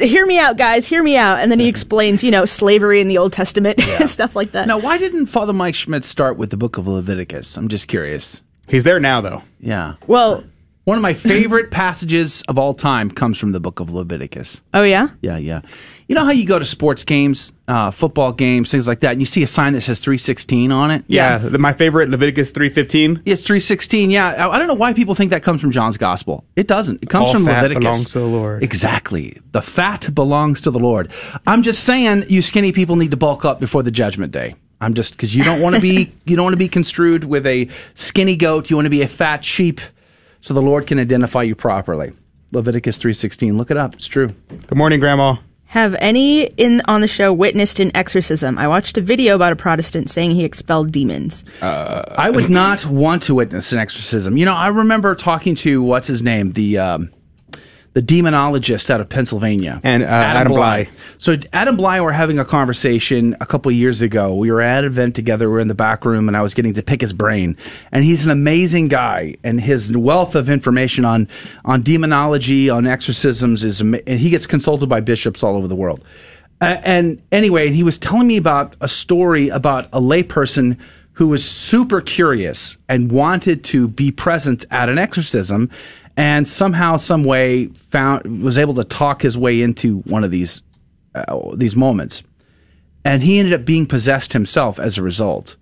hear 0.00 0.26
me 0.26 0.38
out, 0.38 0.58
guys, 0.58 0.86
hear 0.86 1.02
me 1.02 1.16
out. 1.16 1.38
And 1.38 1.50
then 1.50 1.60
he 1.60 1.68
explains, 1.68 2.22
you 2.22 2.30
know, 2.30 2.44
slavery 2.44 3.00
in 3.00 3.08
the 3.08 3.16
Old 3.16 3.32
Testament 3.32 3.80
and 4.00 4.08
stuff 4.08 4.36
like 4.36 4.52
that. 4.52 4.66
Now, 4.66 4.78
why 4.78 4.98
didn't 4.98 5.26
Father 5.26 5.52
Mike 5.52 5.74
Schmitz 5.74 6.06
start 6.06 6.36
with 6.36 6.50
the 6.50 6.56
Book 6.56 6.76
of 6.76 6.86
Leviticus? 6.86 7.56
I'm 7.56 7.68
just 7.68 7.88
curious. 7.88 8.42
He's 8.68 8.84
there 8.84 9.00
now, 9.00 9.20
though. 9.20 9.42
Yeah. 9.60 9.94
Well, 10.06 10.44
One 10.84 10.96
of 10.98 11.02
my 11.02 11.14
favorite 11.14 11.70
passages 11.72 12.42
of 12.46 12.58
all 12.58 12.72
time 12.74 13.10
comes 13.10 13.38
from 13.38 13.50
the 13.52 13.58
book 13.60 13.80
of 13.80 13.92
Leviticus. 13.92 14.62
Oh 14.72 14.82
yeah. 14.84 15.08
Yeah, 15.20 15.36
yeah. 15.36 15.62
You 16.08 16.14
know 16.14 16.24
how 16.24 16.30
you 16.30 16.46
go 16.46 16.60
to 16.60 16.64
sports 16.64 17.02
games, 17.02 17.52
uh, 17.66 17.90
football 17.90 18.32
games, 18.32 18.70
things 18.70 18.86
like 18.86 19.00
that, 19.00 19.10
and 19.10 19.20
you 19.20 19.26
see 19.26 19.42
a 19.42 19.46
sign 19.48 19.72
that 19.72 19.80
says 19.80 19.98
316 19.98 20.70
on 20.70 20.92
it? 20.92 21.04
Yeah, 21.08 21.38
the- 21.38 21.58
my 21.58 21.72
favorite 21.72 22.08
Leviticus 22.10 22.52
three 22.52 22.68
fifteen. 22.68 23.20
It's 23.24 23.42
316. 23.42 24.10
Yeah, 24.12 24.28
I, 24.46 24.54
I 24.54 24.58
don't 24.58 24.68
know 24.68 24.74
why 24.74 24.92
people 24.92 25.16
think 25.16 25.32
that 25.32 25.42
comes 25.42 25.60
from 25.60 25.72
John's 25.72 25.96
gospel. 25.98 26.44
It 26.54 26.68
doesn't. 26.68 27.02
It 27.02 27.10
comes 27.10 27.26
All 27.28 27.32
from 27.34 27.46
fat 27.46 27.62
Leviticus. 27.62 27.82
belongs 27.84 28.12
to 28.12 28.18
the 28.20 28.26
Lord. 28.26 28.62
Exactly. 28.62 29.40
The 29.50 29.62
fat 29.62 30.14
belongs 30.14 30.60
to 30.60 30.70
the 30.70 30.78
Lord. 30.78 31.10
I'm 31.48 31.62
just 31.62 31.82
saying, 31.82 32.26
you 32.28 32.40
skinny 32.42 32.70
people 32.70 32.94
need 32.94 33.10
to 33.10 33.16
bulk 33.16 33.44
up 33.44 33.58
before 33.58 33.82
the 33.82 33.90
judgment 33.90 34.30
day. 34.32 34.54
I'm 34.80 34.94
just 34.94 35.12
because 35.12 35.34
you 35.34 35.42
don't 35.42 35.60
want 35.60 35.74
to 35.74 35.80
be 35.80 36.12
you 36.24 36.36
don't 36.36 36.44
want 36.44 36.52
to 36.54 36.58
be 36.58 36.68
construed 36.68 37.24
with 37.24 37.46
a 37.46 37.68
skinny 37.94 38.36
goat. 38.36 38.70
You 38.70 38.76
want 38.76 38.86
to 38.86 38.90
be 38.90 39.02
a 39.02 39.08
fat 39.08 39.44
sheep, 39.44 39.80
so 40.40 40.54
the 40.54 40.62
Lord 40.62 40.86
can 40.86 40.98
identify 40.98 41.42
you 41.42 41.54
properly. 41.54 42.12
Leviticus 42.52 42.98
3:16. 42.98 43.56
Look 43.56 43.70
it 43.70 43.76
up. 43.76 43.94
It's 43.94 44.06
true. 44.06 44.34
Good 44.48 44.76
morning, 44.76 45.00
Grandma. 45.00 45.36
Have 45.68 45.96
any 45.98 46.44
in 46.44 46.80
on 46.86 47.00
the 47.00 47.08
show 47.08 47.32
witnessed 47.32 47.80
an 47.80 47.90
exorcism? 47.94 48.56
I 48.56 48.68
watched 48.68 48.96
a 48.96 49.00
video 49.00 49.34
about 49.34 49.52
a 49.52 49.56
Protestant 49.56 50.08
saying 50.08 50.30
he 50.30 50.44
expelled 50.44 50.92
demons. 50.92 51.44
I 51.60 52.30
would 52.30 52.48
not 52.48 52.86
want 52.86 53.22
to 53.22 53.34
witness 53.34 53.72
an 53.72 53.78
exorcism. 53.78 54.36
You 54.36 54.44
know, 54.44 54.54
I 54.54 54.68
remember 54.68 55.14
talking 55.16 55.56
to 55.56 55.82
what's 55.82 56.06
his 56.06 56.22
name, 56.22 56.52
the 56.52 56.78
um, 56.78 57.12
the 57.96 58.02
demonologist 58.02 58.90
out 58.90 59.00
of 59.00 59.08
Pennsylvania, 59.08 59.80
And, 59.82 60.02
uh, 60.02 60.06
Adam 60.06 60.52
Blai. 60.52 60.86
So 61.16 61.34
Adam 61.54 61.78
Blai 61.78 61.94
we 61.94 62.02
were 62.02 62.12
having 62.12 62.38
a 62.38 62.44
conversation 62.44 63.34
a 63.40 63.46
couple 63.46 63.70
of 63.70 63.74
years 63.74 64.02
ago. 64.02 64.34
We 64.34 64.50
were 64.50 64.60
at 64.60 64.84
an 64.84 64.90
event 64.90 65.14
together. 65.14 65.48
We 65.48 65.54
were 65.54 65.60
in 65.60 65.68
the 65.68 65.74
back 65.74 66.04
room, 66.04 66.28
and 66.28 66.36
I 66.36 66.42
was 66.42 66.52
getting 66.52 66.74
to 66.74 66.82
pick 66.82 67.00
his 67.00 67.14
brain. 67.14 67.56
And 67.92 68.04
he's 68.04 68.22
an 68.22 68.30
amazing 68.30 68.88
guy, 68.88 69.36
and 69.42 69.58
his 69.58 69.96
wealth 69.96 70.34
of 70.34 70.50
information 70.50 71.06
on 71.06 71.26
on 71.64 71.80
demonology, 71.80 72.68
on 72.68 72.86
exorcisms 72.86 73.64
is. 73.64 73.80
And 73.80 73.96
he 74.06 74.28
gets 74.28 74.46
consulted 74.46 74.90
by 74.90 75.00
bishops 75.00 75.42
all 75.42 75.56
over 75.56 75.66
the 75.66 75.74
world. 75.74 76.04
Uh, 76.60 76.76
and 76.82 77.22
anyway, 77.32 77.70
he 77.70 77.82
was 77.82 77.96
telling 77.96 78.26
me 78.26 78.36
about 78.36 78.76
a 78.82 78.88
story 78.88 79.48
about 79.48 79.86
a 79.94 80.02
layperson 80.02 80.76
who 81.16 81.28
was 81.28 81.48
super 81.48 82.02
curious 82.02 82.76
and 82.90 83.10
wanted 83.10 83.64
to 83.64 83.88
be 83.88 84.10
present 84.10 84.66
at 84.70 84.90
an 84.90 84.98
exorcism, 84.98 85.70
and 86.16 86.48
somehow, 86.48 86.96
some 86.96 87.24
way, 87.24 87.66
found 87.66 88.42
was 88.42 88.58
able 88.58 88.74
to 88.74 88.84
talk 88.84 89.22
his 89.22 89.36
way 89.36 89.60
into 89.62 89.98
one 90.00 90.24
of 90.24 90.30
these 90.30 90.62
uh, 91.14 91.54
these 91.54 91.76
moments, 91.76 92.22
and 93.04 93.22
he 93.22 93.38
ended 93.38 93.54
up 93.54 93.64
being 93.64 93.86
possessed 93.86 94.32
himself 94.32 94.78
as 94.78 94.98
a 94.98 95.02
result. 95.02 95.56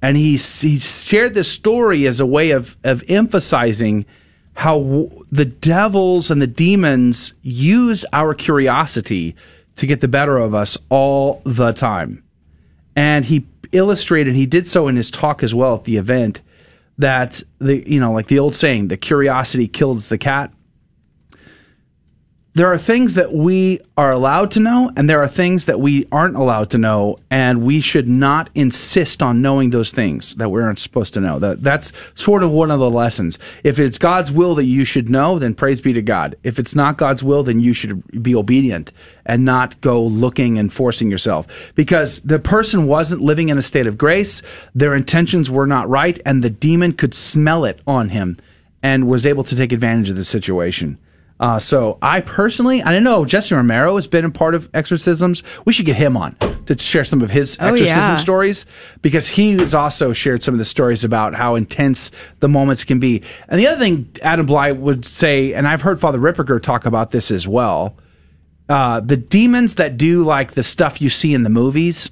And 0.00 0.16
he 0.16 0.36
he 0.36 0.78
shared 0.78 1.34
this 1.34 1.50
story 1.50 2.06
as 2.06 2.20
a 2.20 2.26
way 2.26 2.50
of 2.50 2.76
of 2.84 3.02
emphasizing 3.08 4.04
how 4.54 4.78
w- 4.78 5.24
the 5.30 5.44
devils 5.44 6.30
and 6.30 6.42
the 6.42 6.46
demons 6.46 7.32
use 7.42 8.04
our 8.12 8.34
curiosity 8.34 9.36
to 9.76 9.86
get 9.86 10.00
the 10.00 10.08
better 10.08 10.36
of 10.36 10.54
us 10.54 10.76
all 10.88 11.40
the 11.44 11.72
time. 11.72 12.22
And 12.96 13.24
he 13.24 13.46
illustrated, 13.70 14.34
he 14.34 14.46
did 14.46 14.66
so 14.66 14.88
in 14.88 14.96
his 14.96 15.10
talk 15.10 15.44
as 15.44 15.54
well 15.54 15.76
at 15.76 15.84
the 15.84 15.96
event, 15.96 16.42
that 16.98 17.42
the 17.58 17.88
you 17.90 18.00
know, 18.00 18.12
like 18.12 18.28
the 18.28 18.38
old 18.38 18.54
saying, 18.54 18.88
the 18.88 18.96
curiosity 18.96 19.68
kills 19.68 20.08
the 20.08 20.18
cat. 20.18 20.52
There 22.54 22.72
are 22.72 22.78
things 22.78 23.14
that 23.14 23.32
we 23.32 23.78
are 23.96 24.10
allowed 24.10 24.50
to 24.52 24.60
know, 24.60 24.90
and 24.96 25.08
there 25.08 25.22
are 25.22 25.28
things 25.28 25.66
that 25.66 25.80
we 25.80 26.08
aren't 26.10 26.34
allowed 26.34 26.70
to 26.70 26.78
know, 26.78 27.18
and 27.30 27.62
we 27.62 27.80
should 27.80 28.08
not 28.08 28.50
insist 28.54 29.22
on 29.22 29.42
knowing 29.42 29.70
those 29.70 29.92
things 29.92 30.34
that 30.36 30.48
we 30.48 30.60
aren't 30.60 30.78
supposed 30.78 31.14
to 31.14 31.20
know. 31.20 31.38
That 31.38 31.62
that's 31.62 31.92
sort 32.14 32.42
of 32.42 32.50
one 32.50 32.70
of 32.70 32.80
the 32.80 32.90
lessons. 32.90 33.38
If 33.62 33.78
it's 33.78 33.98
God's 33.98 34.32
will 34.32 34.54
that 34.56 34.64
you 34.64 34.84
should 34.84 35.08
know, 35.08 35.38
then 35.38 35.54
praise 35.54 35.80
be 35.80 35.92
to 35.92 36.02
God. 36.02 36.36
If 36.42 36.58
it's 36.58 36.74
not 36.74 36.96
God's 36.96 37.22
will, 37.22 37.44
then 37.44 37.60
you 37.60 37.74
should 37.74 38.22
be 38.22 38.34
obedient 38.34 38.92
and 39.24 39.44
not 39.44 39.80
go 39.80 40.02
looking 40.02 40.58
and 40.58 40.72
forcing 40.72 41.10
yourself. 41.10 41.46
Because 41.74 42.18
the 42.20 42.40
person 42.40 42.86
wasn't 42.86 43.20
living 43.20 43.50
in 43.50 43.58
a 43.58 43.62
state 43.62 43.86
of 43.86 43.98
grace, 43.98 44.42
their 44.74 44.94
intentions 44.94 45.50
were 45.50 45.66
not 45.66 45.88
right, 45.88 46.18
and 46.24 46.42
the 46.42 46.50
demon 46.50 46.92
could 46.92 47.14
smell 47.14 47.64
it 47.64 47.80
on 47.86 48.08
him 48.08 48.36
and 48.82 49.06
was 49.06 49.26
able 49.26 49.44
to 49.44 49.54
take 49.54 49.70
advantage 49.70 50.10
of 50.10 50.16
the 50.16 50.24
situation. 50.24 50.98
Uh, 51.40 51.58
so 51.58 51.98
I 52.02 52.20
personally, 52.20 52.82
I 52.82 52.90
don't 52.92 53.04
know, 53.04 53.24
Jesse 53.24 53.54
Romero 53.54 53.94
has 53.94 54.08
been 54.08 54.24
a 54.24 54.30
part 54.30 54.56
of 54.56 54.68
exorcisms. 54.74 55.44
We 55.64 55.72
should 55.72 55.86
get 55.86 55.94
him 55.96 56.16
on 56.16 56.34
to 56.66 56.76
share 56.76 57.04
some 57.04 57.22
of 57.22 57.30
his 57.30 57.56
Oh, 57.60 57.66
exorcism 57.68 57.86
yeah. 57.96 58.16
stories 58.16 58.66
because 59.02 59.28
he 59.28 59.52
has 59.58 59.72
also 59.72 60.12
shared 60.12 60.42
some 60.42 60.52
of 60.54 60.58
the 60.58 60.64
stories 60.64 61.04
about 61.04 61.34
how 61.34 61.54
intense 61.54 62.10
the 62.40 62.48
moments 62.48 62.84
can 62.84 62.98
be. 62.98 63.22
And 63.48 63.60
the 63.60 63.68
other 63.68 63.78
thing 63.78 64.08
Adam 64.20 64.46
Blai 64.46 64.76
would 64.76 65.04
say, 65.04 65.54
and 65.54 65.68
I've 65.68 65.82
heard 65.82 66.00
Father 66.00 66.18
Ripperger 66.18 66.60
talk 66.60 66.86
about 66.86 67.12
this 67.12 67.30
as 67.30 67.46
well, 67.46 67.96
uh, 68.68 68.98
the 69.00 69.16
demons 69.16 69.76
that 69.76 69.96
do 69.96 70.24
like 70.24 70.52
the 70.52 70.62
stuff 70.64 71.00
you 71.00 71.08
see 71.08 71.34
in 71.34 71.44
the 71.44 71.50
movies, 71.50 72.10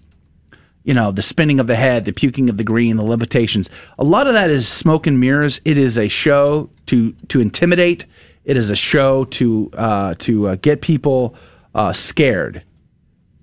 you 0.84 0.94
know, 0.94 1.10
the 1.10 1.20
spinning 1.20 1.58
of 1.58 1.66
the 1.66 1.74
head, 1.74 2.04
the 2.04 2.12
puking 2.12 2.48
of 2.48 2.58
the 2.58 2.64
green, 2.64 2.96
the 2.96 3.02
levitations. 3.02 3.68
A 3.98 4.04
lot 4.04 4.28
of 4.28 4.34
that 4.34 4.50
is 4.50 4.68
smoke 4.68 5.08
and 5.08 5.18
mirrors. 5.18 5.60
It 5.64 5.78
is 5.78 5.98
a 5.98 6.06
show 6.06 6.70
to 6.86 7.12
to 7.28 7.40
intimidate. 7.40 8.06
It 8.46 8.56
is 8.56 8.70
a 8.70 8.76
show 8.76 9.24
to 9.24 9.70
uh, 9.74 10.14
to 10.20 10.48
uh, 10.48 10.54
get 10.56 10.80
people 10.80 11.34
uh, 11.74 11.92
scared. 11.92 12.62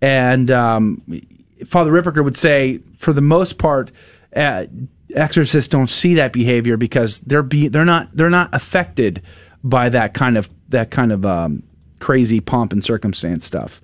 And 0.02 0.50
um, 0.50 1.02
Father 1.68 1.92
Ripperger 1.92 2.24
would 2.24 2.36
say, 2.36 2.80
for 2.98 3.14
the 3.14 3.22
most 3.22 3.58
part, 3.58 3.92
uh, 4.36 4.66
exorcists 5.14 5.70
don't 5.70 5.88
see 5.88 6.16
that 6.16 6.34
behavior 6.34 6.78
because 6.78 7.20
they're 7.20 7.44
be 7.44 7.68
they're 7.68 7.86
not 7.86 8.10
they're 8.16 8.30
not 8.30 8.50
affected 8.56 9.22
by 9.64 9.90
that 9.90 10.14
kind 10.14 10.38
of 10.38 10.50
that 10.70 10.90
kind 10.90 11.12
of 11.12 11.26
um, 11.26 11.64
crazy 12.00 12.40
pomp 12.40 12.72
and 12.74 12.84
circumstance 12.84 13.46
stuff. 13.46 13.82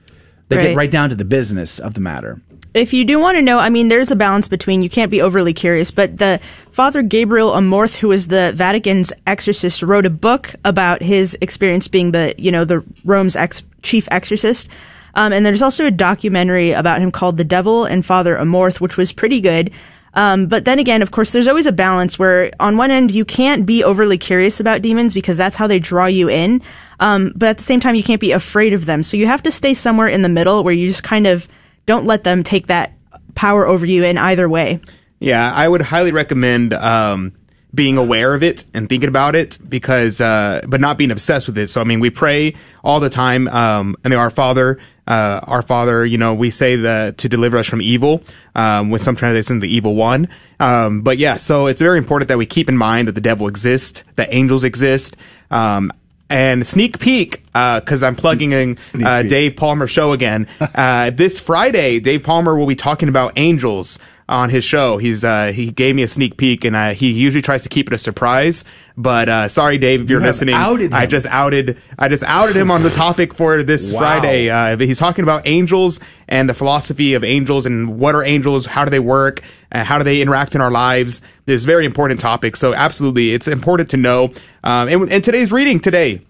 They 0.48 0.56
Right. 0.56 0.68
get 0.70 0.76
right 0.78 0.92
down 0.92 1.10
to 1.10 1.16
the 1.16 1.26
business 1.26 1.80
of 1.80 1.94
the 1.94 2.00
matter. 2.02 2.42
If 2.74 2.94
you 2.94 3.04
do 3.04 3.20
want 3.20 3.36
to 3.36 3.42
know, 3.42 3.58
I 3.58 3.70
mean, 3.70 3.88
there's 3.88 4.12
a 4.12 4.16
balance 4.16 4.48
between 4.48 4.84
you 4.84 4.90
can't 4.90 5.10
be 5.10 5.22
overly 5.22 5.54
curious, 5.54 5.90
but 5.90 6.18
the 6.18 6.40
Father 6.72 7.02
Gabriel 7.02 7.52
Amorth, 7.52 7.98
who 7.98 8.12
is 8.12 8.28
the 8.28 8.52
Vatican's 8.56 9.12
exorcist, 9.26 9.82
wrote 9.82 10.06
a 10.06 10.12
book 10.12 10.54
about 10.64 11.02
his 11.02 11.36
experience 11.42 11.88
being 11.88 12.12
the, 12.12 12.36
you 12.38 12.52
know, 12.52 12.66
the 12.66 12.84
Rome's 13.04 13.36
ex- 13.36 13.64
chief 13.82 14.08
exorcist. 14.12 14.70
Um, 15.16 15.34
and 15.34 15.44
there's 15.44 15.64
also 15.64 15.88
a 15.88 15.92
documentary 15.92 16.72
about 16.72 17.02
him 17.02 17.12
called 17.12 17.38
The 17.38 17.44
Devil 17.44 17.86
and 17.86 18.06
Father 18.06 18.36
Amorth, 18.36 18.80
which 18.80 18.98
was 18.98 19.12
pretty 19.14 19.42
good. 19.42 19.72
Um, 20.14 20.46
but 20.48 20.66
then 20.66 20.78
again, 20.78 21.02
of 21.02 21.12
course, 21.12 21.32
there's 21.32 21.48
always 21.48 21.66
a 21.66 21.72
balance 21.72 22.20
where 22.20 22.52
on 22.60 22.78
one 22.78 22.92
end 22.92 23.12
you 23.12 23.26
can't 23.26 23.66
be 23.66 23.84
overly 23.84 24.18
curious 24.18 24.60
about 24.60 24.82
demons 24.82 25.14
because 25.14 25.38
that's 25.38 25.56
how 25.56 25.68
they 25.68 25.80
draw 25.80 26.06
you 26.06 26.30
in. 26.30 26.62
Um, 27.00 27.32
but 27.36 27.50
at 27.50 27.58
the 27.58 27.64
same 27.64 27.80
time, 27.80 27.96
you 27.96 28.04
can't 28.04 28.22
be 28.22 28.32
afraid 28.32 28.74
of 28.74 28.86
them. 28.86 29.02
So 29.02 29.18
you 29.18 29.26
have 29.26 29.44
to 29.44 29.52
stay 29.52 29.74
somewhere 29.74 30.08
in 30.08 30.22
the 30.22 30.30
middle 30.30 30.64
where 30.64 30.74
you 30.74 30.88
just 30.88 31.04
kind 31.04 31.26
of 31.26 31.48
don't 31.90 32.06
let 32.06 32.24
them 32.24 32.44
take 32.44 32.68
that 32.68 32.94
power 33.34 33.66
over 33.66 33.84
you 33.84 34.04
in 34.04 34.16
either 34.20 34.48
way. 34.48 34.80
Yeah, 35.20 35.52
I 35.52 35.68
would 35.68 35.82
highly 35.82 36.12
recommend 36.12 36.72
um, 36.72 37.34
being 37.74 37.98
aware 37.98 38.36
of 38.36 38.44
it 38.44 38.64
and 38.76 38.88
thinking 38.88 39.10
about 39.10 39.36
it 39.36 39.58
because, 39.68 40.22
uh, 40.22 40.62
but 40.68 40.80
not 40.80 41.00
being 41.00 41.10
obsessed 41.10 41.48
with 41.48 41.58
it. 41.58 41.68
So, 41.68 41.82
I 41.82 41.86
mean, 41.86 42.00
we 42.00 42.12
pray 42.12 42.54
all 42.84 43.00
the 43.00 43.10
time, 43.10 43.48
um, 43.48 43.96
and 44.04 44.14
Our 44.14 44.30
Father, 44.30 44.78
uh, 45.08 45.40
Our 45.42 45.64
Father, 45.64 46.06
you 46.06 46.20
know, 46.20 46.36
we 46.36 46.52
say 46.52 46.76
the 46.76 47.16
to 47.18 47.28
deliver 47.28 47.58
us 47.58 47.66
from 47.66 47.82
evil, 47.82 48.22
um, 48.54 48.92
with 48.92 49.02
some 49.02 49.16
translations, 49.16 49.60
the 49.60 49.68
evil 49.68 49.96
one. 49.96 50.30
Um, 50.60 51.02
but 51.02 51.18
yeah, 51.18 51.38
so 51.38 51.66
it's 51.66 51.82
very 51.82 51.98
important 51.98 52.28
that 52.28 52.38
we 52.38 52.46
keep 52.46 52.70
in 52.70 52.78
mind 52.78 53.08
that 53.08 53.16
the 53.16 53.22
devil 53.22 53.48
exists, 53.48 54.04
that 54.16 54.30
angels 54.32 54.64
exist. 54.64 55.18
Um, 55.50 55.92
and 56.30 56.66
sneak 56.68 57.00
peek, 57.00 57.44
because 57.80 58.04
I'm 58.04 58.16
plugging 58.16 58.52
in 58.52 58.76
uh. 59.04 59.24
Dave 59.24 59.56
Palmer 59.56 59.88
show 59.88 60.12
again. 60.14 60.48
Uh, 60.80 61.10
this 61.10 61.40
Friday, 61.40 62.00
Dave 62.00 62.24
Palmer 62.24 62.56
will 62.58 62.68
be 62.68 62.76
talking 62.76 63.10
about 63.10 63.34
angels 63.36 64.00
on 64.30 64.50
his 64.50 64.64
show. 64.64 64.98
He's 64.98 65.24
uh, 65.26 65.52
he 65.54 65.72
gave 65.72 65.96
me 65.96 66.04
a 66.04 66.08
sneak 66.08 66.38
peek, 66.38 66.64
and 66.64 66.76
uh, 66.76 66.92
he 66.92 67.12
usually 67.12 67.42
tries 67.42 67.64
to 67.64 67.70
keep 67.70 67.88
it 67.88 67.94
a 67.94 67.98
surprise. 67.98 68.64
But 68.96 69.28
uh, 69.28 69.48
sorry, 69.48 69.78
Dave, 69.78 70.02
if 70.02 70.10
you're 70.10 70.22
You 70.22 70.28
listening, 70.28 70.56
I 70.56 71.06
just 71.06 71.26
outed 71.26 71.78
I 71.98 72.08
just 72.08 72.24
outed 72.24 72.56
him 72.56 72.72
on 72.72 72.84
the 72.84 72.92
topic 72.92 73.34
for 73.34 73.64
this 73.64 73.92
Wow. 73.92 74.00
Friday. 74.00 74.50
Uh, 74.50 74.78
he's 74.78 75.00
talking 75.00 75.24
about 75.24 75.46
angels 75.48 76.00
and 76.28 76.48
the 76.48 76.54
philosophy 76.54 77.14
of 77.16 77.24
angels 77.24 77.66
and 77.66 78.00
what 78.00 78.16
are 78.16 78.24
angels, 78.24 78.68
how 78.68 78.86
do 78.86 78.92
they 78.92 79.00
work, 79.00 79.42
uh, 79.72 79.84
how 79.84 79.98
do 79.98 80.04
they 80.04 80.22
interact 80.22 80.56
in 80.56 80.62
our 80.62 80.72
lives. 80.72 81.22
This 81.46 81.66
very 81.66 81.86
important 81.86 82.20
topic. 82.20 82.56
So 82.56 82.74
absolutely, 82.74 83.34
it's 83.34 83.48
important 83.48 83.90
to 83.90 83.98
know. 83.98 84.26
Um, 84.64 84.88
and, 84.88 85.12
and 85.12 85.24
today's 85.24 85.52
reading 85.52 85.80
today 85.80 86.22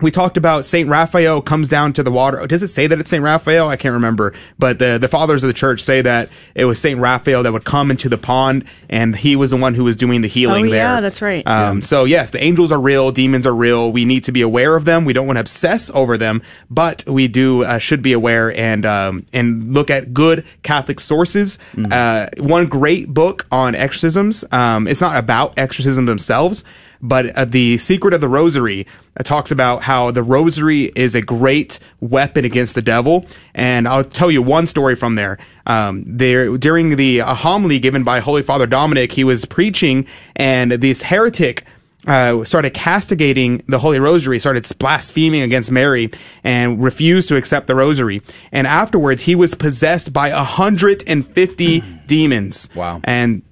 we 0.00 0.10
talked 0.10 0.36
about 0.36 0.64
Saint 0.64 0.88
Raphael 0.88 1.40
comes 1.40 1.68
down 1.68 1.92
to 1.94 2.02
the 2.02 2.10
water. 2.10 2.46
Does 2.46 2.62
it 2.62 2.68
say 2.68 2.86
that 2.88 2.98
it's 2.98 3.10
Saint 3.10 3.22
Raphael? 3.22 3.68
I 3.68 3.76
can't 3.76 3.92
remember, 3.94 4.32
but 4.58 4.78
the 4.78 4.98
the 4.98 5.08
fathers 5.08 5.44
of 5.44 5.48
the 5.48 5.52
church 5.54 5.80
say 5.80 6.02
that 6.02 6.28
it 6.54 6.64
was 6.64 6.80
Saint 6.80 6.98
Raphael 7.00 7.42
that 7.44 7.52
would 7.52 7.64
come 7.64 7.90
into 7.90 8.08
the 8.08 8.18
pond, 8.18 8.64
and 8.88 9.14
he 9.14 9.36
was 9.36 9.50
the 9.50 9.56
one 9.56 9.74
who 9.74 9.84
was 9.84 9.96
doing 9.96 10.20
the 10.22 10.28
healing 10.28 10.66
Oh, 10.66 10.70
there. 10.70 10.94
yeah, 10.94 11.00
that's 11.00 11.22
right. 11.22 11.46
Um, 11.46 11.82
So 11.82 12.04
yes, 12.04 12.30
the 12.32 12.42
angels 12.42 12.72
are 12.72 12.80
real, 12.80 13.12
demons 13.12 13.46
are 13.46 13.54
real. 13.54 13.92
We 13.92 14.04
need 14.04 14.24
to 14.24 14.32
be 14.32 14.42
aware 14.42 14.74
of 14.76 14.84
them. 14.84 15.04
We 15.04 15.12
don't 15.12 15.26
want 15.26 15.36
to 15.36 15.40
obsess 15.40 15.90
over 15.94 16.18
them, 16.18 16.42
but 16.70 17.04
we 17.06 17.28
do 17.28 17.62
uh, 17.64 17.78
should 17.78 18.02
be 18.02 18.12
aware 18.12 18.52
and 18.56 18.84
um, 18.84 19.26
and 19.32 19.72
look 19.74 19.90
at 19.90 20.12
good 20.12 20.44
Catholic 20.62 20.98
sources. 20.98 21.58
Uh, 21.78 22.26
one 22.38 22.66
great 22.66 23.08
book 23.14 23.46
on 23.52 23.74
exorcisms. 23.74 24.44
Um, 24.50 24.88
it's 24.88 25.00
not 25.00 25.16
about 25.16 25.56
exorcism 25.58 26.06
themselves, 26.06 26.64
but 27.04 27.36
uh, 27.36 27.44
the 27.44 27.76
secret 27.78 28.14
of 28.14 28.20
the 28.20 28.28
rosary 28.28 28.86
uh, 29.16 29.22
talks 29.22 29.50
about 29.50 29.82
how 29.82 30.10
the 30.10 30.22
rosary 30.22 30.84
is 30.96 31.14
a 31.14 31.20
great 31.20 31.78
weapon 32.00 32.44
against 32.44 32.74
the 32.74 32.82
devil. 32.82 33.26
And 33.54 33.86
I'll 33.86 34.04
tell 34.04 34.30
you 34.30 34.42
one 34.42 34.66
story 34.66 34.96
from 34.96 35.14
there. 35.14 35.38
Um, 35.66 36.04
there 36.06 36.56
during 36.56 36.96
the 36.96 37.20
uh, 37.20 37.34
homily 37.34 37.78
given 37.78 38.04
by 38.04 38.20
Holy 38.20 38.42
Father 38.42 38.66
Dominic, 38.66 39.12
he 39.12 39.22
was 39.22 39.44
preaching, 39.44 40.06
and 40.34 40.72
this 40.72 41.02
heretic 41.02 41.64
uh, 42.06 42.44
started 42.44 42.74
castigating 42.74 43.62
the 43.66 43.78
Holy 43.78 43.98
Rosary, 43.98 44.38
started 44.38 44.66
blaspheming 44.78 45.42
against 45.42 45.70
Mary, 45.70 46.10
and 46.42 46.82
refused 46.82 47.28
to 47.28 47.36
accept 47.36 47.66
the 47.66 47.74
Rosary. 47.74 48.22
And 48.52 48.66
afterwards, 48.66 49.22
he 49.22 49.34
was 49.34 49.54
possessed 49.54 50.12
by 50.12 50.30
150 50.30 51.80
demons. 52.06 52.68
Wow. 52.74 53.00
And 53.04 53.42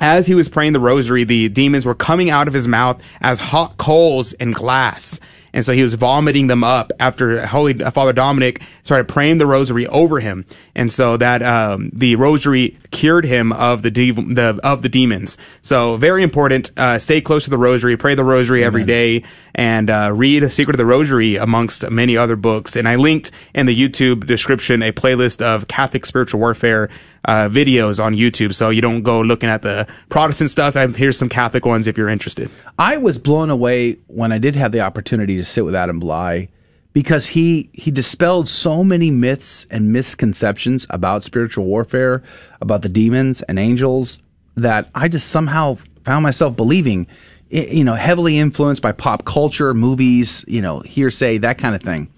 as 0.00 0.26
he 0.26 0.34
was 0.34 0.48
praying 0.48 0.72
the 0.72 0.80
Rosary, 0.80 1.24
the 1.24 1.48
demons 1.48 1.86
were 1.86 1.94
coming 1.94 2.30
out 2.30 2.48
of 2.48 2.54
his 2.54 2.68
mouth 2.68 3.02
as 3.20 3.38
hot 3.38 3.76
coals 3.78 4.32
in 4.34 4.52
glass. 4.52 5.20
And 5.52 5.64
so 5.64 5.72
he 5.72 5.82
was 5.82 5.94
vomiting 5.94 6.46
them 6.46 6.62
up 6.62 6.92
after 7.00 7.46
Holy 7.46 7.74
Father 7.74 8.12
Dominic 8.12 8.62
started 8.82 9.08
praying 9.08 9.38
the 9.38 9.46
rosary 9.46 9.86
over 9.86 10.20
him. 10.20 10.44
And 10.74 10.92
so 10.92 11.16
that 11.16 11.42
um, 11.42 11.90
the 11.92 12.16
rosary 12.16 12.76
cured 12.90 13.24
him 13.24 13.52
of 13.52 13.82
the, 13.82 13.90
de- 13.90 14.10
the 14.10 14.58
of 14.62 14.82
the 14.82 14.88
demons. 14.88 15.36
So 15.62 15.96
very 15.96 16.22
important. 16.22 16.70
Uh, 16.76 16.98
stay 16.98 17.20
close 17.20 17.44
to 17.44 17.50
the 17.50 17.58
rosary. 17.58 17.96
Pray 17.96 18.14
the 18.14 18.24
rosary 18.24 18.64
every 18.64 18.84
day, 18.84 19.24
and 19.54 19.90
uh, 19.90 20.12
read 20.14 20.50
Secret 20.52 20.74
of 20.74 20.78
the 20.78 20.86
Rosary 20.86 21.36
amongst 21.36 21.88
many 21.90 22.16
other 22.16 22.36
books. 22.36 22.76
And 22.76 22.88
I 22.88 22.96
linked 22.96 23.30
in 23.54 23.66
the 23.66 23.76
YouTube 23.76 24.26
description 24.26 24.82
a 24.82 24.92
playlist 24.92 25.42
of 25.42 25.68
Catholic 25.68 26.06
spiritual 26.06 26.40
warfare 26.40 26.88
uh, 27.24 27.48
videos 27.48 28.02
on 28.02 28.14
YouTube, 28.14 28.54
so 28.54 28.70
you 28.70 28.80
don't 28.80 29.02
go 29.02 29.20
looking 29.20 29.48
at 29.48 29.62
the 29.62 29.86
Protestant 30.08 30.50
stuff. 30.50 30.76
I, 30.76 30.86
here's 30.86 31.18
some 31.18 31.28
Catholic 31.28 31.66
ones 31.66 31.86
if 31.86 31.98
you're 31.98 32.08
interested. 32.08 32.50
I 32.78 32.96
was 32.96 33.18
blown 33.18 33.50
away 33.50 33.98
when 34.06 34.32
I 34.32 34.38
did 34.38 34.56
have 34.56 34.72
the 34.72 34.80
opportunity 34.80 35.36
to 35.36 35.44
sit 35.44 35.64
with 35.64 35.74
Adam 35.74 36.00
Blai 36.00 36.48
because 36.92 37.26
he 37.26 37.68
he 37.72 37.90
dispelled 37.90 38.48
so 38.48 38.82
many 38.82 39.10
myths 39.10 39.66
and 39.70 39.92
misconceptions 39.92 40.86
about 40.90 41.22
spiritual 41.22 41.64
warfare, 41.64 42.22
about 42.60 42.82
the 42.82 42.88
demons 42.88 43.42
and 43.42 43.58
angels 43.58 44.18
that 44.56 44.88
I 44.94 45.08
just 45.08 45.28
somehow 45.30 45.76
found 46.04 46.22
myself 46.22 46.56
believing 46.56 47.06
you 47.50 47.84
know 47.84 47.94
heavily 47.94 48.38
influenced 48.38 48.82
by 48.82 48.92
pop 48.92 49.24
culture, 49.24 49.74
movies, 49.74 50.44
you 50.46 50.60
know, 50.60 50.80
hearsay, 50.80 51.38
that 51.38 51.58
kind 51.58 51.74
of 51.74 51.82
thing. 51.82 52.08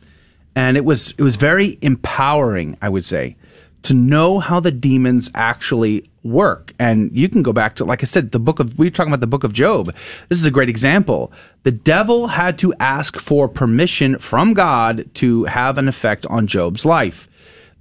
And 0.57 0.77
it 0.77 0.85
was 0.85 1.15
it 1.17 1.23
was 1.23 1.37
very 1.37 1.79
empowering, 1.83 2.77
I 2.83 2.89
would 2.89 3.05
say, 3.05 3.37
to 3.83 3.95
know 3.95 4.39
how 4.39 4.61
the 4.61 4.71
demons 4.71 5.31
actually 5.35 6.05
work. 6.23 6.73
And 6.79 7.11
you 7.17 7.29
can 7.29 7.43
go 7.43 7.53
back 7.53 7.77
to, 7.77 7.85
like 7.85 8.03
I 8.03 8.07
said, 8.07 8.33
the 8.33 8.39
book 8.39 8.61
of, 8.61 8.79
we 8.79 8.87
were 8.87 8.91
talking 8.91 9.13
about 9.13 9.21
the 9.21 9.27
book 9.27 9.45
of 9.45 9.53
Job. 9.53 9.95
This 10.29 10.39
is 10.39 10.45
a 10.45 10.51
great 10.51 10.69
example. 10.69 11.33
The 11.63 11.73
devil 11.73 12.27
had 12.27 12.59
to 12.59 12.75
ask 12.81 13.19
for 13.19 13.49
permission 13.49 14.19
from 14.19 14.55
God 14.55 15.09
to 15.15 15.45
have 15.45 15.79
an 15.79 15.89
effect 15.89 16.27
on 16.27 16.47
Job's 16.47 16.85
life. 16.85 17.27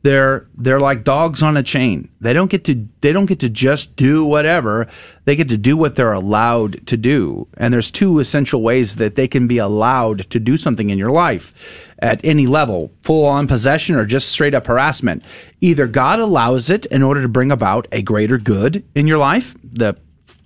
They're, 0.01 0.47
they're 0.55 0.79
like 0.79 1.03
dogs 1.03 1.43
on 1.43 1.57
a 1.57 1.63
chain. 1.63 2.07
They 2.21 2.31
don't 2.31 2.49
get 2.49 2.63
to, 2.65 2.87
they 3.01 3.11
don't 3.11 3.25
get 3.25 3.39
to 3.39 3.49
just 3.49 3.97
do 3.97 4.23
whatever. 4.23 4.87
They 5.25 5.35
get 5.35 5.49
to 5.49 5.57
do 5.57 5.75
what 5.75 5.95
they're 5.95 6.13
allowed 6.13 6.87
to 6.87 6.95
do. 6.95 7.47
And 7.57 7.73
there's 7.73 7.91
two 7.91 8.19
essential 8.19 8.61
ways 8.61 8.95
that 8.95 9.15
they 9.15 9.27
can 9.27 9.47
be 9.47 9.57
allowed 9.57 10.29
to 10.29 10.39
do 10.39 10.55
something 10.55 10.89
in 10.89 10.97
your 10.97 11.11
life 11.11 11.53
at 12.01 12.23
any 12.23 12.47
level, 12.47 12.91
full 13.03 13.25
on 13.25 13.45
possession 13.47 13.95
or 13.95 14.05
just 14.05 14.29
straight 14.29 14.53
up 14.53 14.67
harassment. 14.67 15.21
Either 15.61 15.87
God 15.87 16.19
allows 16.19 16.69
it 16.69 16.85
in 16.87 17.03
order 17.03 17.21
to 17.21 17.27
bring 17.27 17.51
about 17.51 17.87
a 17.91 18.01
greater 18.01 18.37
good 18.37 18.83
in 18.95 19.07
your 19.07 19.17
life. 19.17 19.55
The, 19.63 19.95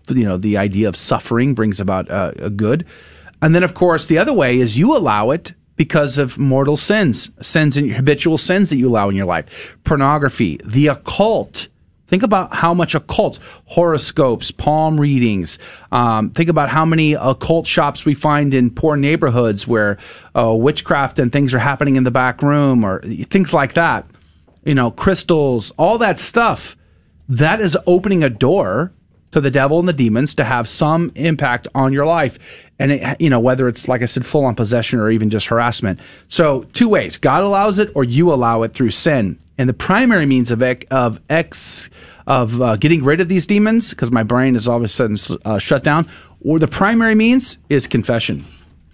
you 0.09 0.25
know, 0.25 0.37
the 0.37 0.57
idea 0.57 0.87
of 0.87 0.95
suffering 0.95 1.53
brings 1.53 1.79
about 1.79 2.09
uh, 2.09 2.31
a 2.37 2.49
good. 2.49 2.85
And 3.41 3.53
then, 3.53 3.63
of 3.63 3.73
course, 3.73 4.07
the 4.07 4.17
other 4.17 4.33
way 4.33 4.59
is 4.59 4.77
you 4.77 4.95
allow 4.95 5.31
it 5.31 5.53
because 5.75 6.17
of 6.17 6.37
mortal 6.37 6.77
sins, 6.77 7.29
sins 7.41 7.77
and 7.77 7.91
habitual 7.91 8.37
sins 8.37 8.69
that 8.69 8.77
you 8.77 8.89
allow 8.89 9.09
in 9.09 9.15
your 9.15 9.25
life. 9.25 9.77
Pornography, 9.83 10.59
the 10.63 10.87
occult. 10.87 11.67
Think 12.07 12.21
about 12.21 12.53
how 12.53 12.73
much 12.73 12.93
occult 12.93 13.39
horoscopes, 13.65 14.51
palm 14.51 14.99
readings. 14.99 15.57
Um, 15.91 16.29
think 16.29 16.49
about 16.49 16.69
how 16.69 16.85
many 16.85 17.13
occult 17.13 17.65
shops 17.65 18.05
we 18.05 18.13
find 18.13 18.53
in 18.53 18.69
poor 18.69 18.95
neighborhoods 18.95 19.67
where 19.67 19.97
uh, 20.35 20.53
witchcraft 20.53 21.17
and 21.17 21.31
things 21.31 21.53
are 21.55 21.59
happening 21.59 21.95
in 21.95 22.03
the 22.03 22.11
back 22.11 22.41
room, 22.43 22.83
or 22.83 23.01
things 23.01 23.53
like 23.53 23.73
that. 23.73 24.05
You 24.65 24.75
know, 24.75 24.91
crystals, 24.91 25.71
all 25.77 25.97
that 25.97 26.19
stuff. 26.19 26.75
That 27.29 27.61
is 27.61 27.77
opening 27.87 28.23
a 28.23 28.29
door 28.29 28.91
to 29.31 29.41
the 29.41 29.49
devil 29.49 29.79
and 29.79 29.87
the 29.87 29.93
demons 29.93 30.35
to 30.35 30.43
have 30.43 30.69
some 30.69 31.11
impact 31.15 31.67
on 31.73 31.91
your 31.91 32.05
life. 32.05 32.37
And 32.77 32.91
it, 32.91 33.19
you 33.19 33.29
know, 33.29 33.39
whether 33.39 33.67
it's, 33.67 33.87
like 33.87 34.01
I 34.01 34.05
said, 34.05 34.27
full 34.27 34.45
on 34.45 34.55
possession 34.55 34.99
or 34.99 35.09
even 35.09 35.29
just 35.29 35.47
harassment. 35.47 35.99
So 36.27 36.63
two 36.73 36.87
ways, 36.87 37.17
God 37.17 37.43
allows 37.43 37.79
it 37.79 37.91
or 37.95 38.03
you 38.03 38.31
allow 38.31 38.61
it 38.63 38.73
through 38.73 38.91
sin. 38.91 39.39
And 39.57 39.67
the 39.67 39.73
primary 39.73 40.25
means 40.25 40.51
of, 40.51 40.61
ec- 40.61 40.85
of 40.91 41.19
X, 41.29 41.89
of 42.27 42.61
uh, 42.61 42.75
getting 42.75 43.03
rid 43.03 43.21
of 43.21 43.29
these 43.29 43.47
demons, 43.47 43.89
because 43.89 44.11
my 44.11 44.23
brain 44.23 44.55
is 44.55 44.67
all 44.67 44.77
of 44.77 44.83
a 44.83 44.87
sudden 44.87 45.17
uh, 45.45 45.57
shut 45.59 45.83
down, 45.83 46.07
or 46.41 46.59
the 46.59 46.67
primary 46.67 47.15
means 47.15 47.57
is 47.69 47.87
confession. 47.87 48.45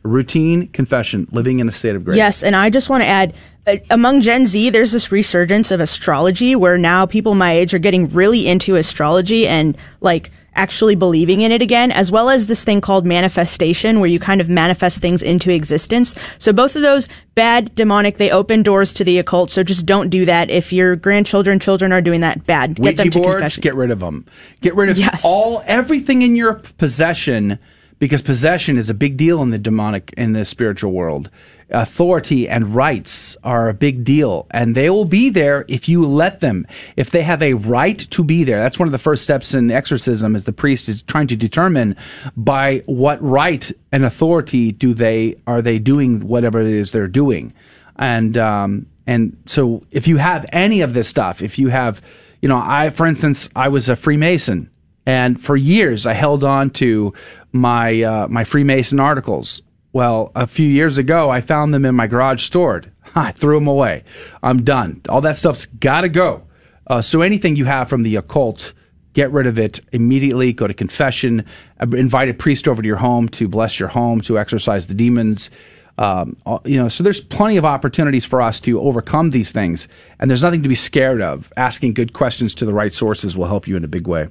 Routine 0.04 0.68
confession, 0.68 1.28
living 1.32 1.60
in 1.60 1.68
a 1.68 1.72
state 1.72 1.96
of 1.96 2.06
grace. 2.06 2.18
Yes, 2.18 2.44
and 2.44 2.56
I 2.56 2.70
just 2.70 2.90
want 2.90 3.02
to 3.02 3.08
add 3.08 3.36
Uh, 3.68 3.78
among 3.90 4.22
Gen 4.22 4.46
Z, 4.46 4.70
there's 4.72 4.92
this 4.92 5.12
resurgence 5.12 5.72
of 5.72 5.80
astrology 5.80 6.56
where 6.56 6.78
now 6.78 7.06
people 7.06 7.36
my 7.36 7.52
age 7.54 7.74
are 7.74 7.80
getting 7.80 8.08
really 8.10 8.48
into 8.48 8.76
astrology 8.76 9.48
and 9.48 9.78
like 10.02 10.32
actually 10.56 10.96
believing 10.96 11.42
in 11.42 11.52
it 11.52 11.62
again, 11.62 11.92
as 11.92 12.12
well 12.12 12.30
as 12.30 12.48
this 12.48 12.64
thing 12.64 12.82
called 12.82 13.06
manifestation 13.06 14.00
where 14.00 14.10
you 14.10 14.20
kind 14.20 14.42
of 14.42 14.50
manifest 14.50 15.02
things 15.02 15.22
into 15.22 15.52
existence. 15.54 16.16
So 16.38 16.52
both 16.52 16.76
of 16.76 16.82
those 16.82 17.08
bad, 17.36 17.74
demonic, 17.76 18.18
they 18.18 18.32
open 18.32 18.64
doors 18.64 18.92
to 18.94 19.04
the 19.04 19.20
occult. 19.20 19.52
So 19.52 19.64
just 19.64 19.86
don't 19.86 20.10
do 20.10 20.26
that. 20.26 20.50
If 20.50 20.74
your 20.74 20.96
grandchildren, 20.96 21.60
children 21.60 21.92
are 21.94 22.02
doing 22.02 22.22
that, 22.22 22.46
bad. 22.46 22.76
Get 22.76 22.84
Ouija 22.84 22.96
them 23.04 23.10
to 23.12 23.20
boards, 23.22 23.36
confession. 23.36 23.62
get 23.62 23.76
rid 23.76 23.92
of 23.92 24.00
them. 24.00 24.26
Get 24.62 24.76
rid 24.76 24.90
of 24.90 24.98
Yes. 24.98 25.22
all 25.24 25.64
everything 25.66 26.24
in 26.24 26.36
your 26.36 26.56
possession 26.78 27.60
because 28.00 28.22
possession 28.22 28.78
is 28.78 28.90
a 28.90 28.94
big 28.94 29.18
deal 29.18 29.42
in 29.42 29.52
the 29.52 29.58
demonic 29.58 30.14
in 30.18 30.34
the 30.34 30.46
spiritual 30.46 30.92
world. 30.92 31.30
Authority 31.72 32.50
and 32.50 32.74
rights 32.74 33.38
are 33.44 33.70
a 33.70 33.76
big 33.76 34.04
deal, 34.04 34.48
and 34.50 34.74
they 34.74 34.90
will 34.90 35.06
be 35.06 35.30
there 35.30 35.66
if 35.68 35.88
you 35.88 36.04
let 36.04 36.40
them. 36.40 36.66
If 36.96 37.12
they 37.12 37.22
have 37.22 37.44
a 37.44 37.54
right 37.54 38.00
to 38.00 38.24
be 38.24 38.44
there, 38.44 38.58
that's 38.58 38.80
one 38.80 38.88
of 38.88 38.92
the 38.92 38.98
first 38.98 39.22
steps 39.22 39.54
in 39.54 39.70
exorcism. 39.70 40.36
Is 40.36 40.46
the 40.46 40.54
priest 40.54 40.90
is 40.90 41.04
trying 41.04 41.28
to 41.28 41.36
determine 41.36 41.96
by 42.36 42.82
what 42.88 43.22
right 43.22 43.72
and 43.92 44.04
authority 44.04 44.72
do 44.72 44.96
they 44.96 45.36
are 45.46 45.62
they 45.62 45.78
doing 45.78 46.22
whatever 46.22 46.60
it 46.60 46.68
is 46.68 46.92
they're 46.92 47.08
doing, 47.08 47.54
and 47.98 48.36
um, 48.36 48.88
and 49.06 49.38
so 49.46 49.84
if 49.92 50.08
you 50.08 50.18
have 50.18 50.48
any 50.52 50.82
of 50.82 50.96
this 50.96 51.08
stuff, 51.08 51.44
if 51.44 51.60
you 51.60 51.68
have, 51.68 52.02
you 52.42 52.50
know, 52.50 52.60
I 52.64 52.90
for 52.90 53.06
instance, 53.06 53.48
I 53.56 53.68
was 53.68 53.90
a 53.90 53.96
Freemason. 53.96 54.72
And 55.06 55.42
for 55.42 55.58
years, 55.58 56.06
I 56.06 56.14
held 56.14 56.44
on 56.44 56.70
to 56.72 57.14
my 57.52 58.02
uh, 58.02 58.28
my 58.28 58.44
Freemason 58.44 59.00
articles. 59.00 59.62
Well, 59.92 60.32
a 60.36 60.46
few 60.46 60.68
years 60.68 60.98
ago, 60.98 61.30
I 61.30 61.42
found 61.42 61.74
them 61.74 61.84
in 61.86 61.96
my 61.96 62.08
garage 62.08 62.44
stored. 62.44 62.92
I 63.16 63.32
threw 63.32 63.60
them 63.60 63.68
away. 63.68 64.04
I'm 64.44 64.64
done. 64.64 65.02
All 65.10 65.22
that 65.22 65.38
stuff's 65.38 65.66
got 65.66 66.02
to 66.02 66.10
go. 66.10 66.44
Uh, 66.88 67.02
so 67.02 67.22
anything 67.22 67.56
you 67.56 67.66
have 67.66 67.90
from 67.90 68.04
the 68.04 68.16
occult, 68.16 68.74
get 69.14 69.32
rid 69.32 69.48
of 69.48 69.58
it 69.58 69.82
immediately. 69.92 70.54
Go 70.54 70.68
to 70.68 70.74
confession. 70.74 71.46
Invite 71.80 72.30
a 72.30 72.34
priest 72.34 72.68
over 72.68 72.82
to 72.82 72.88
your 72.88 72.98
home 72.98 73.30
to 73.30 73.48
bless 73.48 73.80
your 73.80 73.90
home, 73.90 74.22
to 74.22 74.38
exorcise 74.38 74.88
the 74.88 74.94
demons. 74.94 75.50
Um, 75.98 76.38
uh, 76.46 76.60
you 76.64 76.78
know, 76.78 76.88
so 76.88 77.04
there's 77.04 77.20
plenty 77.20 77.58
of 77.58 77.66
opportunities 77.66 78.24
for 78.24 78.42
us 78.42 78.62
to 78.62 78.80
overcome 78.80 79.32
these 79.32 79.52
things, 79.52 79.90
and 80.20 80.30
there's 80.30 80.42
nothing 80.42 80.64
to 80.64 80.70
be 80.70 80.76
scared 80.76 81.22
of. 81.22 81.52
Asking 81.58 81.94
good 81.94 82.14
questions 82.14 82.56
to 82.56 82.66
the 82.66 82.74
right 82.74 82.94
sources 82.94 83.36
will 83.36 83.48
help 83.48 83.68
you 83.68 83.76
in 83.76 83.84
a 83.84 83.88
big 83.88 84.08
way. 84.08 84.30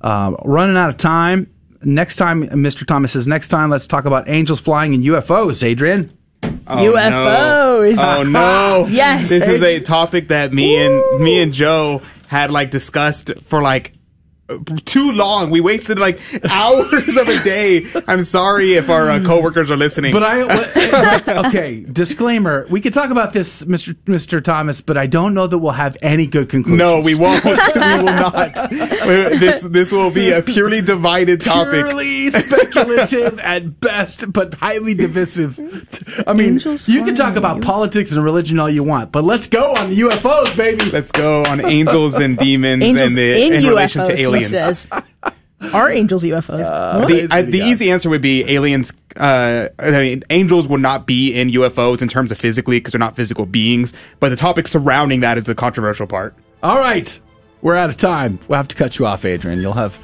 Uh, 0.00 0.36
running 0.44 0.76
out 0.76 0.90
of 0.90 0.96
time. 0.96 1.50
Next 1.82 2.16
time, 2.16 2.48
Mr. 2.48 2.84
Thomas 2.86 3.12
says, 3.12 3.26
next 3.26 3.48
time, 3.48 3.70
let's 3.70 3.86
talk 3.86 4.04
about 4.04 4.28
angels 4.28 4.60
flying 4.60 4.94
and 4.94 5.04
UFOs, 5.04 5.62
Adrian. 5.62 6.10
UFOs. 6.42 7.96
Oh 7.98 8.22
no! 8.22 8.84
Oh, 8.84 8.86
yes. 8.90 9.28
This 9.28 9.46
is 9.46 9.62
a 9.62 9.80
topic 9.80 10.28
that 10.28 10.52
me 10.52 10.76
and 10.84 11.22
me 11.22 11.42
and 11.42 11.52
Joe 11.52 12.02
had 12.26 12.50
like 12.50 12.70
discussed 12.70 13.32
for 13.44 13.62
like 13.62 13.92
too 14.84 15.12
long. 15.12 15.50
We 15.50 15.60
wasted 15.60 15.98
like 15.98 16.20
hours 16.50 17.16
of 17.16 17.28
a 17.28 17.42
day. 17.42 17.86
I'm 18.06 18.24
sorry 18.24 18.74
if 18.74 18.88
our 18.88 19.10
uh, 19.10 19.24
coworkers 19.24 19.70
are 19.70 19.76
listening. 19.76 20.12
But 20.12 20.22
I 20.22 21.46
okay. 21.48 21.80
Disclaimer: 21.80 22.66
We 22.70 22.80
could 22.80 22.94
talk 22.94 23.10
about 23.10 23.32
this, 23.32 23.64
Mr. 23.64 23.94
Mr. 24.06 24.42
Thomas, 24.42 24.80
but 24.80 24.96
I 24.96 25.06
don't 25.06 25.34
know 25.34 25.46
that 25.46 25.58
we'll 25.58 25.72
have 25.72 25.96
any 26.02 26.26
good 26.26 26.48
conclusions. 26.48 26.78
no, 26.78 27.00
we 27.00 27.14
won't. 27.14 27.44
we 27.44 27.50
will 27.52 28.04
not. 28.04 28.54
This 28.70 29.62
this 29.62 29.92
will 29.92 30.10
be 30.10 30.30
a 30.30 30.42
purely 30.42 30.80
divided 30.80 31.42
topic. 31.42 31.86
Purely 31.86 32.30
speculative 32.30 33.38
at 33.40 33.80
best, 33.80 34.32
but 34.32 34.54
highly 34.54 34.94
divisive. 34.94 35.58
I 36.26 36.32
mean, 36.32 36.58
you 36.86 37.04
can 37.04 37.14
talk 37.14 37.36
about 37.36 37.62
politics 37.62 38.12
and 38.12 38.24
religion 38.24 38.58
all 38.58 38.70
you 38.70 38.82
want, 38.82 39.12
but 39.12 39.24
let's 39.24 39.46
go 39.46 39.74
on 39.74 39.90
the 39.90 40.00
UFOs, 40.00 40.56
baby. 40.56 40.90
Let's 40.90 41.12
go 41.12 41.44
on 41.44 41.64
angels 41.64 42.18
and 42.18 42.36
demons 42.36 42.82
Angels 42.82 43.08
and 43.08 43.16
the, 43.16 43.46
in 43.46 43.52
in 43.54 43.64
relation 43.64 44.04
to 44.04 44.12
UFOs, 44.12 44.37
he 44.37 44.37
aliens. 44.44 44.86
says. 44.86 44.86
Are 45.74 45.90
angels 45.90 46.22
UFOs? 46.22 46.64
Uh, 46.64 47.04
the 47.06 47.28
I, 47.30 47.42
the 47.42 47.58
easy 47.58 47.90
answer 47.90 48.08
would 48.08 48.22
be 48.22 48.48
aliens. 48.48 48.92
Uh, 49.16 49.68
I 49.78 49.90
mean, 49.90 50.22
angels 50.30 50.68
will 50.68 50.78
not 50.78 51.04
be 51.04 51.34
in 51.34 51.50
UFOs 51.50 52.00
in 52.00 52.08
terms 52.08 52.30
of 52.30 52.38
physically 52.38 52.78
because 52.78 52.92
they're 52.92 53.00
not 53.00 53.16
physical 53.16 53.44
beings. 53.44 53.92
But 54.20 54.28
the 54.28 54.36
topic 54.36 54.68
surrounding 54.68 55.20
that 55.20 55.36
is 55.36 55.44
the 55.44 55.56
controversial 55.56 56.06
part. 56.06 56.34
All 56.62 56.78
right, 56.78 57.20
we're 57.60 57.74
out 57.74 57.90
of 57.90 57.96
time. 57.96 58.38
We'll 58.46 58.56
have 58.56 58.68
to 58.68 58.76
cut 58.76 59.00
you 59.00 59.06
off, 59.06 59.24
Adrian. 59.24 59.60
You'll 59.60 59.72
have 59.72 59.98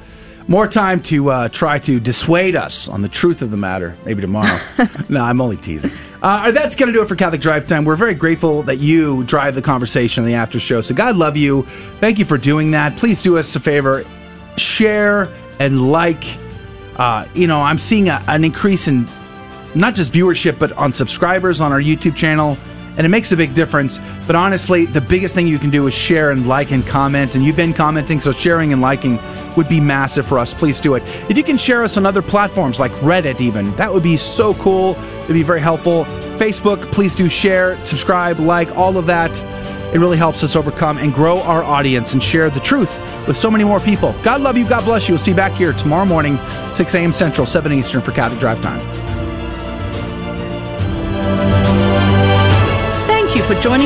more 0.47 0.67
time 0.67 1.01
to 1.03 1.29
uh, 1.31 1.49
try 1.49 1.79
to 1.79 1.99
dissuade 1.99 2.55
us 2.55 2.87
on 2.87 3.01
the 3.01 3.09
truth 3.09 3.41
of 3.41 3.49
the 3.49 3.57
matter. 3.57 3.97
Maybe 4.05 4.21
tomorrow. 4.21 4.59
no, 5.09 5.23
I'm 5.23 5.39
only 5.41 5.57
teasing. 5.57 5.91
Uh, 6.21 6.51
that's 6.51 6.75
going 6.75 6.87
to 6.87 6.93
do 6.93 7.01
it 7.01 7.07
for 7.07 7.15
Catholic 7.15 7.41
Drive 7.41 7.67
Time. 7.67 7.85
We're 7.85 7.95
very 7.95 8.13
grateful 8.13 8.63
that 8.63 8.79
you 8.79 9.23
drive 9.23 9.55
the 9.55 9.61
conversation 9.61 10.23
in 10.23 10.27
the 10.27 10.35
after 10.35 10.59
show. 10.59 10.81
So 10.81 10.93
God 10.93 11.15
love 11.15 11.37
you. 11.37 11.63
Thank 11.99 12.19
you 12.19 12.25
for 12.25 12.37
doing 12.37 12.71
that. 12.71 12.97
Please 12.97 13.21
do 13.23 13.37
us 13.37 13.55
a 13.55 13.59
favor, 13.59 14.05
share 14.57 15.29
and 15.59 15.91
like. 15.91 16.23
Uh, 16.95 17.25
you 17.33 17.45
know, 17.45 17.61
I'm 17.61 17.77
seeing 17.77 18.07
a, 18.07 18.23
an 18.27 18.45
increase 18.45 18.87
in 18.87 19.07
not 19.75 19.95
just 19.95 20.13
viewership, 20.13 20.57
but 20.57 20.71
on 20.73 20.93
subscribers 20.93 21.59
on 21.59 21.73
our 21.73 21.81
YouTube 21.81 22.15
channel. 22.15 22.57
And 22.97 23.05
it 23.05 23.09
makes 23.09 23.33
a 23.33 23.35
big 23.35 23.53
difference. 23.53 23.99
But 24.25 24.37
honestly, 24.37 24.85
the 24.85 25.01
biggest 25.01 25.35
thing 25.35 25.47
you 25.47 25.59
can 25.59 25.69
do 25.69 25.85
is 25.87 25.93
share 25.93 26.31
and 26.31 26.47
like 26.47 26.71
and 26.71 26.87
comment. 26.87 27.35
And 27.35 27.43
you've 27.43 27.57
been 27.57 27.73
commenting, 27.73 28.21
so 28.21 28.31
sharing 28.31 28.71
and 28.71 28.81
liking 28.81 29.19
would 29.57 29.67
be 29.67 29.81
massive 29.81 30.25
for 30.25 30.39
us. 30.39 30.53
Please 30.53 30.79
do 30.79 30.95
it. 30.95 31.03
If 31.29 31.35
you 31.35 31.43
can 31.43 31.57
share 31.57 31.83
us 31.83 31.97
on 31.97 32.05
other 32.05 32.21
platforms 32.21 32.79
like 32.79 32.93
Reddit, 32.93 33.41
even, 33.41 33.75
that 33.75 33.93
would 33.93 34.03
be 34.03 34.15
so 34.15 34.53
cool. 34.53 34.95
It'd 35.23 35.33
be 35.33 35.43
very 35.43 35.59
helpful. 35.59 36.05
Facebook, 36.37 36.89
please 36.93 37.15
do 37.15 37.27
share, 37.27 37.77
subscribe, 37.83 38.39
like, 38.39 38.73
all 38.77 38.95
of 38.95 39.07
that. 39.07 39.31
It 39.95 39.99
really 39.99 40.17
helps 40.17 40.43
us 40.43 40.57
overcome 40.57 40.97
and 40.97 41.13
grow 41.13 41.39
our 41.43 41.63
audience 41.63 42.11
and 42.11 42.21
share 42.21 42.49
the 42.49 42.59
truth 42.59 42.99
with 43.29 43.37
so 43.37 43.49
many 43.49 43.63
more 43.63 43.79
people. 43.79 44.13
God 44.23 44.41
love 44.41 44.57
you. 44.57 44.67
God 44.67 44.83
bless 44.83 45.07
you. 45.07 45.13
We'll 45.13 45.23
see 45.23 45.31
you 45.31 45.37
back 45.37 45.53
here 45.53 45.71
tomorrow 45.71 46.03
morning, 46.03 46.37
6 46.73 46.93
a.m. 46.95 47.13
Central, 47.13 47.47
7 47.47 47.71
Eastern 47.71 48.01
for 48.01 48.11
Catholic 48.11 48.41
Drive 48.41 48.61
Time. 48.61 48.81
Thank 53.07 53.37
you 53.37 53.43
for 53.43 53.55
joining 53.61 53.63
us. 53.63 53.83